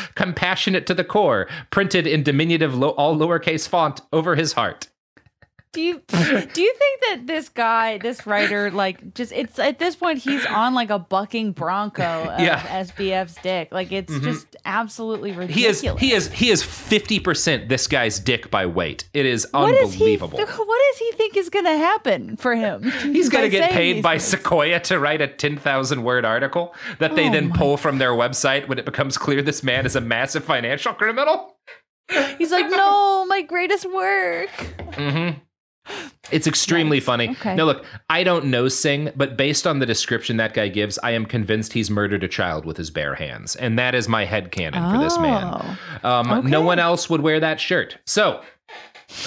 compassionate 0.59 0.85
to 0.85 0.93
the 0.93 1.05
core 1.05 1.47
printed 1.71 2.05
in 2.05 2.21
diminutive 2.21 2.83
all 2.83 3.15
lowercase 3.15 3.65
font 3.65 4.01
over 4.11 4.35
his 4.35 4.51
heart 4.53 4.88
Do 5.71 5.81
you 5.81 6.01
do 6.09 6.61
you 6.61 6.73
think 6.73 7.01
that 7.01 7.21
this 7.27 7.47
guy, 7.47 7.99
this 7.99 8.25
writer, 8.25 8.71
like 8.71 9.13
just 9.13 9.31
it's 9.31 9.59
at 9.59 9.77
this 9.77 9.95
point 9.95 10.17
he's 10.17 10.43
on 10.47 10.73
like 10.73 10.89
a 10.89 10.97
bucking 10.97 11.51
bronco 11.51 12.01
of 12.03 12.39
Yeah. 12.39 12.59
SBF's 12.83 13.35
dick. 13.43 13.69
Like 13.71 13.91
it's 13.91 14.11
Mhm. 14.11 14.23
just 14.23 14.55
absolutely 14.65 15.31
ridiculous. 15.31 15.81
he 15.81 15.87
is 15.89 15.99
he 15.99 16.13
is 16.13 16.27
he 16.31 16.49
is 16.49 16.63
50% 16.63 17.69
this 17.69 17.85
guy's 17.85 18.19
dick 18.19 18.49
by 18.49 18.65
weight 18.65 19.07
it 19.13 19.27
is 19.27 19.47
What 19.51 19.73
is 19.75 19.93
he? 19.93 20.15
unbelievable 20.15 20.39
What 20.69 20.81
does 20.91 20.97
he 20.99 21.11
think 21.11 21.37
is 21.37 21.49
going 21.49 21.65
to 21.65 21.77
happen 21.77 22.35
for 22.37 22.55
him? 22.55 22.83
He's 23.01 23.29
going 23.29 23.43
to 23.43 23.49
get 23.49 23.69
paid 23.69 24.01
by 24.01 24.13
things? 24.17 24.23
Sequoia 24.23 24.79
to 24.81 24.97
write 24.99 25.21
a 25.21 25.27
10,000 25.27 26.03
word 26.03 26.25
article 26.25 26.73
that 26.97 27.15
they 27.15 27.27
Oh 27.29 27.31
then 27.31 27.53
pull 27.53 27.77
from 27.77 27.99
their 27.99 28.11
website 28.13 28.67
when 28.67 28.79
it 28.79 28.85
becomes 28.85 29.19
clear 29.19 29.43
this 29.43 29.61
man 29.63 29.85
is 29.85 29.95
a 29.95 30.01
massive 30.01 30.43
financial 30.43 30.93
criminal. 30.93 31.57
He's 32.39 32.51
like, 32.51 32.69
no, 32.71 33.23
my 33.27 33.43
greatest 33.43 33.85
work. 33.91 34.49
hmm 34.95 35.29
It's 36.31 36.45
extremely 36.47 36.99
funny. 36.99 37.29
Okay. 37.29 37.55
Now, 37.55 37.65
look, 37.65 37.85
I 38.09 38.23
don't 38.23 38.45
know 38.45 38.67
Singh, 38.67 39.11
but 39.15 39.35
based 39.35 39.65
on 39.65 39.79
the 39.79 39.85
description 39.85 40.37
that 40.37 40.53
guy 40.53 40.67
gives, 40.67 40.99
I 40.99 41.11
am 41.11 41.25
convinced 41.25 41.73
he's 41.73 41.89
murdered 41.89 42.23
a 42.23 42.27
child 42.27 42.65
with 42.65 42.77
his 42.77 42.91
bare 42.91 43.15
hands. 43.15 43.55
And 43.55 43.79
that 43.79 43.95
is 43.95 44.07
my 44.07 44.25
head 44.25 44.51
headcanon 44.51 44.91
for 44.91 45.03
this 45.03 45.17
man. 45.17 45.77
Um, 46.03 46.49
No 46.49 46.61
one 46.61 46.79
else 46.79 47.09
would 47.09 47.21
wear 47.21 47.39
that 47.39 47.59
shirt. 47.59 47.97
So. 48.05 48.41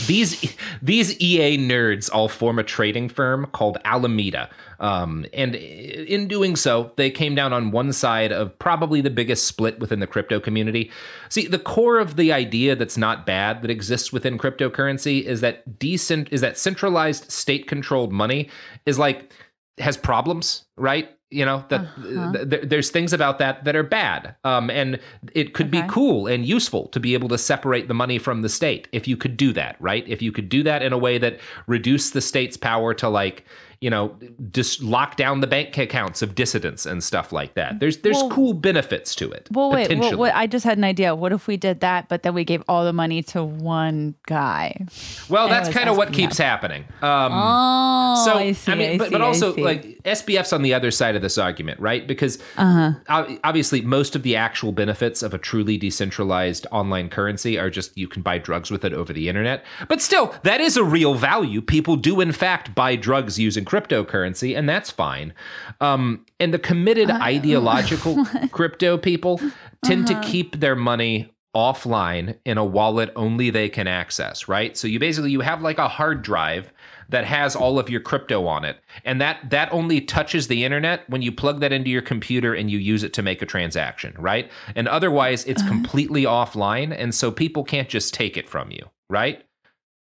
These 0.07 0.57
these 0.81 1.21
EA 1.21 1.59
nerds 1.59 2.09
all 2.13 2.29
form 2.29 2.59
a 2.59 2.63
trading 2.63 3.09
firm 3.09 3.47
called 3.47 3.79
Alameda, 3.85 4.49
um, 4.79 5.27
and 5.33 5.57
in 5.57 6.29
doing 6.29 6.55
so, 6.55 6.93
they 6.97 7.11
came 7.11 7.35
down 7.35 7.53
on 7.53 7.73
one 7.73 7.93
side 7.93 8.33
of 8.33 8.57
probably 8.59 9.01
the 9.01 9.11
biggest 9.11 9.47
split 9.47 9.81
within 9.81 9.99
the 9.99 10.07
crypto 10.07 10.39
community. 10.39 10.91
See, 11.31 11.49
the 11.49 11.59
core 11.59 11.99
of 11.99 12.15
the 12.17 12.33
idea 12.33 12.77
that's 12.77 12.97
not 12.97 13.27
bad 13.27 13.63
that 13.63 13.71
exists 13.71 14.13
within 14.13 14.39
cryptocurrency 14.39 15.23
is 15.25 15.41
that 15.41 15.79
decent 15.79 16.29
is 16.31 16.41
that 16.43 16.59
centralized 16.59 17.31
state-controlled 17.31 18.13
money 18.13 18.51
is 18.87 18.99
like 18.99 19.33
has 19.79 19.97
problems, 19.97 20.65
right? 20.77 21.11
You 21.33 21.45
know 21.47 21.65
that 21.71 21.81
Uh-huh. 21.81 22.33
th- 22.33 22.51
th- 22.51 22.63
there's 22.69 22.91
things 22.91 23.13
about 23.13 23.39
that 23.39 23.65
that 23.65 23.75
are 23.75 23.83
bad, 23.83 24.35
um, 24.45 24.69
and 24.71 24.99
it 25.35 25.55
could 25.55 25.71
be 25.71 25.83
cool 25.89 26.27
and 26.27 26.45
useful 26.45 26.89
to 26.89 27.01
be 27.01 27.15
able 27.15 27.29
to 27.31 27.39
separate 27.39 27.89
the 27.89 27.95
money 27.95 28.19
from 28.19 28.43
the 28.43 28.49
state 28.49 28.87
if 28.93 29.09
you 29.09 29.17
could 29.17 29.37
do 29.37 29.53
that, 29.55 29.77
right? 29.81 30.05
If 30.07 30.21
you 30.23 30.31
could 30.33 30.49
do 30.49 30.63
that 30.65 30.83
in 30.83 30.93
a 30.93 30.99
way 30.99 31.19
that 31.19 31.39
reduced 31.67 32.13
the 32.13 32.21
state's 32.21 32.57
power 32.57 32.93
to 32.95 33.09
like 33.09 33.45
you 33.83 33.91
know 33.91 34.15
just 34.53 34.83
lock 34.83 35.17
down 35.17 35.41
the 35.41 35.47
bank 35.47 35.77
accounts 35.77 36.23
of 36.23 36.35
dissidents 36.35 36.87
and 36.87 37.03
stuff 37.03 37.33
like 37.33 37.55
that. 37.55 37.81
There's 37.81 37.99
there's 37.99 38.17
Well- 38.17 38.31
cool 38.31 38.53
benefits 38.55 39.15
to 39.17 39.31
it. 39.31 39.49
Well, 39.51 39.71
wait. 39.73 39.99
Well, 39.99 40.17
what, 40.17 40.35
I 40.35 40.47
just 40.47 40.65
had 40.65 40.79
an 40.79 40.85
idea. 40.85 41.15
What 41.15 41.33
if 41.33 41.47
we 41.47 41.57
did 41.57 41.81
that, 41.81 42.09
but 42.09 42.23
then 42.23 42.33
we 42.35 42.45
gave 42.45 42.63
all 42.69 42.85
the 42.85 42.93
money 42.93 43.23
to 43.25 43.43
one 43.45 44.15
guy? 44.27 44.87
Well, 45.29 45.49
that's 45.49 45.69
kind 45.69 45.89
of 45.91 45.97
what 45.97 46.13
keeps 46.13 46.39
happening. 46.39 46.85
Um, 47.03 47.33
Oh, 47.35 48.23
so 48.25 48.35
I 48.39 48.53
see, 48.53 48.75
mean, 48.75 48.91
I 48.93 48.99
but, 48.99 49.09
see, 49.09 49.13
but 49.13 49.21
also 49.21 49.55
like 49.57 50.03
SBF's 50.05 50.53
on 50.53 50.63
the 50.63 50.75
other 50.75 50.91
side 50.91 51.17
of 51.17 51.23
this 51.23 51.37
argument, 51.39 51.81
right? 51.81 52.07
Because 52.07 52.39
Uh-huh. 52.57 52.93
obviously, 53.45 53.81
most 53.83 54.15
of 54.17 54.23
the 54.23 54.37
actual 54.37 54.73
benefits 54.73 55.23
of 55.23 55.35
a 55.35 55.39
truly 55.39 55.77
decentralized 55.77 56.67
online 56.71 57.09
currency 57.09 57.59
are 57.59 57.71
just 57.71 57.97
you 57.99 58.07
can 58.09 58.23
buy 58.23 58.39
drugs 58.39 58.71
with 58.71 58.85
it 58.85 58.93
over 58.93 59.13
the 59.13 59.29
internet. 59.29 59.65
But 59.89 60.01
still, 60.01 60.35
that 60.45 60.61
is 60.61 60.77
a 60.77 60.85
real 60.85 61.15
value. 61.15 61.61
People 61.61 61.97
do, 61.97 62.21
in 62.21 62.33
fact, 62.33 62.75
buy 62.75 62.97
drugs 62.97 63.39
using 63.39 63.65
cryptocurrency, 63.73 64.57
and 64.57 64.69
that's 64.69 64.91
fine. 64.91 65.33
Um, 65.81 66.25
and 66.39 66.53
the 66.53 66.59
committed 66.59 67.11
ideological 67.33 68.25
crypto 68.51 68.99
people 68.99 69.39
tend 69.85 70.09
Uh-huh. 70.11 70.21
to 70.21 70.29
keep 70.29 70.61
their 70.61 70.77
money 70.77 71.33
offline 71.55 72.39
in 72.47 72.57
a 72.59 72.65
wallet 72.65 73.13
only 73.15 73.51
they 73.51 73.69
can 73.69 73.87
access, 73.87 74.49
right? 74.49 74.77
So 74.77 74.89
you 74.89 74.99
basically 74.99 75.31
you 75.33 75.41
have 75.41 75.61
like 75.61 75.79
a 75.79 75.87
hard 75.89 76.23
drive 76.23 76.73
that 77.11 77.27
has 77.27 77.55
all 77.55 77.79
of 77.79 77.91
your 77.91 78.01
crypto 78.01 78.47
on 78.47 78.65
it 78.65 78.79
and 79.05 79.21
that 79.21 79.51
that 79.51 79.71
only 79.71 80.01
touches 80.01 80.49
the 80.49 80.65
internet 80.65 81.09
when 81.11 81.21
you 81.21 81.31
plug 81.31 81.61
that 81.61 81.71
into 81.71 81.91
your 81.91 82.01
computer 82.01 82.55
and 82.55 82.71
you 82.71 82.79
use 82.79 83.03
it 83.03 83.13
to 83.13 83.23
make 83.23 83.43
a 83.43 83.47
transaction, 83.47 84.15
right? 84.19 84.51
And 84.75 84.89
otherwise 84.89 85.45
it's 85.45 85.63
completely 85.63 86.23
offline 86.25 86.95
and 86.97 87.15
so 87.15 87.31
people 87.31 87.65
can't 87.65 87.89
just 87.91 88.15
take 88.15 88.39
it 88.39 88.49
from 88.49 88.71
you, 88.71 88.89
right? 89.11 89.45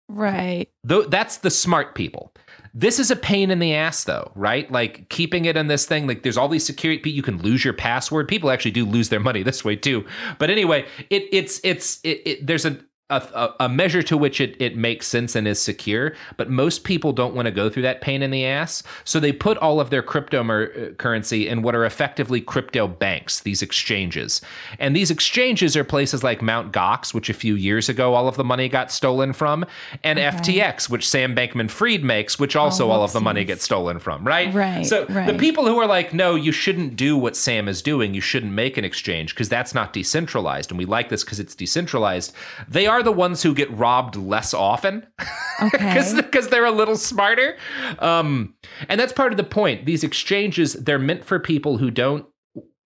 Right. 0.09 0.70
Though 0.84 1.03
that's 1.03 1.38
the 1.38 1.51
smart 1.51 1.93
people. 1.93 2.34
This 2.78 3.00
is 3.00 3.10
a 3.10 3.16
pain 3.16 3.52
in 3.52 3.60
the 3.60 3.74
ass 3.74 4.04
though, 4.04 4.34
right? 4.36 4.70
Like 4.70 5.08
keeping 5.08 5.46
it 5.46 5.56
in 5.56 5.68
this 5.68 5.86
thing, 5.86 6.08
like 6.08 6.24
there's 6.24 6.38
all 6.38 6.50
these 6.50 6.66
security 6.66 7.10
you 7.10 7.24
can 7.24 7.42
lose 7.42 7.64
your 7.64 7.74
password. 7.74 8.28
People 8.28 8.52
actually 8.52 8.72
do 8.72 8.86
lose 8.86 9.08
their 9.08 9.22
money 9.22 9.44
this 9.44 9.64
way 9.64 9.78
too. 9.78 10.06
But 10.40 10.50
anyway, 10.50 10.86
it 11.10 11.24
it's 11.32 11.62
it's 11.64 12.02
it, 12.04 12.22
it 12.26 12.48
there's 12.48 12.66
a 12.66 12.78
a, 13.12 13.53
a, 13.60 13.70
measure 13.70 14.01
to 14.01 14.18
which 14.18 14.41
it, 14.41 14.60
it 14.60 14.76
makes 14.76 15.06
sense 15.06 15.36
and 15.36 15.47
is 15.47 15.62
secure, 15.62 16.16
but 16.38 16.49
most 16.49 16.84
people 16.84 17.14
don't 17.14 17.36
want 17.36 17.45
to 17.45 17.51
go 17.51 17.70
through 17.70 17.84
that 17.84 18.01
pain 18.01 18.24
in 18.24 18.32
the 18.32 18.43
ass. 18.45 18.82
So 19.03 19.20
they 19.20 19.32
put 19.32 19.60
all 19.60 19.80
of 19.80 19.91
their 19.91 20.01
cryptocurrency 20.01 21.45
in 21.45 21.62
what 21.62 21.76
are 21.76 21.86
effectively 21.86 22.41
crypto 22.41 22.88
banks, 22.88 23.41
these 23.41 23.62
exchanges. 23.62 24.41
And 24.80 24.95
these 24.95 25.12
exchanges 25.12 25.78
are 25.78 25.84
places 25.84 26.24
like 26.24 26.41
Mt. 26.41 26.72
Gox, 26.72 27.14
which 27.14 27.30
a 27.30 27.36
few 27.36 27.53
years 27.53 27.89
ago 27.89 28.16
all 28.16 28.28
of 28.28 28.38
the 28.38 28.43
money 28.43 28.68
got 28.68 28.91
stolen 28.91 29.34
from, 29.34 29.66
and 30.03 30.18
Okay. 30.18 30.26
FTX, 30.26 30.89
which 30.89 31.08
Sam 31.08 31.36
Bankman 31.36 31.70
Fried 31.70 32.03
makes, 32.03 32.39
which 32.39 32.56
oh, 32.56 32.62
also 32.62 32.88
Oh, 32.88 32.91
all 32.91 33.03
of 33.03 33.14
the 33.14 33.22
money 33.22 33.43
gets 33.43 33.64
stolen 33.64 33.99
from, 33.99 34.26
right? 34.26 34.51
Right, 34.51 34.84
So 34.84 35.06
the 35.06 35.36
people 35.38 35.68
who 35.68 35.78
are 35.78 35.86
like, 35.88 36.14
no, 36.14 36.34
you 36.36 36.51
shouldn't 36.51 36.95
do 36.95 37.16
what 37.18 37.36
Sam 37.36 37.68
is 37.68 37.82
doing, 37.84 38.16
you 38.16 38.22
shouldn't 38.22 38.51
make 38.53 38.78
an 38.78 38.86
exchange 38.86 39.36
because 39.36 39.49
that's 39.49 39.76
not 39.76 39.93
decentralized. 39.93 40.72
And 40.72 40.80
we 40.80 40.86
like 40.86 41.10
this 41.10 41.24
because 41.24 41.39
it's 41.39 41.53
decentralized. 41.53 42.34
They 42.68 42.88
are 42.88 42.95
the 43.04 43.12
ones 43.12 43.41
who 43.43 43.54
get 43.54 43.72
robbed 43.72 44.16
less 44.16 44.54
often 44.54 45.06
because 45.72 46.14
Okay. 46.18 46.41
they're 46.50 46.66
a 46.66 46.72
little 46.72 46.98
smarter. 46.98 47.58
Um, 48.00 48.56
and 48.89 49.00
that's 49.00 49.14
part 49.14 49.32
of 49.34 49.38
the 49.38 49.43
point. 49.43 49.86
These 49.86 50.04
exchanges, 50.04 50.74
they're 50.74 51.00
meant 51.00 51.24
for 51.26 51.39
people 51.39 51.78
who 51.78 51.91
don't 51.91 52.26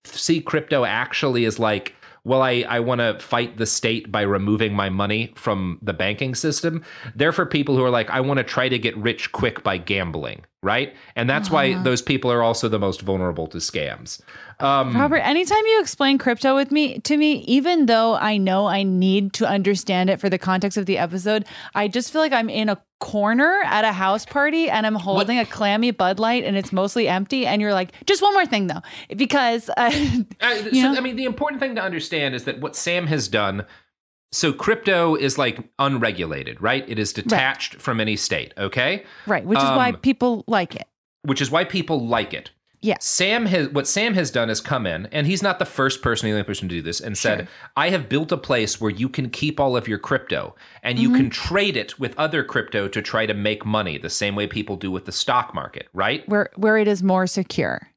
see 0.05 0.41
crypto 0.41 0.85
actually 0.85 1.45
as 1.45 1.59
like, 1.59 1.95
well, 2.23 2.41
I, 2.41 2.65
I 2.67 2.79
want 2.81 2.99
to 2.99 3.17
fight 3.19 3.57
the 3.57 3.65
state 3.65 4.11
by 4.11 4.21
removing 4.21 4.73
my 4.73 4.89
money 4.89 5.33
from 5.35 5.79
the 5.81 5.93
banking 5.93 6.35
system. 6.35 6.83
They're 7.15 7.31
for 7.31 7.45
people 7.45 7.75
who 7.75 7.83
are 7.83 7.89
like, 7.89 8.09
I 8.09 8.19
want 8.21 8.37
to 8.39 8.43
try 8.43 8.69
to 8.69 8.77
get 8.77 8.95
rich 8.97 9.31
quick 9.31 9.63
by 9.63 9.77
gambling, 9.77 10.43
right? 10.61 10.93
And 11.15 11.29
that's 11.29 11.49
why 11.49 11.71
Uh-huh. 11.71 11.83
those 11.83 12.01
people 12.01 12.31
are 12.31 12.43
also 12.43 12.67
the 12.67 12.79
most 12.79 13.01
vulnerable 13.01 13.47
to 13.47 13.57
scams. 13.59 14.19
Um, 14.59 14.93
Robert, 14.95 15.19
anytime 15.25 15.65
you 15.65 15.79
explain 15.79 16.17
crypto 16.17 16.53
with 16.55 16.69
me 16.71 16.99
to 16.99 17.15
me, 17.15 17.43
even 17.47 17.85
though 17.85 18.15
I 18.15 18.37
know 18.37 18.65
I 18.67 18.83
need 18.83 19.31
to 19.33 19.47
understand 19.47 20.09
it 20.09 20.19
for 20.19 20.29
the 20.29 20.37
context 20.37 20.77
of 20.77 20.85
the 20.85 20.97
episode, 20.97 21.45
I 21.75 21.87
just 21.87 22.11
feel 22.11 22.19
like 22.19 22.33
I'm 22.33 22.49
in 22.49 22.67
a 22.67 22.77
corner 22.99 23.61
at 23.63 23.85
a 23.85 23.93
house 23.93 24.25
party 24.25 24.69
and 24.69 24.85
I'm 24.85 24.95
holding 24.95 25.39
a 25.39 25.45
clammy 25.45 25.91
Bud 25.91 26.19
Light 26.19 26.43
and 26.43 26.57
it's 26.57 26.73
mostly 26.73 27.07
empty. 27.07 27.45
And 27.45 27.61
you're 27.61 27.73
like, 27.73 27.93
just 28.05 28.21
one 28.21 28.33
more 28.33 28.45
thing 28.45 28.67
though, 28.67 28.81
because 29.15 29.69
uh, 29.77 29.91
Uh, 30.41 30.55
so? 30.73 30.95
I 30.95 30.99
mean, 30.99 31.15
the 31.15 31.23
important 31.23 31.61
thing 31.61 31.75
to 31.75 31.81
understand 31.81 32.35
is 32.35 32.43
that 32.43 32.59
what 32.59 32.75
Sam 32.75 33.07
has 33.07 33.29
done. 33.29 33.65
So 34.31 34.53
crypto 34.53 35.15
is 35.15 35.37
like 35.37 35.59
unregulated, 35.79 36.61
right? 36.61 36.85
It 36.87 36.99
is 36.99 37.13
detached 37.13 37.75
from 37.75 37.99
any 37.99 38.15
state. 38.15 38.53
Okay, 38.57 39.03
right, 39.25 39.43
which 39.45 39.57
is 39.57 39.63
why 39.63 39.89
Um, 39.89 39.97
people 39.97 40.43
like 40.47 40.75
it. 40.75 40.87
which 41.23 41.41
is 41.41 41.49
why 41.49 41.63
people 41.63 42.07
like 42.07 42.33
it. 42.33 42.51
Yeah. 42.81 42.95
Sam 43.01 43.45
has 43.47 43.67
what 43.69 43.87
Sam 43.87 44.13
has 44.13 44.31
done 44.31 44.49
is 44.49 44.61
come 44.61 44.85
in, 44.85 45.07
and 45.07 45.27
he's 45.27 45.43
not 45.43 45.59
the 45.59 45.65
first 45.65 46.01
person, 46.01 46.27
the 46.27 46.31
only 46.33 46.43
person 46.43 46.69
to 46.69 46.75
do 46.75 46.81
this, 46.81 47.01
and 47.01 47.17
said, 47.17 47.47
"I 47.75 47.89
have 47.89 48.07
built 48.07 48.31
a 48.31 48.37
place 48.37 48.79
where 48.79 48.91
you 48.91 49.09
can 49.09 49.29
keep 49.29 49.59
all 49.59 49.75
of 49.75 49.87
your 49.87 49.97
crypto, 49.97 50.55
and 50.81 50.97
you 50.97 51.09
Mhm. 51.09 51.15
can 51.15 51.29
trade 51.29 51.75
it 51.75 51.99
with 51.99 52.17
other 52.17 52.41
crypto 52.43 52.87
to 52.87 53.01
try 53.01 53.25
to 53.25 53.33
make 53.33 53.65
money, 53.65 53.97
the 53.97 54.09
same 54.09 54.33
way 54.35 54.47
people 54.47 54.77
do 54.77 54.91
with 54.91 55.03
the 55.05 55.11
stock 55.11 55.53
market, 55.53 55.89
right?" 55.93 56.23
Where 56.29 56.51
where 56.55 56.77
it 56.77 56.87
is 56.87 57.03
more 57.03 57.27
secure. 57.27 57.89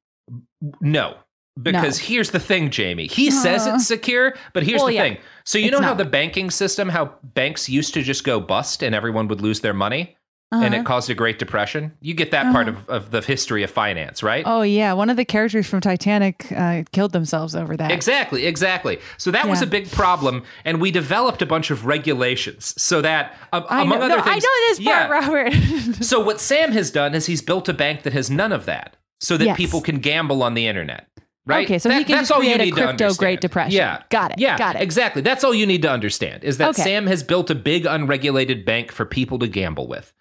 No. 0.80 1.18
Because 1.60 1.98
No. 2.00 2.06
here's 2.06 2.30
the 2.30 2.40
thing, 2.40 2.70
Jamie. 2.70 3.06
He 3.08 3.30
says 3.30 3.66
Uh. 3.66 3.72
it's 3.74 3.86
secure, 3.86 4.34
but 4.54 4.62
here's 4.62 4.78
Well, 4.78 4.86
the 4.88 4.94
yeah. 4.94 5.02
thing. 5.02 5.16
So 5.44 5.58
you 5.58 5.70
know 5.70 5.80
how 5.82 5.92
the 5.94 6.04
banking 6.06 6.50
system, 6.50 6.88
how 6.88 7.12
banks 7.34 7.68
used 7.68 7.92
to 7.94 8.02
just 8.02 8.24
go 8.24 8.40
bust 8.40 8.82
and 8.82 8.94
everyone 8.94 9.28
would 9.28 9.40
lose 9.42 9.60
their 9.60 9.74
money, 9.74 10.16
and 10.50 10.64
Uh-huh. 10.64 10.76
it 10.80 10.86
caused 10.86 11.10
a 11.10 11.14
Great 11.14 11.38
Depression. 11.38 11.92
You 12.00 12.14
get 12.14 12.30
that 12.30 12.52
part 12.52 12.68
Uh-huh. 12.68 12.78
of, 12.88 13.04
of 13.04 13.10
the 13.10 13.20
history 13.20 13.62
of 13.62 13.70
finance, 13.70 14.22
right? 14.22 14.44
Oh 14.46 14.62
yeah, 14.62 14.94
one 14.94 15.10
of 15.10 15.16
the 15.18 15.24
characters 15.26 15.66
from 15.66 15.80
Titanic 15.82 16.46
uh, 16.56 16.84
killed 16.92 17.12
themselves 17.12 17.54
over 17.54 17.76
that. 17.76 17.90
Exactly, 17.90 18.46
exactly. 18.46 18.98
So 19.18 19.30
that 19.30 19.46
was 19.46 19.60
a 19.60 19.66
big 19.66 19.90
problem, 19.90 20.44
and 20.64 20.80
we 20.80 20.90
developed 20.90 21.42
a 21.42 21.46
bunch 21.46 21.70
of 21.70 21.84
regulations 21.84 22.72
so 22.80 23.02
that, 23.02 23.36
uh, 23.52 23.60
among 23.68 23.98
know, 23.98 24.04
other 24.06 24.16
no, 24.16 24.22
I 24.24 24.34
know 24.36 24.68
this 24.68 24.78
part, 24.80 24.80
yeah. 24.80 25.06
Robert. 25.08 25.52
so 26.04 26.18
what 26.20 26.40
Sam 26.40 26.72
has 26.72 26.90
done 26.90 27.14
is 27.14 27.26
he's 27.26 27.42
built 27.42 27.68
a 27.68 27.74
bank 27.74 28.04
that 28.04 28.14
has 28.14 28.30
none 28.30 28.52
of 28.52 28.64
that, 28.66 28.96
so 29.20 29.36
that 29.36 29.44
Yes. 29.44 29.56
people 29.58 29.80
can 29.82 29.98
gamble 29.98 30.42
on 30.42 30.54
the 30.54 30.66
internet. 30.66 31.08
Right? 31.44 31.66
Okay, 31.66 31.80
so 31.80 31.90
he 31.90 32.04
can 32.04 32.18
just 32.24 32.32
create 32.32 32.60
a 32.60 32.70
crypto. 32.70 33.12
Great 33.14 33.40
Depression. 33.40 33.76
Yeah, 33.76 34.02
Got 34.10 34.30
it, 34.30 34.38
Yeah, 34.38 34.56
got 34.56 34.76
it. 34.76 34.82
Exactly. 34.82 35.22
That's 35.22 35.42
all 35.42 35.52
you 35.52 35.66
need 35.66 35.82
to 35.82 35.90
understand 35.90 36.44
is 36.44 36.58
that 36.58 36.68
Okay. 36.70 36.82
Sam 36.82 37.08
has 37.08 37.24
built 37.24 37.50
a 37.50 37.56
big 37.56 37.84
unregulated 37.84 38.64
bank 38.64 38.92
for 38.92 39.04
people 39.04 39.40
to 39.40 39.48
gamble 39.48 39.88
with. 39.88 40.12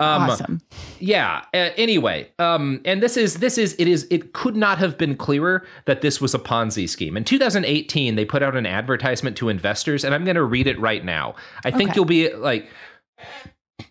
Um, 0.00 0.22
Awesome. 0.22 0.60
Yeah. 0.98 1.42
Uh, 1.52 1.68
anyway, 1.76 2.30
um, 2.38 2.80
and 2.86 3.02
this 3.02 3.18
is 3.18 3.34
this 3.34 3.58
is 3.58 3.74
it 3.78 3.86
is 3.86 4.06
it 4.10 4.32
could 4.32 4.56
not 4.56 4.78
have 4.78 4.96
been 4.96 5.14
clearer 5.14 5.66
that 5.84 6.00
this 6.00 6.22
was 6.22 6.32
a 6.34 6.38
Ponzi 6.38 6.88
scheme. 6.88 7.18
In 7.18 7.24
2018, 7.24 8.14
they 8.14 8.24
put 8.24 8.42
out 8.42 8.56
an 8.56 8.64
advertisement 8.64 9.36
to 9.36 9.50
investors, 9.50 10.04
and 10.04 10.14
I'm 10.14 10.24
going 10.24 10.36
to 10.36 10.42
read 10.44 10.66
it 10.66 10.80
right 10.80 11.04
now. 11.04 11.34
I 11.66 11.70
think 11.70 11.90
Okay. 11.90 11.96
you'll 11.96 12.04
be 12.06 12.32
like. 12.32 12.70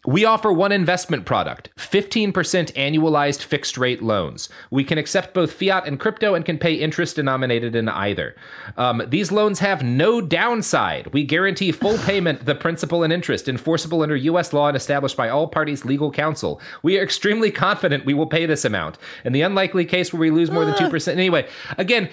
We 0.06 0.26
offer 0.26 0.52
one 0.52 0.72
investment 0.72 1.26
product 1.26 1.70
15% 1.78 2.32
annualized 2.34 3.44
fixed 3.44 3.78
rate 3.78 4.02
loans. 4.02 4.50
We 4.70 4.84
can 4.84 4.98
accept 4.98 5.34
both 5.34 5.54
fiat 5.54 5.88
and 5.88 6.00
crypto 6.00 6.34
and 6.34 6.46
can 6.46 6.58
pay 6.58 6.74
interest 6.74 7.16
denominated 7.16 7.76
in 7.76 7.89
either. 7.89 8.36
Um, 8.78 9.04
these 9.08 9.32
loans 9.32 9.60
have 9.60 9.84
no 9.84 10.22
downside. 10.22 11.08
We 11.14 11.24
guarantee 11.24 11.72
full 11.72 11.98
payment, 12.00 12.46
the 12.46 12.56
principal 12.56 13.04
and 13.04 13.14
interest, 13.14 13.48
enforceable 13.48 14.02
under 14.02 14.16
U.S. 14.16 14.54
law 14.54 14.68
and 14.68 14.78
established 14.78 15.18
by 15.18 15.30
all 15.30 15.48
parties' 15.48 15.86
legal 15.86 16.12
counsel. 16.12 16.62
We 16.84 16.98
are 17.00 17.04
extremely 17.04 17.52
confident 17.52 18.06
we 18.06 18.14
will 18.14 18.28
pay 18.28 18.46
this 18.46 18.66
amount. 18.66 18.98
In 19.26 19.34
the 19.34 19.42
unlikely 19.42 19.86
case 19.86 20.14
where 20.14 20.20
we 20.20 20.32
lose 20.32 20.52
more 20.52 20.66
than 20.66 20.76
2%. 20.76 21.08
Anyway, 21.08 21.48
again, 21.78 22.10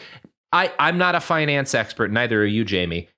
I, 0.52 0.72
I'm 0.78 0.98
not 0.98 1.14
a 1.14 1.20
finance 1.20 1.74
expert, 1.74 2.10
neither 2.10 2.42
are 2.42 2.46
you, 2.46 2.64
Jamie 2.64 3.08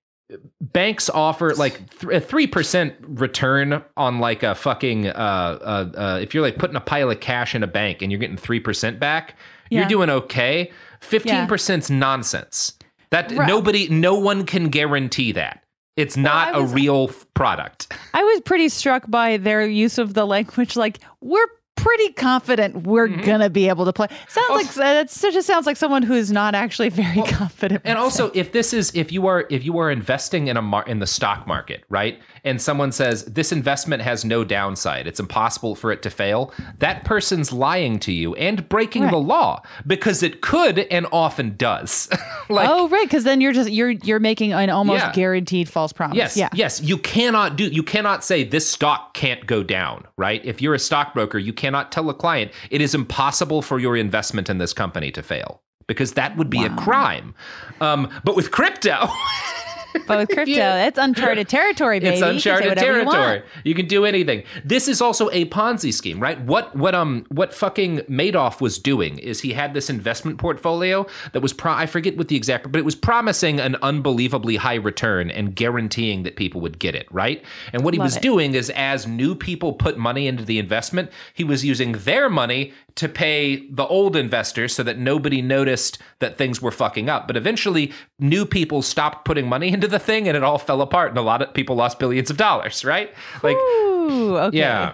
banks 0.60 1.08
offer 1.10 1.54
like 1.54 1.98
th- 1.98 2.12
a 2.12 2.20
three 2.20 2.46
percent 2.46 2.94
return 3.00 3.82
on 3.96 4.18
like 4.18 4.42
a 4.42 4.54
fucking 4.54 5.08
uh, 5.08 5.10
uh 5.12 5.90
uh 5.96 6.18
if 6.22 6.34
you're 6.34 6.42
like 6.42 6.58
putting 6.58 6.76
a 6.76 6.80
pile 6.80 7.10
of 7.10 7.20
cash 7.20 7.54
in 7.54 7.62
a 7.62 7.66
bank 7.66 8.02
and 8.02 8.12
you're 8.12 8.18
getting 8.20 8.36
three 8.36 8.60
percent 8.60 9.00
back, 9.00 9.36
Yeah. 9.70 9.80
you're 9.80 9.88
doing 9.88 10.10
okay. 10.10 10.70
Fifteen 11.00 11.46
percent's 11.46 11.90
nonsense. 11.90 12.74
That 13.10 13.32
Right. 13.32 13.48
nobody, 13.48 13.88
no 13.88 14.14
one 14.14 14.46
can 14.46 14.68
guarantee 14.68 15.32
that. 15.32 15.64
It's 15.96 16.16
not 16.16 16.56
a 16.56 16.62
real 16.62 17.08
product. 17.34 17.92
I 18.14 18.22
was 18.22 18.40
pretty 18.42 18.68
struck 18.68 19.10
by 19.10 19.36
their 19.36 19.66
use 19.66 19.98
of 19.98 20.14
the 20.14 20.24
language 20.26 20.76
like 20.76 21.00
we're 21.20 21.46
pretty 21.82 22.12
confident 22.12 22.82
we're 22.86 23.08
Mm-hmm. 23.08 23.22
gonna 23.22 23.50
be 23.50 23.68
able 23.68 23.84
to 23.86 23.92
play. 23.92 24.06
Sounds 24.28 24.50
like 24.50 24.74
that 24.74 25.08
just 25.08 25.46
sounds 25.46 25.66
like 25.66 25.76
someone 25.76 26.02
who's 26.02 26.30
not 26.30 26.54
actually 26.54 26.88
very 26.90 27.22
confident. 27.26 27.82
And 27.84 27.98
also, 27.98 28.30
if 28.34 28.52
this 28.52 28.72
is 28.72 28.92
if 28.94 29.10
you 29.12 29.26
are 29.26 29.46
if 29.50 29.64
you 29.64 29.78
are 29.78 29.90
investing 29.90 30.48
in 30.48 30.56
a 30.56 30.62
mar- 30.62 30.84
in 30.86 30.98
the 30.98 31.06
stock 31.06 31.46
market, 31.46 31.84
right? 31.88 32.20
And 32.44 32.60
someone 32.60 32.92
says 32.92 33.24
this 33.24 33.52
investment 33.52 34.02
has 34.02 34.24
no 34.24 34.44
downside, 34.44 35.06
it's 35.06 35.20
impossible 35.20 35.74
for 35.74 35.92
it 35.92 36.02
to 36.02 36.10
fail. 36.10 36.52
That 36.78 37.04
person's 37.04 37.52
lying 37.52 37.98
to 38.00 38.12
you 38.12 38.34
and 38.36 38.68
breaking 38.68 39.08
the 39.08 39.18
law 39.18 39.62
because 39.86 40.22
it 40.22 40.40
could 40.40 40.78
and 40.78 41.06
often 41.12 41.56
does. 41.56 42.08
like 42.48 42.68
oh 42.68 42.88
right, 42.88 43.04
because 43.04 43.24
then 43.24 43.40
you're 43.40 43.52
just 43.52 43.70
you're 43.70 43.90
you're 43.90 44.20
making 44.20 44.52
an 44.52 44.70
almost 44.70 45.04
Yeah. 45.04 45.12
guaranteed 45.12 45.68
false 45.68 45.92
promise. 45.92 46.16
Yes, 46.16 46.36
yeah. 46.36 46.48
yes. 46.54 46.80
You 46.80 46.98
cannot 46.98 47.56
do. 47.56 47.64
You 47.64 47.82
cannot 47.82 48.24
say 48.24 48.44
this 48.44 48.68
stock 48.68 49.14
can't 49.14 49.46
go 49.46 49.62
down. 49.62 50.06
Right? 50.16 50.44
If 50.44 50.60
you're 50.62 50.74
a 50.74 50.78
stockbroker, 50.78 51.38
you 51.38 51.52
cannot 51.52 51.92
tell 51.92 52.08
a 52.10 52.14
client 52.14 52.52
it 52.70 52.80
is 52.80 52.94
impossible 52.94 53.62
for 53.62 53.78
your 53.78 53.96
investment 53.96 54.48
in 54.50 54.58
this 54.58 54.72
company 54.72 55.10
to 55.12 55.22
fail 55.22 55.62
because 55.86 56.12
that 56.12 56.36
would 56.36 56.48
be 56.48 56.64
a 56.64 56.70
crime. 56.76 57.34
Um, 57.80 58.08
but 58.24 58.36
with 58.36 58.50
crypto. 58.50 59.08
But 60.06 60.18
with 60.18 60.28
crypto, 60.30 60.54
that's 60.54 60.98
uncharted 60.98 61.48
territory, 61.48 62.00
baby. 62.00 62.12
It's 62.12 62.20
You 62.20 62.26
uncharted 62.26 62.70
you 62.70 62.74
territory. 62.74 63.42
You, 63.64 63.74
can 63.74 63.86
do 63.86 64.04
anything. 64.04 64.44
This 64.64 64.88
is 64.88 65.00
also 65.00 65.30
a 65.30 65.46
Ponzi 65.46 65.92
scheme, 65.92 66.20
right? 66.20 66.40
What 66.40 66.74
what 66.76 66.94
um 66.94 67.24
what 67.28 67.54
fucking 67.54 67.98
Madoff 68.00 68.60
was 68.60 68.78
doing 68.78 69.18
is 69.18 69.40
he 69.40 69.52
had 69.52 69.74
this 69.74 69.90
investment 69.90 70.38
portfolio 70.38 71.06
that 71.32 71.40
was 71.40 71.52
pro- 71.52 71.72
I 71.72 71.86
forget 71.86 72.16
what 72.16 72.28
the 72.28 72.36
exact 72.36 72.70
but 72.70 72.78
it 72.78 72.84
was 72.84 72.94
promising 72.94 73.60
an 73.60 73.76
unbelievably 73.82 74.56
high 74.56 74.74
return 74.74 75.30
and 75.30 75.54
guaranteeing 75.54 76.22
that 76.24 76.36
people 76.36 76.60
would 76.60 76.78
get 76.78 76.94
it, 76.94 77.06
right? 77.10 77.44
And 77.72 77.84
what 77.84 77.94
he 77.94 77.98
Love 77.98 78.06
was 78.06 78.16
it. 78.16 78.22
doing 78.22 78.54
is 78.54 78.70
as 78.70 79.06
new 79.06 79.34
people 79.34 79.72
put 79.72 79.98
money 79.98 80.26
into 80.26 80.44
the 80.44 80.58
investment, 80.58 81.10
he 81.34 81.44
was 81.44 81.64
using 81.64 81.92
their 81.92 82.28
money 82.28 82.72
to 82.96 83.08
pay 83.08 83.66
the 83.70 83.86
old 83.86 84.16
investors 84.16 84.74
so 84.74 84.82
that 84.82 84.98
nobody 84.98 85.40
noticed 85.40 85.98
that 86.18 86.36
things 86.36 86.60
were 86.60 86.70
fucking 86.70 87.08
up. 87.08 87.26
But 87.26 87.36
eventually, 87.36 87.92
new 88.20 88.44
people 88.44 88.82
stopped 88.82 89.24
putting 89.24 89.48
money 89.48 89.68
into 89.72 89.88
the 89.88 89.98
thing 89.98 90.28
and 90.28 90.36
it 90.36 90.42
all 90.42 90.58
fell 90.58 90.82
apart 90.82 91.10
and 91.10 91.18
a 91.18 91.22
lot 91.22 91.42
of 91.42 91.52
people 91.54 91.76
lost 91.76 91.98
billions 91.98 92.30
of 92.30 92.36
dollars, 92.36 92.84
right? 92.84 93.12
Like, 93.42 93.56
Ooh, 93.56 94.36
okay. 94.36 94.58
yeah. 94.58 94.92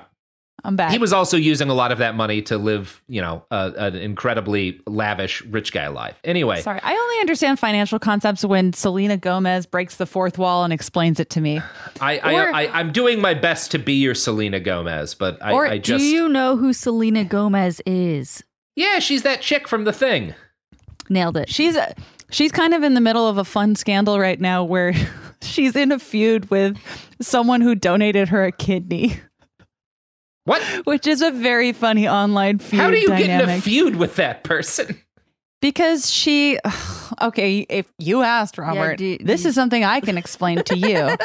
I'm 0.65 0.75
back. 0.75 0.91
He 0.91 0.99
was 0.99 1.13
also 1.13 1.37
using 1.37 1.69
a 1.69 1.75
lot 1.75 1.93
of 1.93 1.99
that 1.99 2.17
money 2.17 2.43
to 2.43 2.59
live, 2.59 3.01
you 3.07 3.21
know, 3.21 3.45
a, 3.53 3.73
an 3.77 3.95
incredibly 3.95 4.81
lavish 4.87 5.43
rich 5.43 5.73
guy 5.73 5.87
life. 5.89 6.19
Anyway, 6.25 6.61
Sorry, 6.61 6.81
I 6.83 6.93
only 6.93 7.21
understand 7.21 7.61
financial 7.61 8.01
concepts 8.01 8.45
when 8.45 8.73
Selena 8.73 9.17
Gomez 9.17 9.65
breaks 9.67 9.97
the 9.97 10.07
fourth 10.07 10.39
wall 10.39 10.65
and 10.65 10.73
explains 10.73 11.21
it 11.21 11.31
to 11.31 11.41
me. 11.41 11.61
I, 12.01 12.19
Or- 12.19 12.53
I, 12.53 12.67
I'm 12.67 12.91
doing 12.91 13.21
my 13.21 13.35
best 13.35 13.71
to 13.73 13.79
be 13.79 13.93
your 13.95 14.15
Selena 14.17 14.59
Gomez, 14.59 15.15
but 15.15 15.41
I, 15.41 15.53
or 15.53 15.67
I 15.67 15.79
just. 15.79 16.03
do 16.03 16.09
you 16.09 16.29
know 16.29 16.57
who 16.57 16.73
Selena 16.73 17.25
Gomez 17.25 17.81
is? 17.87 18.43
Yeah, 18.75 18.99
she's 18.99 19.23
that 19.23 19.43
chick 19.43 19.69
from 19.69 19.85
the 19.85 19.93
thing. 19.93 20.35
Nailed 21.09 21.37
it. 21.37 21.49
She's 21.49 21.77
she's 22.31 22.53
kind 22.53 22.75
of 22.75 22.83
in 22.83 22.95
the 22.95 23.01
middle 23.01 23.29
of 23.29 23.39
a 23.39 23.45
fun 23.45 23.75
scandal 23.75 24.19
right 24.19 24.41
now 24.41 24.65
where 24.65 24.95
she's 25.43 25.77
in 25.77 25.93
a 25.93 25.99
feud 25.99 26.51
with 26.51 26.79
someone 27.21 27.61
who 27.61 27.75
donated 27.75 28.29
her 28.29 28.45
a 28.45 28.53
kidney. 28.53 29.21
What? 30.45 30.63
Which 30.87 31.07
is 31.07 31.23
a 31.23 31.31
very 31.31 31.73
funny 31.73 32.09
online 32.09 32.59
feud. 32.59 32.81
How 32.81 32.91
do 32.91 32.99
you 32.99 33.09
dynamic. 33.09 33.27
get 33.27 33.43
in 33.43 33.51
a 33.51 33.61
feud 33.61 33.97
with 33.97 34.17
that 34.17 34.45
person? 34.45 35.01
Because 35.67 36.09
she, 36.09 36.61
okay, 37.21 37.67
if 37.69 37.87
you 37.99 38.23
asked 38.23 38.57
Robert, 38.57 38.99
do- 38.99 39.19
this 39.19 39.43
do- 39.43 39.49
is 39.49 39.57
something 39.57 39.83
I 39.83 39.99
can 39.99 40.17
explain 40.17 40.63
to 40.63 40.79
you. 40.79 41.17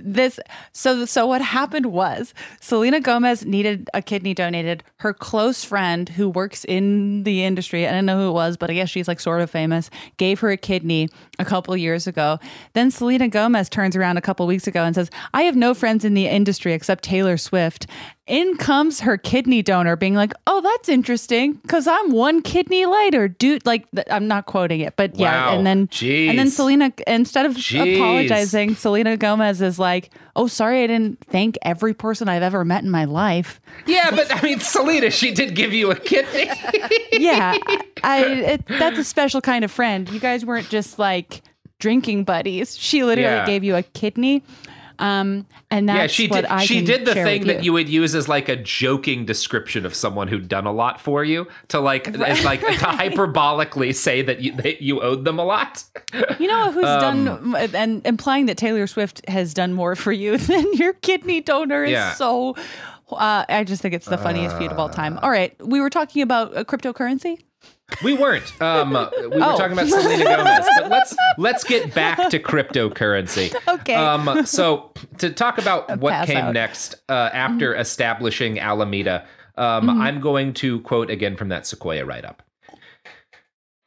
this, 0.02 0.40
so, 0.72 1.04
so 1.04 1.26
what 1.26 1.42
happened 1.42 1.84
was 1.84 2.32
Selena 2.58 3.00
Gomez 3.00 3.44
needed 3.44 3.90
a 3.92 4.00
kidney 4.00 4.32
donated. 4.32 4.82
Her 5.00 5.12
close 5.12 5.62
friend 5.62 6.08
who 6.08 6.30
works 6.30 6.64
in 6.64 7.24
the 7.24 7.44
industry, 7.44 7.86
I 7.86 7.92
don't 7.92 8.06
know 8.06 8.16
who 8.16 8.30
it 8.30 8.32
was, 8.32 8.56
but 8.56 8.70
I 8.70 8.74
guess 8.74 8.88
she's 8.88 9.08
like 9.08 9.20
sort 9.20 9.42
of 9.42 9.50
famous, 9.50 9.90
gave 10.16 10.40
her 10.40 10.50
a 10.50 10.56
kidney 10.56 11.10
a 11.38 11.44
couple 11.44 11.76
years 11.76 12.06
ago. 12.06 12.38
Then 12.72 12.90
Selena 12.90 13.28
Gomez 13.28 13.68
turns 13.68 13.94
around 13.94 14.16
a 14.16 14.22
couple 14.22 14.46
weeks 14.46 14.66
ago 14.66 14.84
and 14.84 14.94
says, 14.94 15.10
I 15.34 15.42
have 15.42 15.54
no 15.54 15.74
friends 15.74 16.02
in 16.02 16.14
the 16.14 16.28
industry 16.28 16.72
except 16.72 17.04
Taylor 17.04 17.36
Swift. 17.36 17.86
In 18.28 18.56
comes 18.56 19.00
her 19.00 19.16
kidney 19.16 19.62
donor 19.62 19.96
being 19.96 20.14
like, 20.14 20.32
"Oh, 20.46 20.60
that's 20.60 20.88
interesting 20.88 21.58
cuz 21.66 21.88
I'm 21.88 22.12
one 22.12 22.40
kidney 22.40 22.86
lighter." 22.86 23.26
Dude, 23.26 23.66
like 23.66 23.90
th- 23.90 24.06
I'm 24.12 24.28
not 24.28 24.46
quoting 24.46 24.80
it, 24.80 24.94
but 24.96 25.18
yeah, 25.18 25.52
and 25.52 25.66
then 25.66 25.88
Jeez. 25.88 26.28
and 26.30 26.38
then 26.38 26.48
Selena 26.48 26.92
instead 27.08 27.46
of 27.46 27.54
Jeez. 27.56 27.96
apologizing, 27.96 28.76
Selena 28.76 29.16
Gomez 29.16 29.60
is 29.60 29.76
like, 29.80 30.10
"Oh, 30.36 30.46
sorry 30.46 30.84
I 30.84 30.86
didn't 30.86 31.18
thank 31.30 31.58
every 31.62 31.94
person 31.94 32.28
I've 32.28 32.44
ever 32.44 32.64
met 32.64 32.84
in 32.84 32.90
my 32.90 33.06
life." 33.06 33.60
Yeah, 33.86 34.12
but 34.12 34.32
I 34.32 34.40
mean, 34.40 34.60
Selena, 34.60 35.10
she 35.10 35.32
did 35.32 35.56
give 35.56 35.72
you 35.72 35.90
a 35.90 35.96
kidney. 35.96 36.48
yeah, 37.12 37.56
I 38.04 38.24
it, 38.24 38.66
that's 38.68 38.98
a 39.00 39.04
special 39.04 39.40
kind 39.40 39.64
of 39.64 39.72
friend. 39.72 40.08
You 40.08 40.20
guys 40.20 40.46
weren't 40.46 40.68
just 40.68 40.96
like 40.96 41.42
drinking 41.80 42.22
buddies. 42.22 42.78
She 42.78 43.02
literally 43.02 43.34
Yeah. 43.38 43.46
gave 43.46 43.64
you 43.64 43.74
a 43.74 43.82
kidney. 43.82 44.44
Um, 45.02 45.46
and 45.68 45.88
that's 45.88 45.98
yeah, 45.98 46.06
she 46.06 46.28
what 46.28 46.48
did. 46.48 46.60
She 46.62 46.80
did 46.84 47.04
the 47.04 47.14
thing 47.14 47.40
with 47.40 47.48
that 47.48 47.64
you 47.64 47.72
would 47.72 47.88
use 47.88 48.14
as 48.14 48.28
like 48.28 48.48
a 48.48 48.54
joking 48.54 49.26
description 49.26 49.84
of 49.84 49.96
someone 49.96 50.28
who'd 50.28 50.46
done 50.46 50.64
a 50.64 50.72
lot 50.72 51.00
for 51.00 51.24
you 51.24 51.48
to 51.68 51.80
like, 51.80 52.06
as 52.06 52.44
like 52.44 52.60
to 52.60 52.66
hyperbolically 52.68 53.94
say 53.94 54.22
that 54.22 54.40
you 54.42 54.52
that 54.52 54.80
you 54.80 55.00
owed 55.00 55.24
them 55.24 55.40
a 55.40 55.44
lot. 55.44 55.82
You 56.38 56.46
know 56.46 56.70
who's 56.70 56.84
Um, 56.84 57.24
done 57.24 57.74
and 57.74 58.06
implying 58.06 58.46
that 58.46 58.56
Taylor 58.56 58.86
Swift 58.86 59.28
has 59.28 59.52
done 59.54 59.72
more 59.72 59.96
for 59.96 60.12
you 60.12 60.36
than 60.50 60.72
your 60.74 60.92
kidney 60.92 61.40
donor 61.40 61.82
is 61.84 61.90
Yeah. 61.92 62.14
so. 62.14 62.54
Uh, 63.10 63.44
I 63.46 63.64
just 63.64 63.82
think 63.82 63.92
it's 63.92 64.06
the 64.06 64.16
funniest 64.16 64.56
feud 64.56 64.72
of 64.72 64.78
all 64.78 64.88
time. 64.88 65.18
All 65.18 65.30
right, 65.30 65.54
we 65.66 65.80
were 65.80 65.90
talking 65.90 66.22
about 66.22 66.56
uh, 66.56 66.64
cryptocurrency. 66.64 67.40
We 68.02 68.14
weren't. 68.14 68.60
Um, 68.60 68.90
we 68.90 69.26
were 69.28 69.34
Oh. 69.36 69.56
talking 69.56 69.72
about 69.72 69.88
Selena 69.88 70.24
Gomez, 70.24 70.68
but 70.78 70.90
let's 70.90 71.14
let's 71.38 71.64
get 71.64 71.94
back 71.94 72.30
to 72.30 72.38
cryptocurrency. 72.38 73.54
Okay. 73.68 73.94
Um, 73.94 74.44
so 74.46 74.92
to 75.18 75.30
talk 75.30 75.58
about 75.58 75.98
what 75.98 76.26
came 76.26 76.36
out. 76.38 76.52
next 76.54 76.96
uh, 77.08 77.30
after 77.32 77.74
establishing 77.74 78.58
Alameda, 78.60 79.24
um, 79.56 79.88
Mhm. 79.88 80.00
I'm 80.00 80.20
going 80.20 80.52
to 80.54 80.80
quote 80.80 81.10
again 81.10 81.36
from 81.36 81.48
that 81.48 81.66
Sequoia 81.66 82.04
write 82.04 82.24
up. 82.24 82.42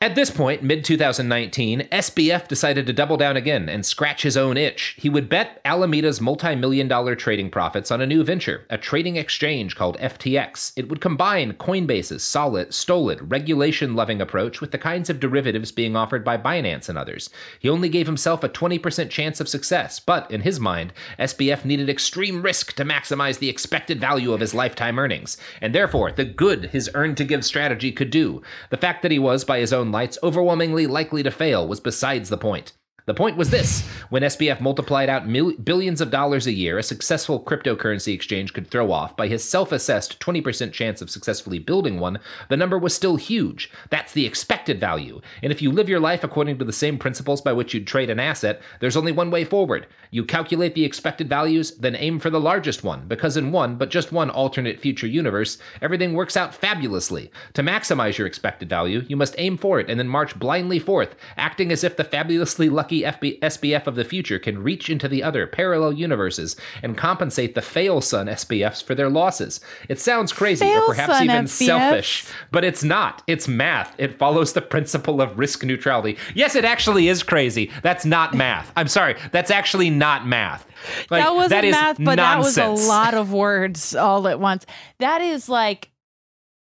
At 0.02 0.14
this 0.14 0.30
point, 0.30 0.62
mid 0.62 0.84
2019, 0.84 1.88
SBF 1.90 2.50
decided 2.50 2.86
to 2.86 2.92
double 2.92 3.16
down 3.16 3.38
again 3.38 3.70
and 3.70 3.86
scratch 3.86 4.24
his 4.24 4.36
own 4.36 4.58
itch. 4.58 4.94
He 5.00 5.08
would 5.10 5.30
bet 5.30 5.62
Alameda's 5.64 6.20
multi 6.20 6.54
million 6.54 6.90
dollar 6.90 7.16
trading 7.16 7.50
profits 7.50 7.92
on 7.92 8.02
a 8.02 8.06
new 8.06 8.22
venture, 8.22 8.66
a 8.70 8.78
trading 8.78 9.16
exchange 9.16 9.78
called 9.78 9.98
FTX. 10.00 10.74
It 10.76 10.90
would 10.90 11.00
combine 11.00 11.54
Coinbase's 11.54 12.24
solid, 12.24 12.74
stolid, 12.74 13.32
regulation 13.32 13.96
loving 13.96 14.22
approach 14.22 14.60
with 14.60 14.72
the 14.72 14.78
kinds 14.78 15.10
of 15.10 15.22
derivatives 15.22 15.72
being 15.72 15.96
offered 15.96 16.26
by 16.26 16.38
Binance 16.38 16.90
and 16.90 16.98
others. 16.98 17.30
He 17.58 17.70
only 17.70 17.88
gave 17.88 18.06
himself 18.06 18.44
a 18.44 18.50
20% 18.50 19.10
chance 19.10 19.40
of 19.40 19.48
success, 19.48 20.02
but 20.02 20.30
in 20.30 20.42
his 20.42 20.60
mind, 20.60 20.92
SBF 21.18 21.64
needed 21.64 21.90
extreme 21.90 22.42
risk 22.42 22.74
to 22.74 22.84
maximize 22.84 23.40
the 23.40 23.50
expected 23.50 24.02
value 24.02 24.34
of 24.34 24.42
his 24.42 24.54
lifetime 24.54 25.00
earnings, 25.00 25.38
and 25.62 25.74
therefore 25.74 26.12
the 26.12 26.26
good 26.26 26.66
his 26.66 26.90
earn 26.94 27.16
to 27.16 27.24
give 27.24 27.46
strategy 27.46 27.94
could 27.94 28.10
do. 28.10 28.42
The 28.72 28.78
fact 28.78 29.02
that 29.02 29.12
he 29.12 29.20
was, 29.20 29.46
by 29.46 29.60
his 29.60 29.72
own 29.72 29.85
lights, 29.91 30.18
overwhelmingly 30.24 30.88
likely 30.88 31.24
to 31.24 31.32
fail 31.32 31.68
was 31.68 31.80
besides 31.80 32.30
the 32.30 32.38
point. 32.38 32.74
The 33.07 33.14
point 33.14 33.38
was 33.38 33.52
this 33.52 33.88
when 34.10 34.23
SBF 34.23 34.60
multiplied 34.60 35.10
out 35.10 35.27
mil- 35.27 35.56
billions 35.57 36.02
of 36.02 36.10
dollars 36.10 36.48
a 36.48 36.52
year, 36.52 36.80
a 36.80 36.84
successful 36.84 37.40
cryptocurrency 37.40 38.15
exchange 38.15 38.52
could 38.52 38.68
throw 38.68 38.91
off 38.91 39.15
by 39.15 39.27
his 39.27 39.44
self 39.44 39.72
assessed 39.72 40.19
20% 40.19 40.72
chance 40.73 41.03
of 41.03 41.11
successfully 41.11 41.60
building 41.60 41.99
one, 41.99 42.18
the 42.49 42.57
number 42.57 42.80
was 42.80 42.95
still 42.95 43.15
huge. 43.15 43.69
That's 43.91 44.14
the 44.14 44.26
expected 44.26 44.80
value. 44.80 45.22
And 45.44 45.52
if 45.52 45.61
you 45.61 45.72
live 45.72 45.88
your 45.88 45.99
life 45.99 46.23
according 46.23 46.57
to 46.57 46.65
the 46.65 46.73
same 46.73 46.98
principles 46.98 47.44
by 47.44 47.53
which 47.53 47.76
you'd 47.76 47.86
trade 47.86 48.10
an 48.10 48.19
asset, 48.19 48.60
there's 48.80 48.98
only 48.98 49.11
one 49.11 49.30
way 49.30 49.44
forward. 49.44 49.86
You 50.10 50.26
calculate 50.26 50.73
the 50.73 50.86
expected 50.86 51.30
values, 51.30 51.76
then 51.77 51.95
aim 51.95 52.19
for 52.19 52.32
the 52.32 52.40
largest 52.40 52.84
one, 52.84 53.07
because 53.07 53.38
in 53.38 53.52
one, 53.52 53.76
but 53.76 53.91
just 53.91 54.14
one 54.14 54.32
alternate 54.32 54.80
future 54.80 55.06
universe, 55.06 55.60
everything 55.80 56.14
works 56.14 56.36
out 56.36 56.56
fabulously. 56.56 57.30
To 57.53 57.61
maximize 57.61 58.18
your 58.18 58.26
expected 58.26 58.68
value, 58.68 59.03
you 59.07 59.15
must 59.15 59.36
aim 59.38 59.57
for 59.57 59.80
it 59.80 59.91
and 59.91 59.99
then 59.99 60.07
march 60.07 60.40
blindly 60.40 60.80
forth, 60.80 61.15
acting 61.38 61.72
as 61.72 61.84
if 61.84 61.98
the 61.98 62.03
fabulously 62.03 62.68
lucky 62.68 62.95
FB- 63.04 63.40
SBF 63.40 63.88
of 63.88 63.96
the 63.96 64.04
future 64.04 64.40
can 64.40 64.62
reach 64.64 64.90
into 64.90 65.08
the 65.08 65.24
other 65.24 65.48
parallel 65.48 65.94
universes 65.94 66.56
and 66.84 66.98
compensate 66.98 67.56
the 67.56 67.62
fail 67.62 68.02
son 68.02 68.28
SBFs 68.28 68.84
for 68.84 68.96
their 68.96 69.10
losses. 69.10 69.60
It 69.90 70.00
sounds 70.00 70.32
crazy 70.32 70.66
or 70.66 70.86
perhaps 70.86 71.22
even 71.22 71.46
SBFs. 71.46 71.66
selfish, 71.66 72.26
but 72.52 72.64
it's 72.64 72.84
not. 72.84 73.24
It's 73.28 73.48
math. 73.48 73.96
It 73.98 74.18
follows 74.18 74.54
the 74.54 74.62
principle 74.62 75.22
of 75.22 75.38
risk 75.38 75.64
neutrality. 75.64 76.18
Yes, 76.34 76.56
it 76.56 76.66
actually 76.66 77.08
is 77.08 77.24
crazy. 77.24 77.72
That's 77.84 78.06
not 78.06 78.34
math. 78.34 78.72
I'm 78.76 78.88
sorry. 78.88 79.16
That's 79.32 79.52
actually 79.52 79.90
not 79.90 80.26
math. 80.26 80.66
Like, 81.10 81.24
that 81.24 81.36
wasn't 81.36 81.62
that 81.62 81.72
math, 81.72 81.98
but 81.98 82.16
nonsense. 82.16 82.56
that 82.56 82.70
was 82.72 82.86
a 82.86 82.88
lot 82.88 83.14
of 83.14 83.32
words 83.34 83.96
all 83.96 84.28
at 84.28 84.40
once. 84.40 84.66
That 85.00 85.22
is 85.22 85.50
like, 85.50 85.90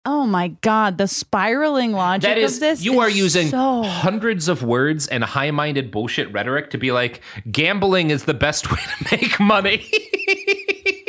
oh 0.05 0.25
my 0.25 0.49
god, 0.61 0.97
the 0.97 1.07
spiraling 1.07 1.91
logic 1.91 2.29
That 2.29 2.37
is, 2.37 2.55
of 2.55 2.59
this. 2.61 2.83
you 2.83 2.99
are 2.99 3.09
using 3.09 3.47
so 3.49 3.83
hundreds 3.83 4.47
of 4.47 4.63
words 4.63 5.07
and 5.07 5.23
high 5.23 5.51
minded 5.51 5.91
bullshit 5.91 6.31
rhetoric 6.33 6.69
to 6.71 6.77
be 6.77 6.91
like, 6.91 7.21
gambling 7.51 8.09
is 8.09 8.25
the 8.25 8.33
best 8.33 8.71
way 8.71 8.77
to 8.77 9.15
make 9.17 9.39
money. 9.39 9.77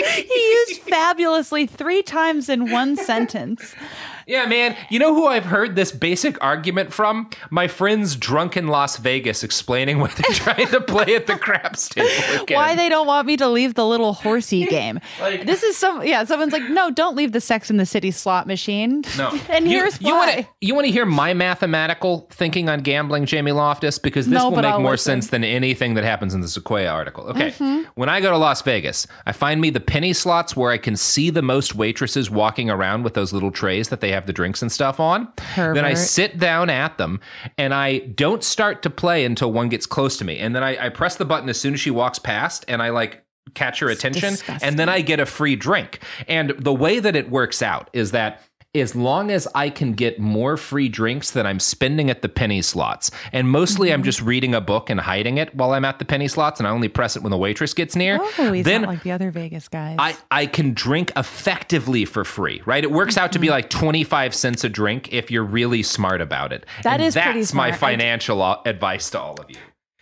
he 0.01 0.65
used 0.69 0.81
fabulously 0.83 1.67
three 1.67 2.03
times 2.03 2.49
in 2.49 2.71
one 2.71 2.97
sentence. 2.97 3.75
yeah, 4.31 4.47
man. 4.47 4.77
You 4.89 4.99
know 4.99 5.15
who 5.15 5.27
I've 5.27 5.45
heard 5.45 5.77
this 5.77 5.93
basic 5.93 6.43
argument 6.43 6.93
from? 6.93 7.29
My 7.51 7.69
friends 7.69 8.17
drunk 8.17 8.57
in 8.57 8.69
Las 8.69 8.97
Vegas 8.97 9.43
explaining 9.45 9.99
what 9.99 10.13
they're 10.13 10.35
trying 10.55 10.69
to 10.69 10.81
play 10.81 11.15
at 11.17 11.27
the 11.27 11.37
craps 11.37 11.89
table 11.89 12.43
again. 12.43 12.57
Why 12.57 12.75
they 12.77 12.89
don't 12.89 13.07
want 13.07 13.27
me 13.27 13.37
to 13.39 13.49
leave 13.49 13.75
the 13.75 13.87
little 13.87 14.13
horsey 14.13 14.65
game? 14.71 15.01
this 15.21 15.63
is 15.63 15.77
some 15.77 16.05
yeah. 16.05 16.25
Someone's 16.25 16.53
like, 16.53 16.69
no, 16.71 16.91
don't 16.91 17.17
leave 17.17 17.33
the 17.33 17.41
Sex 17.41 17.71
in 17.71 17.77
the 17.77 17.87
City 17.87 18.11
slot 18.11 18.47
machine. 18.47 19.03
No. 19.19 19.31
and 19.51 19.65
You- 19.67 19.71
here's 19.79 20.01
you 20.01 20.15
why. 20.15 20.27
Wanna, 20.35 20.49
you 20.61 20.75
want 20.75 20.87
to 20.87 20.93
hear 20.93 21.05
my 21.07 21.35
mathematical 21.35 22.29
thinking 22.31 22.69
on 22.69 22.81
gambling, 22.81 23.27
Jamie 23.27 23.53
Loftus? 23.53 23.99
Because 23.99 24.27
this 24.27 24.39
No, 24.39 24.51
will 24.51 24.57
make 24.59 24.65
I'll 24.67 24.81
more 24.81 24.93
listen. 24.93 25.21
sense 25.23 25.31
than 25.31 25.45
anything 25.45 25.95
that 25.95 26.05
happens 26.05 26.35
in 26.35 26.41
the 26.41 26.49
Sequoia 26.49 26.89
article. 26.89 27.25
Okay. 27.25 27.51
Mhm. 27.53 27.87
When 27.95 28.09
I 28.09 28.21
go 28.21 28.31
to 28.31 28.37
Las 28.39 28.63
Vegas, 28.63 29.07
I 29.27 29.33
find 29.33 29.61
me 29.61 29.71
the 29.71 29.81
penny 29.81 30.13
slots 30.13 30.57
where 30.57 30.71
I 30.71 30.79
can 30.79 30.97
see 30.97 31.31
the 31.31 31.43
most 31.43 31.75
waitresses 31.75 32.31
walking 32.31 32.71
around 32.71 33.03
with 33.03 33.15
those 33.15 33.33
little 33.33 33.51
trays 33.51 33.89
that 33.89 34.01
they 34.01 34.11
have 34.13 34.20
the 34.27 34.33
drinks 34.33 34.63
and 34.63 34.71
stuff 34.71 35.01
on. 35.01 35.33
Then 35.75 35.85
I 35.85 35.95
sit 35.95 36.39
down 36.39 36.71
at 36.71 36.99
them 36.99 37.21
and 37.59 37.75
I 37.75 37.99
don't 37.99 38.43
start 38.45 38.83
to 38.83 38.91
play 38.91 39.25
until 39.25 39.53
one 39.53 39.69
gets 39.69 39.87
close 39.87 40.17
to 40.19 40.25
me. 40.25 40.39
And 40.39 40.55
then 40.55 40.63
I, 40.63 40.87
I 40.87 40.89
press 40.89 41.17
the 41.17 41.25
button 41.25 41.49
as 41.49 41.61
soon 41.61 41.75
as 41.75 41.81
she 41.81 41.91
walks 41.91 42.19
past 42.19 42.65
and 42.69 42.83
I 42.83 42.91
like 42.91 43.25
catch 43.55 43.81
her 43.81 43.89
attention 43.89 44.37
and 44.63 44.79
then 44.79 44.89
I 44.89 45.01
get 45.01 45.21
a 45.21 45.27
free 45.27 45.57
drink. 45.57 46.01
And 46.29 46.51
the 46.59 46.75
way 46.75 47.01
that 47.01 47.17
it 47.17 47.31
works 47.31 47.63
out 47.63 47.91
is 47.93 48.13
that 48.13 48.43
as 48.75 48.95
long 48.95 49.31
as 49.33 49.49
I 49.55 49.69
can 49.69 49.95
get 49.95 50.21
more 50.21 50.57
free 50.57 50.89
drinks 50.89 51.33
than 51.33 51.45
I'm 51.45 51.59
spending 51.59 52.09
at 52.09 52.23
the 52.23 52.29
penny 52.29 52.63
slots, 52.63 53.11
and 53.33 53.49
mostly 53.51 53.93
I'm 53.93 54.05
just 54.05 54.23
reading 54.23 54.55
a 54.55 54.61
book 54.61 54.91
and 54.91 55.01
hiding 55.01 55.39
it 55.39 55.53
while 55.57 55.73
I'm 55.73 55.85
at 55.85 55.99
the 55.99 56.05
penny 56.05 56.29
slots, 56.29 56.61
and 56.61 56.67
I 56.67 56.71
only 56.71 56.89
press 56.89 57.17
it 57.17 57.23
when 57.25 57.31
the 57.33 57.37
waitress 57.37 57.75
gets 57.75 57.97
near, 57.97 58.19
Oh, 58.39 58.53
he's 58.53 58.65
then 58.65 58.83
not 58.83 58.89
like 58.91 59.03
the 59.03 59.11
other 59.11 59.31
Vegas 59.33 59.67
guys. 59.69 59.97
I, 59.99 60.17
I 60.31 60.47
can 60.47 60.73
drink 60.73 61.11
effectively 61.17 62.05
for 62.05 62.25
free, 62.25 62.63
right? 62.65 62.85
It 62.85 62.93
works 62.93 63.17
out 63.17 63.33
to 63.33 63.39
be 63.39 63.49
Mm-hmm. 63.49 63.55
like 63.55 63.71
25 63.71 64.35
cents 64.35 64.63
a 64.63 64.69
drink 64.69 65.13
if 65.13 65.31
you're 65.31 65.43
really 65.43 65.83
smart 65.83 66.21
about 66.21 66.53
it. 66.53 66.65
That 66.85 66.95
and 66.95 67.03
is 67.05 67.15
that's 67.15 67.27
pretty 67.51 67.57
my 67.57 67.73
financial 67.73 68.43
advice 68.65 69.11
to 69.11 69.21
all 69.21 69.35
of 69.41 69.51
you. 69.51 69.57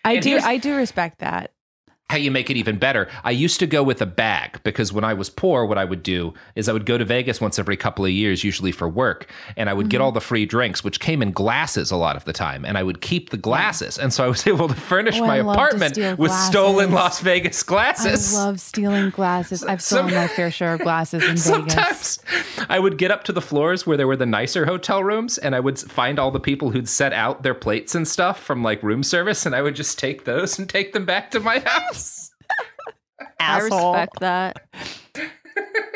I 0.05 0.15
And 0.15 0.23
do 0.23 0.39
I 0.39 0.59
do 0.59 0.77
respect 0.77 1.21
that. 1.21 1.53
How 2.11 2.17
you 2.17 2.31
make 2.31 2.49
it 2.49 2.57
even 2.57 2.79
better. 2.79 3.07
I 3.23 3.33
used 3.33 3.61
to 3.61 3.67
go 3.67 3.83
with 3.83 4.01
a 4.01 4.07
bag 4.07 4.61
because 4.65 4.95
when 4.95 5.05
I 5.05 5.13
was 5.13 5.29
poor, 5.29 5.67
what 5.67 5.77
I 5.77 5.85
would 5.85 6.03
do 6.03 6.33
is 6.55 6.67
I 6.67 6.73
would 6.73 6.87
go 6.87 6.97
to 6.97 7.05
Vegas 7.05 7.39
once 7.39 7.59
every 7.59 7.77
couple 7.77 8.03
of 8.07 8.11
years, 8.11 8.43
usually 8.43 8.73
for 8.73 8.89
work, 8.89 9.27
and 9.59 9.69
I 9.69 9.75
would 9.75 9.91
get 9.91 10.01
Mhm. 10.01 10.05
all 10.05 10.13
the 10.13 10.21
free 10.23 10.47
drinks, 10.47 10.83
which 10.83 11.01
came 11.01 11.21
in 11.21 11.33
glasses 11.33 11.91
a 11.91 11.97
lot 11.97 12.17
of 12.17 12.25
the 12.25 12.33
time, 12.33 12.65
and 12.65 12.79
I 12.79 12.83
would 12.83 13.03
keep 13.03 13.29
the 13.29 13.37
glasses. 13.37 13.99
And 13.99 14.11
so 14.11 14.25
I 14.25 14.29
was 14.29 14.47
able 14.47 14.69
to 14.69 14.75
furnish 14.75 15.21
Oh, 15.21 15.27
my 15.27 15.39
I 15.39 15.41
love 15.43 15.57
to 15.57 15.63
apartment 15.63 16.19
with 16.19 16.33
stolen. 16.33 16.93
Las 16.93 17.21
Vegas 17.21 17.63
glasses. 17.63 18.35
I 18.35 18.39
love 18.47 18.61
stealing 18.61 19.11
glasses. 19.11 19.63
I've 19.63 19.83
stolen 19.91 20.15
my 20.15 20.29
fair 20.29 20.51
share 20.51 20.73
of 20.75 20.81
glasses 20.81 21.23
in 21.23 21.37
Vegas. 21.37 21.45
Sometimes 21.45 22.21
I 22.71 22.79
would 22.79 22.97
get 22.97 23.11
up 23.11 23.25
to 23.25 23.33
the 23.33 23.43
floors 23.43 23.87
where 23.87 23.99
there 23.99 24.07
were 24.09 24.17
the 24.17 24.25
nicer 24.25 24.65
hotel 24.65 25.05
rooms 25.05 25.37
and 25.37 25.55
I 25.55 25.61
would 25.61 25.79
find 25.79 26.19
all 26.19 26.31
the 26.31 26.41
people 26.41 26.71
who'd 26.71 26.89
set 26.89 27.13
out 27.13 27.43
their 27.43 27.55
plates 27.55 27.95
and 27.95 28.09
stuff 28.09 28.43
from 28.43 28.63
like 28.63 28.83
room 28.83 29.03
service 29.03 29.45
and 29.45 29.55
I 29.55 29.61
would 29.61 29.77
just 29.77 29.99
take 29.99 30.25
those 30.25 30.59
and 30.59 30.67
take 30.71 30.95
them 30.95 31.05
back 31.05 31.31
to 31.33 31.41
my 31.41 31.59
house. 31.67 31.98
I 33.41 33.59
respect 33.61 34.21
that. 34.21 34.65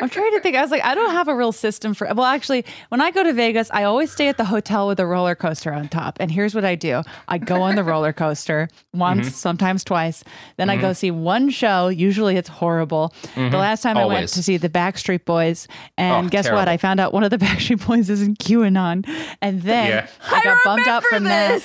I'm 0.01 0.09
trying 0.09 0.33
to 0.33 0.41
think. 0.41 0.57
I 0.57 0.63
was 0.63 0.73
like, 0.73 0.85
I 0.85 0.97
don't 0.97 1.13
have 1.13 1.29
a 1.29 1.35
real 1.37 1.53
system 1.53 1.95
for. 1.95 2.09
Well, 2.13 2.25
actually, 2.27 2.65
when 2.89 3.01
I 3.01 3.13
go 3.13 3.23
to 3.23 3.33
Vegas, 3.33 3.71
I 3.73 3.85
always 3.85 4.11
stay 4.11 4.27
at 4.27 4.37
the 4.37 4.45
hotel 4.45 4.89
with 4.89 4.99
a 4.99 5.07
roller 5.07 5.37
coaster 5.37 5.73
on 5.73 5.89
top. 5.89 6.17
And 6.19 6.33
here's 6.33 6.53
what 6.53 6.65
I 6.65 6.75
do: 6.75 7.03
I 7.29 7.39
go 7.39 7.63
on 7.63 7.77
the 7.77 7.85
roller 7.85 8.13
coaster 8.13 8.69
once, 8.93 9.29
Mhm. 9.29 9.33
sometimes 9.33 9.85
twice. 9.85 10.25
Then 10.57 10.69
I 10.69 10.77
go 10.77 10.91
Mhm. 10.91 10.97
see 10.97 11.11
one 11.13 11.51
show. 11.51 11.87
Usually, 11.87 12.37
it's 12.37 12.49
horrible. 12.49 13.15
Mhm. 13.37 13.53
The 13.53 13.59
last 13.59 13.83
time 13.83 13.97
I 13.97 14.05
went 14.05 14.29
to 14.31 14.43
see 14.43 14.57
the 14.57 14.69
Backstreet 14.69 15.25
Boys, 15.25 15.69
and 15.97 16.27
Oh, 16.27 16.29
guess 16.29 16.51
what? 16.51 16.67
I 16.67 16.77
found 16.77 16.99
out 16.99 17.13
one 17.15 17.23
of 17.23 17.31
the 17.31 17.39
Backstreet 17.47 17.87
Boys 17.87 18.11
is 18.11 18.21
in 18.23 18.35
QAnon, 18.35 19.07
and 19.41 19.63
then 19.63 19.87
Yeah. 19.89 20.07
I 20.29 20.43
got 20.43 20.59
bumped 20.65 20.89
up 20.89 21.05
from 21.05 21.23
that. 21.25 21.63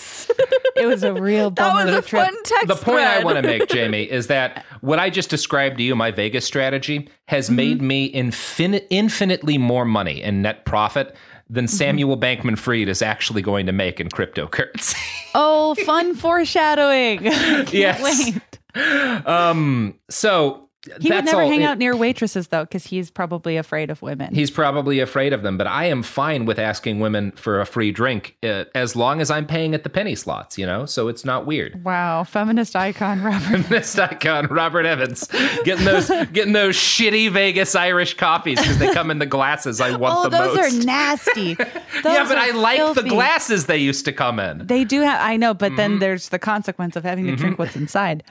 It 0.75 0.85
was 0.85 1.01
a 1.01 1.13
real 1.13 1.49
bummer 1.49 1.87
of 1.89 2.05
a 2.05 2.07
trip. 2.07 2.29
the 2.67 2.75
point 2.75 2.99
I 2.99 3.23
want 3.23 3.37
to 3.37 3.41
make, 3.41 3.67
Jamie, 3.69 4.03
is 4.03 4.27
that 4.27 4.63
what 4.87 4.99
I 4.99 5.09
just 5.09 5.29
described 5.29 5.77
to 5.77 5.83
you, 5.83 5.95
my 5.95 6.11
Vegas 6.11 6.45
strategy, 6.45 7.09
has 7.25 7.51
made 7.51 7.81
me 7.81 8.09
infin- 8.13 8.85
infinitely 8.89 9.57
more 9.57 9.83
money 9.83 10.21
in 10.23 10.41
net 10.41 10.63
profit 10.63 11.13
than 11.49 11.67
Samuel 11.67 12.17
Bankman 12.17 12.57
Fried 12.57 12.87
is 12.87 13.01
actually 13.01 13.41
going 13.41 13.65
to 13.65 13.73
make 13.73 13.99
in 13.99 14.09
cryptocurrency. 14.09 14.95
Oh, 15.39 15.75
fun 15.85 16.15
foreshadowing! 16.15 17.23
Yes. 17.71 18.01
wait. 18.01 19.27
um, 19.27 19.93
so 20.09 20.66
He 20.99 21.09
would 21.11 21.25
never 21.25 21.43
hang 21.43 21.61
it- 21.61 21.65
out 21.65 21.77
near 21.77 21.95
waitresses 21.95 22.47
though, 22.49 22.63
because 22.63 22.85
he's 22.85 23.09
probably 23.11 23.57
afraid 23.57 23.89
of 23.89 24.01
women. 24.01 24.33
He's 24.33 24.51
probably 24.51 24.99
afraid 24.99 25.33
of 25.33 25.43
them, 25.43 25.57
but 25.57 25.67
I 25.67 25.85
am 25.85 26.03
fine 26.03 26.45
with 26.45 26.59
asking 26.59 26.99
women 26.99 27.31
for 27.31 27.59
a 27.61 27.65
free 27.65 27.91
drink 27.91 28.35
uh, 28.43 28.65
as 28.75 28.95
long 28.95 29.21
as 29.21 29.29
I'm 29.31 29.45
paying 29.45 29.73
at 29.73 29.83
the 29.83 29.89
penny 29.89 30.15
slots, 30.15 30.57
you 30.57 30.65
know? 30.65 30.85
So 30.85 31.07
it's 31.07 31.23
not 31.25 31.45
weird. 31.45 31.83
wow, 31.83 32.23
feminist 32.23 32.75
icon 32.75 33.21
Robert. 33.23 33.65
This 33.69 33.97
icon, 33.97 34.47
Robert 34.47 34.85
Evans, 34.85 35.27
getting 35.63 35.85
those 35.85 36.07
getting 36.31 36.53
those 36.53 36.75
shitty 36.75 37.31
Vegas 37.31 37.75
Irish 37.75 38.15
coffees 38.15 38.59
because 38.59 38.77
they 38.77 38.93
come 38.93 39.11
in 39.11 39.19
the 39.19 39.25
glasses 39.25 39.79
I 39.81 39.95
want 39.95 40.31
the 40.31 40.37
most. 40.37 40.49
oh, 40.49 40.51
the 40.55 40.61
those 40.61 40.73
most. 40.73 40.83
are 40.83 40.85
nasty. 40.87 41.41
yeah, 41.59 42.25
but 42.27 42.37
I 42.37 42.51
like 42.51 42.95
the 42.95 43.03
glasses 43.03 43.65
they 43.65 43.77
used 43.77 44.05
to 44.05 44.13
come 44.13 44.39
in. 44.39 44.65
They 44.67 44.83
do 44.83 45.01
have. 45.01 45.19
I 45.21 45.37
know, 45.37 45.53
but 45.53 45.67
Mm-hmm. 45.67 45.75
then 45.75 45.99
there's 45.99 46.29
the 46.29 46.39
consequence 46.39 46.95
of 46.95 47.03
having 47.03 47.25
to 47.27 47.35
drink 47.35 47.59
what's 47.59 47.75
inside. 47.75 48.23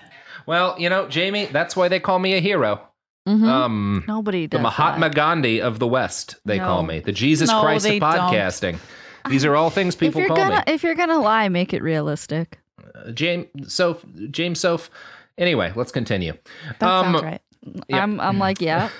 Well, 0.46 0.76
you 0.78 0.88
know, 0.88 1.08
Jamie, 1.08 1.46
that's 1.46 1.74
why 1.76 1.88
they 1.88 2.00
call 2.00 2.18
me 2.18 2.34
a 2.34 2.40
hero. 2.40 2.80
Mhm. 3.28 3.44
Um, 3.48 4.04
Nobody 4.06 4.46
the 4.46 4.58
does 4.58 4.62
Mahatma 4.62 5.10
Gandhi 5.10 5.60
of 5.60 5.78
the 5.80 5.86
West, 5.88 6.36
they 6.44 6.58
call 6.58 6.84
me. 6.84 7.00
The 7.00 7.10
Jesus 7.12 7.50
No, 7.50 7.60
Christ 7.60 7.84
of 7.86 7.90
they 7.92 7.98
don't. 7.98 8.10
podcasting. 8.10 8.78
These 9.28 9.44
are 9.44 9.56
all 9.56 9.70
things 9.70 9.96
people 10.02 10.20
if 10.20 10.28
you're 10.28 10.36
call 10.36 10.48
gonna 10.48 10.62
me. 10.66 10.72
if 10.72 10.84
you're 10.84 10.94
gonna 10.94 11.18
lie, 11.18 11.48
make 11.48 11.74
it 11.74 11.82
realistic. 11.82 12.60
Uh, 12.94 13.10
James 13.10 13.48
Soph, 13.66 14.04
James 14.30 14.60
Soph. 14.60 14.88
Anyway, 15.38 15.72
let's 15.74 15.90
continue. 15.90 16.34
That 16.78 16.88
Um, 16.88 17.12
sounds 17.14 17.22
right. 17.24 17.40
yeah. 17.88 18.02
I'm 18.02 18.20
I'm 18.20 18.38
like, 18.38 18.60
yeah. 18.60 18.90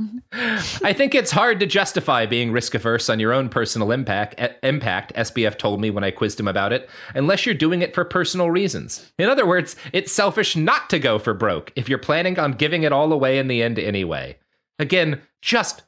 Mm-hmm. 0.00 0.84
I 0.84 0.92
think 0.92 1.14
it's 1.14 1.30
hard 1.30 1.60
to 1.60 1.66
justify 1.66 2.24
being 2.24 2.50
risk 2.50 2.74
averse 2.74 3.10
on 3.10 3.20
your 3.20 3.32
own 3.32 3.48
personal 3.48 3.92
impact. 3.92 4.40
Impact, 4.62 5.12
SBF 5.14 5.58
told 5.58 5.80
me 5.80 5.90
when 5.90 6.04
I 6.04 6.10
quizzed 6.10 6.40
him 6.40 6.48
about 6.48 6.72
it, 6.72 6.88
unless 7.14 7.44
you're 7.44 7.54
doing 7.54 7.82
it 7.82 7.94
for 7.94 8.04
personal 8.04 8.50
reasons. 8.50 9.12
In 9.18 9.28
other 9.28 9.46
words, 9.46 9.76
it's 9.92 10.10
selfish 10.10 10.56
not 10.56 10.88
to 10.90 10.98
go 10.98 11.18
for 11.18 11.34
broke 11.34 11.72
if 11.76 11.88
you're 11.88 11.98
planning 11.98 12.38
on 12.38 12.52
giving 12.52 12.84
it 12.84 12.92
all 12.92 13.12
away 13.12 13.38
in 13.38 13.48
the 13.48 13.62
end 13.62 13.78
anyway. 13.78 14.38
Again, 14.78 15.20
just 15.42 15.82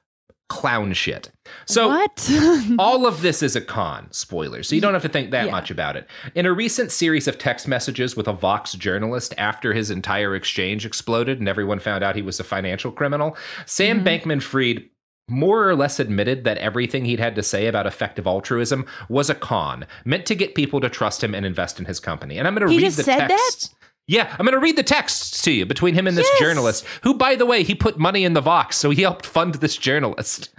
clown 0.49 0.93
shit. 0.93 1.31
So 1.67 1.89
what? 1.89 2.31
all 2.79 3.07
of 3.07 3.23
this 3.23 3.43
is 3.43 3.57
a 3.57 3.61
con, 3.61 4.09
spoiler, 4.11 4.63
so 4.63 4.75
you 4.75 4.81
don't 4.81 4.93
have 4.93 5.03
to 5.03 5.09
think 5.09 5.31
that 5.31 5.47
Yeah. 5.47 5.51
much 5.51 5.71
about 5.71 5.97
it. 5.97 6.07
In 6.35 6.47
a 6.47 6.53
recent 6.53 6.93
series 6.93 7.27
of 7.27 7.39
text 7.39 7.67
messages 7.67 8.17
with 8.17 8.29
a 8.29 8.33
Vox 8.33 8.73
journalist 8.73 9.35
after 9.39 9.73
his 9.73 9.91
entire 9.91 10.35
exchange 10.35 10.85
exploded 10.85 11.39
and 11.39 11.49
everyone 11.49 11.79
found 11.79 12.05
out 12.05 12.17
he 12.17 12.23
was 12.23 12.39
a 12.41 12.45
financial 12.45 12.93
criminal, 12.93 13.37
Sam 13.67 14.05
mm-hmm. 14.05 14.07
Bankman 14.07 14.43
Fried 14.43 14.85
more 15.29 15.67
or 15.67 15.75
less 15.75 15.99
admitted 15.99 16.45
that 16.45 16.59
everything 16.59 17.05
he'd 17.05 17.19
had 17.19 17.35
to 17.35 17.43
say 17.43 17.67
about 17.67 17.87
effective 17.87 18.27
altruism 18.27 18.85
was 19.09 19.31
a 19.31 19.35
con, 19.35 19.87
meant 20.05 20.27
to 20.27 20.35
get 20.35 20.55
people 20.55 20.81
to 20.81 20.91
trust 20.91 21.25
him 21.25 21.35
and 21.35 21.47
invest 21.47 21.79
in 21.79 21.87
his 21.87 21.99
company. 21.99 22.39
And 22.39 22.47
I'm 22.47 22.55
going 22.55 22.69
to 22.69 22.77
read 22.77 22.93
the 22.93 23.03
said 23.03 23.29
that? 23.29 23.69
Yeah, 24.07 24.29
I'm 24.39 24.45
going 24.45 24.53
to 24.53 24.59
read 24.59 24.77
the 24.77 24.83
texts 24.83 25.41
to 25.43 25.51
you 25.51 25.65
between 25.65 25.95
him 25.95 26.07
and 26.07 26.17
this 26.17 26.31
journalist, 26.39 26.85
who, 27.03 27.15
by 27.15 27.37
the 27.37 27.47
way, 27.47 27.63
he 27.63 27.75
put 27.75 27.99
money 27.99 28.25
in 28.25 28.35
the 28.35 28.41
Vox, 28.43 28.77
so 28.77 28.91
he 28.91 29.03
helped 29.03 29.25
fund 29.25 29.55
this 29.55 29.77
journalist. 29.77 30.51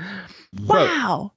Quote, 0.65 0.89
Wow. 0.89 1.33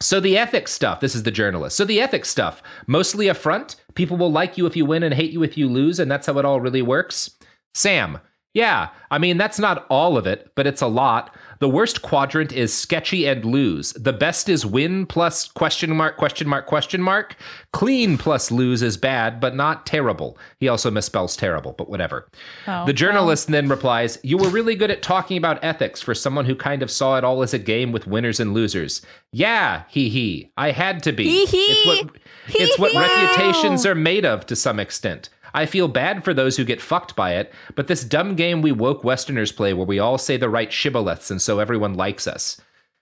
so 0.00 0.20
the 0.20 0.38
ethics 0.38 0.72
stuff, 0.72 1.00
this 1.00 1.14
is 1.14 1.24
the 1.24 1.30
journalist. 1.30 1.76
So 1.76 1.84
the 1.84 2.00
ethics 2.00 2.30
stuff, 2.30 2.62
mostly 2.86 3.28
a 3.28 3.34
front. 3.34 3.76
People 3.94 4.16
will 4.16 4.32
like 4.32 4.56
you 4.56 4.64
if 4.66 4.74
you 4.76 4.86
win 4.86 5.02
and 5.02 5.12
hate 5.14 5.32
you 5.32 5.42
if 5.42 5.58
you 5.58 5.68
lose, 5.68 5.98
and 5.98 6.10
that's 6.10 6.26
how 6.26 6.38
it 6.38 6.44
all 6.46 6.60
really 6.60 6.82
works. 6.82 7.30
Sam, 7.74 8.20
yeah, 8.54 8.88
I 9.10 9.18
mean, 9.18 9.36
that's 9.36 9.58
not 9.58 9.86
all 9.90 10.16
of 10.16 10.26
it, 10.26 10.52
but 10.56 10.66
it's 10.66 10.82
a 10.82 10.86
lot. 10.86 11.36
The 11.60 11.68
worst 11.68 12.00
quadrant 12.00 12.52
is 12.52 12.72
sketchy 12.72 13.26
and 13.26 13.44
lose. 13.44 13.92
The 13.92 14.14
best 14.14 14.48
is 14.48 14.64
win 14.64 15.04
plus 15.04 15.46
question 15.48 15.94
mark, 15.94 16.16
question 16.16 16.48
mark, 16.48 16.66
question 16.66 17.02
mark. 17.02 17.36
Clean 17.74 18.16
plus 18.16 18.50
lose 18.50 18.80
is 18.80 18.96
bad, 18.96 19.40
but 19.40 19.54
not 19.54 19.84
terrible. 19.84 20.38
He 20.58 20.68
also 20.68 20.90
misspells 20.90 21.38
terrible, 21.38 21.74
but 21.76 21.90
whatever. 21.90 22.26
Oh, 22.66 22.86
the 22.86 22.94
journalist 22.94 23.48
then 23.48 23.68
replies, 23.68 24.18
You 24.22 24.38
were 24.38 24.48
really 24.48 24.74
good 24.74 24.90
at 24.90 25.02
talking 25.02 25.36
about 25.36 25.62
ethics 25.62 26.00
for 26.00 26.14
someone 26.14 26.46
who 26.46 26.56
kind 26.56 26.82
of 26.82 26.90
saw 26.90 27.18
it 27.18 27.24
all 27.24 27.42
as 27.42 27.52
a 27.52 27.58
game 27.58 27.92
with 27.92 28.06
winners 28.06 28.40
and 28.40 28.54
losers. 28.54 29.02
Yeah, 29.30 29.82
he 29.90 30.08
he. 30.08 30.50
I 30.56 30.70
had 30.70 31.02
to 31.02 31.12
be. 31.12 31.24
Hee 31.24 31.44
hee. 31.44 31.58
It's 31.58 31.86
what 31.86 32.16
it's 32.48 32.78
what 32.78 32.94
reputations 32.94 33.84
are 33.84 33.94
made 33.94 34.24
of 34.24 34.46
to 34.46 34.56
some 34.56 34.80
extent. 34.80 35.28
I 35.54 35.66
feel 35.66 35.88
bad 35.88 36.24
for 36.24 36.34
those 36.34 36.56
who 36.56 36.64
get 36.64 36.80
fucked 36.80 37.16
by 37.16 37.34
it, 37.34 37.52
but 37.74 37.86
this 37.86 38.04
dumb 38.04 38.34
game 38.34 38.62
we 38.62 38.72
woke 38.72 39.04
Westerners 39.04 39.52
play 39.52 39.72
where 39.72 39.86
we 39.86 39.98
all 39.98 40.18
say 40.18 40.36
the 40.36 40.48
right 40.48 40.70
shibboleths 40.70 41.30
and 41.30 41.40
so 41.40 41.58
everyone 41.58 41.94
likes 41.94 42.26
us. 42.26 42.60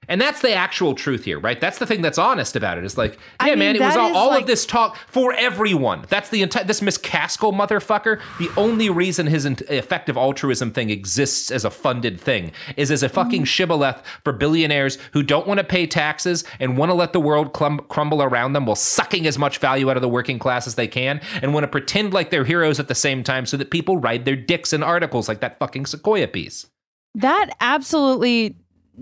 And 0.08 0.20
that's 0.20 0.40
the 0.40 0.52
actual 0.54 0.94
truth 0.94 1.24
here, 1.24 1.38
right? 1.38 1.60
That's 1.60 1.78
the 1.78 1.86
thing 1.86 2.00
that's 2.02 2.18
honest 2.18 2.56
about 2.56 2.78
it. 2.78 2.84
it. 2.84 2.86
Is 2.86 2.96
like, 2.96 3.18
I 3.40 3.48
yeah, 3.48 3.52
mean, 3.54 3.58
man, 3.58 3.76
it 3.76 3.80
was 3.82 3.96
all, 3.96 4.16
all 4.16 4.28
like- 4.28 4.42
of 4.42 4.46
this 4.46 4.64
talk 4.66 4.96
for 5.08 5.32
everyone. 5.34 6.04
That's 6.08 6.30
the 6.30 6.42
entire 6.42 6.64
this 6.64 6.80
MacAskill 6.80 7.52
motherfucker. 7.52 8.20
The 8.38 8.48
only 8.56 8.88
reason 8.90 9.26
his 9.26 9.44
ent- 9.44 9.60
effective 9.62 10.16
altruism 10.16 10.70
thing 10.72 10.90
exists 10.90 11.50
as 11.50 11.64
a 11.64 11.70
funded 11.70 12.20
thing 12.20 12.52
is 12.76 12.90
as 12.90 13.02
a 13.02 13.08
fucking 13.08 13.42
Mm-hmm. 13.42 13.44
shibboleth 13.44 14.02
for 14.24 14.32
billionaires 14.32 14.96
who 15.12 15.22
don't 15.22 15.46
want 15.46 15.58
to 15.58 15.64
pay 15.64 15.86
taxes 15.86 16.44
and 16.58 16.76
want 16.78 16.90
to 16.90 16.94
let 16.94 17.12
the 17.12 17.20
world 17.20 17.52
clum- 17.52 17.84
crumble 17.88 18.22
around 18.22 18.54
them 18.54 18.64
while 18.66 18.76
sucking 18.76 19.26
as 19.26 19.38
much 19.38 19.58
value 19.58 19.90
out 19.90 19.96
of 19.96 20.02
the 20.02 20.08
working 20.08 20.38
class 20.38 20.66
as 20.66 20.74
they 20.76 20.88
can 20.88 21.20
and 21.42 21.52
want 21.52 21.64
to 21.64 21.68
pretend 21.68 22.12
like 22.14 22.30
they're 22.30 22.44
heroes 22.44 22.80
at 22.80 22.88
the 22.88 22.94
same 22.94 23.22
time 23.22 23.44
so 23.44 23.56
that 23.56 23.70
people 23.70 23.98
ride 23.98 24.24
their 24.24 24.36
dicks 24.36 24.72
in 24.72 24.82
articles 24.82 25.28
like 25.28 25.40
that 25.40 25.58
fucking 25.58 25.84
Sequoia 25.86 26.26
piece. 26.28 26.66
That 27.14 27.50
absolutely 27.60 28.56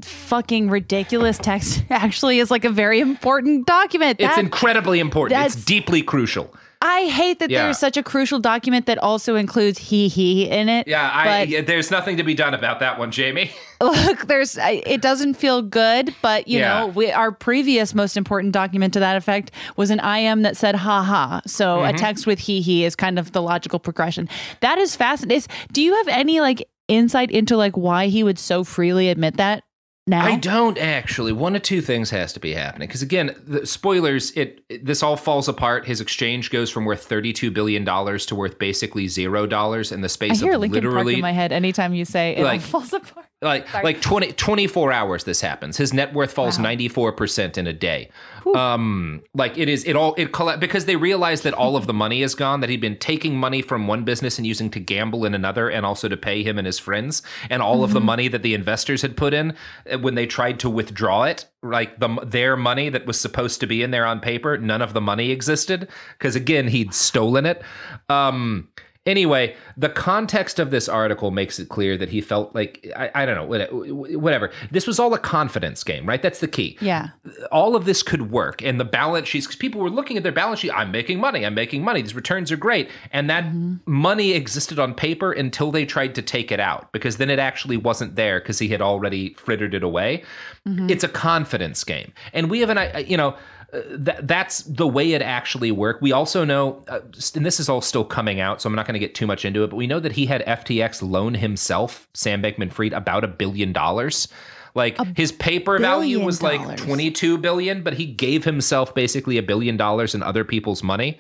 fucking 0.05 0.71
ridiculous 0.71 1.39
text 1.39 1.85
actually 1.91 2.39
is 2.39 2.51
like 2.51 2.65
a 2.65 2.71
very 2.71 3.01
important 3.01 3.67
document. 3.67 4.17
It's 4.21 4.39
incredibly 4.39 5.01
important. 5.01 5.41
It's 5.45 5.57
deeply 5.57 6.03
crucial. 6.03 6.55
I 6.83 7.07
hate 7.07 7.39
that 7.39 7.49
Yeah. 7.49 7.63
there's 7.65 7.79
such 7.79 7.97
a 7.97 8.03
crucial 8.03 8.39
document 8.39 8.85
that 8.85 8.99
also 8.99 9.35
includes 9.35 9.79
he 9.79 10.09
he 10.09 10.45
in 10.49 10.69
it. 10.69 10.87
Yeah, 10.87 11.11
I, 11.13 11.43
yeah, 11.45 11.63
there's 11.63 11.91
nothing 11.91 12.19
to 12.19 12.23
be 12.23 12.35
done 12.35 12.53
about 12.53 12.81
that 12.81 12.99
one, 12.99 13.11
Jamie. 13.11 13.51
look, 13.81 14.27
there's 14.27 14.59
I- 14.59 14.83
it 14.87 15.01
doesn't 15.01 15.35
feel 15.35 15.63
good, 15.63 16.15
but 16.21 16.47
you 16.47 16.59
Yeah. 16.59 16.81
know, 16.81 16.87
we, 16.89 17.11
our 17.11 17.33
previous 17.33 17.95
most 17.95 18.17
important 18.19 18.53
document 18.53 18.93
to 18.93 19.01
that 19.01 19.17
effect 19.17 19.53
was 19.77 19.91
an 19.91 20.01
IM 20.01 20.43
that 20.43 20.55
said 20.57 20.75
ha 20.75 21.03
ha. 21.03 21.41
So 21.47 21.83
a 21.83 21.93
Mhm. 21.93 21.97
text 21.97 22.27
with 22.27 22.41
he 22.41 22.61
he 22.61 22.85
is 22.85 22.95
kind 22.95 23.19
of 23.19 23.33
the 23.33 23.41
logical 23.41 23.79
progression. 23.79 24.29
That 24.61 24.77
is 24.79 24.95
fascinating. 24.95 25.49
Do 25.73 25.81
you 25.81 25.95
have 25.95 26.09
any 26.09 26.41
like 26.43 26.69
insight 26.89 27.31
into 27.31 27.57
like 27.57 27.77
why 27.77 28.07
he 28.09 28.23
would 28.23 28.39
so 28.39 28.63
freely 28.65 29.09
admit 29.09 29.39
that 29.39 29.65
now? 30.07 30.25
I 30.25 30.37
don't 30.37 30.79
actually. 30.79 31.33
One 31.33 31.57
of 31.57 31.63
two 31.63 31.81
things 31.81 32.11
has 32.11 32.33
to 32.35 32.41
be 32.41 32.53
happening 32.55 32.89
because 32.89 33.03
again, 33.03 33.35
the 33.47 33.67
spoilers. 33.67 34.31
It, 34.33 34.65
it- 34.69 34.85
this 34.85 35.03
all 35.03 35.17
falls 35.17 35.49
apart. 35.49 35.87
His 35.87 36.01
exchange 36.01 36.51
goes 36.51 36.71
from 36.71 36.85
worth 36.85 37.05
thirty-two 37.05 37.51
billion 37.51 37.85
dollars 37.85 38.27
to 38.27 38.35
worth 38.35 38.59
basically 38.59 39.09
zero 39.09 39.47
dollars 39.47 39.91
in 39.93 40.01
the 40.03 40.09
space 40.09 40.43
I 40.43 40.45
hear 40.45 40.55
of 40.55 40.61
Linkin 40.61 40.83
Park 40.83 40.93
literally 40.95 41.15
in 41.15 41.21
my 41.23 41.33
head 41.33 41.51
anytime 41.53 41.95
you 41.95 42.05
say 42.05 42.37
it 42.37 42.45
like- 42.45 42.61
all 42.61 42.81
falls 42.81 42.93
apart. 42.93 43.27
Like 43.47 43.69
Sorry. 43.69 43.85
like 43.85 44.01
20, 44.03 44.33
24 44.33 44.93
hours 44.93 45.25
this 45.25 45.41
happens. 45.41 45.77
His 45.77 45.93
net 45.93 46.13
worth 46.13 46.33
falls 46.33 46.59
four 46.89 47.13
percent 47.13 47.57
in 47.59 47.67
a 47.67 47.73
day. 47.73 48.11
Um, 48.55 49.23
like 49.35 49.59
it 49.59 49.69
is 49.69 49.85
it 49.85 49.97
all 49.97 50.15
it 50.17 50.33
colla- 50.33 50.57
because 50.59 50.85
they 50.85 50.97
realize 50.97 51.43
that 51.43 51.53
all 51.55 51.77
of 51.77 51.87
the 51.87 51.93
money 51.93 52.23
is 52.23 52.35
gone. 52.35 52.61
That 52.61 52.71
he'd 52.71 52.81
been 52.81 52.97
taking 52.99 53.37
money 53.37 53.61
from 53.63 53.87
one 53.89 54.05
business 54.05 54.39
and 54.39 54.47
using 54.47 54.71
to 54.71 54.81
gamble 54.81 55.25
in 55.25 55.35
another, 55.35 55.69
and 55.69 55.85
also 55.85 56.09
to 56.09 56.17
pay 56.17 56.43
him 56.43 56.59
and 56.59 56.67
his 56.67 56.79
friends, 56.79 57.23
and 57.51 57.61
all 57.63 57.83
of 57.83 57.93
the 57.93 58.01
Mhm. 58.01 58.05
money 58.05 58.29
that 58.29 58.43
the 58.43 58.55
investors 58.55 59.03
had 59.03 59.17
put 59.17 59.35
in 59.35 59.55
uh, 59.93 59.99
when 59.99 60.15
they 60.15 60.27
tried 60.27 60.61
to 60.61 60.71
withdraw 60.71 61.25
it, 61.25 61.47
like 61.63 61.99
the 61.99 62.09
their 62.25 62.57
money 62.57 62.89
that 62.89 63.07
was 63.07 63.21
supposed 63.21 63.61
to 63.61 63.67
be 63.67 63.83
in 63.83 63.91
there 63.91 64.07
on 64.07 64.21
paper, 64.21 64.57
none 64.59 64.83
of 64.83 64.93
the 64.93 65.01
money 65.01 65.31
existed 65.31 65.89
because 66.19 66.37
again 66.37 66.69
he'd 66.69 66.95
stolen 66.95 67.47
it. 67.47 67.63
Um, 68.09 68.69
Anyway, 69.07 69.55
the 69.77 69.89
context 69.89 70.59
of 70.59 70.71
this 70.71 70.89
article 70.89 71.31
makes 71.31 71.59
it 71.61 71.69
clear 71.69 71.97
that 71.97 72.09
he 72.09 72.21
felt 72.21 72.55
like 72.55 72.87
I, 72.97 73.11
I 73.15 73.27
don't 73.27 73.37
know 73.37 74.19
whatever. 74.19 74.51
This 74.73 74.87
was 74.87 74.99
all 74.99 75.15
a 75.15 75.19
confidence 75.19 75.85
game, 75.85 76.05
right? 76.07 76.21
That's 76.21 76.41
the 76.41 76.49
key. 76.49 76.77
Yeah. 76.81 77.11
All 77.53 77.77
of 77.77 77.85
this 77.85 78.03
could 78.03 78.31
work, 78.33 78.63
and 78.63 78.81
the 78.81 78.85
balance 78.85 79.29
sheets. 79.29 79.47
Because 79.47 79.57
people 79.57 79.81
were 79.81 79.91
looking 79.91 80.17
at 80.17 80.23
their 80.25 80.33
balance 80.33 80.61
sheet. 80.61 80.73
I'm 80.73 80.91
making 80.91 81.21
money. 81.21 81.47
I'm 81.47 81.55
making 81.55 81.85
money. 81.85 82.03
These 82.03 82.15
returns 82.17 82.51
are 82.51 82.57
great, 82.57 82.91
and 83.13 83.31
that 83.31 83.45
money 83.87 84.33
existed 84.33 84.79
on 84.79 84.93
paper 84.93 85.31
until 85.33 85.71
they 85.71 85.87
tried 85.87 86.15
to 86.17 86.23
take 86.23 86.51
it 86.51 86.59
out, 86.61 86.91
because 86.93 87.19
then 87.19 87.31
it 87.31 87.39
actually 87.39 87.77
wasn't 87.77 88.17
there 88.17 88.41
because 88.41 88.59
he 88.59 88.69
had 88.69 88.83
already 88.83 89.35
frittered 89.35 89.73
it 89.75 89.85
away. 89.85 90.25
Mhm. 90.67 90.91
It's 90.91 91.05
a 91.05 91.09
confidence 91.09 91.85
game, 91.85 92.13
and 92.33 92.51
we 92.51 92.59
have 92.61 92.71
an 92.71 92.79
I- 92.79 92.99
you 93.07 93.17
know. 93.17 93.37
Uh, 93.73 93.81
that 93.91 94.29
that's 94.29 94.63
the 94.63 94.87
way 94.87 95.13
it 95.13 95.23
actually 95.23 95.73
worked. 95.73 96.01
We 96.01 96.13
also 96.13 96.45
know, 96.45 96.85
uh, 96.89 97.01
and 97.35 97.45
this 97.45 97.59
is 97.59 97.69
all 97.69 97.81
still 97.81 98.05
coming 98.05 98.41
out, 98.41 98.63
so 98.63 98.69
I'm 98.69 98.77
not 98.77 98.87
going 98.87 98.95
to 98.95 99.01
get 99.01 99.15
too 99.15 99.27
much 99.27 99.45
into 99.45 99.65
it. 99.65 99.71
But 99.71 99.77
we 99.77 99.87
know 99.87 100.01
that 100.01 100.13
he 100.13 100.27
had 100.27 100.45
FTX 100.47 101.03
loan 101.03 101.35
himself, 101.35 102.09
Sam 102.15 102.43
Bankman-Fried, 102.43 102.93
about 102.93 103.25
a 103.25 103.29
billion 103.29 103.73
dollars. 103.73 104.29
Like 104.77 104.99
his 105.17 105.33
paper 105.33 105.79
value 105.79 106.21
was 106.21 106.43
like 106.43 106.77
22 106.77 107.39
billion, 107.39 107.83
but 107.83 107.95
he 107.95 108.05
gave 108.05 108.45
himself 108.45 108.95
basically 108.95 109.39
a 109.39 109.43
billion 109.43 109.79
dollars 109.79 110.15
in 110.15 110.23
other 110.23 110.45
people's 110.45 110.83
money. 110.83 111.19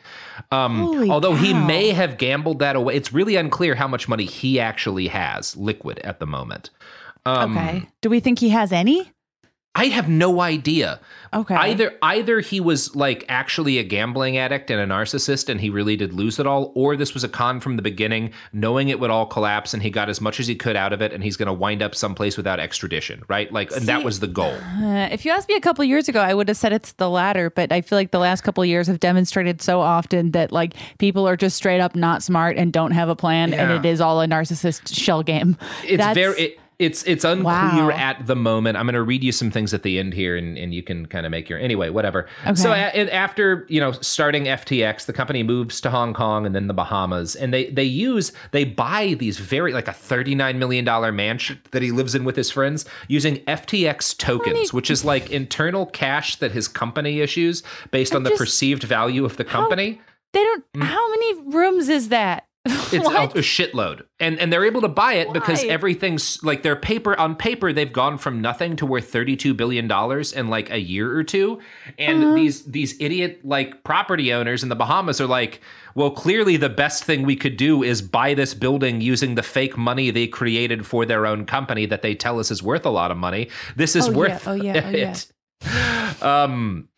Um, 0.52 1.10
although 1.10 1.34
he 1.34 1.54
may 1.54 1.88
have 1.90 2.18
gambled 2.18 2.58
that 2.58 2.76
away, 2.76 2.94
it's 2.94 3.14
really 3.14 3.34
unclear 3.36 3.74
how 3.74 3.88
much 3.88 4.08
money 4.08 4.26
he 4.26 4.60
actually 4.60 5.08
has 5.08 5.56
liquid 5.56 6.00
at 6.00 6.20
the 6.20 6.26
moment. 6.26 6.68
Um, 7.24 7.56
okay. 7.56 7.88
Do 8.02 8.10
we 8.10 8.20
think 8.20 8.40
he 8.40 8.50
has 8.50 8.72
any? 8.72 9.10
I 9.76 9.86
have 9.86 10.08
no 10.08 10.40
idea. 10.40 11.00
Okay. 11.34 11.54
Either 11.54 11.92
either 12.00 12.40
he 12.40 12.60
was 12.60 12.96
like 12.96 13.26
actually 13.28 13.78
a 13.78 13.84
gambling 13.84 14.38
addict 14.38 14.70
and 14.70 14.80
a 14.80 14.94
narcissist 14.94 15.50
and 15.50 15.60
he 15.60 15.68
really 15.68 15.96
did 15.96 16.14
lose 16.14 16.38
it 16.38 16.46
all, 16.46 16.72
or 16.74 16.96
this 16.96 17.12
was 17.12 17.24
a 17.24 17.28
con 17.28 17.60
from 17.60 17.76
the 17.76 17.82
beginning, 17.82 18.32
knowing 18.54 18.88
it 18.88 18.98
would 19.00 19.10
all 19.10 19.26
collapse 19.26 19.74
and 19.74 19.82
he 19.82 19.90
got 19.90 20.08
as 20.08 20.18
much 20.20 20.40
as 20.40 20.46
he 20.46 20.54
could 20.54 20.76
out 20.76 20.94
of 20.94 21.02
it 21.02 21.12
and 21.12 21.22
he's 21.22 21.36
gonna 21.36 21.52
wind 21.52 21.82
up 21.82 21.94
someplace 21.94 22.38
without 22.38 22.58
extradition, 22.58 23.22
right? 23.28 23.52
Like 23.52 23.70
and 23.72 23.86
that 23.86 24.02
was 24.02 24.20
the 24.20 24.26
goal. 24.26 24.54
Uh, 24.54 25.08
if 25.12 25.26
you 25.26 25.30
asked 25.30 25.48
me 25.48 25.56
a 25.56 25.60
couple 25.60 25.84
years 25.84 26.08
ago, 26.08 26.20
I 26.20 26.32
would 26.32 26.48
have 26.48 26.56
said 26.56 26.72
it's 26.72 26.92
the 26.92 27.10
latter. 27.10 27.50
But 27.50 27.70
I 27.70 27.82
feel 27.82 27.98
like 27.98 28.12
the 28.12 28.18
last 28.18 28.40
couple 28.40 28.62
of 28.62 28.68
years 28.68 28.86
have 28.86 29.00
demonstrated 29.00 29.60
so 29.60 29.80
often 29.80 30.30
that 30.30 30.52
like 30.52 30.72
people 30.98 31.28
are 31.28 31.36
just 31.36 31.56
straight 31.56 31.80
up 31.80 31.94
not 31.94 32.22
smart 32.22 32.56
and 32.56 32.72
don't 32.72 32.92
have 32.92 33.10
a 33.10 33.16
plan, 33.16 33.52
and 33.52 33.70
it 33.72 33.88
is 33.88 34.00
all 34.00 34.22
a 34.22 34.26
narcissist 34.26 34.94
shell 34.94 35.22
game. 35.22 35.58
It's 35.84 35.98
That's- 35.98 36.14
very 36.14 36.40
it, 36.40 36.60
it's 36.78 37.02
it's 37.04 37.24
unclear 37.24 37.44
Wow. 37.86 37.90
at 37.90 38.26
the 38.26 38.36
moment. 38.36 38.76
I'm 38.76 38.84
going 38.84 38.94
to 38.94 39.02
read 39.02 39.24
you 39.24 39.32
some 39.32 39.50
things 39.50 39.72
at 39.72 39.82
the 39.82 39.98
end 39.98 40.12
here, 40.12 40.36
and, 40.36 40.58
and 40.58 40.74
you 40.74 40.82
can 40.82 41.06
kind 41.06 41.24
of 41.24 41.30
make 41.30 41.48
your 41.48 41.58
anyway, 41.58 41.88
whatever. 41.88 42.26
Okay. 42.42 42.54
So 42.54 42.72
a, 42.72 43.08
after 43.10 43.66
you 43.68 43.80
know 43.80 43.92
starting 43.92 44.44
FTX, 44.44 45.06
the 45.06 45.12
company 45.12 45.42
moves 45.42 45.80
to 45.80 45.90
Hong 45.90 46.12
Kong 46.12 46.44
and 46.44 46.54
then 46.54 46.66
the 46.66 46.74
Bahamas, 46.74 47.34
and 47.34 47.52
they 47.52 47.70
they 47.70 47.84
use 47.84 48.32
they 48.50 48.64
buy 48.64 49.14
these 49.18 49.38
very 49.38 49.72
like 49.72 49.88
a 49.88 49.92
39 49.92 50.58
million 50.58 50.84
dollar 50.84 51.12
mansion 51.12 51.60
that 51.70 51.82
he 51.82 51.92
lives 51.92 52.14
in 52.14 52.24
with 52.24 52.36
his 52.36 52.50
friends 52.50 52.84
using 53.08 53.36
FTX 53.44 54.16
tokens, 54.18 54.72
which 54.72 54.90
is 54.90 55.04
like 55.04 55.30
internal 55.30 55.86
cash 55.86 56.36
that 56.36 56.52
his 56.52 56.68
company 56.68 57.20
issues 57.20 57.62
based 57.90 58.14
on 58.14 58.22
the 58.22 58.30
perceived 58.32 58.82
value 58.82 59.24
of 59.24 59.36
the 59.38 59.44
company. 59.44 60.00
They 60.32 60.42
don't. 60.42 60.64
Mm. 60.74 60.82
How 60.82 61.10
many 61.10 61.40
rooms 61.56 61.88
is 61.88 62.10
that? 62.10 62.46
It's 62.92 63.08
a, 63.08 63.22
a 63.38 63.42
shitload, 63.42 64.02
and 64.20 64.38
and 64.38 64.52
they're 64.52 64.64
able 64.64 64.80
to 64.82 64.88
buy 64.88 65.14
it 65.14 65.32
because 65.32 65.62
everything's 65.64 66.42
like 66.42 66.62
their 66.62 66.76
paper 66.76 67.18
on 67.18 67.34
paper. 67.36 67.72
They've 67.72 67.92
gone 67.92 68.18
from 68.18 68.40
nothing 68.40 68.76
to 68.76 68.86
worth 68.86 69.08
thirty 69.10 69.36
two 69.36 69.54
billion 69.54 69.88
dollars 69.88 70.32
in 70.32 70.48
like 70.48 70.70
a 70.70 70.78
year 70.80 71.14
or 71.16 71.24
two, 71.24 71.60
and 71.98 72.22
Uh-huh. 72.24 72.34
these 72.34 72.64
these 72.64 72.96
idiot 73.00 73.40
like 73.44 73.84
property 73.84 74.32
owners 74.32 74.62
in 74.62 74.68
the 74.68 74.76
Bahamas 74.76 75.20
are 75.20 75.26
like, 75.26 75.60
well, 75.94 76.10
clearly 76.10 76.56
the 76.56 76.68
best 76.68 77.04
thing 77.04 77.22
we 77.24 77.36
could 77.36 77.56
do 77.56 77.82
is 77.82 78.02
buy 78.02 78.34
this 78.34 78.54
building 78.54 79.00
using 79.00 79.34
the 79.34 79.42
fake 79.42 79.76
money 79.76 80.10
they 80.10 80.26
created 80.26 80.86
for 80.86 81.06
their 81.06 81.26
own 81.26 81.46
company 81.46 81.86
that 81.86 82.02
they 82.02 82.14
tell 82.14 82.38
us 82.40 82.50
is 82.50 82.62
worth 82.62 82.84
a 82.86 82.90
lot 82.90 83.10
of 83.10 83.16
money. 83.16 83.48
This 83.76 83.94
is 83.96 84.08
Oh, 84.08 84.10
yeah. 84.10 84.16
worth 84.16 84.48
Oh, 84.48 84.52
yeah. 84.54 84.82
Oh, 84.84 84.90
yeah. 84.90 85.14
it. 86.16 86.22
Um, 86.22 86.88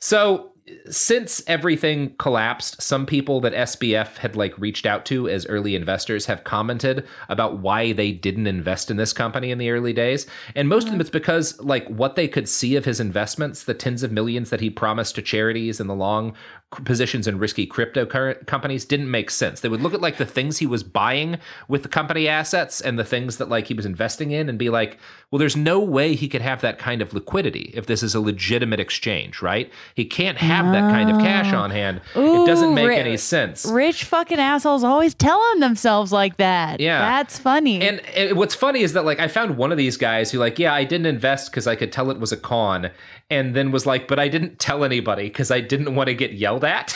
so 0.00 0.49
since 0.90 1.42
everything 1.46 2.14
collapsed, 2.18 2.82
some 2.82 3.06
people 3.06 3.40
that 3.40 3.52
SBF 3.52 4.16
had 4.16 4.36
like 4.36 4.58
reached 4.58 4.86
out 4.86 5.04
to 5.06 5.28
as 5.28 5.46
early 5.46 5.74
investors 5.74 6.26
have 6.26 6.44
commented 6.44 7.06
about 7.28 7.58
why 7.58 7.92
they 7.92 8.12
didn't 8.12 8.46
invest 8.46 8.90
in 8.90 8.96
this 8.96 9.12
company 9.12 9.50
in 9.50 9.58
the 9.58 9.70
early 9.70 9.92
days. 9.92 10.26
And 10.54 10.68
most 10.68 10.84
of 10.84 10.92
them 10.92 11.00
it's 11.00 11.10
because 11.10 11.60
like 11.60 11.86
what 11.88 12.16
they 12.16 12.28
could 12.28 12.48
see 12.48 12.76
of 12.76 12.84
his 12.84 13.00
investments, 13.00 13.64
the 13.64 13.74
tens 13.74 14.02
of 14.02 14.12
millions 14.12 14.50
that 14.50 14.60
he 14.60 14.70
promised 14.70 15.14
to 15.16 15.22
charities 15.22 15.80
and 15.80 15.88
the 15.88 15.94
long 15.94 16.34
positions 16.70 17.26
in 17.26 17.38
risky 17.38 17.66
crypto 17.66 18.06
companies 18.46 18.84
didn't 18.84 19.10
make 19.10 19.28
sense. 19.28 19.60
They 19.60 19.68
would 19.68 19.80
look 19.80 19.92
at 19.92 20.00
like 20.00 20.18
the 20.18 20.24
things 20.26 20.58
he 20.58 20.66
was 20.66 20.84
buying 20.84 21.38
with 21.66 21.82
the 21.82 21.88
company 21.88 22.28
assets 22.28 22.80
and 22.80 22.96
the 22.96 23.04
things 23.04 23.38
that 23.38 23.48
like 23.48 23.66
he 23.66 23.74
was 23.74 23.84
investing 23.84 24.30
in 24.30 24.48
and 24.48 24.56
be 24.56 24.70
like, 24.70 24.96
well, 25.30 25.40
there's 25.40 25.56
no 25.56 25.80
way 25.80 26.14
he 26.14 26.28
could 26.28 26.42
have 26.42 26.60
that 26.60 26.78
kind 26.78 27.02
of 27.02 27.12
liquidity 27.12 27.72
if 27.74 27.86
this 27.86 28.04
is 28.04 28.14
a 28.14 28.20
legitimate 28.20 28.78
exchange, 28.78 29.42
right? 29.42 29.70
He 29.96 30.04
can't 30.04 30.38
have 30.38 30.66
that 30.72 30.92
kind 30.92 31.10
of 31.10 31.18
cash 31.18 31.52
on 31.52 31.70
hand. 31.70 32.00
it 32.14 32.46
doesn't 32.46 32.74
make 32.74 32.88
ri- 32.88 32.96
any 32.96 33.16
sense. 33.16 33.66
Rich 33.66 34.04
fucking 34.04 34.38
assholes 34.38 34.84
always 34.84 35.14
telling 35.14 35.58
themselves 35.58 36.12
like 36.12 36.36
that. 36.36 36.78
Yeah. 36.78 37.00
That's 37.00 37.36
funny. 37.36 37.82
And, 37.82 38.00
and 38.14 38.36
what's 38.36 38.54
funny 38.54 38.82
is 38.82 38.92
that 38.92 39.04
like 39.04 39.18
I 39.18 39.26
found 39.26 39.56
one 39.56 39.72
of 39.72 39.78
these 39.78 39.96
guys 39.96 40.30
who 40.30 40.38
like, 40.38 40.58
yeah, 40.58 40.72
I 40.72 40.84
didn't 40.84 41.06
invest 41.06 41.50
because 41.50 41.66
I 41.66 41.74
could 41.74 41.90
tell 41.92 42.10
it 42.12 42.20
was 42.20 42.30
a 42.30 42.36
con, 42.36 42.90
and 43.30 43.54
then 43.54 43.70
was 43.70 43.86
like, 43.86 44.08
but 44.08 44.18
I 44.18 44.28
didn't 44.28 44.58
tell 44.58 44.84
anybody 44.84 45.24
because 45.24 45.50
I 45.50 45.60
didn't 45.60 45.94
want 45.94 46.08
to 46.08 46.14
get 46.14 46.32
yelled 46.32 46.64
at. 46.64 46.94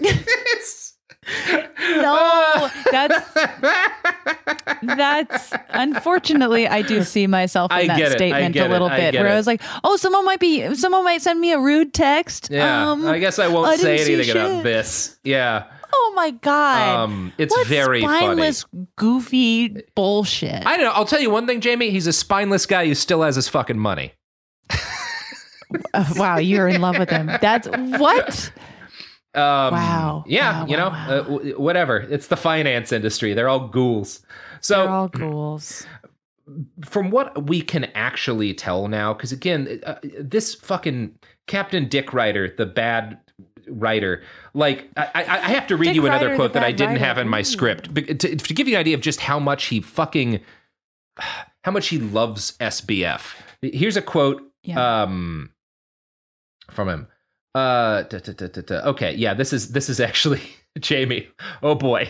no, 1.80 2.70
that's 2.90 3.34
that's 4.82 5.52
unfortunately 5.70 6.66
I 6.66 6.82
do 6.82 7.02
see 7.04 7.26
myself 7.26 7.70
in 7.72 7.78
I 7.78 7.86
that 7.86 8.00
it. 8.00 8.12
Statement 8.12 8.56
a 8.56 8.68
little 8.68 8.88
it. 8.88 9.12
Bit 9.12 9.14
where 9.20 9.28
I 9.32 9.36
was 9.36 9.46
like, 9.46 9.62
oh, 9.84 9.96
someone 9.96 10.24
might 10.24 10.40
be 10.40 10.74
someone 10.74 11.04
might 11.04 11.22
send 11.22 11.40
me 11.40 11.52
a 11.52 11.60
rude 11.60 11.94
text. 11.94 12.48
Yeah, 12.50 12.90
Um, 12.90 13.06
I 13.06 13.18
guess 13.18 13.38
I 13.38 13.48
won't 13.48 13.68
I 13.68 13.76
say 13.76 14.00
anything 14.00 14.30
about 14.30 14.62
this. 14.64 15.18
Yeah, 15.22 15.64
Oh 15.94 16.12
my 16.16 16.30
god. 16.30 17.04
um, 17.04 17.32
it's 17.38 17.54
what 17.54 17.66
very 17.66 18.00
funny. 18.02 18.18
spineless, 18.18 18.64
goofy 18.96 19.82
bullshit. 19.94 20.66
I 20.66 20.76
don't 20.76 20.86
know. 20.86 20.92
I'll 20.92 21.04
tell 21.04 21.20
you 21.20 21.30
one 21.30 21.46
thing, 21.46 21.60
Jamie. 21.60 21.90
He's 21.90 22.06
a 22.06 22.12
spineless 22.12 22.66
guy 22.66 22.86
who 22.86 22.94
still 22.94 23.22
has 23.22 23.36
his 23.36 23.48
fucking 23.48 23.78
money. 23.78 24.14
Uh, 25.94 26.04
wow, 26.16 26.38
you're 26.38 26.68
in 26.68 26.80
love 26.80 26.98
with 26.98 27.10
him. 27.10 27.26
That's 27.40 27.68
what? 27.68 28.52
Um, 29.34 29.72
Wow. 29.74 30.24
Yeah, 30.26 30.60
Wow, 30.62 30.66
you 30.66 30.76
know, 30.76 30.86
uh, 30.88 31.22
w- 31.22 31.58
whatever. 31.60 31.98
It's 31.98 32.26
the 32.28 32.36
finance 32.36 32.92
industry. 32.92 33.34
They're 33.34 33.48
all 33.48 33.68
ghouls. 33.68 34.24
So 34.60 34.76
They're 34.84 34.88
all 34.90 35.08
ghouls. 35.08 35.86
from 36.84 37.10
what 37.10 37.46
we 37.46 37.62
can 37.62 37.84
actually 37.94 38.52
tell 38.54 38.88
now, 38.88 39.12
because 39.14 39.32
again, 39.32 39.80
uh, 39.86 39.96
this 40.20 40.54
fucking 40.54 41.18
Captain 41.46 41.88
Dick 41.88 42.12
Ryder, 42.12 42.54
the 42.56 42.66
bad 42.66 43.18
writer, 43.68 44.22
like 44.54 44.88
I, 44.96 45.08
I, 45.14 45.20
I 45.22 45.48
have 45.50 45.66
to 45.68 45.76
read 45.76 45.88
Dick 45.88 45.94
you 45.96 46.06
another 46.06 46.26
Ryder, 46.26 46.36
quote 46.36 46.52
that 46.54 46.64
I 46.64 46.72
didn't 46.72 46.94
writer. 46.94 47.04
have 47.04 47.18
in 47.18 47.28
my 47.28 47.42
script 47.42 47.92
Be- 47.94 48.02
to, 48.02 48.36
to 48.36 48.54
give 48.54 48.68
you 48.68 48.74
an 48.76 48.80
idea 48.80 48.94
of 48.96 49.00
just 49.00 49.20
how 49.20 49.38
much 49.38 49.64
he 49.66 49.80
fucking, 49.80 50.40
how 51.64 51.70
much 51.72 51.88
he 51.88 51.98
loves 51.98 52.52
SBF. 52.58 53.34
Here's 53.62 53.96
a 53.96 54.02
quote 54.02 54.42
um, 54.76 55.50
from 56.72 56.88
him. 56.88 57.06
Uh, 57.54 58.02
da, 58.04 58.18
da, 58.18 58.46
da, 58.48 58.76
okay, 58.88 59.14
yeah, 59.14 59.34
this 59.34 59.52
is 59.52 59.72
this 59.72 59.88
is 59.90 60.00
actually 60.00 60.40
Jamie. 60.80 61.28
Oh 61.62 61.74
boy 61.74 62.08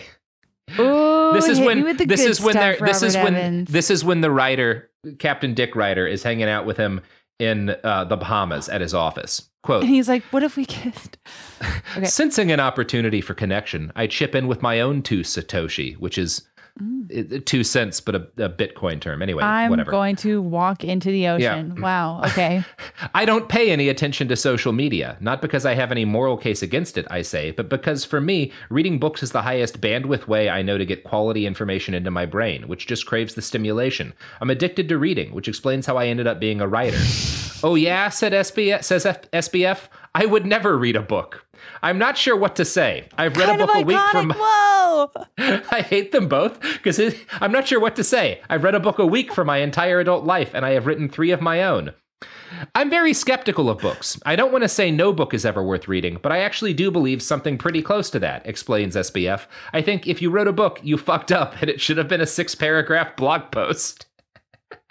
Ooh, 0.79 1.31
this 1.33 1.47
is 1.47 1.59
when 1.59 1.97
this 1.97 2.21
is 2.21 2.41
when 2.41 2.53
stuff, 2.53 2.77
this 2.79 3.03
is 3.03 3.15
when 3.15 3.35
Evans. 3.35 3.69
this 3.69 3.89
is 3.89 4.03
when 4.03 4.21
the 4.21 4.31
writer 4.31 4.89
Captain 5.19 5.53
Dick 5.53 5.75
Ryder 5.75 6.07
is 6.07 6.23
hanging 6.23 6.47
out 6.47 6.65
with 6.65 6.77
him 6.77 7.01
in 7.39 7.75
uh, 7.83 8.05
the 8.05 8.15
Bahamas 8.15 8.69
at 8.69 8.81
his 8.81 8.93
office. 8.93 9.49
Quote: 9.63 9.81
And 9.83 9.89
he's 9.89 10.07
like, 10.07 10.23
"What 10.31 10.43
if 10.43 10.55
we 10.55 10.65
kissed?" 10.65 11.17
Okay. 11.95 12.05
Sensing 12.05 12.51
an 12.51 12.59
opportunity 12.59 13.21
for 13.21 13.35
connection, 13.35 13.91
I 13.95 14.07
chip 14.07 14.33
in 14.33 14.47
with 14.47 14.63
my 14.63 14.81
own 14.81 15.03
two 15.03 15.21
Satoshi, 15.21 15.95
which 15.97 16.17
is 16.17 16.41
Mm. 16.81 17.11
It- 17.11 17.45
two 17.45 17.63
cents, 17.63 18.01
but 18.01 18.15
a, 18.15 18.27
a 18.37 18.49
Bitcoin 18.49 18.99
term. 18.99 19.21
Anyway, 19.21 19.43
I'm 19.43 19.69
whatever. 19.69 19.91
going 19.91 20.15
to 20.17 20.41
walk 20.41 20.83
into 20.83 21.09
the 21.11 21.27
ocean. 21.27 21.79
Wow. 21.79 22.21
Okay. 22.33 22.63
I 23.13 23.25
don't 23.25 23.47
pay 23.47 23.69
any 23.71 23.89
attention 23.89 24.27
to 24.29 24.35
social 24.35 24.71
media, 24.73 25.17
not 25.19 25.39
because 25.41 25.65
I 25.67 25.75
have 25.75 25.91
any 25.91 26.03
moral 26.03 26.35
case 26.35 26.63
against 26.63 26.97
it, 26.97 27.05
I 27.11 27.21
say, 27.21 27.51
but 27.51 27.69
because 27.69 28.03
for 28.05 28.19
me, 28.19 28.51
reading 28.69 28.97
books 28.97 29.21
is 29.21 29.31
the 29.33 29.41
highest 29.43 29.79
bandwidth 29.81 30.27
way 30.27 30.49
I 30.49 30.61
know 30.63 30.77
to 30.79 30.85
get 30.85 31.03
quality 31.03 31.45
information 31.45 31.93
into 31.93 32.09
my 32.09 32.25
brain, 32.25 32.67
which 32.67 32.87
just 32.87 33.05
craves 33.05 33.35
the 33.35 33.41
stimulation. 33.43 34.13
I'm 34.41 34.49
addicted 34.49 34.89
to 34.89 34.97
reading, 34.97 35.33
which 35.33 35.47
explains 35.47 35.85
how 35.85 35.97
I 35.97 36.07
ended 36.07 36.25
up 36.25 36.39
being 36.39 36.59
a 36.59 36.67
writer. 36.67 36.97
oh 37.63 37.75
yeah, 37.75 38.09
said 38.09 38.31
SBF, 38.33 38.83
says 38.83 39.05
F- 39.05 39.29
SBF. 39.31 39.79
I 40.15 40.25
would 40.25 40.45
never 40.45 40.75
read 40.77 40.95
a 40.95 41.01
book. 41.01 41.45
I'm 41.81 41.97
not 41.97 42.17
sure 42.17 42.35
what 42.35 42.55
to 42.57 42.65
say. 42.65 43.07
I've 43.17 43.35
read 43.37 43.49
kind 43.49 43.61
a 43.61 43.65
book 43.65 43.75
a 43.75 43.81
week 43.81 43.99
from. 44.11 44.33
Whoa. 44.35 45.11
I 45.37 45.81
hate 45.81 46.11
them 46.11 46.27
both 46.27 46.59
because 46.61 46.99
I'm 47.41 47.51
not 47.51 47.67
sure 47.67 47.79
what 47.79 47.95
to 47.97 48.03
say. 48.03 48.41
I've 48.49 48.63
read 48.63 48.75
a 48.75 48.79
book 48.79 48.99
a 48.99 49.05
week 49.05 49.33
for 49.33 49.43
my 49.43 49.57
entire 49.57 49.99
adult 49.99 50.25
life, 50.25 50.51
and 50.53 50.65
I 50.65 50.71
have 50.71 50.85
written 50.85 51.09
three 51.09 51.31
of 51.31 51.41
my 51.41 51.63
own. 51.63 51.93
I'm 52.75 52.89
very 52.89 53.13
skeptical 53.13 53.69
of 53.69 53.79
books. 53.79 54.19
I 54.25 54.35
don't 54.35 54.51
want 54.51 54.63
to 54.63 54.69
say 54.69 54.91
no 54.91 55.11
book 55.11 55.33
is 55.33 55.45
ever 55.45 55.63
worth 55.63 55.87
reading, 55.87 56.19
but 56.21 56.31
I 56.31 56.39
actually 56.39 56.73
do 56.73 56.91
believe 56.91 57.21
something 57.21 57.57
pretty 57.57 57.81
close 57.81 58.09
to 58.11 58.19
that, 58.19 58.45
explains 58.45 58.95
SBF. 58.95 59.45
I 59.73 59.81
think 59.81 60.07
if 60.07 60.21
you 60.21 60.29
wrote 60.29 60.47
a 60.47 60.53
book, 60.53 60.79
you 60.83 60.97
fucked 60.97 61.31
up, 61.31 61.55
and 61.61 61.69
it 61.69 61.81
should 61.81 61.97
have 61.97 62.07
been 62.07 62.21
a 62.21 62.27
six 62.27 62.55
paragraph 62.55 63.15
blog 63.15 63.51
post. 63.51 64.05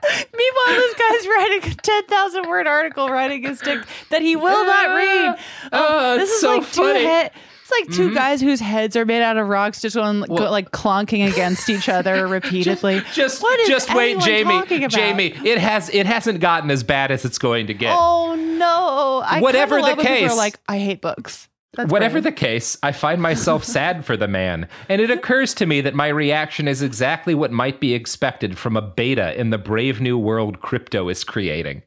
Meanwhile, 0.03 0.75
this 0.81 0.95
guy's 0.95 1.27
writing 1.29 1.71
a 1.71 1.75
10,000 1.75 2.49
word 2.49 2.67
article, 2.67 3.09
writing 3.09 3.43
his 3.45 3.61
dick 3.61 3.81
that 4.11 4.23
he 4.23 4.35
will 4.37 4.65
not 4.65 4.97
read. 4.97 5.37
Oh, 5.73 6.17
this 6.19 6.31
is 6.31 6.41
so 6.41 6.57
like 6.59 6.73
two 6.73 6.83
funny. 6.83 7.05
head. 7.05 7.31
It's 7.63 7.71
like 7.71 7.97
2 7.97 8.11
Mhm. 8.11 8.15
guys 8.15 8.41
whose 8.41 8.59
heads 8.61 8.97
are 8.97 9.05
made 9.05 9.23
out 9.23 9.37
of 9.37 9.47
rocks, 9.49 9.81
just 9.81 9.95
going 9.95 10.23
go, 10.23 10.51
like 10.51 10.73
clonking 10.73 11.31
against 11.31 11.71
each 11.71 11.89
other 11.89 12.27
repeatedly. 12.39 13.01
Just, 13.15 13.41
what 13.43 13.59
is 13.61 13.69
just 13.69 13.95
wait, 13.95 14.19
Jamie. 14.19 14.63
Jamie, 14.89 15.33
it 15.45 15.59
has 15.59 15.89
it 15.91 16.05
hasn't 16.07 16.41
gotten 16.41 16.71
as 16.73 16.83
bad 16.83 17.11
as 17.13 17.25
it's 17.25 17.39
going 17.39 17.69
to 17.69 17.75
get. 17.75 17.95
Oh 17.97 18.35
no! 18.35 19.23
I 19.25 19.41
Whatever 19.41 19.77
the 19.77 19.83
love 19.83 19.97
when 19.99 20.07
people 20.07 20.17
case- 20.23 20.31
are 20.33 20.37
like 20.37 20.59
I 20.69 20.79
hate 20.81 21.01
books. 21.01 21.49
That's 21.75 21.91
Whatever 21.91 22.21
brave. 22.21 22.25
the 22.25 22.33
case, 22.33 22.77
I 22.83 22.93
find 22.93 23.23
myself 23.23 23.65
sad 23.79 24.05
for 24.05 24.17
the 24.17 24.29
man, 24.29 24.69
and 24.89 25.01
it 25.01 25.11
occurs 25.11 25.55
to 25.55 25.67
me 25.67 25.81
that 25.81 25.95
my 25.95 26.09
reaction 26.09 26.69
is 26.69 26.83
exactly 26.83 27.35
what 27.35 27.51
might 27.51 27.81
be 27.81 27.95
expected 27.95 28.59
from 28.59 28.77
a 28.77 28.83
beta 28.83 29.39
in 29.41 29.51
the 29.51 29.59
brave 29.59 30.01
new 30.01 30.19
world 30.19 30.61
crypto 30.61 31.09
is 31.09 31.25
creating. 31.25 31.83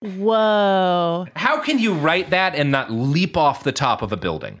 Whoa! 0.00 1.26
How 1.34 1.60
can 1.60 1.78
you 1.78 1.94
write 1.94 2.28
that 2.30 2.54
and 2.54 2.70
not 2.70 2.90
leap 2.90 3.38
off 3.38 3.64
the 3.64 3.72
top 3.72 4.02
of 4.02 4.12
a 4.12 4.18
building? 4.18 4.60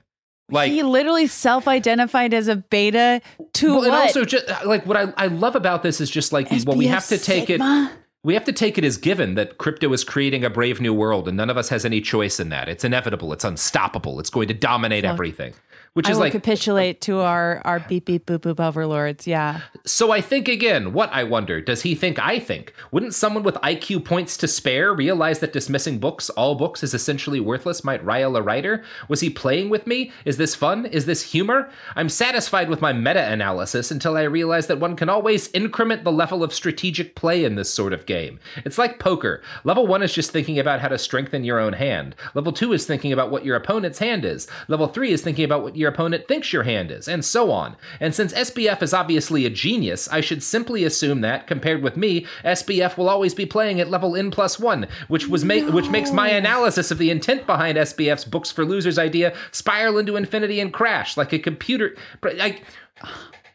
Like 0.50 0.72
he 0.72 0.82
literally 0.82 1.26
self-identified 1.26 2.34
as 2.34 2.48
a 2.48 2.56
beta 2.56 3.20
to 3.54 3.66
well, 3.68 3.78
what? 3.78 3.86
and 3.86 3.94
also 3.94 4.24
just 4.24 4.46
like 4.64 4.84
what 4.86 4.96
I, 4.96 5.12
I 5.16 5.26
love 5.26 5.56
about 5.56 5.82
this 5.82 6.00
is 6.00 6.10
just 6.10 6.32
like 6.32 6.50
well 6.66 6.76
we 6.76 6.86
have 6.86 7.06
to 7.08 7.18
take 7.18 7.46
Sigma? 7.46 7.90
it 7.92 7.98
we 8.24 8.34
have 8.34 8.44
to 8.44 8.52
take 8.52 8.78
it 8.78 8.84
as 8.84 8.96
given 8.96 9.34
that 9.34 9.58
crypto 9.58 9.92
is 9.92 10.02
creating 10.02 10.44
a 10.44 10.50
brave 10.50 10.80
new 10.80 10.94
world 10.94 11.28
and 11.28 11.36
none 11.36 11.50
of 11.50 11.56
us 11.58 11.68
has 11.68 11.84
any 11.84 12.00
choice 12.00 12.40
in 12.40 12.48
that. 12.48 12.68
It's 12.68 12.82
inevitable. 12.82 13.32
It's 13.32 13.44
unstoppable. 13.44 14.18
It's 14.18 14.30
going 14.30 14.48
to 14.48 14.54
dominate 14.54 15.04
everything 15.04 15.54
which 15.94 16.08
I 16.08 16.10
is 16.10 16.16
will 16.16 16.24
like 16.24 16.32
capitulate 16.32 17.00
to 17.02 17.20
our 17.20 17.62
our 17.64 17.80
beep 17.80 18.04
beep 18.04 18.26
boop 18.26 18.40
boop 18.40 18.60
overlords. 18.60 19.26
Yeah. 19.26 19.60
So 19.86 20.10
I 20.10 20.20
think 20.20 20.48
again, 20.48 20.92
what 20.92 21.10
I 21.12 21.24
wonder, 21.24 21.60
does 21.60 21.82
he 21.82 21.94
think 21.94 22.18
I 22.18 22.38
think? 22.38 22.74
Wouldn't 22.90 23.14
someone 23.14 23.44
with 23.44 23.54
IQ 23.56 24.04
points 24.04 24.36
to 24.38 24.48
spare 24.48 24.92
realize 24.92 25.38
that 25.38 25.52
dismissing 25.52 25.98
books, 25.98 26.30
all 26.30 26.56
books, 26.56 26.82
is 26.82 26.94
essentially 26.94 27.38
worthless 27.38 27.84
might 27.84 28.04
rile 28.04 28.36
a 28.36 28.42
writer? 28.42 28.84
Was 29.08 29.20
he 29.20 29.30
playing 29.30 29.70
with 29.70 29.86
me? 29.86 30.10
Is 30.24 30.36
this 30.36 30.54
fun? 30.54 30.86
Is 30.86 31.06
this 31.06 31.22
humor? 31.22 31.70
I'm 31.94 32.08
satisfied 32.08 32.68
with 32.68 32.80
my 32.80 32.92
meta 32.92 33.30
analysis 33.30 33.90
until 33.90 34.16
I 34.16 34.22
realize 34.22 34.66
that 34.66 34.80
one 34.80 34.96
can 34.96 35.08
always 35.08 35.48
increment 35.52 36.02
the 36.02 36.12
level 36.12 36.42
of 36.42 36.52
strategic 36.52 37.14
play 37.14 37.44
in 37.44 37.54
this 37.54 37.72
sort 37.72 37.92
of 37.92 38.06
game. 38.06 38.40
It's 38.64 38.78
like 38.78 38.98
poker. 38.98 39.42
Level 39.62 39.86
one 39.86 40.02
is 40.02 40.12
just 40.12 40.32
thinking 40.32 40.58
about 40.58 40.80
how 40.80 40.88
to 40.88 40.98
strengthen 40.98 41.44
your 41.44 41.60
own 41.60 41.72
hand. 41.72 42.16
Level 42.34 42.52
two 42.52 42.72
is 42.72 42.84
thinking 42.84 43.12
about 43.12 43.30
what 43.30 43.44
your 43.44 43.56
opponent's 43.56 44.00
hand 44.00 44.24
is. 44.24 44.48
Level 44.66 44.88
three 44.88 45.12
is 45.12 45.22
thinking 45.22 45.44
about 45.44 45.62
what 45.62 45.76
your 45.76 45.83
opponent 45.90 46.28
thinks 46.28 46.52
your 46.52 46.62
hand 46.62 46.90
is, 46.90 47.08
and 47.08 47.24
so 47.24 47.50
on. 47.50 47.76
And 48.00 48.14
since 48.14 48.32
SBF 48.32 48.82
is 48.82 48.94
obviously 48.94 49.46
a 49.46 49.50
genius, 49.50 50.08
I 50.08 50.20
should 50.20 50.42
simply 50.42 50.84
assume 50.84 51.20
that, 51.22 51.46
compared 51.46 51.82
with 51.82 51.96
me, 51.96 52.26
SBF 52.44 52.96
will 52.96 53.08
always 53.08 53.34
be 53.34 53.46
playing 53.46 53.80
at 53.80 53.90
level 53.90 54.16
N 54.16 54.30
plus 54.30 54.58
one, 54.58 54.86
which 55.08 55.28
was 55.28 55.44
ma- 55.44 55.70
which 55.70 55.88
makes 55.88 56.12
my 56.12 56.28
analysis 56.28 56.90
of 56.90 56.98
the 56.98 57.10
intent 57.10 57.46
behind 57.46 57.78
SBF's 57.78 58.24
books 58.24 58.50
for 58.50 58.64
losers 58.64 58.98
idea 58.98 59.34
spiral 59.52 59.98
into 59.98 60.16
infinity 60.16 60.60
and 60.60 60.72
crash 60.72 61.16
like 61.16 61.32
a 61.32 61.38
computer. 61.38 61.96
Like, 62.22 62.64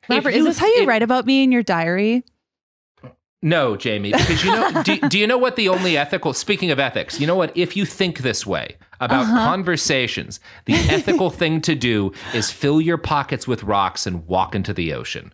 Robert, 0.10 0.31
is 0.31 0.45
this 0.45 0.57
how 0.57 0.68
you 0.68 0.85
write 0.85 1.03
about 1.03 1.26
me 1.26 1.43
in 1.43 1.51
your 1.51 1.64
diary? 1.64 2.23
No, 3.41 3.78
Jamie, 3.78 4.11
because 4.11 4.44
you 4.44 4.52
know, 4.52 4.84
do, 4.84 4.99
do 5.10 5.18
you 5.18 5.26
know 5.26 5.38
what 5.38 5.56
the 5.56 5.70
only 5.70 5.98
ethical, 5.98 6.34
speaking 6.34 6.72
of 6.72 6.80
ethics, 6.80 7.20
you 7.20 7.28
know 7.28 7.36
what? 7.36 7.56
If 7.56 7.78
you 7.78 7.86
think 7.86 8.20
this 8.20 8.45
way 8.45 8.76
about 8.99 9.24
Uh-huh. 9.24 9.45
conversations, 9.45 10.40
the 10.66 10.74
ethical 10.90 11.30
thing 11.30 11.61
to 11.61 11.74
do 11.76 12.11
is 12.34 12.52
fill 12.52 12.82
your 12.82 12.98
pockets 12.98 13.48
with 13.48 13.64
rocks 13.64 14.06
and 14.06 14.28
walk 14.28 14.56
into 14.56 14.74
the 14.74 14.94
ocean. 14.94 15.34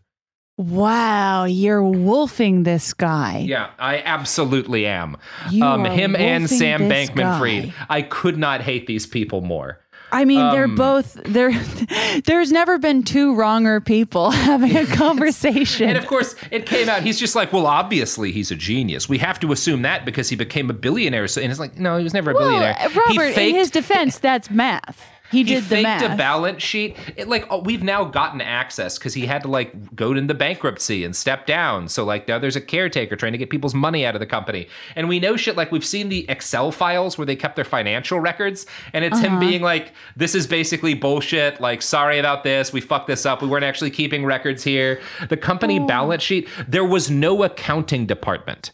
Wow, 0.58 1.44
you're 1.44 1.84
wolfing 1.84 2.64
this 2.64 2.94
guy. 2.94 3.40
Yeah, 3.40 3.72
I 3.78 4.02
absolutely 4.06 4.86
am. 4.86 5.18
You 5.50 5.66
um, 5.66 5.84
him 5.84 6.16
and 6.16 6.50
Sam 6.50 6.82
Bankman 6.84 7.38
Fried. 7.38 7.74
I 7.90 8.02
could 8.04 8.38
not 8.38 8.62
hate 8.62 8.88
these 8.88 9.06
people 9.06 9.42
more. 9.42 9.82
I 10.16 10.26
mean, 10.26 10.40
they're 10.52 10.66
Um, 10.66 10.76
both 10.76 11.14
there. 11.26 11.52
There's 12.26 12.52
never 12.52 12.78
been 12.78 13.04
two 13.04 13.36
wronger 13.36 13.82
people 13.82 14.32
having 14.50 14.76
a 14.76 14.86
conversation. 15.04 15.90
And 15.90 15.98
of 15.98 16.08
course, 16.08 16.36
it 16.52 16.66
came 16.66 16.90
out. 16.90 17.04
He's 17.04 17.20
just 17.20 17.36
like, 17.36 17.52
well, 17.52 17.68
obviously 17.68 18.32
he's 18.32 18.52
a 18.52 18.56
genius. 18.56 19.10
We 19.10 19.18
have 19.20 19.40
to 19.42 19.52
assume 19.52 19.82
that 19.84 20.06
because 20.06 20.30
he 20.30 20.36
became 20.36 20.70
a 20.70 20.74
billionaire. 20.74 21.28
So, 21.28 21.42
and 21.42 21.52
it's 21.52 21.60
like, 21.60 21.78
no, 21.78 21.98
he 21.98 22.04
was 22.04 22.14
never 22.14 22.32
a 22.32 22.34
well, 22.34 22.44
billionaire. 22.50 22.76
He 23.10 23.18
Robert, 23.18 23.38
in 23.38 23.56
his 23.56 23.70
defense, 23.72 24.20
that's 24.20 24.50
math. 24.50 25.06
He 25.36 25.44
he 25.44 25.56
did 25.56 25.64
the 25.66 25.68
faked 25.76 25.84
math. 25.84 26.14
a 26.14 26.16
balance 26.16 26.64
sheet. 26.64 26.96
It, 27.16 27.28
like 27.28 27.46
oh, 27.50 27.60
we've 27.60 27.84
now 27.84 28.06
gotten 28.06 28.42
access 28.42 28.98
because 28.98 29.14
he 29.14 29.26
had 29.26 29.42
to 29.44 29.48
like 29.50 29.96
go 29.96 30.14
into 30.14 30.34
bankruptcy 30.34 31.04
and 31.04 31.16
step 31.16 31.46
down. 31.46 31.88
So 31.90 32.04
like 32.06 32.28
now 32.28 32.40
there's 32.40 32.56
a 32.56 32.62
caretaker 32.62 33.16
trying 33.16 33.34
to 33.34 33.38
get 33.38 33.50
people's 33.50 33.76
money 33.76 34.06
out 34.06 34.16
of 34.16 34.20
the 34.20 34.26
company, 34.26 34.68
and 34.96 35.10
we 35.10 35.20
know 35.20 35.36
shit 35.36 35.56
like 35.58 35.72
we've 35.72 35.86
seen 35.86 36.10
the 36.10 36.26
Excel 36.30 36.72
files 36.72 37.18
where 37.18 37.26
they 37.26 37.36
kept 37.36 37.56
their 37.56 37.66
financial 37.66 38.20
records, 38.20 38.66
and 38.94 39.04
it's 39.06 39.20
him 39.20 39.34
Uh-huh. 39.34 39.40
being 39.40 39.62
like, 39.62 39.92
"This 40.16 40.36
is 40.36 40.48
basically 40.48 40.94
bullshit. 40.94 41.60
Like, 41.60 41.82
sorry 41.82 42.18
about 42.20 42.44
this. 42.44 42.72
We 42.72 42.82
fucked 42.82 43.08
this 43.08 43.26
up. 43.26 43.42
We 43.42 43.48
weren't 43.48 43.66
actually 43.66 43.92
keeping 43.92 44.26
records 44.26 44.64
here." 44.64 45.02
The 45.30 45.38
company 45.38 45.80
Oh. 45.80 45.86
balance 45.86 46.24
sheet. 46.24 46.48
There 46.68 46.86
was 46.86 47.10
no 47.12 47.44
accounting 47.44 48.06
department 48.06 48.72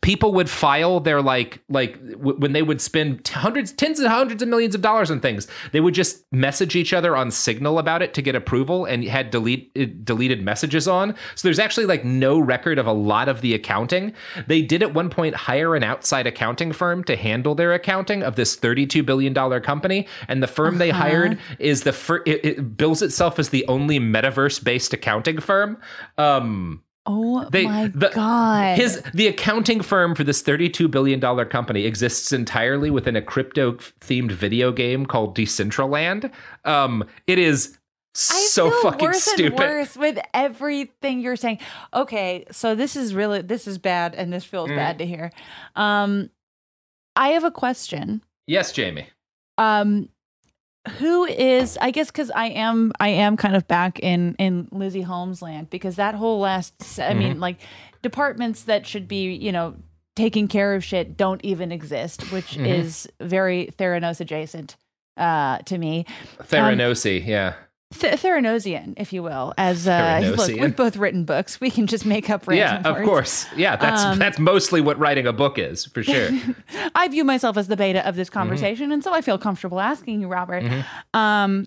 people 0.00 0.32
would 0.32 0.48
file 0.48 1.00
their 1.00 1.20
like 1.20 1.60
like 1.68 1.94
w- 2.12 2.36
when 2.38 2.52
they 2.52 2.62
would 2.62 2.80
spend 2.80 3.26
hundreds 3.26 3.72
tens 3.72 3.98
and 3.98 4.08
hundreds 4.08 4.40
of 4.42 4.48
millions 4.48 4.74
of 4.76 4.80
dollars 4.80 5.10
on 5.10 5.18
things 5.20 5.48
they 5.72 5.80
would 5.80 5.92
just 5.94 6.24
message 6.32 6.76
each 6.76 6.92
other 6.92 7.16
on 7.16 7.30
signal 7.32 7.78
about 7.80 8.00
it 8.00 8.14
to 8.14 8.22
get 8.22 8.34
approval 8.36 8.84
and 8.84 9.02
had 9.04 9.30
delete 9.30 9.72
deleted 10.04 10.42
messages 10.42 10.86
on. 10.86 11.14
So 11.34 11.48
there's 11.48 11.58
actually 11.58 11.86
like 11.86 12.04
no 12.04 12.38
record 12.38 12.78
of 12.78 12.86
a 12.86 12.92
lot 12.92 13.28
of 13.28 13.40
the 13.40 13.54
accounting. 13.54 14.12
They 14.46 14.62
did 14.62 14.82
at 14.82 14.94
one 14.94 15.10
point 15.10 15.34
hire 15.34 15.74
an 15.74 15.82
outside 15.82 16.26
accounting 16.26 16.72
firm 16.72 17.02
to 17.04 17.16
handle 17.16 17.54
their 17.54 17.72
accounting 17.72 18.22
of 18.22 18.36
this 18.36 18.54
32 18.56 19.02
billion 19.02 19.32
dollar 19.32 19.60
company 19.60 20.06
and 20.28 20.42
the 20.42 20.46
firm 20.46 20.78
they 20.78 20.90
Uh-huh. 20.90 21.02
hired 21.02 21.38
is 21.58 21.82
the 21.82 21.92
fir- 21.92 22.22
it, 22.26 22.44
it 22.44 22.76
bills 22.76 23.02
itself 23.02 23.38
as 23.38 23.48
the 23.48 23.66
only 23.66 23.98
metaverse 23.98 24.62
based 24.62 24.92
accounting 24.92 25.40
firm. 25.40 25.76
Um 26.18 26.82
oh 27.06 27.48
they, 27.50 27.64
my 27.64 27.88
the, 27.88 28.10
god! 28.10 28.76
His 28.78 29.02
the 29.14 29.26
accounting 29.28 29.80
firm 29.80 30.14
for 30.14 30.24
this 30.24 30.42
thirty-two 30.42 30.88
billion 30.88 31.20
dollar 31.20 31.44
company 31.44 31.84
exists 31.84 32.32
entirely 32.32 32.90
within 32.90 33.16
a 33.16 33.22
crypto-themed 33.22 34.32
video 34.32 34.72
game 34.72 35.06
called 35.06 35.36
Decentraland. 35.36 36.30
Um, 36.64 37.04
it 37.26 37.38
is 37.38 37.78
so 38.14 38.70
fucking 38.82 39.08
worse 39.08 39.22
stupid. 39.22 39.52
and 39.52 39.58
worse 39.58 39.96
with 39.96 40.18
everything 40.34 41.20
you're 41.20 41.36
saying. 41.36 41.58
Okay, 41.94 42.44
so 42.50 42.74
this 42.74 42.94
is 42.94 43.14
really 43.14 43.42
this 43.42 43.66
is 43.66 43.78
bad, 43.78 44.14
and 44.14 44.32
this 44.32 44.44
feels 44.44 44.70
Mm. 44.70 44.76
bad 44.76 44.98
to 44.98 45.06
hear. 45.06 45.32
Um, 45.76 46.30
I 47.16 47.28
have 47.28 47.44
a 47.44 47.50
question. 47.50 48.22
Yes, 48.46 48.72
Jamie. 48.72 49.08
Um, 49.58 50.08
who 50.98 51.24
is? 51.24 51.78
I 51.80 51.90
guess 51.90 52.08
because 52.10 52.30
I 52.30 52.46
am 52.46 52.92
I 53.00 53.08
am 53.08 53.36
kind 53.36 53.54
of 53.56 53.66
back 53.68 53.98
in 54.00 54.34
in 54.38 54.68
Lizzie 54.72 55.02
Holmes 55.02 55.40
land 55.42 55.70
because 55.70 55.96
that 55.96 56.14
whole 56.14 56.40
last 56.40 56.98
I 57.00 57.14
mean 57.14 57.36
Mhm. 57.36 57.40
like 57.40 57.58
departments 58.02 58.64
that 58.64 58.86
should 58.86 59.06
be 59.08 59.32
you 59.32 59.52
know 59.52 59.74
taking 60.16 60.48
care 60.48 60.74
of 60.74 60.84
shit 60.84 61.16
don't 61.16 61.40
even 61.44 61.72
exist, 61.72 62.22
which 62.32 62.56
Mhm. 62.58 62.66
is 62.66 63.08
very 63.20 63.70
Theranos 63.78 64.20
adjacent 64.20 64.76
uh 65.16 65.58
to 65.58 65.78
me. 65.78 66.04
Um, 66.40 66.46
Theranosy, 66.46 67.24
yeah. 67.26 67.54
Th- 67.98 68.14
Theranosian, 68.14 68.94
if 68.96 69.12
you 69.12 69.22
will, 69.22 69.52
as 69.58 69.86
uh, 69.86 70.34
look, 70.36 70.48
we've 70.48 70.74
both 70.76 70.96
written 70.96 71.24
books. 71.24 71.60
We 71.60 71.70
can 71.70 71.86
just 71.86 72.04
make 72.06 72.30
up 72.30 72.46
random 72.46 72.82
Yeah, 72.84 72.88
of 72.90 72.96
words. 72.96 73.06
course. 73.08 73.46
Yeah, 73.56 73.76
that's 73.76 74.02
Um, 74.02 74.18
that's 74.18 74.38
mostly 74.38 74.80
what 74.80 74.98
writing 74.98 75.26
a 75.26 75.32
book 75.32 75.58
is, 75.58 75.86
for 75.86 76.02
sure. 76.02 76.30
I 76.94 77.08
view 77.08 77.24
myself 77.24 77.56
as 77.56 77.68
the 77.68 77.76
beta 77.76 78.06
of 78.08 78.16
this 78.16 78.28
Mm-hmm. 78.28 78.38
conversation, 78.38 78.92
and 78.92 79.04
so 79.04 79.12
I 79.12 79.20
feel 79.20 79.38
comfortable 79.38 79.78
asking 79.80 80.20
you, 80.22 80.28
Robert. 80.28 80.62
Mhm. 80.64 80.84
Um, 81.14 81.66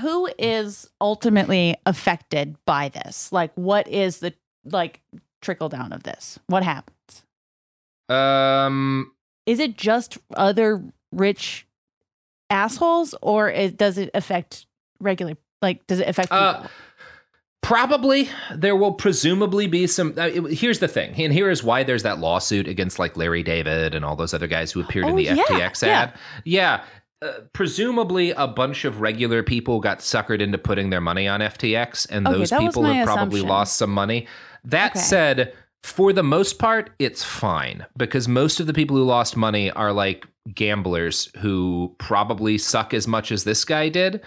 who 0.00 0.28
is 0.38 0.88
ultimately 1.00 1.76
affected 1.84 2.56
by 2.64 2.88
this? 2.90 3.32
Like, 3.32 3.50
what 3.56 3.88
is 3.88 4.18
the 4.18 4.32
like 4.64 5.00
trickle 5.40 5.68
down 5.68 5.92
of 5.92 6.02
this? 6.04 6.38
What 6.46 6.62
happens? 6.62 7.24
Um, 8.08 9.12
Is 9.46 9.58
it 9.58 9.76
just 9.76 10.18
other 10.36 10.82
rich 11.12 11.66
assholes, 12.50 13.14
or 13.22 13.48
it, 13.50 13.76
does 13.76 13.98
it 13.98 14.10
affect 14.14 14.66
regular? 15.00 15.34
Like, 15.62 15.86
does 15.86 16.00
it 16.00 16.08
affect 16.08 16.30
people? 16.30 16.38
Uh, 16.44 16.66
Probably 17.62 18.28
there 18.54 18.74
will 18.74 18.92
presumably 18.94 19.66
be 19.66 19.86
some. 19.86 20.14
Uh, 20.16 20.22
it- 20.28 20.58
here's 20.58 20.78
the 20.78 20.88
thing, 20.88 21.12
and 21.22 21.30
here 21.32 21.50
is 21.50 21.62
why 21.62 21.82
there's 21.82 22.02
that 22.04 22.18
lawsuit 22.18 22.66
against 22.66 22.98
like 22.98 23.18
Larry 23.18 23.42
David 23.42 23.94
and 23.94 24.02
all 24.02 24.16
those 24.16 24.32
other 24.32 24.46
guys 24.46 24.72
who 24.72 24.80
appeared 24.80 25.04
in 25.06 25.12
Oh, 25.12 25.16
the 25.16 25.24
yeah, 25.24 25.36
FTX 25.36 25.82
ad. 25.86 26.14
Yeah. 26.44 26.82
Uh, 27.22 27.32
presumably, 27.52 28.30
a 28.30 28.46
bunch 28.48 28.86
of 28.86 29.02
regular 29.02 29.42
people 29.42 29.78
got 29.78 29.98
suckered 29.98 30.40
into 30.40 30.56
putting 30.56 30.88
their 30.88 31.02
money 31.02 31.28
on 31.28 31.40
FTX, 31.40 32.06
and 32.10 32.26
Okay, 32.26 32.38
those 32.38 32.50
people 32.50 32.82
have 32.84 33.06
probably 33.06 33.42
lost 33.42 33.76
some 33.76 33.90
money. 33.90 34.26
That 34.64 34.92
Okay. 34.92 35.00
said, 35.00 35.52
for 35.82 36.14
the 36.14 36.22
most 36.22 36.58
part, 36.58 36.90
it's 36.98 37.22
fine 37.22 37.84
because 37.94 38.26
most 38.26 38.58
of 38.58 38.66
the 38.66 38.72
people 38.72 38.96
who 38.96 39.04
lost 39.04 39.36
money 39.36 39.70
are 39.72 39.92
like 39.92 40.26
gamblers 40.54 41.30
who 41.40 41.94
probably 41.98 42.56
suck 42.56 42.94
as 42.94 43.06
much 43.06 43.30
as 43.30 43.44
this 43.44 43.66
guy 43.66 43.90
did. 43.90 44.22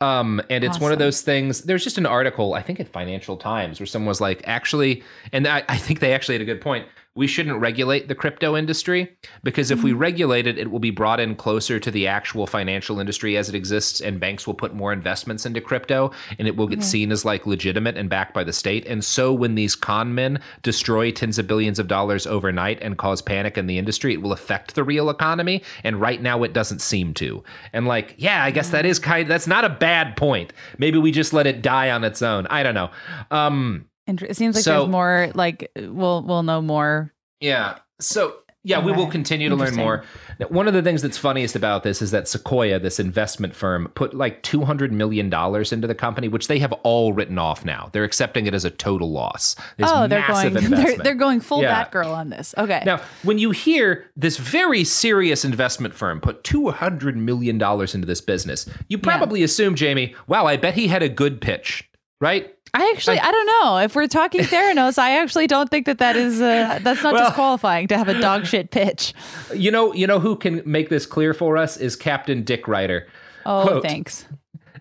Um, 0.00 0.42
and 0.50 0.62
it's 0.62 0.78
one 0.78 0.92
of 0.92 0.98
those 0.98 1.22
things. 1.22 1.62
There's 1.62 1.82
just 1.82 1.96
an 1.96 2.04
article, 2.04 2.52
I 2.52 2.60
think, 2.60 2.80
in 2.80 2.86
Financial 2.86 3.36
Times, 3.36 3.80
where 3.80 3.86
someone 3.86 4.08
was 4.08 4.20
like, 4.20 4.42
actually, 4.46 5.02
and 5.32 5.46
I, 5.46 5.62
I 5.68 5.78
think 5.78 6.00
they 6.00 6.12
actually 6.12 6.34
had 6.34 6.42
a 6.42 6.46
good 6.46 6.60
point. 6.60 6.86
We 7.16 7.26
shouldn't 7.26 7.58
regulate 7.60 8.08
the 8.08 8.14
crypto 8.14 8.56
industry 8.56 9.16
because 9.42 9.70
if 9.70 9.82
we 9.82 9.90
Mm-hmm. 9.90 9.98
regulate 9.98 10.46
it, 10.46 10.58
it 10.58 10.70
will 10.70 10.78
be 10.78 10.90
brought 10.90 11.18
in 11.18 11.34
closer 11.34 11.80
to 11.80 11.90
the 11.90 12.06
actual 12.06 12.46
financial 12.46 13.00
industry 13.00 13.36
as 13.36 13.48
it 13.48 13.54
exists, 13.54 14.00
and 14.00 14.20
banks 14.20 14.46
will 14.46 14.54
put 14.54 14.74
more 14.74 14.92
investments 14.92 15.46
into 15.46 15.60
crypto, 15.60 16.10
and 16.38 16.46
it 16.46 16.56
will 16.56 16.66
get 16.66 16.80
Mhm. 16.80 16.84
seen 16.84 17.10
as 17.12 17.24
like 17.24 17.46
legitimate 17.46 17.96
and 17.96 18.10
backed 18.10 18.34
by 18.34 18.44
the 18.44 18.52
state. 18.52 18.86
And 18.86 19.02
so, 19.04 19.32
when 19.32 19.54
these 19.54 19.74
con 19.74 20.14
men 20.14 20.38
destroy 20.62 21.10
tens 21.10 21.38
of 21.38 21.46
billions 21.46 21.78
of 21.78 21.88
dollars 21.88 22.26
overnight 22.26 22.78
and 22.82 22.98
cause 22.98 23.22
panic 23.22 23.56
in 23.56 23.66
the 23.66 23.78
industry, 23.78 24.12
it 24.12 24.20
will 24.20 24.32
affect 24.32 24.74
the 24.74 24.84
real 24.84 25.08
economy. 25.08 25.62
And 25.82 26.00
right 26.00 26.20
now, 26.20 26.42
it 26.42 26.52
doesn't 26.52 26.80
seem 26.82 27.14
to. 27.14 27.42
And 27.72 27.86
like, 27.86 28.14
yeah, 28.18 28.44
I 28.44 28.50
guess 28.50 28.68
that 28.70 28.84
is 28.84 28.98
kind. 28.98 29.28
That's 29.30 29.46
not 29.46 29.64
a 29.64 29.70
bad 29.70 30.16
point. 30.16 30.52
Maybe 30.78 30.98
we 30.98 31.10
just 31.12 31.32
let 31.32 31.46
it 31.46 31.62
die 31.62 31.90
on 31.90 32.04
its 32.04 32.20
own. 32.20 32.46
I 32.50 32.62
don't 32.62 32.74
know. 32.74 32.90
Um, 33.30 33.86
It 34.06 34.36
seems 34.36 34.54
like 34.54 34.64
so- 34.64 34.80
there's 34.80 34.88
more. 34.90 35.30
Like, 35.34 35.70
we'll 35.76 36.22
we'll 36.22 36.42
know 36.42 36.62
more. 36.62 37.12
yeah. 37.40 37.78
So 38.00 38.36
yeah, 38.62 38.84
we 38.84 38.90
will 38.90 39.06
continue 39.06 39.48
to 39.48 39.54
learn 39.54 39.76
more. 39.76 40.02
Now, 40.40 40.48
One 40.48 40.66
of 40.66 40.74
the 40.74 40.82
things 40.82 41.00
that's 41.00 41.16
funniest 41.16 41.54
about 41.54 41.84
this 41.84 42.02
is 42.02 42.10
that 42.10 42.26
Sequoia, 42.26 42.80
this 42.80 42.98
investment 42.98 43.54
firm, 43.54 43.86
put 43.94 44.12
like 44.12 44.42
two 44.42 44.64
hundred 44.64 44.90
million 44.92 45.30
dollars 45.30 45.72
into 45.72 45.86
the 45.86 45.94
company, 45.94 46.26
which 46.26 46.48
they 46.48 46.58
have 46.58 46.72
all 46.82 47.12
written 47.12 47.38
off 47.38 47.64
now. 47.64 47.88
They're 47.92 48.02
accepting 48.02 48.46
it 48.46 48.54
as 48.54 48.64
a 48.64 48.70
total 48.70 49.12
loss. 49.12 49.54
Oh, 49.80 50.08
they're 50.08 50.26
going. 50.26 50.52
They're, 50.70 50.96
they're 50.96 51.14
going 51.14 51.40
full 51.40 51.62
Yeah. 51.62 51.84
Batgirl 51.84 52.12
on 52.12 52.30
this. 52.30 52.56
Okay. 52.58 52.82
Now, 52.84 53.00
when 53.22 53.38
you 53.38 53.52
hear 53.52 54.10
this 54.16 54.36
very 54.36 54.82
serious 54.82 55.44
investment 55.44 55.94
firm 55.94 56.20
put 56.20 56.42
$200 56.42 57.14
million 57.14 57.62
into 57.62 58.06
this 58.06 58.20
business, 58.20 58.68
you 58.88 58.98
probably 58.98 59.44
assume, 59.44 59.76
Jamie, 59.76 60.16
wow, 60.26 60.44
I 60.44 60.56
bet 60.56 60.74
he 60.74 60.88
had 60.88 61.04
a 61.04 61.08
good 61.08 61.40
pitch, 61.40 61.88
right? 62.20 62.52
I 62.74 62.92
actually, 62.94 63.18
I, 63.18 63.30
don't 63.30 63.46
know. 63.46 63.78
If 63.78 63.94
we're 63.94 64.06
talking 64.06 64.40
Theranos, 64.44 64.98
I 64.98 65.22
actually 65.22 65.46
don't 65.46 65.70
think 65.70 65.86
that 65.86 65.98
that 65.98 66.14
is 66.16 66.40
uh, 66.40 66.78
that's 66.82 67.02
not 67.02 67.14
Well- 67.14 67.28
disqualifying 67.28 67.88
to 67.88 67.96
have 67.96 68.08
a 68.08 68.20
dog 68.20 68.46
shit 68.46 68.70
pitch. 68.70 69.14
You 69.54 69.70
know, 69.70 69.94
you 69.94 70.06
know 70.06 70.20
who 70.20 70.36
can 70.36 70.62
make 70.66 70.88
this 70.88 71.06
clear 71.06 71.32
for 71.32 71.56
us 71.56 71.76
is 71.76 71.96
Captain 71.96 72.42
Dick 72.42 72.68
Ryder. 72.68 73.06
Oh, 73.46 73.66
Quote, 73.66 73.82
thanks. 73.82 74.26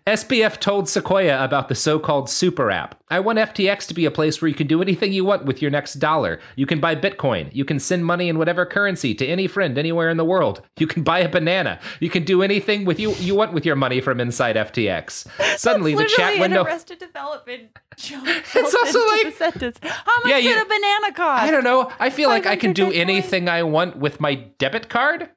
SBF 0.08 0.60
told 0.60 0.88
Sequoia 0.88 1.44
about 1.44 1.68
the 1.68 1.74
so 1.74 1.98
called 1.98 2.30
super 2.30 2.70
app. 2.70 3.02
I 3.10 3.20
want 3.20 3.40
FTX 3.40 3.88
to 3.88 3.96
be 3.96 4.06
a 4.06 4.12
place 4.12 4.40
where 4.40 4.48
you 4.48 4.54
can 4.54 4.68
do 4.68 4.80
anything 4.80 5.12
you 5.12 5.26
want 5.26 5.46
with 5.46 5.64
your 5.64 5.72
next 5.72 5.96
dollar. 5.96 6.40
You 6.56 6.68
can 6.68 6.80
buy 6.80 6.96
Bitcoin. 6.96 7.50
You 7.56 7.66
can 7.66 7.80
send 7.80 8.06
money 8.06 8.30
in 8.30 8.38
whatever 8.38 8.68
currency 8.68 9.16
to 9.16 9.26
any 9.26 9.48
friend 9.48 9.76
anywhere 9.80 10.10
in 10.12 10.18
the 10.18 10.24
world. 10.24 10.62
You 10.78 10.86
can 10.86 11.02
buy 11.02 11.20
a 11.20 11.30
banana. 11.30 11.80
You 12.00 12.12
can 12.12 12.24
do 12.24 12.44
anything 12.44 12.86
with 12.86 13.00
you 13.00 13.14
you 13.16 13.34
want 13.34 13.54
with 13.54 13.66
your 13.66 13.76
money 13.76 14.00
from 14.00 14.20
inside 14.20 14.56
FTX. 14.58 15.28
Suddenly, 15.58 15.96
the 15.96 16.06
chat 16.06 16.40
window. 16.40 16.62
An 16.62 16.68
arrested 16.68 17.00
development. 17.00 17.70
It's 17.98 18.76
also 18.76 19.00
like 19.08 19.34
sentence. 19.36 19.80
How 19.82 20.20
much 20.22 20.28
Yeah, 20.30 20.36
did 20.36 20.44
you- 20.46 20.62
a 20.62 20.66
banana 20.66 21.14
cost? 21.16 21.44
I 21.44 21.50
don't 21.50 21.64
know. 21.64 21.92
I 21.98 22.12
feel 22.12 22.30
like 22.30 22.46
I 22.46 22.58
can 22.58 22.74
do 22.74 22.92
anything 22.92 23.50
I 23.50 23.64
want 23.64 23.98
with 23.98 24.20
my 24.20 24.36
debit 24.60 24.88
card. 24.90 25.30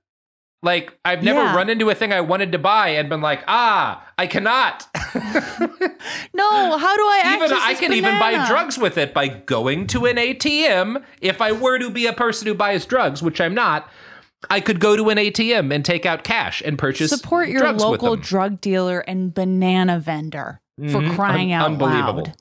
Like 0.63 0.93
I've 1.05 1.23
never 1.23 1.39
Yeah. 1.41 1.55
run 1.55 1.71
into 1.71 1.89
a 1.89 1.95
thing 1.95 2.13
I 2.13 2.21
wanted 2.21 2.51
to 2.53 2.59
buy 2.59 2.89
and 2.89 3.09
been 3.09 3.21
like, 3.21 3.45
ah, 3.47 4.05
I 4.19 4.27
cannot. 4.27 4.87
No, 6.35 6.77
how 6.79 6.97
do 6.97 7.03
I 7.03 7.33
even 7.37 7.53
I 7.59 7.75
can 7.75 7.93
even 7.93 8.19
buy 8.19 8.47
drugs 8.47 8.79
with 8.79 8.97
it 8.99 9.13
by 9.13 9.29
going 9.29 9.87
to 9.89 10.07
an 10.07 10.17
ATM. 10.17 11.03
If 11.21 11.41
I 11.41 11.53
were 11.53 11.79
to 11.79 11.91
be 11.91 12.07
a 12.07 12.13
person 12.13 12.47
who 12.47 12.55
buys 12.55 12.87
drugs, 12.87 13.23
which 13.23 13.41
I'm 13.41 13.55
not, 13.55 13.89
I 14.51 14.61
could 14.61 14.79
go 14.79 14.97
to 14.97 15.09
an 15.11 15.19
ATM 15.19 15.75
and 15.75 15.85
take 15.85 16.07
out 16.07 16.23
cash 16.23 16.63
and 16.65 16.79
purchase 16.79 17.11
Support 17.11 17.49
your 17.49 17.73
local 17.73 18.15
drug 18.17 18.61
dealer 18.61 19.01
and 19.01 19.35
banana 19.35 19.99
vendor 19.99 20.61
for 20.79 21.01
Mhm. 21.01 21.15
crying 21.17 21.53
Un- 21.53 21.61
out 21.61 21.67
unbelievable. 21.73 22.25
loud. 22.25 22.35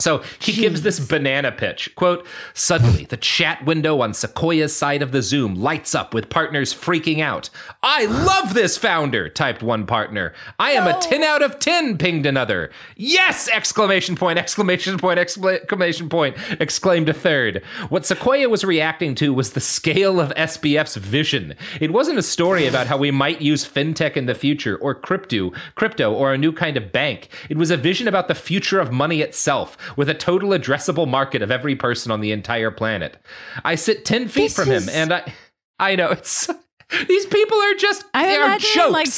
So 0.00 0.22
he 0.38 0.52
gives 0.52 0.82
this 0.82 0.98
banana 0.98 1.52
pitch. 1.52 1.94
Quote, 1.94 2.26
suddenly 2.54 3.04
the 3.04 3.16
chat 3.16 3.64
window 3.64 4.00
on 4.00 4.14
Sequoia's 4.14 4.74
side 4.74 5.02
of 5.02 5.12
the 5.12 5.22
Zoom 5.22 5.54
lights 5.54 5.94
up 5.94 6.14
with 6.14 6.30
partners 6.30 6.74
freaking 6.74 7.20
out. 7.20 7.50
I 7.82 8.06
love 8.06 8.54
this 8.54 8.78
founder, 8.78 9.28
typed 9.28 9.62
one 9.62 9.86
partner. 9.86 10.32
I 10.58 10.72
am 10.72 10.86
a 10.86 10.98
10 11.00 11.22
out 11.22 11.42
of 11.42 11.58
10, 11.58 11.98
pinged 11.98 12.26
another. 12.26 12.70
Yes! 12.96 13.48
Exclamation 13.48 14.16
point, 14.16 14.38
exclamation 14.38 14.98
point, 14.98 15.18
exclamation 15.18 16.08
point, 16.08 16.36
exclaimed 16.60 17.08
a 17.08 17.14
third. 17.14 17.62
What 17.88 18.06
Sequoia 18.06 18.48
was 18.48 18.64
reacting 18.64 19.14
to 19.16 19.34
was 19.34 19.52
the 19.52 19.60
scale 19.60 20.20
of 20.20 20.30
SBF's 20.30 20.96
vision. 20.96 21.54
It 21.80 21.92
wasn't 21.92 22.18
a 22.18 22.22
story 22.22 22.66
about 22.66 22.86
how 22.86 22.96
we 22.96 23.10
might 23.10 23.40
use 23.40 23.68
fintech 23.68 24.16
in 24.16 24.26
the 24.26 24.34
future 24.34 24.76
or 24.76 24.94
crypto, 24.94 25.52
crypto 25.74 26.12
or 26.12 26.32
a 26.32 26.38
new 26.38 26.52
kind 26.52 26.76
of 26.76 26.92
bank. 26.92 27.28
It 27.48 27.56
was 27.56 27.70
a 27.70 27.76
vision 27.76 28.08
about 28.08 28.28
the 28.28 28.34
future 28.34 28.80
of 28.80 28.92
money 28.92 29.20
itself 29.20 29.76
with 29.96 30.08
a 30.08 30.14
total 30.14 30.50
addressable 30.50 31.08
market 31.08 31.42
of 31.42 31.50
every 31.50 31.76
person 31.76 32.10
on 32.12 32.20
the 32.20 32.32
entire 32.32 32.70
planet. 32.70 33.16
I 33.64 33.74
sit 33.74 34.04
10 34.04 34.28
feet 34.28 34.42
This 34.44 34.56
from 34.56 34.70
is- 34.70 34.88
him 34.88 34.94
and 34.94 35.12
I 35.12 35.32
I 35.78 35.96
know 35.96 36.10
it's 36.10 36.48
these 37.08 37.26
people 37.26 37.58
are 37.58 37.74
just 37.74 38.04
I'm 38.14 38.26
they 38.28 38.36
are 38.36 38.58
jokes. 38.58 38.92
like 38.92 39.08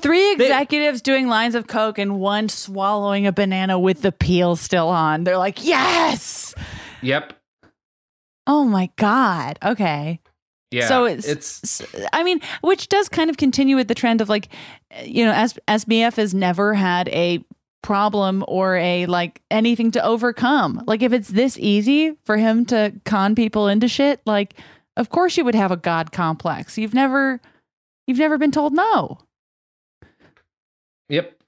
three 0.00 0.32
executives 0.32 1.00
doing 1.02 1.26
lines 1.28 1.54
of 1.54 1.66
coke 1.66 1.98
and 1.98 2.18
one 2.20 2.48
swallowing 2.48 3.26
a 3.26 3.32
banana 3.32 3.78
with 3.78 4.02
the 4.02 4.12
peel 4.12 4.56
still 4.56 4.88
on. 4.88 5.24
They're 5.24 5.38
like, 5.38 5.64
"Yes!" 5.64 6.54
yep. 7.02 7.32
Oh 8.46 8.64
my 8.64 8.90
god. 8.96 9.58
Okay. 9.64 10.20
Yeah. 10.70 10.88
So 10.88 11.04
it's, 11.04 11.26
it's 11.28 11.82
I 12.12 12.24
mean, 12.24 12.40
which 12.60 12.88
does 12.88 13.08
kind 13.08 13.30
of 13.30 13.36
continue 13.36 13.76
with 13.76 13.86
the 13.88 13.94
trend 13.94 14.20
of 14.20 14.28
like, 14.28 14.48
you 15.04 15.24
know, 15.24 15.30
S- 15.32 15.58
SBF 15.68 16.16
has 16.16 16.34
never 16.34 16.74
had 16.74 17.08
a 17.10 17.42
problem 17.84 18.42
or 18.48 18.76
a 18.76 19.06
like 19.06 19.42
anything 19.50 19.92
to 19.92 20.04
overcome. 20.04 20.82
Like, 20.86 21.02
if 21.02 21.12
it's 21.12 21.28
this 21.28 21.56
easy 21.58 22.16
for 22.24 22.36
him 22.36 22.64
to 22.66 22.92
con 23.04 23.36
people 23.36 23.68
into 23.68 23.86
shit, 23.86 24.20
like, 24.26 24.54
of 24.96 25.10
course 25.10 25.36
you 25.36 25.44
would 25.44 25.54
have 25.54 25.70
a 25.70 25.76
god 25.76 26.10
complex. 26.10 26.76
You've 26.78 26.94
never, 26.94 27.40
you've 28.06 28.18
never 28.18 28.38
been 28.38 28.50
told 28.50 28.72
no. 28.72 29.18
Yep. 31.10 31.38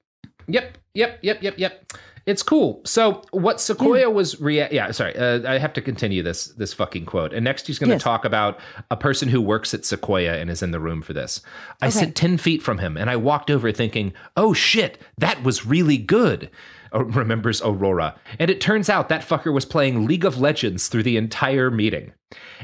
Yep. 0.46 0.78
Yep. 0.94 1.18
Yep. 1.22 1.42
Yep. 1.42 1.54
Yep. 1.58 1.92
It's 2.27 2.43
cool. 2.43 2.81
So 2.85 3.23
what 3.31 3.61
Sequoia 3.61 4.11
was 4.11 4.40
rea- 4.40 4.69
yeah, 4.73 4.90
sorry. 4.90 5.16
Uh, 5.16 5.48
I 5.48 5.59
have 5.59 5.73
to 5.74 5.81
continue 5.81 6.24
this 6.24 6.47
this 6.47 6.74
fucking 6.74 7.07
quote. 7.07 7.32
And 7.32 7.44
next 7.44 7.69
he's 7.69 7.78
going 7.78 7.90
to 7.90 7.94
Yes. 7.94 8.03
talk 8.03 8.24
about 8.24 8.59
a 8.90 8.97
person 8.97 9.28
who 9.28 9.40
works 9.40 9.73
at 9.74 9.85
Sequoia 9.85 10.35
and 10.35 10.51
is 10.51 10.61
in 10.62 10.73
the 10.73 10.81
room 10.81 11.03
for 11.03 11.12
this. 11.12 11.40
I 11.81 11.86
Okay. 11.86 11.98
sit 12.01 12.15
10 12.16 12.36
feet 12.39 12.62
from 12.62 12.78
him 12.78 12.97
and 12.97 13.09
I 13.09 13.15
walked 13.16 13.48
over 13.51 13.70
thinking, 13.70 14.12
"Oh 14.36 14.53
shit, 14.55 14.98
that 15.19 15.43
was 15.44 15.65
really 15.66 15.98
good." 15.98 16.51
uh, 16.94 17.05
remembers 17.05 17.61
Aurora. 17.62 18.15
And 18.39 18.48
it 18.48 18.61
turns 18.61 18.89
out 18.89 19.09
that 19.09 19.20
fucker 19.28 19.53
was 19.53 19.65
playing 19.65 20.07
League 20.07 20.24
of 20.24 20.39
Legends 20.40 20.86
through 20.86 21.03
the 21.03 21.16
entire 21.16 21.69
meeting. 21.69 22.12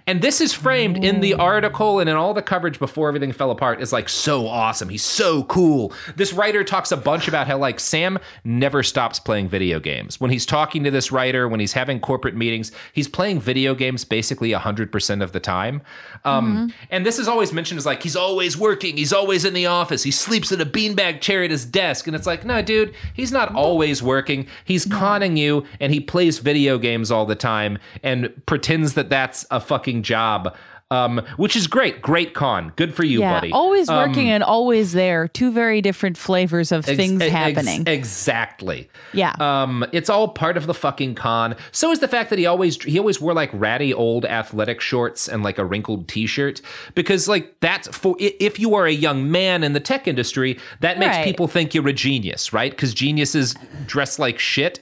And 0.07 0.21
this 0.23 0.41
is 0.41 0.53
framed 0.53 1.05
in 1.05 1.21
the 1.21 1.35
article 1.35 2.01
and 2.01 2.11
in 2.11 2.17
all 2.17 2.35
the 2.35 2.43
coverage 2.43 2.81
before 2.81 3.07
everything 3.07 3.31
fell 3.31 3.53
apart 3.53 3.81
is 3.81 3.93
like 3.93 4.09
so 4.09 4.49
awesome. 4.49 4.89
He's 4.89 5.05
so 5.05 5.45
cool. 5.45 5.93
This 6.17 6.33
writer 6.33 6.65
talks 6.65 6.91
a 6.91 6.97
bunch 6.97 7.29
about 7.29 7.47
how 7.47 7.59
like 7.59 7.79
Sam 7.79 8.19
never 8.43 8.83
stops 8.83 9.21
playing 9.21 9.49
video 9.49 9.79
games. 9.79 10.21
When 10.21 10.33
he's 10.33 10.45
talking 10.45 10.83
to 10.83 10.91
this 10.91 11.13
writer, 11.13 11.47
when 11.49 11.61
he's 11.61 11.75
having 11.75 12.01
corporate 12.01 12.35
meetings, 12.35 12.73
he's 12.93 13.07
playing 13.07 13.41
video 13.41 13.75
games 13.75 14.05
basically 14.05 14.51
100% 14.51 15.23
of 15.23 15.31
the 15.31 15.41
time. 15.41 15.83
Um, 16.25 16.73
And 16.91 17.07
this 17.07 17.21
is 17.21 17.29
always 17.29 17.53
mentioned 17.53 17.79
as 17.79 17.87
like 17.87 18.03
he's 18.03 18.17
always 18.17 18.59
working, 18.59 18.97
he's 18.97 19.13
always 19.13 19.45
in 19.45 19.55
the 19.55 19.67
office, 19.67 20.03
he 20.03 20.11
sleeps 20.11 20.51
in 20.51 20.61
a 20.61 20.67
beanbag 20.67 21.21
chair 21.21 21.45
at 21.45 21.53
his 21.53 21.65
desk. 21.65 22.09
And 22.09 22.17
it's 22.17 22.27
like, 22.27 22.45
no, 22.45 22.63
dude, 22.63 22.95
he's 23.15 23.31
not 23.31 23.55
always 23.55 24.03
working. 24.03 24.49
He's 24.65 24.85
conning 24.87 25.37
you 25.37 25.65
and 25.79 25.93
he 25.93 26.01
plays 26.01 26.41
video 26.41 26.79
games 26.79 27.13
all 27.13 27.27
the 27.27 27.37
time 27.37 27.79
and 28.03 28.33
pretends 28.47 28.95
that 28.95 29.09
that's 29.09 29.47
a 29.53 29.61
fucking 29.61 30.03
job. 30.03 30.55
um, 30.91 31.23
which 31.39 31.57
is 31.57 31.67
great. 31.69 32.03
Great 32.03 32.35
con. 32.35 32.71
Good 32.77 32.93
for 32.95 33.03
you, 33.03 33.21
yeah, 33.21 33.33
buddy. 33.41 33.51
always 33.51 33.89
Um, 33.89 33.97
working 34.11 34.29
and 34.29 34.45
always 34.45 34.93
there. 34.93 35.27
Two 35.27 35.51
very 35.51 35.81
different 35.81 36.19
flavors 36.19 36.71
of 36.71 36.87
ex- 36.87 36.99
things 36.99 37.23
ex- 37.23 37.33
happening. 37.33 37.85
exactly. 37.87 38.91
yeah. 39.15 39.33
Um, 39.41 39.87
it's 39.93 40.11
all 40.11 40.29
part 40.29 40.59
of 40.59 40.67
the 40.67 40.75
fucking 40.75 41.15
con. 41.15 41.57
So 41.71 41.91
is 41.93 42.01
the 42.01 42.09
fact 42.09 42.29
that 42.29 42.39
he 42.39 42.45
always 42.45 42.77
he 42.83 42.99
always 42.99 43.23
wore 43.23 43.33
like 43.33 43.49
ratty 43.55 43.95
old 43.95 44.27
athletic 44.27 44.83
shorts 44.83 45.29
and 45.29 45.43
like 45.43 45.57
a 45.57 45.65
wrinkled 45.65 46.09
T-shirt 46.09 46.61
because 46.95 47.27
like 47.27 47.59
that's 47.61 47.89
for 47.89 48.15
if 48.19 48.59
you 48.61 48.75
are 48.75 48.85
a 48.87 48.93
young 48.93 49.31
man 49.31 49.65
in 49.65 49.73
the 49.73 49.81
tech 49.81 50.07
industry, 50.07 50.59
that 50.81 50.99
makes 50.99 51.17
Right. 51.17 51.25
people 51.25 51.49
think 51.49 51.73
you're 51.75 51.89
a 51.89 51.95
genius, 51.95 52.53
right? 52.53 52.71
Because 52.71 52.93
geniuses 52.93 53.55
dress 53.87 54.19
like 54.19 54.39
shit. 54.39 54.81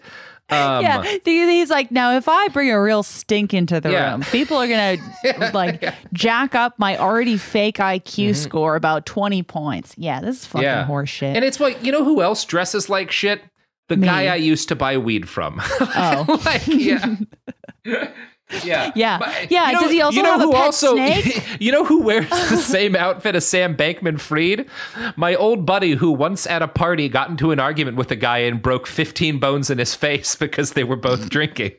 Um, 0.51 0.83
yeah, 0.83 1.03
he's 1.25 1.71
like, 1.71 1.91
now 1.91 2.17
if 2.17 2.29
I 2.29 2.49
bring 2.49 2.71
a 2.71 2.81
real 2.83 3.03
stink 3.03 3.55
into 3.55 3.81
the 3.81 3.91
Yeah. 3.93 4.13
room, 4.13 4.23
people 4.23 4.57
are 4.57 4.67
gonna 4.67 4.97
like 5.55 5.85
jack 6.13 6.55
up 6.55 6.79
my 6.79 6.99
already 6.99 7.37
fake 7.37 7.77
IQ 7.79 8.35
score 8.37 8.77
about 8.77 9.07
twenty 9.07 9.43
points. 9.43 9.95
Yeah, 9.97 10.21
this 10.21 10.41
is 10.41 10.47
fucking 10.47 10.67
Mm-hmm. 10.69 10.91
yeah. 10.91 10.95
horseshit. 10.97 11.35
And 11.37 11.45
it's 11.45 11.61
like 11.61 11.85
you 11.85 11.93
know 11.93 12.05
who 12.05 12.21
else 12.23 12.45
dresses 12.45 12.89
like 12.89 13.11
shit? 13.11 13.43
The 13.89 13.97
Me. 13.97 14.07
guy 14.07 14.27
I 14.29 14.37
used 14.37 14.69
to 14.69 14.77
buy 14.77 14.99
weed 14.99 15.29
from. 15.29 15.61
oh, 15.81 16.41
like 16.45 16.67
yeah. 16.67 17.17
Yeah. 18.65 18.91
yeah, 18.97 19.19
But, 19.19 19.51
yeah. 19.51 19.69
you 19.69 19.73
know- 19.75 19.81
Does 19.81 19.91
he 19.93 20.01
also 20.03 20.17
you 20.17 20.23
know 20.23 20.33
have 20.33 20.41
who 20.41 20.51
a 20.51 20.55
pet 20.55 20.63
also, 20.63 20.95
snake? 20.95 21.43
You 21.61 21.73
know 21.73 21.85
who 21.85 22.03
wears 22.03 22.29
the 22.29 22.57
same 22.59 22.97
outfit 22.97 23.35
as 23.37 23.47
Sam 23.47 23.77
Bankman 23.77 24.19
Fried? 24.21 24.67
My 25.17 25.35
old 25.35 25.65
buddy 25.67 25.93
who 25.93 26.11
once 26.13 26.47
at 26.47 26.63
a 26.63 26.69
party 26.69 27.09
got 27.09 27.31
into 27.31 27.51
an 27.53 27.61
argument 27.61 27.97
with 27.97 28.11
a 28.11 28.17
guy 28.17 28.39
and 28.39 28.61
broke 28.61 28.87
15 28.87 29.39
bones 29.39 29.71
in 29.71 29.79
his 29.79 29.95
face 29.95 30.35
because 30.37 30.73
they 30.73 30.85
were 30.85 30.97
both 30.97 31.29
drinking. 31.31 31.73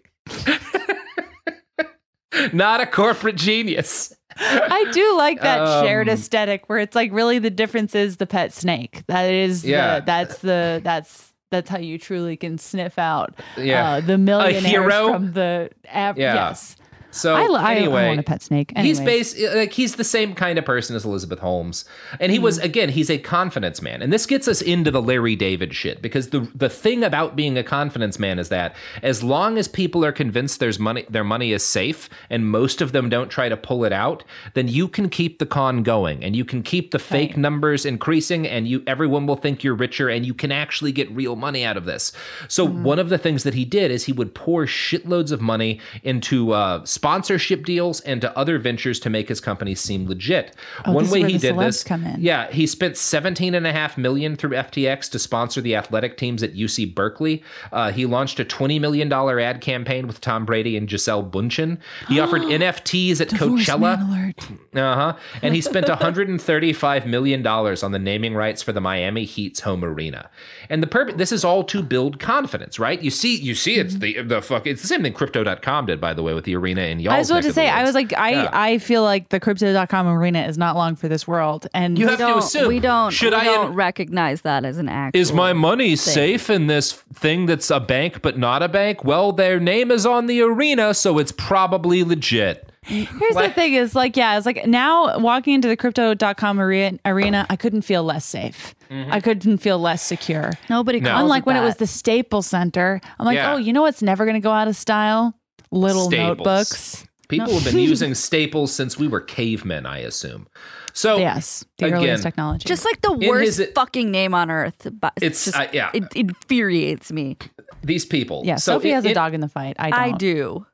Not 2.53 2.79
a 2.79 2.85
corporate 2.87 3.35
genius. 3.35 4.15
I 4.37 4.89
do 4.93 5.17
like 5.17 5.41
that 5.41 5.83
shared 5.83 6.07
Um, 6.07 6.13
aesthetic 6.13 6.69
where 6.69 6.79
it's 6.79 6.95
like 6.95 7.11
really 7.11 7.37
the 7.39 7.49
difference 7.49 7.93
is 7.93 8.17
the 8.17 8.25
pet 8.25 8.53
snake. 8.53 9.03
That 9.07 9.31
is 9.31 9.65
Yeah. 9.65 9.99
the, 9.99 10.05
that's 10.05 10.37
the 10.39 10.81
that's 10.83 11.30
that's 11.51 11.69
how 11.69 11.77
you 11.77 11.99
truly 11.99 12.35
can 12.37 12.57
sniff 12.57 12.97
out 12.97 13.35
Yeah. 13.57 13.91
uh, 13.95 14.01
the 14.01 14.17
millionaires 14.17 14.93
from 14.93 15.33
the 15.33 15.69
app. 15.85 16.17
Yeah. 16.17 16.33
Yes. 16.33 16.75
So 17.11 17.35
I, 17.35 17.43
I- 17.45 17.75
anyway, 17.75 18.03
I 18.05 18.07
want 18.07 18.19
a 18.19 18.23
pet 18.23 18.41
snake. 18.41 18.71
He's 18.77 18.99
Anyways. 18.99 19.33
based 19.33 19.55
like 19.55 19.73
he's 19.73 19.95
the 19.95 20.03
same 20.03 20.33
kind 20.33 20.57
of 20.57 20.65
person 20.65 20.95
as 20.95 21.05
Elizabeth 21.05 21.39
Holmes, 21.39 21.85
and 22.19 22.31
he 22.31 22.39
was 22.39 22.57
Mm-hmm. 22.57 22.65
again 22.65 22.89
he's 22.89 23.09
a 23.09 23.17
confidence 23.17 23.81
man, 23.81 24.01
and 24.01 24.11
this 24.13 24.25
gets 24.25 24.47
us 24.47 24.61
into 24.61 24.91
the 24.91 25.01
Larry 25.01 25.35
David 25.35 25.73
shit 25.75 26.01
because 26.01 26.29
the 26.29 26.41
the 26.55 26.69
thing 26.69 27.03
about 27.03 27.35
being 27.35 27.57
a 27.57 27.63
confidence 27.63 28.17
man 28.19 28.39
is 28.39 28.49
that 28.49 28.75
as 29.03 29.23
long 29.23 29.57
as 29.57 29.67
people 29.67 30.03
are 30.05 30.11
convinced 30.11 30.59
there's 30.59 30.79
money 30.79 31.05
their 31.09 31.23
money 31.23 31.51
is 31.51 31.65
safe, 31.65 32.09
and 32.29 32.49
most 32.49 32.81
of 32.81 32.91
them 32.91 33.09
don't 33.09 33.29
try 33.29 33.49
to 33.49 33.57
pull 33.57 33.83
it 33.83 33.93
out, 33.93 34.23
then 34.53 34.67
you 34.67 34.87
can 34.87 35.09
keep 35.09 35.39
the 35.39 35.45
con 35.45 35.83
going, 35.83 36.23
and 36.23 36.35
you 36.35 36.45
can 36.45 36.63
keep 36.63 36.91
the 36.91 36.99
fake 36.99 37.35
numbers 37.37 37.85
increasing, 37.85 38.47
and 38.47 38.67
you 38.67 38.83
everyone 38.87 39.25
will 39.27 39.35
think 39.35 39.63
you're 39.63 39.75
richer, 39.75 40.07
and 40.09 40.25
you 40.25 40.33
can 40.33 40.51
actually 40.51 40.91
get 40.91 41.11
real 41.11 41.35
money 41.35 41.63
out 41.65 41.77
of 41.77 41.85
this. 41.85 42.11
So 42.47 42.67
Mm-hmm. 42.67 42.83
one 42.83 42.99
of 42.99 43.09
the 43.09 43.17
things 43.17 43.43
that 43.43 43.53
he 43.53 43.65
did 43.65 43.91
is 43.91 44.05
he 44.05 44.13
would 44.13 44.33
pour 44.35 44.65
shitloads 44.65 45.31
of 45.31 45.41
money 45.41 45.79
into 46.03 46.51
uh, 46.53 46.85
sponsorship 47.01 47.65
deals 47.65 47.99
and 48.01 48.21
to 48.21 48.37
other 48.37 48.59
ventures 48.59 48.99
to 48.99 49.09
make 49.09 49.27
his 49.27 49.41
company 49.41 49.73
seem 49.73 50.07
legit. 50.07 50.55
Oh, 50.85 50.91
One 50.91 51.09
way 51.09 51.23
he 51.23 51.39
did 51.39 51.57
this, 51.57 51.83
come 51.83 52.05
in. 52.05 52.21
yeah, 52.21 52.51
he 52.51 52.67
spent 52.67 52.95
17 52.95 53.55
and 53.55 53.65
a 53.65 53.71
half 53.71 53.97
million 53.97 54.35
through 54.35 54.51
FTX 54.51 55.09
to 55.09 55.17
sponsor 55.17 55.61
the 55.61 55.75
athletic 55.75 56.15
teams 56.15 56.43
at 56.43 56.53
UC 56.53 56.93
Berkeley. 56.93 57.41
Uh, 57.71 57.91
he 57.91 58.05
launched 58.05 58.39
a 58.39 58.45
20 58.45 58.77
million 58.77 59.09
dollar 59.09 59.39
ad 59.39 59.61
campaign 59.61 60.05
with 60.05 60.21
Tom 60.21 60.45
Brady 60.45 60.77
and 60.77 60.87
Gisele 60.87 61.23
Bündchen. 61.23 61.79
He 62.07 62.19
offered 62.23 62.43
NFTs 62.43 63.19
at 63.19 63.29
Divorce 63.29 63.65
Coachella. 63.65 64.33
Uh 64.75 64.95
huh. 64.95 65.17
And 65.41 65.55
he 65.55 65.61
spent 65.61 65.89
135 66.37 67.07
million 67.07 67.41
dollars 67.41 67.81
on 67.81 67.93
the 67.93 67.99
naming 67.99 68.35
rights 68.35 68.61
for 68.61 68.73
the 68.73 68.81
Miami 68.81 69.25
Heat's 69.25 69.61
home 69.61 69.83
arena. 69.83 70.29
And 70.69 70.83
the 70.83 70.87
purpose 70.87 71.15
this 71.17 71.31
is 71.31 71.43
all 71.43 71.63
to 71.63 71.81
build 71.81 72.19
confidence, 72.19 72.77
right? 72.77 73.01
You 73.01 73.09
see, 73.09 73.35
you 73.37 73.55
see, 73.55 73.77
it's 73.77 73.95
the 73.95 74.21
the 74.21 74.39
fuck. 74.43 74.67
It's 74.67 74.83
the 74.83 74.87
same 74.87 75.01
thing 75.01 75.13
Crypto.com 75.13 75.87
did, 75.87 75.99
by 75.99 76.13
the 76.13 76.21
way, 76.21 76.35
with 76.35 76.45
the 76.45 76.55
arena 76.55 76.90
in 76.91 76.99
y'all. 76.99 77.13
I 77.13 77.17
was 77.19 77.31
about 77.31 77.43
to 77.43 77.53
say, 77.53 77.67
I 77.69 77.83
was 77.83 77.95
like, 77.95 78.13
I, 78.17 78.29
Yeah. 78.31 78.49
I 78.53 78.77
feel 78.77 79.01
like 79.03 79.29
the 79.29 79.39
crypto.com 79.39 80.07
arena 80.07 80.43
is 80.43 80.57
not 80.57 80.75
long 80.75 80.95
for 80.95 81.07
this 81.07 81.27
world. 81.27 81.67
And 81.73 81.97
You 81.97 82.05
We 82.05 82.09
have 82.11 82.19
to 82.19 82.25
don't, 82.25 82.39
assume. 82.39 82.67
we 82.67 82.79
don't, 82.79 83.11
Should 83.11 83.33
we 83.33 83.39
I 83.39 83.45
don't 83.45 83.67
in- 83.71 83.75
recognize 83.75 84.41
that 84.41 84.65
as 84.65 84.77
an 84.77 84.89
actual. 84.89 85.19
Is 85.19 85.33
my 85.33 85.53
money 85.53 85.89
thing. 85.89 86.13
safe 86.13 86.49
in 86.49 86.67
this 86.67 86.91
thing 86.93 87.45
that's 87.47 87.71
a 87.71 87.79
bank 87.79 88.21
but 88.21 88.37
not 88.37 88.61
a 88.61 88.67
bank? 88.69 89.03
Well, 89.03 89.31
their 89.31 89.59
name 89.59 89.89
is 89.91 90.05
on 90.05 90.27
the 90.27 90.41
arena, 90.41 90.93
so 90.93 91.17
it's 91.17 91.31
probably 91.31 92.03
legit. 92.03 92.67
Here's 92.83 93.07
the 93.35 93.51
thing 93.53 93.73
is 93.75 93.93
like, 93.93 94.17
yeah, 94.17 94.35
it's 94.37 94.45
like 94.47 94.65
now 94.65 95.19
walking 95.19 95.53
into 95.53 95.67
the 95.67 95.77
crypto.com 95.77 96.59
arena, 96.59 96.97
arena 97.05 97.45
I 97.47 97.55
couldn't 97.55 97.83
feel 97.83 98.03
less 98.03 98.25
safe. 98.25 98.73
Mm-hmm. 98.89 99.11
I 99.13 99.19
couldn't 99.21 99.59
feel 99.59 99.77
less 99.77 100.01
secure. 100.01 100.51
Nobody 100.67 100.99
No. 100.99 101.15
Unlike 101.15 101.43
it 101.43 101.45
when 101.45 101.55
it 101.57 101.61
was 101.61 101.75
the 101.77 101.85
Staples 101.87 102.47
Center. 102.47 102.99
I'm 103.19 103.25
like, 103.25 103.35
Yeah. 103.35 103.53
oh, 103.53 103.57
you 103.57 103.71
know 103.71 103.83
what's 103.83 104.01
never 104.01 104.25
going 104.25 104.33
to 104.33 104.41
go 104.41 104.51
out 104.51 104.67
of 104.67 104.75
style? 104.75 105.33
Little 105.71 106.05
Staples. 106.05 106.37
notebooks. 106.37 107.05
People 107.29 107.53
have 107.53 107.63
been 107.63 107.79
using 107.91 108.13
staples 108.13 108.73
since 108.73 108.97
we 108.99 109.07
were 109.07 109.21
cavemen, 109.21 109.85
I 109.85 109.99
assume. 109.99 110.47
So 110.93 111.17
Yes, 111.17 111.63
the 111.77 111.85
again, 111.85 111.97
earliest 111.99 112.23
technology. 112.23 112.67
Just 112.67 112.83
like 112.83 112.99
the 113.01 113.13
worst 113.13 113.57
his- 113.57 113.69
fucking 113.73 114.11
name 114.11 114.33
on 114.33 114.51
earth. 114.51 114.87
But 114.99 115.13
It's, 115.21 115.45
just, 115.45 115.57
uh, 115.57 115.67
yeah. 115.71 115.89
it 115.93 116.03
infuriates 116.13 117.11
me. 117.11 117.37
these 117.83 118.03
people. 118.05 118.41
yeah, 118.45 118.57
so 118.57 118.73
Sophie 118.73 118.89
in- 118.89 118.95
has 118.95 119.05
a 119.05 119.09
in- 119.09 119.13
dog 119.15 119.33
in 119.33 119.39
the 119.39 119.47
fight. 119.47 119.77
I 119.79 119.89
don't. 119.89 119.99
I 119.99 120.11
do. 120.17 120.65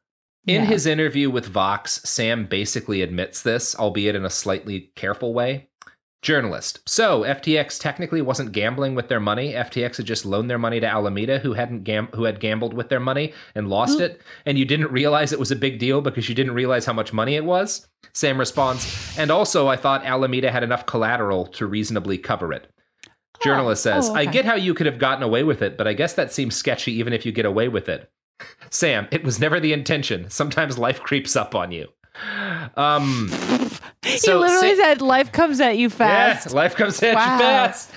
In 0.47 0.63
Yeah. 0.63 0.67
his 0.69 0.85
interview 0.87 1.29
with 1.29 1.45
Vox, 1.45 2.01
Sam 2.05 2.45
basically 2.45 3.01
admits 3.03 3.41
this, 3.43 3.75
albeit 3.75 4.15
in 4.15 4.25
a 4.25 4.29
slightly 4.29 4.91
careful 4.95 5.33
way. 5.33 5.67
Journalist. 6.27 6.81
So 6.85 7.21
FTX 7.21 7.79
technically 7.79 8.21
wasn't 8.21 8.51
gambling 8.51 8.95
with 8.95 9.07
their 9.07 9.21
money. 9.21 9.53
FTX 9.53 9.95
had 9.95 10.05
just 10.05 10.25
loaned 10.25 10.49
their 10.49 10.57
money 10.57 10.77
to 10.81 10.85
Alameda, 10.85 11.39
who 11.39 11.53
hadn't 11.53 11.85
gam- 11.85 12.09
who 12.13 12.25
had 12.25 12.41
gambled 12.41 12.73
with 12.73 12.89
their 12.89 12.99
money 12.99 13.31
and 13.55 13.69
lost 13.69 14.01
it, 14.01 14.19
and 14.45 14.59
you 14.59 14.65
didn't 14.65 14.91
realize 14.91 15.31
it 15.31 15.39
was 15.39 15.51
a 15.51 15.55
big 15.55 15.79
deal 15.79 16.01
because 16.01 16.27
you 16.27 16.35
didn't 16.35 16.53
realize 16.53 16.85
how 16.85 16.91
much 16.91 17.13
money 17.13 17.35
it 17.35 17.45
was. 17.45 17.87
Sam 18.11 18.37
responds, 18.37 19.17
and 19.17 19.31
also 19.31 19.69
I 19.69 19.77
thought 19.77 20.03
Alameda 20.03 20.51
had 20.51 20.63
enough 20.63 20.85
collateral 20.85 21.47
to 21.47 21.65
reasonably 21.65 22.17
cover 22.17 22.51
it. 22.51 22.69
Journalist 23.41 23.87
oh, 23.87 23.91
says, 23.91 24.09
oh, 24.09 24.15
I 24.15 24.25
get 24.25 24.43
how 24.43 24.55
you 24.55 24.73
could 24.73 24.85
have 24.85 24.99
gotten 24.99 25.23
away 25.23 25.45
with 25.45 25.61
it, 25.61 25.77
but 25.77 25.87
I 25.87 25.93
guess 25.93 26.13
that 26.15 26.33
seems 26.33 26.57
sketchy 26.57 26.91
even 26.91 27.13
if 27.13 27.25
you 27.25 27.31
get 27.31 27.45
away 27.45 27.69
with 27.69 27.87
it. 27.87 28.11
Sam, 28.69 29.07
it 29.11 29.23
was 29.23 29.39
never 29.39 29.61
the 29.61 29.71
intention. 29.71 30.29
Sometimes 30.29 30.77
life 30.77 30.99
creeps 30.99 31.37
up 31.37 31.55
on 31.55 31.71
you. 31.71 31.87
Um, 32.75 33.27
he 34.03 34.17
literally 34.31 34.75
Sa- 34.75 34.83
said, 34.83 35.01
"Life 35.01 35.31
comes 35.31 35.59
at 35.59 35.77
you 35.77 35.89
fast." 35.89 36.47
yeah, 36.47 36.53
life 36.53 36.75
comes 36.75 37.01
at 37.03 37.15
Wow. 37.15 37.33
you 37.33 37.39
fast. 37.39 37.91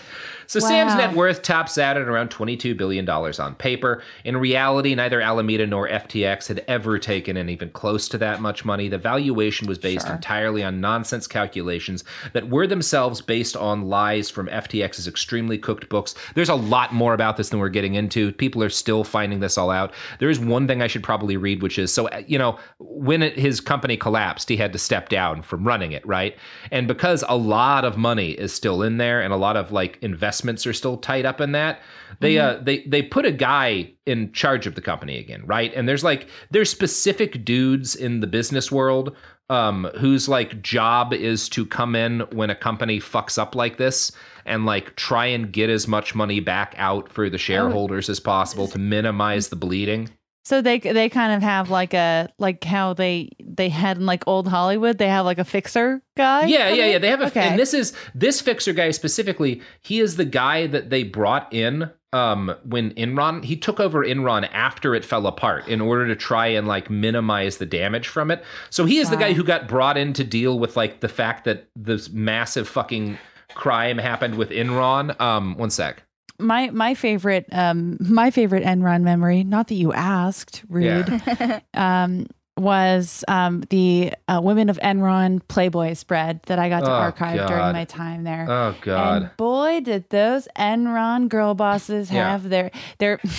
So 0.51 0.59
Sam's 0.59 0.97
net 0.97 1.15
worth 1.15 1.43
tops 1.43 1.79
out 1.79 1.97
at 1.97 2.09
around 2.09 2.31
$22 2.31 2.77
billion 2.77 3.09
on 3.09 3.55
paper. 3.55 4.03
In 4.25 4.37
reality, 4.37 4.97
neither 4.97 5.21
Alameda 5.21 5.65
nor 5.65 5.89
FTX 5.89 6.49
had 6.49 6.65
ever 6.67 6.99
taken 6.99 7.37
in 7.37 7.49
even 7.49 7.71
close 7.71 8.09
to 8.09 8.19
that 8.19 8.41
much 8.41 8.65
money. 8.65 8.89
The 8.89 8.99
valuation 8.99 9.69
was 9.69 9.79
based 9.79 10.09
Sure. 10.09 10.17
entirely 10.17 10.65
on 10.65 10.81
nonsense 10.81 11.29
calculations 11.29 12.03
that 12.33 12.49
were 12.49 12.67
themselves 12.67 13.21
based 13.21 13.57
on 13.57 13.83
lies 13.83 14.29
from 14.29 14.49
FTX's 14.49 15.07
extremely 15.07 15.57
cooked 15.57 15.89
books. 15.89 16.17
There's 16.35 16.49
a 16.49 16.57
lot 16.57 16.93
more 16.93 17.15
about 17.15 17.37
this 17.37 17.51
than 17.51 17.61
we're 17.61 17.69
getting 17.69 17.95
into. 17.95 18.33
People 18.33 18.65
are 18.65 18.71
still 18.71 19.05
finding 19.05 19.39
this 19.39 19.57
all 19.57 19.71
out. 19.71 19.95
There 20.19 20.31
is 20.31 20.41
one 20.41 20.67
thing 20.67 20.83
I 20.83 20.89
should 20.89 21.05
probably 21.05 21.37
read, 21.37 21.63
which 21.63 21.79
is 21.79 21.93
so, 21.93 22.09
uh, 22.09 22.23
you 22.27 22.39
know, 22.39 22.59
when 22.81 23.23
it, 23.23 23.39
his 23.39 23.61
company 23.61 23.97
collapsed, 23.97 24.49
he 24.49 24.57
had 24.57 24.73
to 24.73 24.81
step 24.81 25.11
down 25.11 25.43
from 25.43 25.65
running 25.65 25.93
it, 25.93 26.05
right? 26.05 26.37
And 26.73 26.89
because 26.89 27.23
a 27.29 27.37
lot 27.37 27.85
of 27.85 27.97
money 27.97 28.33
is 28.33 28.53
still 28.53 28.83
in 28.83 28.97
there 28.97 29.21
and 29.21 29.33
a 29.33 29.37
lot 29.37 29.57
of 29.57 29.71
like 29.71 29.97
investments 30.41 30.67
are 30.67 30.73
still 30.73 30.97
tied 30.97 31.27
up 31.27 31.41
in 31.41 31.53
that, 31.53 31.81
they 32.21 32.39
uh 32.39 32.59
they 32.63 32.85
they 32.87 33.03
put 33.03 33.27
a 33.27 33.33
guy 33.33 33.93
in 34.07 34.33
charge 34.33 34.67
of 34.67 34.75
the 34.75 34.81
company 34.81 35.19
again, 35.19 35.43
right? 35.47 35.73
And 35.75 35.89
there's 35.89 36.03
like 36.03 36.29
there's 36.51 36.71
specific 36.71 37.45
dudes 37.45 37.95
in 37.95 38.21
the 38.21 38.27
business 38.27 38.73
world 38.73 39.15
um 39.51 39.89
whose 39.99 40.29
like 40.29 40.63
job 40.63 41.13
is 41.13 41.49
to 41.51 41.67
come 41.67 41.95
in 41.95 42.21
when 42.33 42.51
a 42.51 42.55
company 42.55 43.01
fucks 43.01 43.39
up 43.39 43.55
like 43.55 43.77
this 43.77 44.13
and 44.47 44.65
like 44.65 44.97
try 44.97 45.27
and 45.27 45.53
get 45.53 45.69
as 45.69 45.87
much 45.87 46.15
money 46.15 46.41
back 46.41 46.75
out 46.79 47.13
for 47.13 47.29
the 47.29 47.39
shareholders 47.39 48.09
as 48.09 48.21
possible 48.21 48.67
to 48.69 48.79
minimize 48.79 49.49
the 49.49 49.57
bleeding. 49.57 50.09
So 50.43 50.63
they 50.63 50.79
they 50.79 51.09
kind 51.09 51.33
of 51.33 51.43
have 51.43 51.69
like 51.71 51.93
a 51.95 52.29
like 52.39 52.65
how 52.65 52.95
they 52.95 53.31
they 53.45 53.69
had 53.69 53.99
in 53.99 54.07
like 54.07 54.25
old 54.27 54.49
Hollywood. 54.49 54.99
They 54.99 55.09
have 55.09 55.25
like 55.27 55.39
a 55.39 55.45
fixer 55.45 56.03
guy. 56.17 56.47
Yeah, 56.47 56.71
yeah, 56.71 56.85
in? 56.85 56.91
yeah. 56.93 56.99
They 56.99 57.09
have 57.09 57.21
a, 57.21 57.27
Okay. 57.27 57.49
and 57.49 57.59
this 57.59 57.75
is 57.75 57.93
this 58.15 58.41
fixer 58.41 58.73
guy 58.73 58.91
specifically. 58.91 59.61
He 59.83 60.01
is 60.01 60.17
the 60.17 60.25
guy 60.25 60.67
that 60.69 60.91
they 60.91 61.05
brought 61.05 61.53
in 61.53 61.91
um 62.13 62.53
when 62.65 62.91
Enron 62.95 63.45
he 63.45 63.57
took 63.57 63.79
over 63.79 64.05
Enron 64.05 64.49
after 64.53 64.95
it 64.97 65.05
fell 65.05 65.27
apart 65.29 65.69
in 65.69 65.81
order 65.81 66.09
to 66.09 66.17
try 66.17 66.47
and 66.49 66.67
like 66.67 66.91
minimize 66.91 67.59
the 67.59 67.67
damage 67.67 68.09
from 68.09 68.31
it. 68.31 68.43
So 68.71 68.85
he 68.87 68.99
is 68.99 69.11
the 69.11 69.17
guy 69.17 69.33
who 69.35 69.45
got 69.45 69.69
brought 69.69 69.97
in 69.97 70.13
to 70.15 70.25
deal 70.25 70.59
with 70.59 70.77
like 70.77 71.01
the 71.01 71.09
fact 71.09 71.45
that 71.45 71.69
this 71.77 72.09
massive 72.11 72.67
fucking 72.69 73.19
crime 73.55 73.99
happened 73.99 74.37
with 74.37 74.51
Enron. 74.51 75.21
Um, 75.21 75.57
one 75.57 75.71
sec. 75.71 76.03
My 76.41 76.71
my 76.71 76.95
favorite 76.95 77.47
um 77.53 77.97
my 78.01 78.31
favorite 78.31 78.65
Enron 78.65 79.03
memory. 79.03 79.45
Not 79.45 79.69
that 79.69 79.75
you 79.77 79.93
asked, 79.93 80.63
rude. 80.69 81.09
um, 81.75 82.27
was 82.57 83.25
um, 83.27 83.63
the 83.71 84.13
uh, 84.29 84.39
Women 84.43 84.69
of 84.69 84.77
Enron 84.81 85.41
Playboy 85.49 85.95
spread 85.95 86.43
that 86.43 86.59
I 86.59 86.69
got 86.69 86.81
to 86.81 86.91
Oh, 86.91 86.95
archive 86.95 87.39
God. 87.39 87.47
during 87.49 87.73
my 87.73 87.87
time 87.87 88.25
there. 88.25 88.45
Oh, 88.51 88.75
God. 88.83 89.23
And 89.23 89.37
boy, 89.39 89.81
did 89.81 90.11
those 90.11 90.47
Enron 90.59 91.31
girl 91.31 91.55
bosses 91.55 92.11
Yeah. 92.11 92.31
have 92.33 92.49
their 92.51 92.71
their. 92.99 93.19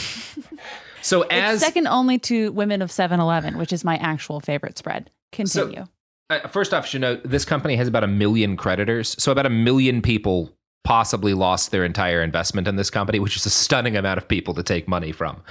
So 1.03 1.23
as 1.23 1.59
second 1.59 1.87
only 1.87 2.19
to 2.19 2.51
Women 2.51 2.81
of 2.83 2.89
7-Eleven, 2.91 3.57
which 3.57 3.73
is 3.73 3.83
my 3.83 3.97
actual 3.97 4.39
favorite 4.39 4.77
spread. 4.77 5.09
Continue. 5.31 5.85
Uh, 6.29 6.47
first 6.47 6.73
off, 6.75 6.85
you 6.85 6.89
should 6.89 7.01
know, 7.01 7.15
this 7.15 7.43
company 7.43 7.75
has 7.75 7.87
about 7.87 8.03
a 8.03 8.07
million 8.07 8.55
creditors. 8.55 9.15
So 9.21 9.31
about 9.31 9.47
a 9.47 9.49
million 9.49 10.01
people 10.03 10.55
possibly 10.83 11.33
lost 11.33 11.71
their 11.71 11.85
entire 11.85 12.23
investment 12.23 12.67
in 12.67 12.75
this 12.75 12.89
company, 12.89 13.19
which 13.19 13.35
is 13.35 13.45
a 13.45 13.49
stunning 13.49 13.95
amount 13.95 14.17
of 14.17 14.27
people 14.27 14.53
to 14.53 14.63
take 14.63 14.87
money 14.87 15.11
from. 15.11 15.41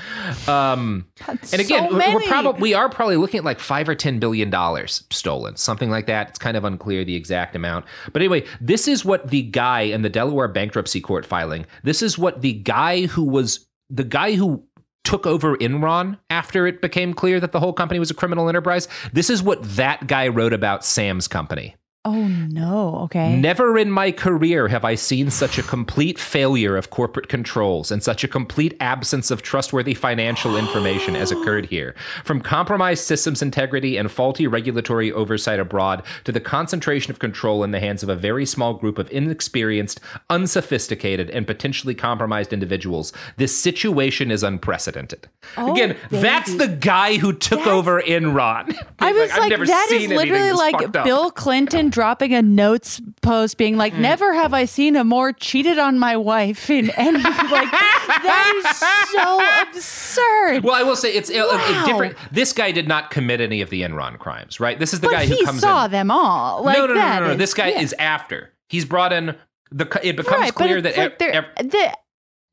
Um, 0.49 1.07
and 1.29 1.61
again, 1.61 1.89
so 1.89 1.93
we're 1.93 1.99
many. 1.99 2.27
probably 2.27 2.61
we 2.61 2.75
are 2.75 2.89
probably 2.89 3.17
looking 3.17 3.39
at 3.39 3.45
like 3.45 3.61
five 3.61 3.89
or 3.89 3.95
ten 3.95 4.19
billion 4.19 4.51
dollars 4.51 5.05
stolen, 5.11 5.57
something 5.57 5.91
like 5.91 6.07
that. 6.07 6.31
It's 6.31 6.39
kind 6.39 6.57
of 6.57 6.65
unclear 6.65 7.05
the 7.05 7.15
exact 7.15 7.55
amount. 7.55 7.85
But 8.13 8.23
anyway, 8.23 8.45
this 8.61 8.89
is 8.89 9.05
what 9.05 9.31
the 9.31 9.43
guy 9.43 9.83
in 9.83 10.03
the 10.03 10.09
Delaware 10.09 10.49
bankruptcy 10.49 11.01
court 11.01 11.25
filing. 11.25 11.67
This 11.85 12.03
is 12.03 12.19
what 12.19 12.43
the 12.43 12.55
guy 12.55 13.07
who 13.07 13.25
was 13.25 13.67
the 13.89 14.05
guy 14.05 14.35
who 14.35 14.65
took 15.05 15.27
over 15.27 15.57
Enron 15.57 16.19
after 16.29 16.67
it 16.67 16.83
became 16.83 17.15
clear 17.15 17.41
that 17.41 17.53
the 17.53 17.61
whole 17.61 17.73
company 17.73 17.99
was 17.99 18.11
a 18.11 18.15
criminal 18.15 18.49
enterprise. 18.49 18.87
This 19.13 19.31
is 19.31 19.43
what 19.43 19.63
that 19.77 20.07
guy 20.07 20.29
wrote 20.29 20.53
about 20.53 20.85
Sam's 20.85 21.27
company. 21.27 21.75
Oh 22.05 22.27
no! 22.27 22.97
Okay. 23.05 23.37
Never 23.37 23.77
in 23.79 23.91
my 23.91 24.11
career 24.13 24.69
have 24.69 24.85
I 24.85 24.95
seen 24.95 25.31
such 25.31 25.59
a 25.59 25.63
complete 25.63 26.19
failure 26.19 26.77
of 26.77 26.91
corporate 26.91 27.29
controls 27.29 27.91
and 27.91 28.03
such 28.03 28.25
a 28.25 28.29
complete 28.29 28.77
absence 28.81 29.31
of 29.31 29.43
trustworthy 29.43 29.95
financial 29.95 30.57
information 30.57 31.17
as 31.17 31.31
occurred 31.31 31.67
here. 31.67 31.95
From 32.25 32.41
compromised 32.41 33.05
systems 33.05 33.43
integrity 33.43 33.97
and 33.97 34.11
faulty 34.11 34.47
regulatory 34.47 35.13
oversight 35.13 35.61
abroad 35.61 36.03
to 36.25 36.33
the 36.33 36.41
concentration 36.41 37.11
of 37.11 37.19
control 37.19 37.63
in 37.65 37.71
the 37.71 37.81
hands 37.81 38.03
of 38.03 38.09
a 38.09 38.17
very 38.17 38.47
small 38.47 38.75
group 38.75 38.99
of 38.99 39.11
inexperienced, 39.11 40.01
unsophisticated, 40.31 41.31
and 41.31 41.47
potentially 41.47 41.95
compromised 41.95 42.53
individuals, 42.53 43.13
this 43.37 43.57
situation 43.57 44.31
is 44.31 44.43
unprecedented. 44.43 45.29
Oh, 45.57 45.73
Again, 45.73 45.97
that's 46.11 46.55
the 46.57 46.69
guy 46.69 47.17
who 47.17 47.33
took 47.33 47.67
over 47.67 48.01
Enron. 48.03 48.77
I 48.99 49.13
was 49.13 49.31
like, 49.37 49.51
never 49.51 49.67
that 49.67 49.89
is 49.91 50.09
literally 50.09 50.53
like. 50.53 50.93
Bill 50.93 51.31
Clinton 51.31 51.90
dropping 51.91 52.35
a 52.35 52.43
notes 52.43 53.01
post 53.23 53.57
being 53.59 53.77
like, 53.77 53.93
Mm. 53.95 53.99
never 54.01 54.33
have 54.35 54.55
I 54.55 54.65
seen 54.65 54.97
a 54.97 55.05
more 55.05 55.33
cheated 55.33 55.79
on 55.79 55.99
my 55.99 56.17
wife 56.17 56.71
in 56.71 56.91
any, 56.91 57.19
like, 57.23 57.71
that 57.71 58.63
is 58.65 59.13
so 59.13 59.69
absurd. 59.69 60.65
Well, 60.65 60.75
I 60.75 60.83
will 60.83 60.97
say 60.97 61.13
it's 61.15 61.31
a- 61.31 61.39
a- 61.39 61.83
a 61.83 61.85
different. 61.87 62.17
This 62.33 62.53
guy 62.53 62.73
did 62.73 62.89
not 62.89 63.11
commit 63.11 63.41
any 63.41 63.61
of 63.61 63.71
the 63.71 63.83
Enron 63.83 64.19
crimes, 64.19 64.61
right? 64.61 64.79
This 64.79 64.93
is 64.95 65.01
the 65.01 65.09
but 65.09 65.13
guy 65.15 65.25
he 65.27 65.39
who 65.39 65.45
comes 65.45 65.57
He 65.59 65.61
saw 65.61 65.85
in. 65.87 65.91
them 65.91 66.11
all. 66.11 66.63
Like 66.63 66.77
no, 66.79 66.87
no, 66.87 66.95
no, 66.95 67.01
that 67.01 67.21
no, 67.21 67.27
no. 67.27 67.33
is- 67.33 67.39
This 67.39 67.55
guy 67.55 67.69
yeah. 67.69 67.81
is 67.81 67.95
after. 67.99 68.53
He's 68.69 68.85
brought 68.85 69.13
in 69.13 69.35
the. 69.73 69.87
It 70.03 70.17
becomes 70.17 70.41
right, 70.41 70.55
clear 70.55 70.81
but 70.83 70.95
that 70.95 71.21
like 71.21 71.23
ev- 71.35 71.45
ev- 71.57 71.71
the- 71.71 71.93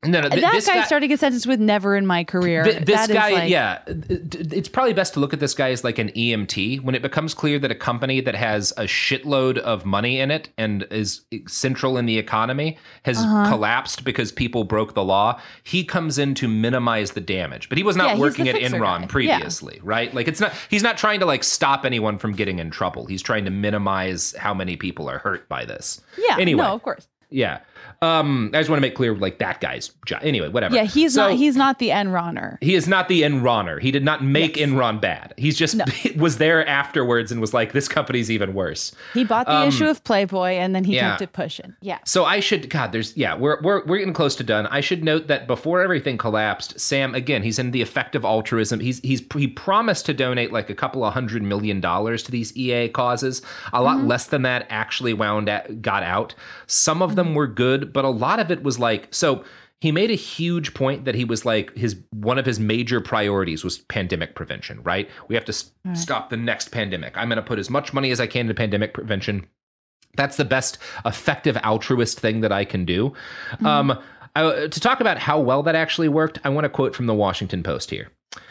no, 0.04 0.20
no, 0.20 0.28
th- 0.28 0.40
that 0.42 0.52
this 0.52 0.66
guy, 0.66 0.76
guy 0.76 0.84
started 0.84 1.08
to 1.08 1.16
sentence 1.18 1.44
with 1.44 1.58
never 1.58 1.96
in 1.96 2.06
my 2.06 2.22
career. 2.22 2.62
Th- 2.62 2.84
this 2.84 3.06
That 3.08 3.12
guy, 3.12 3.30
like- 3.32 3.50
yeah, 3.50 3.80
it's 3.88 4.68
probably 4.68 4.92
best 4.92 5.14
to 5.14 5.20
look 5.20 5.32
at 5.32 5.40
this 5.40 5.54
guy 5.54 5.70
as 5.72 5.82
like 5.82 5.98
an 5.98 6.10
EMT. 6.10 6.82
When 6.82 6.94
it 6.94 7.02
becomes 7.02 7.34
clear 7.34 7.58
that 7.58 7.70
a 7.72 7.74
company 7.74 8.20
that 8.20 8.36
has 8.36 8.72
a 8.76 8.84
shitload 8.84 9.58
of 9.58 9.84
money 9.84 10.20
in 10.20 10.30
it 10.30 10.50
and 10.56 10.86
is 10.92 11.22
central 11.48 11.98
in 11.98 12.06
the 12.06 12.16
economy 12.16 12.78
has 13.04 13.18
Uh-huh. 13.18 13.48
collapsed 13.48 14.04
because 14.04 14.30
people 14.30 14.62
broke 14.62 14.94
the 14.94 15.02
law, 15.02 15.40
he 15.64 15.82
comes 15.82 16.16
in 16.16 16.34
to 16.36 16.46
minimize 16.46 17.10
the 17.12 17.20
damage. 17.20 17.68
But 17.68 17.76
he 17.78 17.82
was 17.84 17.96
not 17.96 18.12
he's 18.12 18.20
working 18.20 18.48
at 18.48 18.54
Enron 18.54 19.00
guy. 19.00 19.06
previously, 19.06 19.80
right? 19.82 20.14
Like 20.14 20.28
it's 20.28 20.40
not. 20.40 20.52
He's 20.70 20.84
not 20.84 20.96
trying 20.96 21.18
to 21.20 21.26
like 21.26 21.42
stop 21.42 21.84
anyone 21.84 22.18
from 22.18 22.34
getting 22.34 22.60
in 22.60 22.70
trouble. 22.70 23.06
He's 23.06 23.20
trying 23.22 23.44
to 23.46 23.50
minimize 23.50 24.32
how 24.38 24.54
many 24.54 24.76
people 24.76 25.10
are 25.10 25.18
hurt 25.18 25.48
by 25.48 25.64
this. 25.64 26.00
Yeah, 26.16 26.36
Anyway. 26.38 26.62
no, 26.62 26.72
of 26.74 26.82
course. 26.84 27.08
Yeah. 27.30 27.58
Um, 28.00 28.50
I 28.54 28.58
just 28.58 28.70
want 28.70 28.78
to 28.78 28.82
make 28.82 28.94
clear, 28.94 29.14
like 29.16 29.38
that 29.38 29.60
guy's 29.60 29.90
job. 30.06 30.20
Anyway, 30.22 30.48
whatever. 30.48 30.74
Yeah, 30.74 30.84
he's 30.84 31.14
So- 31.14 31.28
not. 31.28 31.36
He's 31.36 31.56
not 31.56 31.78
the 31.80 31.88
Enroner. 31.90 32.58
he 32.60 32.74
is 32.74 32.86
not 32.86 33.08
the 33.08 33.22
Enroner. 33.22 33.80
He 33.80 33.90
did 33.90 34.04
not 34.04 34.22
make 34.22 34.54
Enron 34.54 35.00
bad. 35.00 35.34
He's 35.36 35.56
just 35.58 35.80
was 36.16 36.38
there 36.38 36.66
afterwards 36.66 37.32
and 37.32 37.40
was 37.40 37.52
like, 37.52 37.72
this 37.72 37.88
company's 37.88 38.30
even 38.30 38.54
worse. 38.54 38.92
He 39.14 39.24
bought 39.24 39.46
the 39.46 39.52
Um, 39.56 39.68
issue 39.68 39.86
of 39.86 40.04
Playboy 40.04 40.50
and 40.52 40.74
then 40.74 40.84
he 40.84 40.94
yeah. 40.94 41.10
kept 41.10 41.22
it 41.22 41.32
pushing. 41.32 41.74
Yeah. 41.80 41.98
So 42.04 42.24
I 42.24 42.40
should 42.40 42.70
God, 42.70 42.92
there's 42.92 43.16
yeah, 43.16 43.34
we're 43.34 43.60
we're 43.62 43.84
we're 43.84 43.98
getting 43.98 44.14
close 44.14 44.36
to 44.36 44.44
done. 44.44 44.66
I 44.68 44.80
should 44.80 45.02
note 45.02 45.26
that 45.26 45.46
before 45.46 45.82
everything 45.82 46.18
collapsed, 46.18 46.78
Sam 46.78 47.14
again, 47.14 47.42
he's 47.42 47.58
in 47.58 47.72
the 47.72 47.82
effective 47.82 48.24
altruism. 48.24 48.78
He's 48.80 49.00
he's 49.00 49.22
he 49.34 49.48
promised 49.48 50.06
to 50.06 50.14
donate 50.14 50.52
like 50.52 50.70
a 50.70 50.74
couple 50.74 51.04
of 51.04 51.14
hundred 51.14 51.42
million 51.42 51.80
dollars 51.80 52.22
to 52.24 52.30
these 52.30 52.56
EA 52.56 52.88
causes. 52.88 53.42
A 53.72 53.82
lot 53.82 54.04
less 54.04 54.26
than 54.26 54.42
that 54.42 54.66
actually 54.70 55.14
wound 55.14 55.48
at, 55.48 55.82
got 55.82 56.02
out. 56.02 56.34
Some 56.66 57.02
of 57.02 57.16
them 57.16 57.34
were 57.34 57.46
good, 57.46 57.87
but 57.92 58.04
a 58.04 58.08
lot 58.10 58.40
of 58.40 58.50
it 58.50 58.62
was 58.62 58.78
like 58.78 59.08
so 59.14 59.44
he 59.80 59.92
made 59.92 60.10
a 60.10 60.14
huge 60.16 60.74
point 60.74 61.04
that 61.04 61.14
he 61.14 61.24
was 61.24 61.44
like 61.44 61.72
his 61.76 61.96
one 62.10 62.36
of 62.38 62.44
his 62.44 62.58
major 62.58 63.00
priorities 63.00 63.62
was 63.62 63.78
pandemic 63.78 64.34
prevention, 64.34 64.82
right? 64.82 65.08
We 65.28 65.34
have 65.36 65.44
to 65.44 65.52
s- 65.52 65.70
Right. 65.84 65.96
stop 65.96 66.30
the 66.30 66.36
next 66.36 66.70
pandemic. 66.72 67.16
I'm 67.16 67.28
going 67.28 67.36
to 67.36 67.42
put 67.42 67.60
as 67.60 67.70
much 67.70 67.92
money 67.92 68.10
as 68.10 68.18
I 68.20 68.26
can 68.26 68.42
into 68.42 68.54
pandemic 68.54 68.92
prevention. 68.92 69.46
That's 70.16 70.36
the 70.36 70.44
best 70.44 70.78
effective 71.06 71.56
altruist 71.62 72.18
thing 72.18 72.40
that 72.40 72.50
I 72.50 72.64
can 72.64 72.84
do. 72.84 73.12
Um, 73.64 73.96
I, 74.34 74.66
to 74.66 74.80
talk 74.80 75.00
about 75.00 75.18
how 75.18 75.38
well 75.38 75.62
that 75.62 75.76
actually 75.76 76.08
worked, 76.08 76.40
I 76.44 76.48
want 76.48 76.64
to 76.64 76.68
quote 76.68 76.96
from 76.96 77.06
the 77.06 77.14
Washington 77.14 77.62
Post 77.62 77.90
here. 77.90 78.08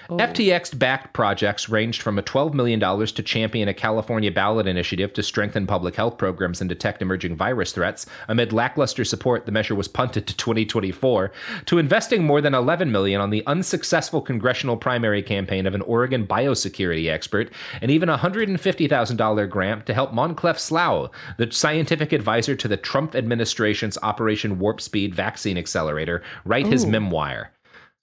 Oh. 0.09 0.17
FTX 0.17 0.77
backed 0.77 1.13
projects 1.13 1.67
ranged 1.67 2.01
from 2.01 2.17
a 2.17 2.23
$12 2.23 2.53
million 2.53 2.79
to 2.79 3.23
champion 3.23 3.67
a 3.67 3.73
California 3.73 4.31
ballot 4.31 4.65
initiative 4.65 5.11
to 5.13 5.23
strengthen 5.23 5.67
public 5.67 5.95
health 5.95 6.17
programs 6.17 6.61
and 6.61 6.69
detect 6.69 7.01
emerging 7.01 7.35
virus 7.35 7.73
threats. 7.73 8.05
Amid 8.29 8.53
lackluster 8.53 9.03
support, 9.03 9.45
the 9.45 9.51
measure 9.51 9.75
was 9.75 9.89
punted 9.89 10.25
to 10.27 10.37
2024 10.37 11.31
to 11.65 11.77
investing 11.77 12.23
more 12.23 12.39
than 12.39 12.53
11 12.53 12.91
million 12.91 13.19
on 13.19 13.31
the 13.31 13.45
unsuccessful 13.47 14.21
congressional 14.21 14.77
primary 14.77 15.21
campaign 15.21 15.67
of 15.67 15.75
an 15.75 15.81
Oregon 15.81 16.25
biosecurity 16.25 17.11
expert 17.11 17.51
and 17.81 17.91
even 17.91 18.07
a 18.07 18.17
$150,000 18.17 19.49
grant 19.49 19.85
to 19.85 19.93
help 19.93 20.13
Moncef 20.13 20.57
Slaoui, 20.57 21.11
the 21.37 21.51
scientific 21.51 22.13
advisor 22.13 22.55
to 22.55 22.67
the 22.67 22.77
Trump 22.77 23.13
administration's 23.13 23.97
Operation 24.01 24.57
Warp 24.57 24.79
Speed 24.79 25.13
vaccine 25.13 25.57
accelerator, 25.57 26.23
write 26.45 26.65
his 26.65 26.85
oh. 26.85 26.89
memoir. 26.89 27.51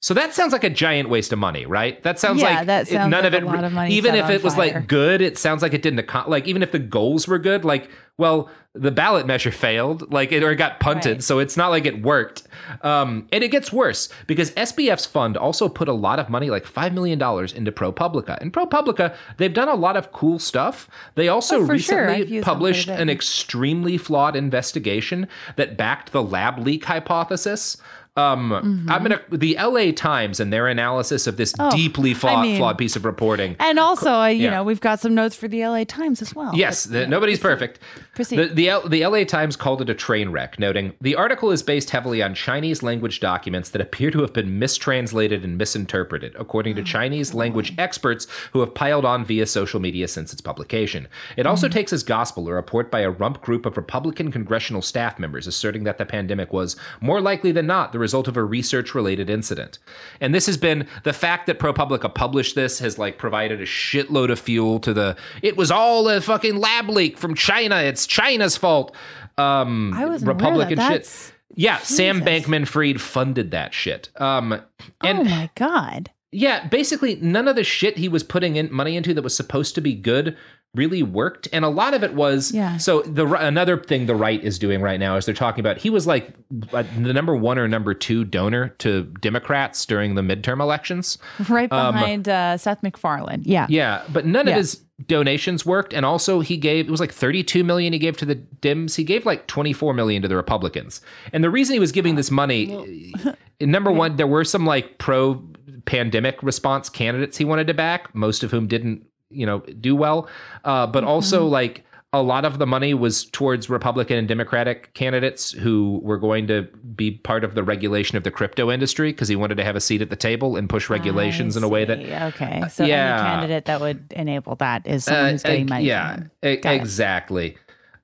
So 0.04 0.12
that 0.12 0.34
sounds 0.34 0.52
like 0.52 0.64
a 0.64 0.68
giant 0.68 1.08
waste 1.08 1.32
of 1.32 1.38
money, 1.38 1.64
right? 1.64 2.02
That 2.02 2.18
sounds 2.18 2.42
Yeah, 2.42 2.58
like 2.58 2.66
that 2.66 2.88
sounds 2.88 3.10
none 3.10 3.24
like 3.24 3.32
of 3.32 3.42
it. 3.42 3.64
of 3.64 3.88
even 3.88 4.14
if 4.14 4.28
it 4.28 4.44
was 4.44 4.54
fire. 4.54 4.74
like 4.74 4.86
good, 4.86 5.22
it 5.22 5.38
sounds 5.38 5.62
like 5.62 5.72
it 5.72 5.80
didn't. 5.80 6.06
Like 6.28 6.46
even 6.46 6.62
if 6.62 6.72
the 6.72 6.78
goals 6.78 7.26
were 7.26 7.38
good, 7.38 7.64
like 7.64 7.88
well, 8.18 8.50
the 8.74 8.90
ballot 8.90 9.26
measure 9.26 9.50
failed, 9.50 10.12
like 10.12 10.30
it 10.30 10.42
or 10.42 10.50
it 10.50 10.56
got 10.56 10.78
punted, 10.78 11.24
so 11.24 11.38
it's 11.38 11.56
not 11.56 11.70
like 11.70 11.86
it 11.86 12.02
worked. 12.02 12.42
Um, 12.82 13.26
and 13.32 13.42
it 13.42 13.48
gets 13.50 13.72
worse 13.72 14.10
because 14.26 14.50
SBF's 14.52 15.06
fund 15.06 15.38
also 15.38 15.70
put 15.70 15.88
a 15.88 15.92
lot 15.92 16.18
of 16.18 16.28
money, 16.28 16.50
like 16.50 16.66
five 16.66 16.92
million 16.92 17.18
dollars, 17.18 17.54
into 17.54 17.72
ProPublica. 17.72 18.38
And 18.42 18.52
ProPublica, 18.52 19.16
they've 19.38 19.54
done 19.54 19.68
a 19.68 19.74
lot 19.74 19.96
of 19.96 20.12
cool 20.12 20.38
stuff. 20.38 20.86
They 21.14 21.28
also 21.28 21.62
Oh, 21.62 21.64
sure. 21.64 21.68
Recently 21.74 22.18
used 22.18 22.28
them 22.28 22.42
quite 22.42 22.42
a 22.42 22.44
published 22.44 22.88
an 22.88 23.08
extremely 23.08 23.96
flawed 23.96 24.36
investigation 24.36 25.28
that 25.56 25.78
backed 25.78 26.12
the 26.12 26.22
lab 26.22 26.58
leak 26.58 26.84
hypothesis. 26.84 27.78
Um, 28.16 28.52
I'm 28.88 29.02
gonna 29.02 29.20
the 29.32 29.56
LA 29.60 29.90
Times 29.90 30.38
and 30.38 30.52
their 30.52 30.68
analysis 30.68 31.26
of 31.26 31.36
this 31.36 31.52
Mm-hmm. 31.54 31.62
Oh, 31.64 31.70
deeply 31.76 32.10
I 32.12 32.14
flawed, 32.14 32.42
mean- 32.42 32.56
flawed 32.58 32.78
piece 32.78 32.94
of 32.96 33.04
reporting. 33.04 33.54
And 33.60 33.78
also, 33.78 34.10
I, 34.10 34.30
you 34.30 34.44
Yeah. 34.44 34.50
know, 34.50 34.64
we've 34.64 34.80
got 34.80 34.98
some 35.00 35.14
notes 35.14 35.34
for 35.36 35.46
the 35.48 35.64
LA 35.66 35.84
Times 35.84 36.20
as 36.22 36.34
well. 36.34 36.52
Yes, 36.54 36.84
the, 36.84 37.06
nobody's 37.08 37.38
perfect. 37.40 37.78
Proceed. 38.14 38.36
The, 38.36 38.46
the, 38.54 38.68
L- 38.70 38.88
the 38.88 39.04
LA 39.06 39.24
Times 39.24 39.56
called 39.56 39.82
it 39.82 39.90
a 39.90 39.94
train 39.94 40.30
wreck, 40.30 40.58
noting 40.60 40.92
the 41.00 41.14
article 41.16 41.50
is 41.50 41.62
based 41.62 41.90
heavily 41.90 42.22
on 42.22 42.34
Chinese 42.34 42.82
language 42.84 43.18
documents 43.20 43.70
that 43.70 43.80
appear 43.80 44.10
to 44.12 44.20
have 44.20 44.32
been 44.32 44.58
mistranslated 44.60 45.42
and 45.44 45.58
misinterpreted, 45.58 46.34
according 46.38 46.76
to 46.76 46.82
Oh, 46.82 46.84
Chinese 46.84 47.34
language 47.34 47.74
experts 47.78 48.26
who 48.52 48.60
have 48.60 48.74
piled 48.74 49.04
on 49.04 49.24
via 49.24 49.46
social 49.46 49.80
media 49.80 50.06
since 50.08 50.32
its 50.32 50.40
publication. 50.40 51.08
It 51.36 51.46
also 51.46 51.66
Mm-hmm. 51.66 51.72
takes 51.74 51.92
as 51.92 52.02
gospel 52.04 52.48
a 52.48 52.52
report 52.52 52.90
by 52.90 53.00
a 53.00 53.10
rump 53.10 53.40
group 53.42 53.64
of 53.66 53.76
Republican 53.76 54.30
congressional 54.30 54.82
staff 54.82 55.18
members 55.18 55.46
asserting 55.46 55.84
that 55.84 55.98
the 55.98 56.06
pandemic 56.06 56.52
was, 56.52 56.76
more 57.00 57.20
likely 57.20 57.50
than 57.52 57.66
not, 57.66 57.92
the 57.92 57.98
result 58.04 58.28
of 58.28 58.36
a 58.36 58.44
research 58.44 58.94
related 58.94 59.28
incident. 59.30 59.78
And 60.20 60.34
this 60.34 60.46
has 60.46 60.56
been 60.58 60.86
the 61.02 61.12
fact 61.12 61.46
that 61.46 61.58
ProPublica 61.58 62.14
published 62.14 62.54
this 62.54 62.78
has 62.78 62.98
like 62.98 63.18
provided 63.18 63.60
a 63.60 63.64
shitload 63.66 64.30
of 64.30 64.38
fuel 64.38 64.78
to 64.80 64.92
the 64.94 65.16
it 65.42 65.56
was 65.56 65.70
all 65.70 66.08
a 66.08 66.20
fucking 66.20 66.56
lab 66.56 66.88
leak 66.88 67.18
from 67.18 67.34
China. 67.34 67.76
It's 67.90 68.06
China's 68.06 68.56
fault. 68.56 68.94
Um 69.38 69.92
I 69.94 70.04
wasn't 70.06 70.30
aware 70.30 70.36
of 70.36 70.38
that. 70.38 70.44
Republican 70.50 70.78
That's- 70.78 71.26
shit. 71.26 71.30
Yeah, 71.56 71.78
Sam 71.78 72.20
Bankman 72.20 72.66
Fried 72.66 73.00
funded 73.00 73.50
that 73.52 73.72
shit. 73.74 74.08
Um 74.16 74.52
and 75.00 75.18
oh 75.20 75.24
my 75.24 75.50
god. 75.54 76.10
yeah, 76.32 76.66
basically 76.68 77.16
none 77.16 77.46
of 77.48 77.54
the 77.56 77.64
shit 77.64 77.96
he 77.96 78.08
was 78.08 78.22
putting 78.24 78.56
in 78.56 78.72
money 78.72 78.96
into 78.96 79.14
that 79.14 79.22
was 79.22 79.36
supposed 79.36 79.74
to 79.76 79.80
be 79.80 79.94
good 79.94 80.36
really 80.74 81.02
worked 81.02 81.46
and 81.52 81.64
a 81.64 81.68
lot 81.68 81.94
of 81.94 82.02
it 82.02 82.14
was 82.14 82.52
Yeah. 82.52 82.76
so 82.78 83.02
the 83.02 83.26
another 83.34 83.76
thing 83.78 84.06
the 84.06 84.14
right 84.14 84.42
is 84.42 84.58
doing 84.58 84.80
right 84.82 84.98
now 84.98 85.16
is 85.16 85.24
they're 85.26 85.34
talking 85.34 85.60
about 85.60 85.78
he 85.78 85.88
was 85.90 86.06
like 86.06 86.30
uh, 86.72 86.82
the 86.98 87.12
number 87.12 87.36
one 87.36 87.58
or 87.58 87.68
number 87.68 87.94
two 87.94 88.24
donor 88.24 88.70
to 88.78 89.04
democrats 89.20 89.86
during 89.86 90.14
the 90.14 90.22
midterm 90.22 90.60
elections 90.60 91.18
Right 91.48 91.70
Um, 91.72 91.94
behind 91.94 92.28
uh, 92.28 92.56
Seth 92.56 92.82
MacFarlane. 92.82 93.42
Yeah. 93.44 93.66
yeah 93.68 94.02
but 94.12 94.26
none 94.26 94.46
Yeah. 94.46 94.52
of 94.54 94.58
his 94.58 94.82
donations 95.06 95.66
worked 95.66 95.92
and 95.92 96.06
also 96.06 96.40
he 96.40 96.56
gave 96.56 96.86
it 96.86 96.90
was 96.90 97.00
like 97.00 97.12
32 97.12 97.64
million 97.64 97.92
he 97.92 97.98
gave 97.98 98.16
to 98.18 98.24
the 98.24 98.36
dims 98.36 98.94
he 98.96 99.02
gave 99.04 99.26
like 99.26 99.46
24 99.48 99.92
million 99.92 100.22
to 100.22 100.28
the 100.28 100.36
republicans 100.36 101.00
and 101.32 101.42
the 101.42 101.50
reason 101.50 101.72
he 101.74 101.80
was 101.80 101.90
giving 101.92 102.14
this 102.14 102.30
money 102.30 103.12
number 103.60 103.90
one 103.90 104.16
there 104.16 104.26
were 104.26 104.44
some 104.44 104.64
like 104.64 104.98
pro 104.98 105.42
pandemic 105.84 106.40
response 106.42 106.88
candidates 106.88 107.36
he 107.36 107.44
wanted 107.44 107.66
to 107.66 107.74
back 107.74 108.14
most 108.14 108.42
of 108.44 108.50
whom 108.52 108.66
didn't 108.68 109.04
you 109.30 109.46
know 109.46 109.60
do 109.80 109.94
well 109.96 110.28
uh, 110.64 110.86
but 110.86 111.04
also 111.04 111.46
like 111.46 111.84
a 112.12 112.22
lot 112.22 112.44
of 112.44 112.58
the 112.58 112.66
money 112.66 112.94
was 112.94 113.24
towards 113.26 113.68
republican 113.68 114.16
and 114.16 114.28
democratic 114.28 114.92
candidates 114.94 115.50
who 115.50 116.00
were 116.02 116.18
going 116.18 116.46
to 116.46 116.62
be 116.94 117.10
part 117.10 117.44
of 117.44 117.54
the 117.54 117.62
regulation 117.62 118.16
of 118.16 118.22
the 118.22 118.30
crypto 118.30 118.70
industry 118.70 119.12
because 119.12 119.28
he 119.28 119.36
wanted 119.36 119.56
to 119.56 119.64
have 119.64 119.76
a 119.76 119.80
seat 119.80 120.00
at 120.00 120.10
the 120.10 120.16
table 120.16 120.56
and 120.56 120.68
push 120.68 120.88
regulations 120.88 121.56
in 121.56 121.64
a 121.64 121.68
way 121.68 121.84
that. 121.84 121.98
Okay. 122.34 122.62
So 122.70 122.84
yeah. 122.84 123.18
any 123.18 123.30
candidate 123.30 123.64
that 123.64 123.80
would 123.80 124.12
enable 124.14 124.54
that 124.56 124.86
is 124.86 125.04
someone 125.04 125.24
uh, 125.24 125.30
who's 125.30 125.42
getting 125.42 125.66
uh, 125.66 125.74
money. 125.74 125.84
Yeah, 125.86 126.20
e- 126.44 126.60
exactly. 126.64 127.56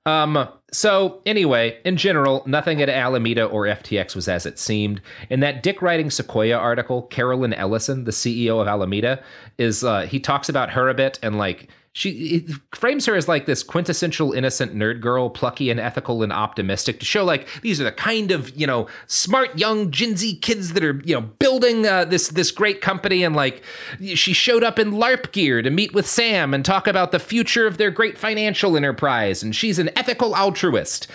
Um, 0.05 0.47
so 0.71 1.21
anyway, 1.25 1.77
in 1.83 1.97
general, 1.97 2.43
nothing 2.45 2.81
at 2.81 2.87
Alameda 2.87 3.45
or 3.45 3.65
FTX 3.65 4.15
was 4.15 4.29
as 4.29 4.45
it 4.45 4.57
seemed. 4.57 5.01
In 5.29 5.41
that 5.41 5.63
Dick 5.63 5.81
writing 5.81 6.09
Sequoia 6.09 6.57
article, 6.57 7.03
Caroline 7.03 7.53
Ellison, 7.53 8.05
the 8.05 8.11
CEO 8.11 8.61
of 8.61 8.67
Alameda, 8.67 9.21
is 9.57 9.83
uh, 9.83 10.01
he 10.01 10.19
talks 10.19 10.47
about 10.47 10.71
her 10.71 10.87
a 10.87 10.93
bit 10.93 11.19
and 11.21 11.37
like 11.37 11.67
she 11.93 12.47
frames 12.73 13.05
her 13.05 13.15
as 13.15 13.27
like 13.27 13.45
this 13.47 13.63
quintessential 13.63 14.31
innocent 14.31 14.73
nerd 14.73 15.01
girl, 15.01 15.29
plucky 15.29 15.69
and 15.69 15.77
ethical 15.79 16.23
and 16.23 16.31
optimistic 16.31 16.99
to 16.99 17.05
show 17.05 17.25
like 17.25 17.47
these 17.61 17.81
are 17.81 17.83
the 17.83 17.91
kind 17.91 18.31
of 18.31 18.55
you 18.57 18.65
know 18.65 18.87
smart 19.07 19.59
young 19.59 19.91
Gen 19.91 20.15
Z 20.15 20.35
kids 20.37 20.71
that 20.73 20.83
are 20.85 21.01
you 21.03 21.13
know 21.13 21.21
building 21.39 21.85
uh, 21.85 22.05
this 22.05 22.29
this 22.29 22.49
great 22.49 22.79
company 22.79 23.23
and 23.23 23.35
like 23.35 23.61
she 24.15 24.31
showed 24.31 24.63
up 24.63 24.79
in 24.79 24.91
LARP 24.91 25.33
gear 25.33 25.61
to 25.61 25.69
meet 25.69 25.93
with 25.93 26.07
Sam 26.07 26.53
and 26.53 26.63
talk 26.63 26.87
about 26.87 27.11
the 27.11 27.19
future 27.19 27.67
of 27.67 27.77
their 27.77 27.91
great 27.91 28.17
financial 28.17 28.77
enterprise 28.77 29.43
and 29.43 29.53
she's 29.53 29.77
an 29.77 29.89
ethical 29.97 30.33
altruist. 30.35 31.07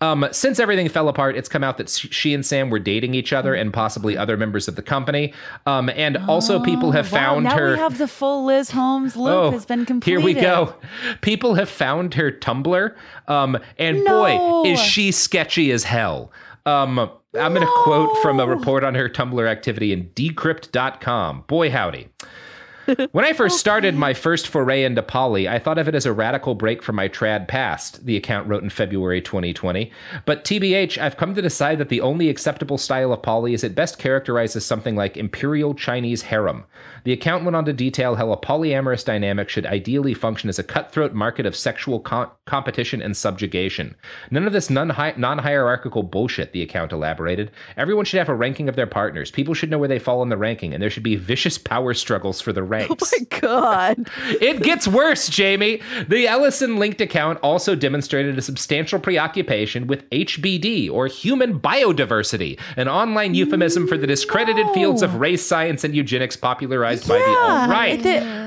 Um, 0.00 0.26
since 0.32 0.58
everything 0.58 0.88
fell 0.88 1.08
apart, 1.10 1.36
it's 1.36 1.48
come 1.48 1.62
out 1.62 1.76
that 1.76 1.90
she 1.90 2.32
and 2.32 2.44
Sam 2.44 2.70
were 2.70 2.78
dating 2.78 3.14
each 3.14 3.34
other 3.34 3.54
and 3.54 3.70
possibly 3.72 4.16
other 4.16 4.38
members 4.38 4.66
of 4.66 4.76
the 4.76 4.82
company. 4.82 5.34
Um, 5.66 5.90
and 5.90 6.16
also 6.16 6.58
people 6.62 6.92
have 6.92 7.12
Wow, 7.12 7.18
found 7.18 7.44
now 7.44 7.56
her. 7.58 7.72
we 7.72 7.78
have 7.78 7.98
the 7.98 8.08
full 8.08 8.46
Liz 8.46 8.70
Holmes 8.70 9.14
loop 9.14 9.52
has 9.52 9.66
been 9.66 9.84
completed. 9.84 10.21
Here 10.22 10.34
we 10.36 10.40
go. 10.40 10.74
People 11.20 11.54
have 11.54 11.68
found 11.68 12.14
her 12.14 12.30
Tumblr, 12.30 12.94
um, 13.28 13.58
and 13.78 14.04
No. 14.04 14.22
boy, 14.22 14.68
is 14.70 14.80
she 14.80 15.12
sketchy 15.12 15.70
as 15.72 15.84
hell. 15.84 16.32
Um, 16.66 16.98
I'm 16.98 17.54
going 17.54 17.66
to 17.66 17.72
quote 17.82 18.16
from 18.22 18.38
a 18.40 18.46
report 18.46 18.84
on 18.84 18.94
her 18.94 19.08
Tumblr 19.08 19.48
activity 19.48 19.92
in 19.92 20.10
decrypt.com. 20.14 21.44
Boy, 21.46 21.70
howdy. 21.70 22.08
When 23.12 23.24
I 23.24 23.32
first 23.32 23.60
started 23.60 23.94
my 23.94 24.12
first 24.12 24.48
foray 24.48 24.82
into 24.82 25.02
poly, 25.04 25.48
I 25.48 25.60
thought 25.60 25.78
of 25.78 25.86
it 25.86 25.94
as 25.94 26.04
a 26.04 26.12
radical 26.12 26.56
break 26.56 26.82
from 26.82 26.96
my 26.96 27.08
trad 27.08 27.46
past, 27.46 28.04
the 28.04 28.16
account 28.16 28.48
wrote 28.48 28.64
in 28.64 28.70
February 28.70 29.22
2020. 29.22 29.90
But 30.26 30.44
TBH, 30.44 30.98
I've 30.98 31.16
come 31.16 31.34
to 31.36 31.40
decide 31.40 31.78
that 31.78 31.90
the 31.90 32.00
only 32.00 32.28
acceptable 32.28 32.78
style 32.78 33.12
of 33.12 33.22
poly 33.22 33.54
is 33.54 33.62
at 33.62 33.76
best 33.76 33.98
characterized 33.98 34.56
as 34.56 34.66
something 34.66 34.96
like 34.96 35.16
imperial 35.16 35.74
Chinese 35.74 36.22
harem. 36.22 36.64
The 37.04 37.12
account 37.12 37.44
went 37.44 37.56
on 37.56 37.64
to 37.64 37.72
detail 37.72 38.14
how 38.14 38.32
a 38.32 38.36
polyamorous 38.36 39.04
dynamic 39.04 39.48
should 39.48 39.66
ideally 39.66 40.14
function 40.14 40.48
as 40.48 40.58
a 40.58 40.62
cutthroat 40.62 41.12
market 41.12 41.46
of 41.46 41.56
sexual 41.56 42.00
co- 42.00 42.30
competition 42.46 43.02
and 43.02 43.16
subjugation. 43.16 43.96
None 44.30 44.46
of 44.46 44.52
this 44.52 44.70
non 44.70 44.90
hierarchical 44.90 46.02
bullshit, 46.02 46.52
the 46.52 46.62
account 46.62 46.92
elaborated. 46.92 47.50
Everyone 47.76 48.04
should 48.04 48.18
have 48.18 48.28
a 48.28 48.34
ranking 48.34 48.68
of 48.68 48.76
their 48.76 48.86
partners. 48.86 49.30
People 49.30 49.54
should 49.54 49.70
know 49.70 49.78
where 49.78 49.88
they 49.88 49.98
fall 49.98 50.22
in 50.22 50.28
the 50.28 50.36
ranking, 50.36 50.72
and 50.72 50.82
there 50.82 50.90
should 50.90 51.02
be 51.02 51.16
vicious 51.16 51.58
power 51.58 51.94
struggles 51.94 52.40
for 52.40 52.52
the 52.52 52.62
ranks. 52.62 52.92
Oh 53.12 53.16
my 53.18 53.40
god. 53.40 54.10
It 54.40 54.62
gets 54.62 54.86
worse, 54.88 55.28
Jamie. 55.28 55.80
The 56.08 56.26
Ellison 56.26 56.76
linked 56.76 57.00
account 57.00 57.38
also 57.42 57.74
demonstrated 57.74 58.38
a 58.38 58.42
substantial 58.42 58.98
preoccupation 58.98 59.86
with 59.86 60.08
HBD, 60.10 60.90
or 60.90 61.06
human 61.06 61.58
biodiversity, 61.58 62.58
an 62.76 62.88
online 62.88 63.34
euphemism 63.34 63.86
for 63.86 63.96
the 63.96 64.06
discredited 64.06 64.66
fields 64.70 65.02
of 65.02 65.16
race 65.16 65.44
science 65.44 65.84
and 65.84 65.94
eugenics 65.94 66.36
popularized 66.36 66.91
by 67.00 67.18
the 67.18 67.24
alt 67.24 67.70
right. 67.70 68.42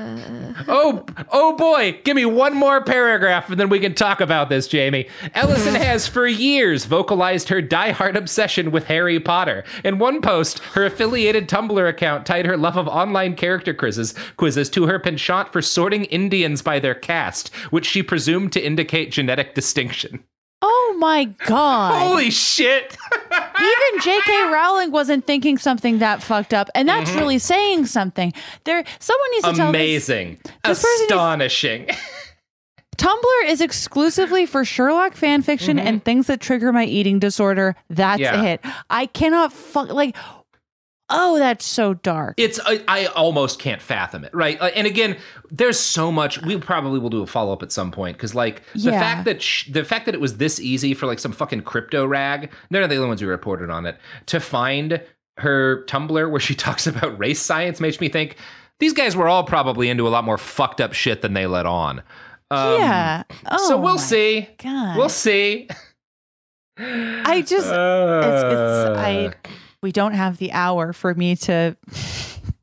Oh, 0.68 1.04
oh 1.32 1.56
boy, 1.56 2.00
give 2.04 2.16
me 2.16 2.24
one 2.24 2.54
more 2.54 2.82
paragraph 2.82 3.50
and 3.50 3.60
then 3.60 3.68
we 3.68 3.78
can 3.78 3.94
talk 3.94 4.20
about 4.20 4.48
this, 4.48 4.66
Jamie. 4.66 5.08
Ellison 5.34 5.74
has 5.76 6.08
for 6.08 6.26
years 6.26 6.86
vocalized 6.86 7.48
her 7.48 7.62
diehard 7.62 8.16
obsession 8.16 8.70
with 8.70 8.84
Harry 8.84 9.20
Potter. 9.20 9.64
In 9.84 9.98
one 9.98 10.20
post, 10.22 10.58
her 10.74 10.86
affiliated 10.86 11.48
Tumblr 11.48 11.88
account 11.88 12.26
tied 12.26 12.46
her 12.46 12.56
love 12.56 12.76
of 12.76 12.88
online 12.88 13.36
character 13.36 13.74
quizzes, 13.74 14.14
quizzes 14.36 14.70
to 14.70 14.86
her 14.86 14.98
penchant 14.98 15.52
for 15.52 15.62
sorting 15.62 16.04
Indians 16.06 16.62
by 16.62 16.80
their 16.80 16.94
caste, 16.94 17.54
which 17.70 17.86
she 17.86 18.02
presumed 18.02 18.52
to 18.52 18.64
indicate 18.64 19.12
genetic 19.12 19.54
distinction. 19.54 20.24
Oh 20.62 20.96
my 20.98 21.24
god. 21.46 22.08
Holy 22.08 22.30
shit! 22.30 22.96
Even 23.22 24.00
J.K. 24.02 24.50
Rowling 24.52 24.90
wasn't 24.90 25.26
thinking 25.26 25.58
something 25.58 25.98
that 25.98 26.22
fucked 26.22 26.54
up, 26.54 26.70
and 26.74 26.88
that's 26.88 27.10
Mhm. 27.10 27.16
really 27.20 27.38
saying 27.38 27.86
something. 27.86 28.32
There, 28.64 28.82
someone 28.98 29.30
needs 29.32 29.44
to 29.44 29.52
tell. 29.52 29.68
Amazing. 29.68 30.38
person 30.64 30.90
is- 30.94 31.00
Astonishing. 31.02 31.88
Tumblr 32.96 33.44
is 33.48 33.60
exclusively 33.60 34.46
for 34.46 34.64
Sherlock 34.64 35.14
fan 35.14 35.42
fiction 35.42 35.78
and 35.78 36.02
things 36.02 36.28
that 36.28 36.40
trigger 36.40 36.72
my 36.72 36.84
eating 36.86 37.18
disorder. 37.18 37.76
That's 37.90 38.22
Mm-hmm. 38.22 38.42
Yeah. 38.44 38.50
it. 38.52 38.60
I 38.88 39.04
cannot 39.06 39.52
fuck 39.52 39.90
like. 39.92 40.16
Oh, 41.08 41.38
that's 41.38 41.64
so 41.64 41.94
dark. 41.94 42.34
It's 42.36 42.58
I, 42.66 42.82
I 42.88 43.06
almost 43.06 43.60
can't 43.60 43.80
fathom 43.80 44.24
it, 44.24 44.34
right? 44.34 44.60
Uh, 44.60 44.66
and 44.74 44.86
again, 44.88 45.16
there's 45.50 45.78
so 45.78 46.10
much. 46.10 46.42
We 46.42 46.56
probably 46.56 46.98
will 46.98 47.10
do 47.10 47.22
a 47.22 47.26
follow 47.26 47.52
up 47.52 47.62
at 47.62 47.70
some 47.70 47.92
point 47.92 48.16
because, 48.16 48.34
like, 48.34 48.62
the 48.72 48.90
Yeah. 48.90 48.98
fact 49.00 49.24
that 49.26 49.40
sh- 49.40 49.68
the 49.70 49.84
fact 49.84 50.06
that 50.06 50.14
it 50.16 50.20
was 50.20 50.38
this 50.38 50.58
easy 50.58 50.94
for 50.94 51.06
like 51.06 51.20
some 51.20 51.30
fucking 51.32 51.62
crypto 51.62 52.04
rag. 52.06 52.50
They're 52.70 52.80
not 52.80 52.90
the 52.90 52.96
only 52.96 53.08
ones 53.08 53.20
who 53.20 53.28
reported 53.28 53.70
on 53.70 53.86
it. 53.86 53.96
To 54.26 54.40
find 54.40 55.00
her 55.38 55.84
Tumblr 55.86 56.30
where 56.30 56.40
she 56.40 56.54
talks 56.56 56.86
about 56.88 57.16
race 57.18 57.40
science 57.40 57.78
makes 57.78 58.00
me 58.00 58.08
think 58.08 58.36
these 58.80 58.92
guys 58.92 59.14
were 59.14 59.28
all 59.28 59.44
probably 59.44 59.88
into 59.88 60.08
a 60.08 60.10
lot 60.10 60.24
more 60.24 60.38
fucked 60.38 60.80
up 60.80 60.92
shit 60.92 61.22
than 61.22 61.34
they 61.34 61.46
let 61.46 61.66
on. 61.66 62.00
Um, 62.50 62.80
yeah. 62.80 63.22
Oh, 63.50 63.68
so 63.68 63.76
we'll 63.80 63.98
see. 63.98 64.48
God. 64.62 64.96
We'll 64.96 65.08
see. 65.08 65.68
I 66.78 67.42
just. 67.42 67.66
it's, 67.66 68.42
it's, 68.44 68.98
I. 68.98 69.32
We 69.86 69.92
don't 69.92 70.14
have 70.14 70.38
the 70.38 70.50
hour 70.50 70.92
for 70.92 71.14
me 71.14 71.36
to 71.36 71.76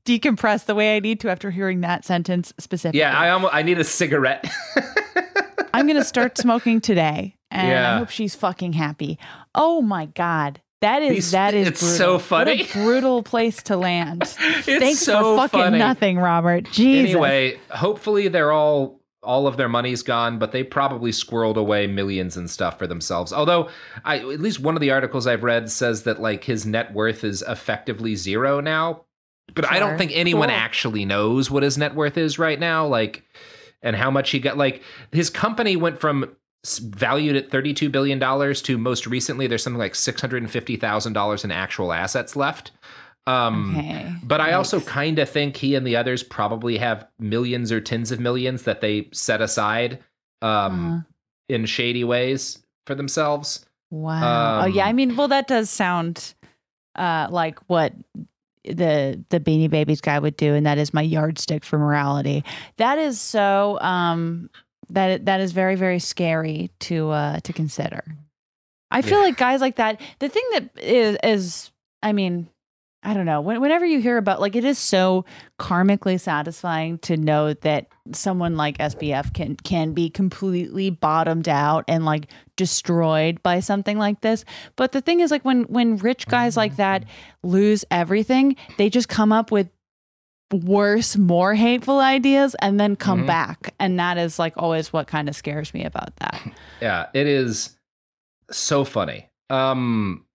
decompress 0.05 0.65
the 0.65 0.75
way 0.75 0.97
I 0.97 0.99
need 0.99 1.21
to 1.21 1.29
after 1.31 1.51
hearing 1.51 1.79
that 1.79 2.03
sentence 2.03 2.53
specifically. 2.59 2.99
Yeah, 2.99 3.17
I 3.17 3.29
almost, 3.29 3.53
I 3.53 3.61
need 3.61 3.79
a 3.79 3.85
cigarette. 3.85 4.43
I'm 5.73 5.87
gonna 5.87 6.03
start 6.03 6.37
smoking 6.37 6.81
today, 6.81 7.37
and 7.49 7.69
Yeah. 7.69 7.95
I 7.95 7.97
hope 7.99 8.09
she's 8.09 8.35
fucking 8.35 8.73
happy. 8.73 9.17
Oh 9.55 9.81
my 9.81 10.07
god, 10.07 10.61
that 10.81 11.01
is 11.01 11.11
These- 11.15 11.31
that 11.31 11.53
is 11.53 11.69
it's 11.69 11.79
brutal. 11.79 11.97
so 11.97 12.19
funny. 12.19 12.63
a 12.63 12.65
brutal 12.73 13.23
place 13.23 13.63
to 13.63 13.77
land. 13.77 14.27
Thanks 14.27 14.99
so 14.99 15.37
for 15.37 15.43
fucking 15.43 15.59
funny. 15.61 15.77
nothing, 15.79 16.17
Robert. 16.17 16.65
Jesus. 16.73 17.09
Anyway, 17.11 17.57
hopefully 17.69 18.27
they're 18.27 18.51
all 18.51 18.99
all 19.23 19.47
of 19.47 19.57
their 19.57 19.69
money's 19.69 20.03
gone, 20.03 20.37
but 20.39 20.51
they 20.51 20.63
probably 20.63 21.11
squirreled 21.11 21.55
away 21.55 21.87
millions 21.87 22.37
and 22.37 22.49
stuff 22.49 22.77
for 22.77 22.87
themselves. 22.87 23.31
Although, 23.33 23.69
I 24.03 24.19
at 24.19 24.39
least 24.39 24.59
one 24.59 24.75
of 24.75 24.81
the 24.81 24.91
articles 24.91 25.27
I've 25.27 25.43
read 25.43 25.69
says 25.69 26.03
that 26.03 26.21
like 26.21 26.43
his 26.43 26.65
net 26.65 26.93
worth 26.93 27.23
is 27.23 27.41
effectively 27.47 28.15
zero 28.15 28.59
now. 28.59 29.05
But 29.55 29.65
I 29.65 29.79
don't 29.79 29.97
think 29.97 30.11
anyone 30.13 30.49
Cool. 30.49 30.57
actually 30.57 31.05
knows 31.05 31.51
what 31.51 31.63
his 31.63 31.77
net 31.77 31.95
worth 31.95 32.17
is 32.17 32.39
right 32.39 32.59
now, 32.59 32.87
like 32.87 33.23
and 33.81 33.95
how 33.95 34.09
much 34.09 34.31
he 34.31 34.39
got. 34.39 34.57
Like 34.57 34.81
his 35.11 35.29
company 35.29 35.75
went 35.75 35.99
from 35.99 36.35
valued 36.65 37.35
at 37.35 37.49
$32 37.49 37.91
billion 37.91 38.19
to 38.55 38.77
most 38.77 39.05
recently 39.05 39.47
there's 39.47 39.61
something 39.61 39.77
like 39.77 39.93
$650,000 39.93 41.43
in 41.43 41.51
actual 41.51 41.91
assets 41.91 42.35
left. 42.37 42.71
Um, 43.25 43.77
Okay. 43.77 44.13
but 44.23 44.41
I 44.41 44.53
also 44.53 44.79
kind 44.81 45.17
of 45.19 45.29
think 45.29 45.55
he 45.57 45.75
and 45.75 45.87
the 45.87 45.95
others 45.95 46.23
probably 46.23 46.77
have 46.77 47.07
millions 47.19 47.71
or 47.71 47.79
tens 47.79 48.11
of 48.11 48.19
millions 48.19 48.63
that 48.63 48.81
they 48.81 49.07
set 49.13 49.41
aside 49.41 49.99
um, 50.41 50.85
Uh-huh. 50.87 50.99
in 51.49 51.65
shady 51.65 52.03
ways 52.03 52.59
for 52.85 52.95
themselves. 52.95 53.65
Wow. 53.91 54.63
oh 54.63 54.65
yeah. 54.65 54.83
Um, 54.83 54.89
I 54.89 54.93
mean, 54.93 55.15
well, 55.15 55.27
that 55.29 55.47
does 55.47 55.69
sound 55.69 56.33
uh, 56.95 57.27
like 57.29 57.59
what 57.67 57.93
the 58.65 59.23
the 59.29 59.39
Beanie 59.39 59.69
Babies 59.69 60.01
guy 60.01 60.19
would 60.19 60.35
do, 60.37 60.53
and 60.53 60.65
that 60.65 60.77
is 60.77 60.93
my 60.93 61.01
yardstick 61.01 61.63
for 61.63 61.77
morality. 61.79 62.43
That 62.77 62.97
is 62.99 63.19
so. 63.21 63.79
Um, 63.81 64.49
that 64.89 65.25
that 65.25 65.39
is 65.39 65.53
very 65.53 65.75
very 65.75 65.99
scary 65.99 66.69
to 66.81 67.09
uh, 67.09 67.39
to 67.41 67.53
consider. 67.53 68.03
I 68.91 69.01
feel 69.01 69.19
Yeah. 69.19 69.25
like 69.25 69.37
guys 69.37 69.61
like 69.61 69.77
that. 69.77 69.99
The 70.19 70.29
thing 70.29 70.43
that 70.53 70.69
is 70.77 71.17
is, 71.23 71.71
I 72.03 72.11
mean, 72.13 72.47
I 73.05 73.13
don't 73.13 73.25
know. 73.25 73.41
When, 73.41 73.59
whenever 73.59 73.85
you 73.85 73.99
hear 73.99 74.17
about 74.17 74.39
like 74.39 74.55
it 74.55 74.63
is 74.63 74.77
so 74.77 75.25
karmically 75.59 76.19
satisfying 76.19 76.97
to 76.99 77.17
know 77.17 77.53
that 77.53 77.87
someone 78.13 78.55
like 78.55 78.77
SBF 78.77 79.33
can 79.33 79.55
can 79.57 79.93
be 79.93 80.09
completely 80.09 80.89
bottomed 80.89 81.49
out 81.49 81.83
and 81.87 82.05
like 82.05 82.27
destroyed 82.55 83.43
by 83.43 83.59
something 83.59 83.97
like 83.97 84.21
this. 84.21 84.45
But 84.77 84.93
the 84.93 85.01
thing 85.01 85.19
is 85.19 85.31
like 85.31 85.43
when 85.43 85.63
when 85.63 85.97
rich 85.97 86.27
guys 86.27 86.55
like 86.55 86.77
that 86.77 87.03
lose 87.43 87.83
everything, 87.91 88.55
they 88.77 88.89
just 88.89 89.09
come 89.09 89.31
up 89.33 89.51
with 89.51 89.69
worse, 90.51 91.17
more 91.17 91.55
hateful 91.55 91.99
ideas 91.99 92.55
and 92.61 92.79
then 92.79 92.95
come 92.95 93.23
Mhm. 93.23 93.27
back. 93.27 93.73
And 93.79 93.99
that 93.99 94.17
is 94.17 94.37
like 94.37 94.53
always 94.55 94.93
what 94.93 95.07
kind 95.07 95.27
of 95.27 95.35
scares 95.35 95.73
me 95.73 95.83
about 95.83 96.15
that. 96.17 96.41
Yeah, 96.81 97.07
it 97.13 97.27
is 97.27 97.77
so 98.51 98.83
funny. 98.83 99.29
Um, 99.49 100.25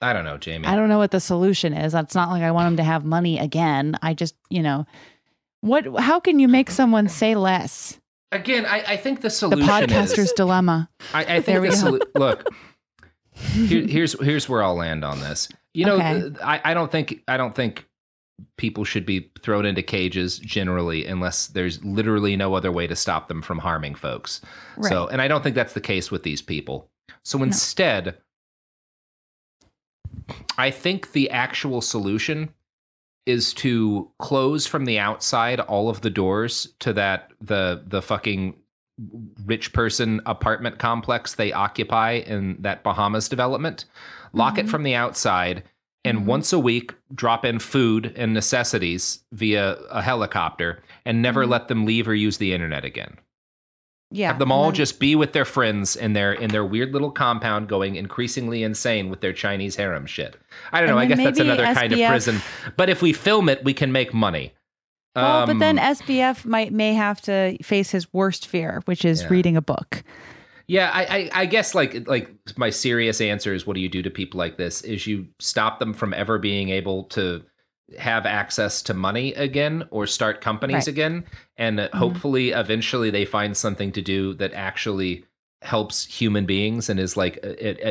I 0.00 0.12
don't 0.12 0.24
know, 0.24 0.38
Jamie. 0.38 0.66
I 0.66 0.76
don't 0.76 0.88
know 0.88 0.98
what 0.98 1.10
the 1.10 1.20
solution 1.20 1.72
is. 1.72 1.94
It's 1.94 2.14
not 2.14 2.30
like 2.30 2.42
I 2.42 2.50
want 2.52 2.66
them 2.66 2.76
to 2.76 2.84
have 2.84 3.04
money 3.04 3.38
again. 3.38 3.96
I 4.02 4.14
just, 4.14 4.34
you 4.48 4.62
know, 4.62 4.86
what? 5.60 5.86
How 5.98 6.20
can 6.20 6.38
you 6.38 6.46
make 6.48 6.70
someone 6.70 7.08
say 7.08 7.34
less? 7.34 7.98
Again, 8.30 8.64
I, 8.66 8.82
I 8.86 8.96
think 8.96 9.22
the 9.22 9.30
solution. 9.30 9.66
The 9.66 9.72
podcaster's 9.72 10.18
is 10.18 10.32
dilemma. 10.32 10.88
I, 11.12 11.36
I 11.36 11.40
think 11.40 11.62
the 11.62 11.68
solu- 11.68 12.06
look. 12.14 12.46
Here, 13.32 13.86
here's 13.86 14.20
here's 14.20 14.48
where 14.48 14.62
I'll 14.62 14.74
land 14.74 15.04
on 15.04 15.20
this. 15.20 15.48
You 15.74 15.86
know, 15.86 15.96
Okay. 15.96 16.30
I, 16.42 16.60
I 16.64 16.74
don't 16.74 16.90
think 16.90 17.22
I 17.28 17.36
don't 17.36 17.54
think 17.54 17.86
people 18.56 18.84
should 18.84 19.06
be 19.06 19.30
thrown 19.42 19.64
into 19.66 19.82
cages 19.82 20.38
generally 20.38 21.06
unless 21.06 21.48
there's 21.48 21.82
literally 21.84 22.36
no 22.36 22.54
other 22.54 22.70
way 22.70 22.86
to 22.86 22.94
stop 22.94 23.26
them 23.28 23.42
from 23.42 23.58
harming 23.58 23.94
folks. 23.96 24.40
So, 24.82 25.08
and 25.08 25.20
I 25.20 25.26
don't 25.26 25.42
think 25.42 25.56
that's 25.56 25.72
the 25.72 25.80
case 25.80 26.10
with 26.10 26.22
these 26.22 26.40
people. 26.40 26.88
So 27.24 27.42
instead, 27.42 28.16
I 30.56 30.70
think 30.70 31.12
the 31.12 31.30
actual 31.30 31.80
solution 31.80 32.50
is 33.26 33.52
to 33.52 34.10
close 34.18 34.66
from 34.66 34.86
the 34.86 34.98
outside 34.98 35.60
all 35.60 35.90
of 35.90 36.00
the 36.00 36.10
doors 36.10 36.72
to 36.80 36.92
that 36.94 37.30
the 37.40 37.84
the 37.86 38.00
fucking 38.02 38.54
rich 39.44 39.72
person 39.72 40.20
apartment 40.26 40.78
complex 40.78 41.34
they 41.34 41.52
occupy 41.52 42.12
in 42.12 42.56
that 42.60 42.82
Bahamas 42.82 43.28
development. 43.28 43.84
Lock 44.32 44.58
it 44.58 44.62
mm-hmm. 44.62 44.70
from 44.70 44.82
the 44.82 44.94
outside 44.94 45.62
and 46.04 46.18
mm-hmm. 46.18 46.26
once 46.26 46.52
a 46.52 46.58
week 46.58 46.94
drop 47.14 47.44
in 47.44 47.58
food 47.58 48.12
and 48.16 48.32
necessities 48.32 49.20
via 49.32 49.72
a 49.90 50.02
helicopter 50.02 50.82
and 51.04 51.22
never 51.22 51.42
mm-hmm. 51.42 51.52
let 51.52 51.68
them 51.68 51.84
leave 51.84 52.08
or 52.08 52.14
use 52.14 52.38
the 52.38 52.52
internet 52.52 52.84
again. 52.84 53.18
Yeah. 54.10 54.28
Have 54.28 54.38
them 54.38 54.50
all 54.50 54.64
then- 54.64 54.74
just 54.74 54.98
be 55.00 55.14
with 55.16 55.32
their 55.32 55.44
friends 55.44 55.94
in 55.96 56.14
their 56.14 56.32
in 56.32 56.50
their 56.50 56.64
weird 56.64 56.92
little 56.92 57.10
compound 57.10 57.68
going 57.68 57.96
increasingly 57.96 58.62
insane 58.62 59.10
with 59.10 59.20
their 59.20 59.32
Chinese 59.34 59.76
harem 59.76 60.06
shit. 60.06 60.36
I 60.72 60.80
don't 60.80 60.88
know. 60.88 60.98
I 60.98 61.04
guess 61.06 61.18
that's 61.18 61.38
another 61.40 61.64
kind 61.74 61.92
of 61.92 61.98
prison. 61.98 62.40
But 62.76 62.88
if 62.88 63.02
we 63.02 63.12
film 63.12 63.48
it, 63.48 63.62
we 63.64 63.74
can 63.74 63.92
make 63.92 64.14
money. 64.14 64.54
Well, 65.14 65.46
but 65.46 65.58
then 65.58 65.78
Um, 65.78 65.84
SBF 65.84 66.44
might 66.44 66.72
may 66.72 66.94
have 66.94 67.20
to 67.22 67.58
face 67.62 67.90
his 67.90 68.12
worst 68.14 68.46
fear, 68.46 68.82
which 68.84 69.04
is 69.04 69.22
Yeah. 69.22 69.28
reading 69.30 69.56
a 69.56 69.62
book. 69.62 70.02
Yeah, 70.68 70.90
I, 70.92 71.02
I, 71.02 71.30
I 71.34 71.46
guess 71.46 71.74
like 71.74 72.06
like 72.08 72.30
my 72.56 72.70
serious 72.70 73.20
answer 73.20 73.52
is 73.54 73.66
what 73.66 73.74
do 73.74 73.80
you 73.80 73.88
do 73.88 74.02
to 74.02 74.10
people 74.10 74.38
like 74.38 74.56
this? 74.58 74.82
Is 74.82 75.06
you 75.06 75.26
stop 75.38 75.80
them 75.80 75.92
from 75.92 76.14
ever 76.14 76.38
being 76.38 76.68
able 76.68 77.04
to 77.04 77.42
have 77.98 78.26
access 78.26 78.82
to 78.82 78.94
money 78.94 79.32
again 79.34 79.84
or 79.90 80.06
start 80.06 80.40
companies 80.40 80.74
Right. 80.74 80.88
again, 80.88 81.24
and 81.56 81.80
uh 81.80 81.88
hopefully 81.94 82.50
eventually 82.50 83.10
they 83.10 83.24
find 83.24 83.56
something 83.56 83.92
to 83.92 84.02
do 84.02 84.34
that 84.34 84.52
actually 84.52 85.24
helps 85.62 86.04
human 86.04 86.46
beings 86.46 86.88
and 86.88 87.00
is 87.00 87.16
like 87.16 87.38
uh, 87.42 87.48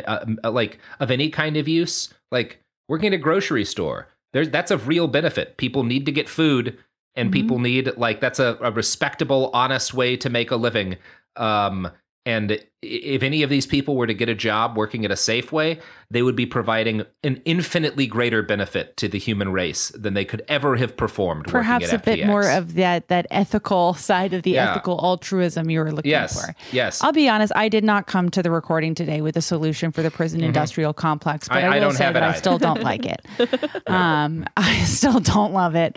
uh, 0.07 0.25
uh, 0.43 0.51
like 0.51 0.79
of 0.99 1.11
any 1.11 1.29
kind 1.29 1.57
of 1.57 1.67
use. 1.67 2.13
Like 2.31 2.61
working 2.87 3.07
at 3.07 3.13
a 3.13 3.17
grocery 3.17 3.65
store, 3.65 4.07
there's 4.33 4.49
that's 4.49 4.71
a 4.71 4.77
real 4.77 5.07
benefit. 5.07 5.57
People 5.57 5.83
need 5.83 6.05
to 6.05 6.11
get 6.11 6.29
food, 6.29 6.77
and 7.15 7.31
people 7.31 7.59
need 7.59 7.95
like 7.97 8.21
that's 8.21 8.39
a, 8.39 8.57
a 8.61 8.71
respectable, 8.71 9.49
honest 9.53 9.93
way 9.93 10.15
to 10.17 10.29
make 10.29 10.51
a 10.51 10.55
living. 10.55 10.97
Um, 11.35 11.89
and 12.27 12.59
if 12.81 13.23
any 13.23 13.41
of 13.41 13.49
these 13.49 13.65
people 13.65 13.95
were 13.95 14.05
to 14.05 14.13
get 14.13 14.27
a 14.27 14.35
job 14.35 14.75
working 14.75 15.05
at 15.05 15.11
a 15.11 15.15
Safeway, 15.15 15.79
they 16.11 16.21
would 16.21 16.35
be 16.35 16.45
providing 16.45 17.03
an 17.23 17.41
infinitely 17.45 18.05
greater 18.05 18.43
benefit 18.43 18.97
to 18.97 19.07
the 19.07 19.17
human 19.17 19.51
race 19.53 19.89
than 19.95 20.13
they 20.13 20.25
could 20.25 20.43
ever 20.49 20.75
have 20.75 20.97
performed. 20.97 21.45
Perhaps 21.47 21.85
working 21.85 21.95
a 21.95 21.97
at 21.99 22.05
bit 22.05 22.27
more 22.27 22.49
of 22.49 22.73
that 22.73 23.07
that 23.07 23.27
ethical 23.31 23.93
side 23.93 24.33
of 24.33 24.43
the 24.43 24.51
Yeah. 24.51 24.71
ethical 24.71 24.99
altruism 25.01 25.69
you 25.69 25.79
were 25.79 25.91
looking 25.93 26.11
Yes, 26.11 26.45
for. 26.45 26.53
yes. 26.73 27.01
I'll 27.01 27.13
be 27.13 27.29
honest, 27.29 27.53
I 27.55 27.69
did 27.69 27.85
not 27.85 28.07
come 28.07 28.29
to 28.31 28.43
the 28.43 28.51
recording 28.51 28.93
today 28.93 29.21
with 29.21 29.37
a 29.37 29.41
solution 29.41 29.93
for 29.93 30.03
the 30.03 30.11
prison 30.11 30.43
industrial 30.43 30.93
complex, 30.93 31.47
but 31.47 31.55
Mm-hmm. 31.57 31.65
I- 31.65 31.67
I, 31.67 31.71
I 31.71 31.79
will 31.79 31.87
don't 31.87 31.95
say 31.95 32.03
have 32.03 32.13
that 32.15 32.23
it 32.23 32.25
I 32.25 32.33
still 32.33 32.57
don't 32.57 32.83
like 32.83 33.05
it. 33.05 33.21
um, 33.87 34.45
I 34.57 34.83
still 34.83 35.19
don't 35.21 35.53
love 35.53 35.75
it. 35.75 35.95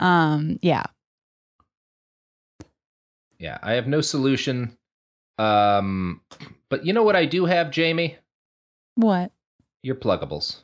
Um, 0.00 0.58
yeah. 0.62 0.84
Yeah, 3.38 3.58
I 3.62 3.72
have 3.72 3.86
no 3.86 4.00
solution. 4.00 4.75
Um, 5.38 6.20
but 6.68 6.84
you 6.86 6.92
know 6.92 7.02
what 7.02 7.16
I 7.16 7.26
do 7.26 7.44
have, 7.44 7.70
Jamie? 7.70 8.16
What? 8.94 9.32
Your 9.82 9.96
pluggables. 9.96 10.62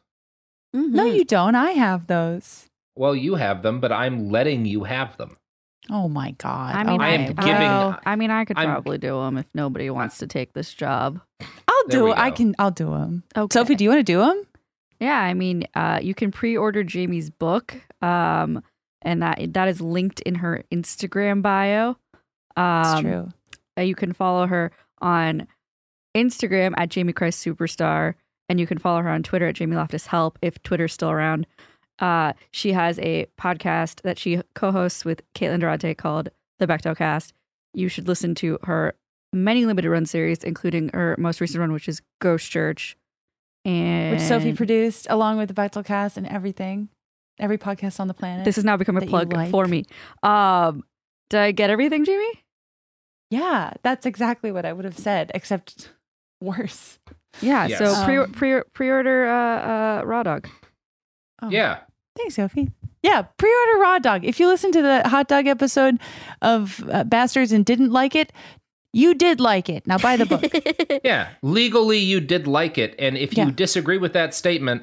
No, 0.73 1.05
you 1.05 1.25
don't. 1.25 1.55
I 1.55 1.73
have 1.73 2.07
those. 2.07 2.69
Well, 2.97 3.15
you 3.15 3.35
have 3.35 3.63
them, 3.63 3.81
but 3.81 3.93
I'm 3.93 4.31
letting 4.31 4.65
you 4.65 4.85
have 4.85 5.17
them. 5.19 5.37
Oh 5.91 6.09
my 6.09 6.31
god. 6.33 6.75
I 6.77 6.85
mean, 6.85 7.01
I 7.01 7.09
am 7.11 7.27
giving- 7.35 7.69
oh, 7.69 7.97
I 8.07 8.17
mean, 8.17 8.31
I 8.31 8.45
could 8.45 8.57
I'm- 8.57 8.71
probably 8.71 8.99
do 8.99 9.21
them 9.21 9.37
if 9.37 9.47
nobody 9.55 9.91
wants 9.91 10.19
to 10.19 10.27
take 10.27 10.53
this 10.55 10.73
job. 10.73 11.21
I'll 11.41 11.89
do 11.89 12.09
it. 12.09 12.19
I 12.19 12.31
can. 12.31 12.55
I'll 12.59 12.71
do 12.71 12.87
them. 12.91 13.25
Okay. 13.37 13.53
Sophie, 13.53 13.75
do 13.75 13.85
you 13.85 13.91
want 13.91 13.99
to 13.99 14.05
do 14.13 14.19
them? 14.21 14.43
Yeah, 15.01 15.19
I 15.21 15.35
mean, 15.35 15.65
uh, 15.75 15.99
you 16.01 16.15
can 16.15 16.31
pre-order 16.31 16.85
Jamie's 16.85 17.29
book, 17.31 17.75
um, 18.01 18.63
and 19.03 19.21
that 19.23 19.53
that 19.55 19.69
is 19.69 19.81
linked 19.81 20.21
in 20.21 20.37
her 20.37 20.63
Instagram 20.73 21.43
bio. 21.43 21.97
Um, 22.57 22.83
It's 22.93 23.01
true. 23.01 23.29
You 23.87 23.95
can 23.95 24.13
follow 24.13 24.47
her 24.47 24.71
on 25.01 25.47
Instagram 26.17 26.75
at 26.77 26.89
Jamie 26.91 27.13
Christ 27.13 27.45
Superstar, 27.45 28.15
and 28.49 28.61
you 28.61 28.67
can 28.67 28.79
follow 28.79 29.03
her 29.03 29.09
on 29.09 29.23
Twitter 29.23 29.49
at 29.49 29.55
Jamie 29.57 29.77
Loftus 29.77 30.07
Help 30.07 30.39
if 30.43 30.63
Twitter's 30.63 30.93
still 30.93 31.11
around. 31.11 31.47
Uh, 31.99 32.33
she 32.51 32.73
has 32.73 32.99
a 32.99 33.27
podcast 33.41 34.03
that 34.03 34.19
she 34.19 34.41
co-hosts 34.55 35.05
with 35.05 35.23
Caitlin 35.35 35.61
Durante 35.61 35.95
called 35.95 36.31
The 36.59 36.67
Bechdel 36.67 36.97
Cast. 36.97 37.33
You 37.75 37.89
should 37.89 38.09
listen 38.09 38.35
to 38.37 38.59
her 38.65 38.95
many 39.33 39.65
limited 39.65 39.91
run 39.91 40.05
series, 40.07 40.45
including 40.45 40.91
her 40.93 41.17
most 41.19 41.41
recent 41.41 41.61
one, 41.61 41.73
which 41.73 41.89
is 41.89 42.03
Ghost 42.21 42.51
Church. 42.51 42.97
And 43.65 44.17
Which 44.17 44.23
Sophie 44.23 44.53
produced 44.53 45.07
along 45.09 45.39
with 45.39 45.49
the 45.49 45.55
Bechdel 45.55 45.85
cast 45.85 46.17
and 46.17 46.27
everything. 46.27 46.89
Every 47.39 47.59
podcast 47.59 48.01
on 48.01 48.09
the 48.09 48.15
planet. 48.15 48.45
This 48.45 48.57
has 48.57 48.65
now 48.65 48.77
become 48.77 48.97
a 48.97 49.07
plug 49.07 49.33
like. 49.33 49.51
for 49.51 49.67
me. 49.67 49.85
Um, 50.23 50.85
did 51.31 51.41
I 51.41 51.53
get 51.53 51.71
everything, 51.71 52.05
Jamie? 52.05 52.43
Yeah, 53.33 53.73
that's 53.83 54.05
exactly 54.05 54.53
what 54.53 54.65
I 54.67 54.73
would 54.75 54.85
have 54.85 54.99
said, 54.99 55.31
except 55.35 55.91
worse. 56.41 56.99
Yeah. 57.41 57.67
Yes. 57.67 57.79
So 57.79 58.05
pre 58.05 58.19
Um, 58.19 58.33
pre 58.33 58.61
pre 58.75 58.91
order 58.91 59.27
uh, 59.27 60.01
uh, 60.01 60.03
raw 60.05 60.23
dog. 60.23 60.49
Oh. 61.41 61.49
Yeah. 61.51 61.79
Thanks, 62.17 62.35
Sophie. 62.37 62.69
Yeah, 63.03 63.23
pre-order 63.23 63.79
raw 63.81 63.99
dog. 63.99 64.25
If 64.25 64.39
you 64.39 64.47
listened 64.47 64.75
to 64.75 64.83
the 64.83 65.09
hot 65.09 65.27
dog 65.27 65.47
episode 65.49 65.99
of 66.41 66.85
uh, 66.93 67.03
Bastards 67.05 67.51
and 67.51 67.65
didn't 67.65 67.91
like 67.91 68.15
it, 68.15 68.33
you 68.93 69.15
did 69.15 69.41
like 69.41 69.69
it. 69.69 69.87
Now 69.89 69.99
buy 69.99 70.17
the 70.17 70.27
book. 70.27 70.45
Yeah. 71.05 71.31
Legally, 71.43 71.99
you 71.99 72.21
did 72.21 72.47
like 72.47 72.79
it. 72.79 72.95
And 72.99 73.17
if 73.17 73.37
you 73.37 73.45
Yeah. 73.45 73.51
disagree 73.51 73.99
with 73.99 74.13
that 74.13 74.35
statement, 74.35 74.83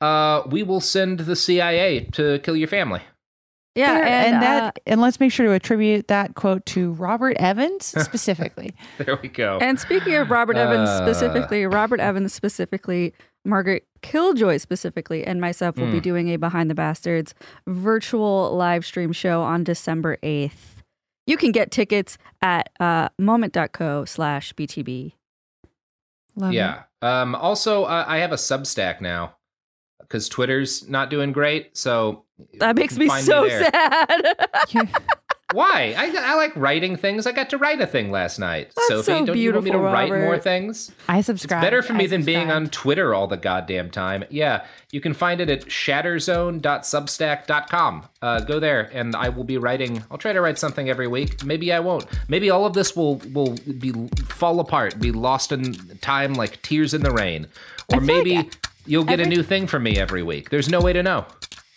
uh, 0.00 0.42
we 0.46 0.62
will 0.62 0.80
send 0.80 1.20
the 1.20 1.34
CIA 1.34 2.04
to 2.12 2.38
kill 2.44 2.54
your 2.54 2.68
family. 2.68 3.00
Yeah, 3.78 3.94
There, 3.94 4.04
and, 4.04 4.34
and, 4.34 4.42
that 4.42 4.62
uh, 4.76 4.80
and 4.86 5.00
let's 5.00 5.20
make 5.20 5.32
sure 5.32 5.46
to 5.46 5.52
attribute 5.52 6.08
that 6.08 6.34
quote 6.34 6.66
to 6.66 6.92
Robert 6.92 7.36
Evans 7.38 7.84
specifically. 8.02 8.74
There 8.98 9.18
we 9.22 9.28
go. 9.28 9.58
and 9.60 9.78
speaking 9.78 10.14
of 10.16 10.30
Robert 10.30 10.56
Evans 10.56 10.88
Uh. 10.88 11.04
specifically, 11.04 11.64
Robert 11.66 12.00
Evans 12.00 12.34
specifically, 12.34 13.14
Margaret 13.44 13.86
Killjoy 14.02 14.56
specifically, 14.58 15.24
and 15.24 15.40
myself 15.40 15.76
will 15.76 15.90
be 15.90 16.00
Mm. 16.00 16.02
doing 16.02 16.28
a 16.30 16.36
Behind 16.36 16.68
the 16.68 16.74
Bastards 16.74 17.34
virtual 17.66 18.54
live 18.56 18.84
stream 18.84 19.12
show 19.12 19.42
on 19.42 19.64
December 19.64 20.18
eighth. 20.22 20.82
You 21.26 21.36
can 21.36 21.52
get 21.52 21.70
tickets 21.70 22.18
at 22.42 22.70
uh, 22.80 23.10
moment.co 23.18 24.04
slash 24.06 24.52
BTB. 24.54 25.12
Love 26.36 26.52
yeah. 26.52 26.82
Um, 27.02 27.34
also, 27.34 27.84
uh, 27.84 28.04
I 28.08 28.18
have 28.18 28.32
a 28.32 28.36
Substack 28.36 29.00
now 29.00 29.34
because 30.08 30.28
Twitter's 30.28 30.88
not 30.88 31.10
doing 31.10 31.32
great. 31.32 31.76
So 31.76 32.24
That 32.54 32.76
makes 32.76 32.96
me 32.96 33.08
so 33.08 33.46
there. 33.46 33.70
sad. 33.70 34.46
Why? 35.54 35.94
I, 35.96 36.12
I 36.32 36.34
like 36.34 36.54
writing 36.56 36.96
things. 36.96 37.26
I 37.26 37.32
got 37.32 37.48
to 37.50 37.56
write 37.56 37.80
a 37.80 37.86
thing 37.86 38.10
last 38.10 38.38
night. 38.38 38.70
That's 38.76 38.88
Sophie, 38.88 39.02
so 39.04 39.24
don't 39.24 39.38
you 39.38 39.50
want 39.50 39.64
me 39.64 39.70
to 39.70 39.78
beautiful, 39.78 39.80
write 39.80 40.10
more 40.10 40.38
things? 40.38 40.92
I 41.08 41.20
subscribe. 41.20 41.20
It's 41.20 41.26
subscribe. 41.40 41.62
better 41.62 41.80
for 41.82 41.94
me 41.94 42.04
I 42.04 42.08
than 42.08 42.22
being 42.22 42.50
on. 42.50 42.68
Twitter 42.68 43.14
all 43.14 43.26
the 43.28 43.38
goddamn 43.38 43.90
time. 43.90 44.24
Yeah, 44.28 44.66
you 44.90 45.00
can 45.00 45.14
find 45.14 45.40
it 45.40 45.48
at 45.48 45.64
shatterzone.substack.com. 45.64 48.08
Uh, 48.20 48.40
go 48.40 48.60
there, 48.60 48.90
and 48.92 49.16
I 49.16 49.30
will 49.30 49.44
be 49.44 49.56
writing. 49.56 50.04
I'll 50.10 50.18
try 50.18 50.34
to 50.34 50.40
write 50.42 50.58
something 50.58 50.90
every 50.90 51.08
week. 51.08 51.42
Maybe 51.42 51.72
I 51.72 51.80
won't. 51.80 52.04
Maybe 52.28 52.50
all 52.50 52.66
of 52.66 52.74
this 52.74 52.94
will 52.94 53.16
will 53.32 53.56
be 53.78 53.92
fall 54.26 54.60
apart, 54.60 55.00
be 55.00 55.12
lost 55.12 55.50
in 55.52 55.72
time 56.02 56.34
like 56.34 56.60
tears 56.60 56.92
in 56.92 57.00
the 57.02 57.10
rain, 57.12 57.46
or 57.90 57.96
I 57.96 58.00
feel 58.00 58.16
like 58.16 58.24
maybe 58.26 58.50
you'll 58.88 59.04
get 59.04 59.20
a 59.20 59.26
new 59.26 59.42
thing 59.42 59.66
from 59.66 59.82
me 59.82 59.96
every 59.98 60.22
week. 60.22 60.50
There's 60.50 60.68
no 60.68 60.80
way 60.80 60.92
to 60.92 61.02
know. 61.02 61.26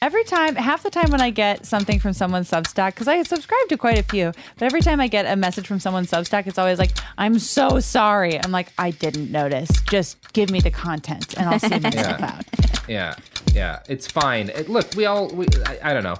Every 0.01 0.23
time, 0.23 0.55
half 0.55 0.81
the 0.81 0.89
time 0.89 1.11
when 1.11 1.21
I 1.21 1.29
get 1.29 1.63
something 1.67 1.99
from 1.99 2.13
someone's 2.13 2.49
Substack, 2.49 2.95
because 2.95 3.07
I 3.07 3.21
subscribe 3.21 3.67
to 3.69 3.77
quite 3.77 3.99
a 3.99 4.03
few, 4.03 4.31
but 4.57 4.65
every 4.65 4.81
time 4.81 4.99
I 4.99 5.07
get 5.07 5.27
a 5.31 5.35
message 5.35 5.67
from 5.67 5.79
someone's 5.79 6.09
Substack, 6.09 6.47
it's 6.47 6.57
always 6.57 6.79
like, 6.79 6.89
"I'm 7.19 7.37
so 7.37 7.79
sorry." 7.79 8.43
I'm 8.43 8.51
like, 8.51 8.73
"I 8.79 8.89
didn't 8.89 9.29
notice. 9.31 9.69
Just 9.83 10.33
give 10.33 10.49
me 10.49 10.59
the 10.59 10.71
content, 10.71 11.35
and 11.37 11.47
I'll 11.47 11.59
see 11.59 11.77
myself 11.79 11.93
Yeah. 12.19 12.33
out." 12.35 12.45
Yeah, 12.87 13.15
yeah, 13.53 13.79
it's 13.87 14.07
fine. 14.07 14.49
It, 14.49 14.67
look, 14.67 14.95
we 14.95 15.05
all, 15.05 15.27
we, 15.29 15.45
I, 15.67 15.91
I 15.91 15.93
don't 15.93 16.03
know. 16.03 16.17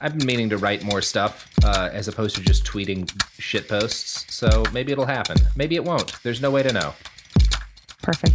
I've 0.00 0.18
been 0.18 0.26
meaning 0.26 0.48
to 0.50 0.58
write 0.58 0.82
more 0.82 1.00
stuff 1.00 1.48
uh, 1.64 1.90
as 1.92 2.08
opposed 2.08 2.34
to 2.36 2.42
just 2.42 2.64
tweeting 2.64 3.08
shit 3.38 3.68
posts. 3.68 4.26
So 4.34 4.64
maybe 4.72 4.90
it'll 4.90 5.06
happen. 5.06 5.36
Maybe 5.54 5.76
it 5.76 5.84
won't. 5.84 6.20
There's 6.24 6.42
no 6.42 6.50
way 6.50 6.64
to 6.64 6.72
know. 6.72 6.92
Perfect. 8.02 8.34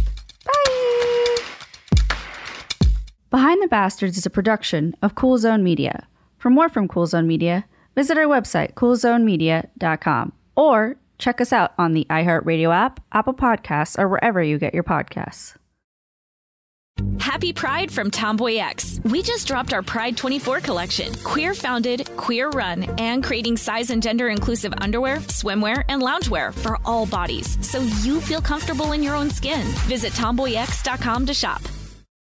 Behind 3.30 3.62
the 3.62 3.68
Bastards 3.68 4.16
is 4.16 4.24
a 4.24 4.30
production 4.30 4.96
of 5.02 5.14
Cool 5.14 5.36
Zone 5.36 5.62
Media. 5.62 6.08
For 6.38 6.48
more 6.48 6.70
from 6.70 6.88
Cool 6.88 7.06
Zone 7.06 7.26
Media, 7.26 7.66
visit 7.94 8.16
our 8.16 8.24
website, 8.24 8.72
coolzonemedia.com, 8.72 10.32
or 10.56 10.96
check 11.18 11.38
us 11.42 11.52
out 11.52 11.74
on 11.76 11.92
the 11.92 12.06
iHeartRadio 12.08 12.74
app, 12.74 13.00
Apple 13.12 13.34
Podcasts, 13.34 13.98
or 13.98 14.08
wherever 14.08 14.42
you 14.42 14.56
get 14.58 14.72
your 14.72 14.82
podcasts. 14.82 15.56
Happy 17.20 17.52
Pride 17.52 17.92
from 17.92 18.10
Tomboy 18.10 18.56
X. 18.56 18.98
We 19.04 19.22
just 19.22 19.46
dropped 19.46 19.74
our 19.74 19.82
Pride 19.82 20.16
24 20.16 20.60
collection. 20.60 21.14
Queer 21.16 21.52
founded, 21.52 22.08
queer 22.16 22.48
run, 22.48 22.84
and 22.98 23.22
creating 23.22 23.58
size 23.58 23.90
and 23.90 24.02
gender 24.02 24.28
inclusive 24.28 24.72
underwear, 24.78 25.18
swimwear, 25.18 25.84
and 25.90 26.00
loungewear 26.00 26.54
for 26.54 26.78
all 26.86 27.04
bodies 27.04 27.58
so 27.60 27.80
you 28.00 28.22
feel 28.22 28.40
comfortable 28.40 28.92
in 28.92 29.02
your 29.02 29.14
own 29.14 29.28
skin. 29.28 29.66
Visit 29.86 30.14
tomboyx.com 30.14 31.26
to 31.26 31.34
shop. 31.34 31.62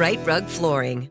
Rite 0.00 0.26
Rug 0.26 0.46
Flooring. 0.46 1.10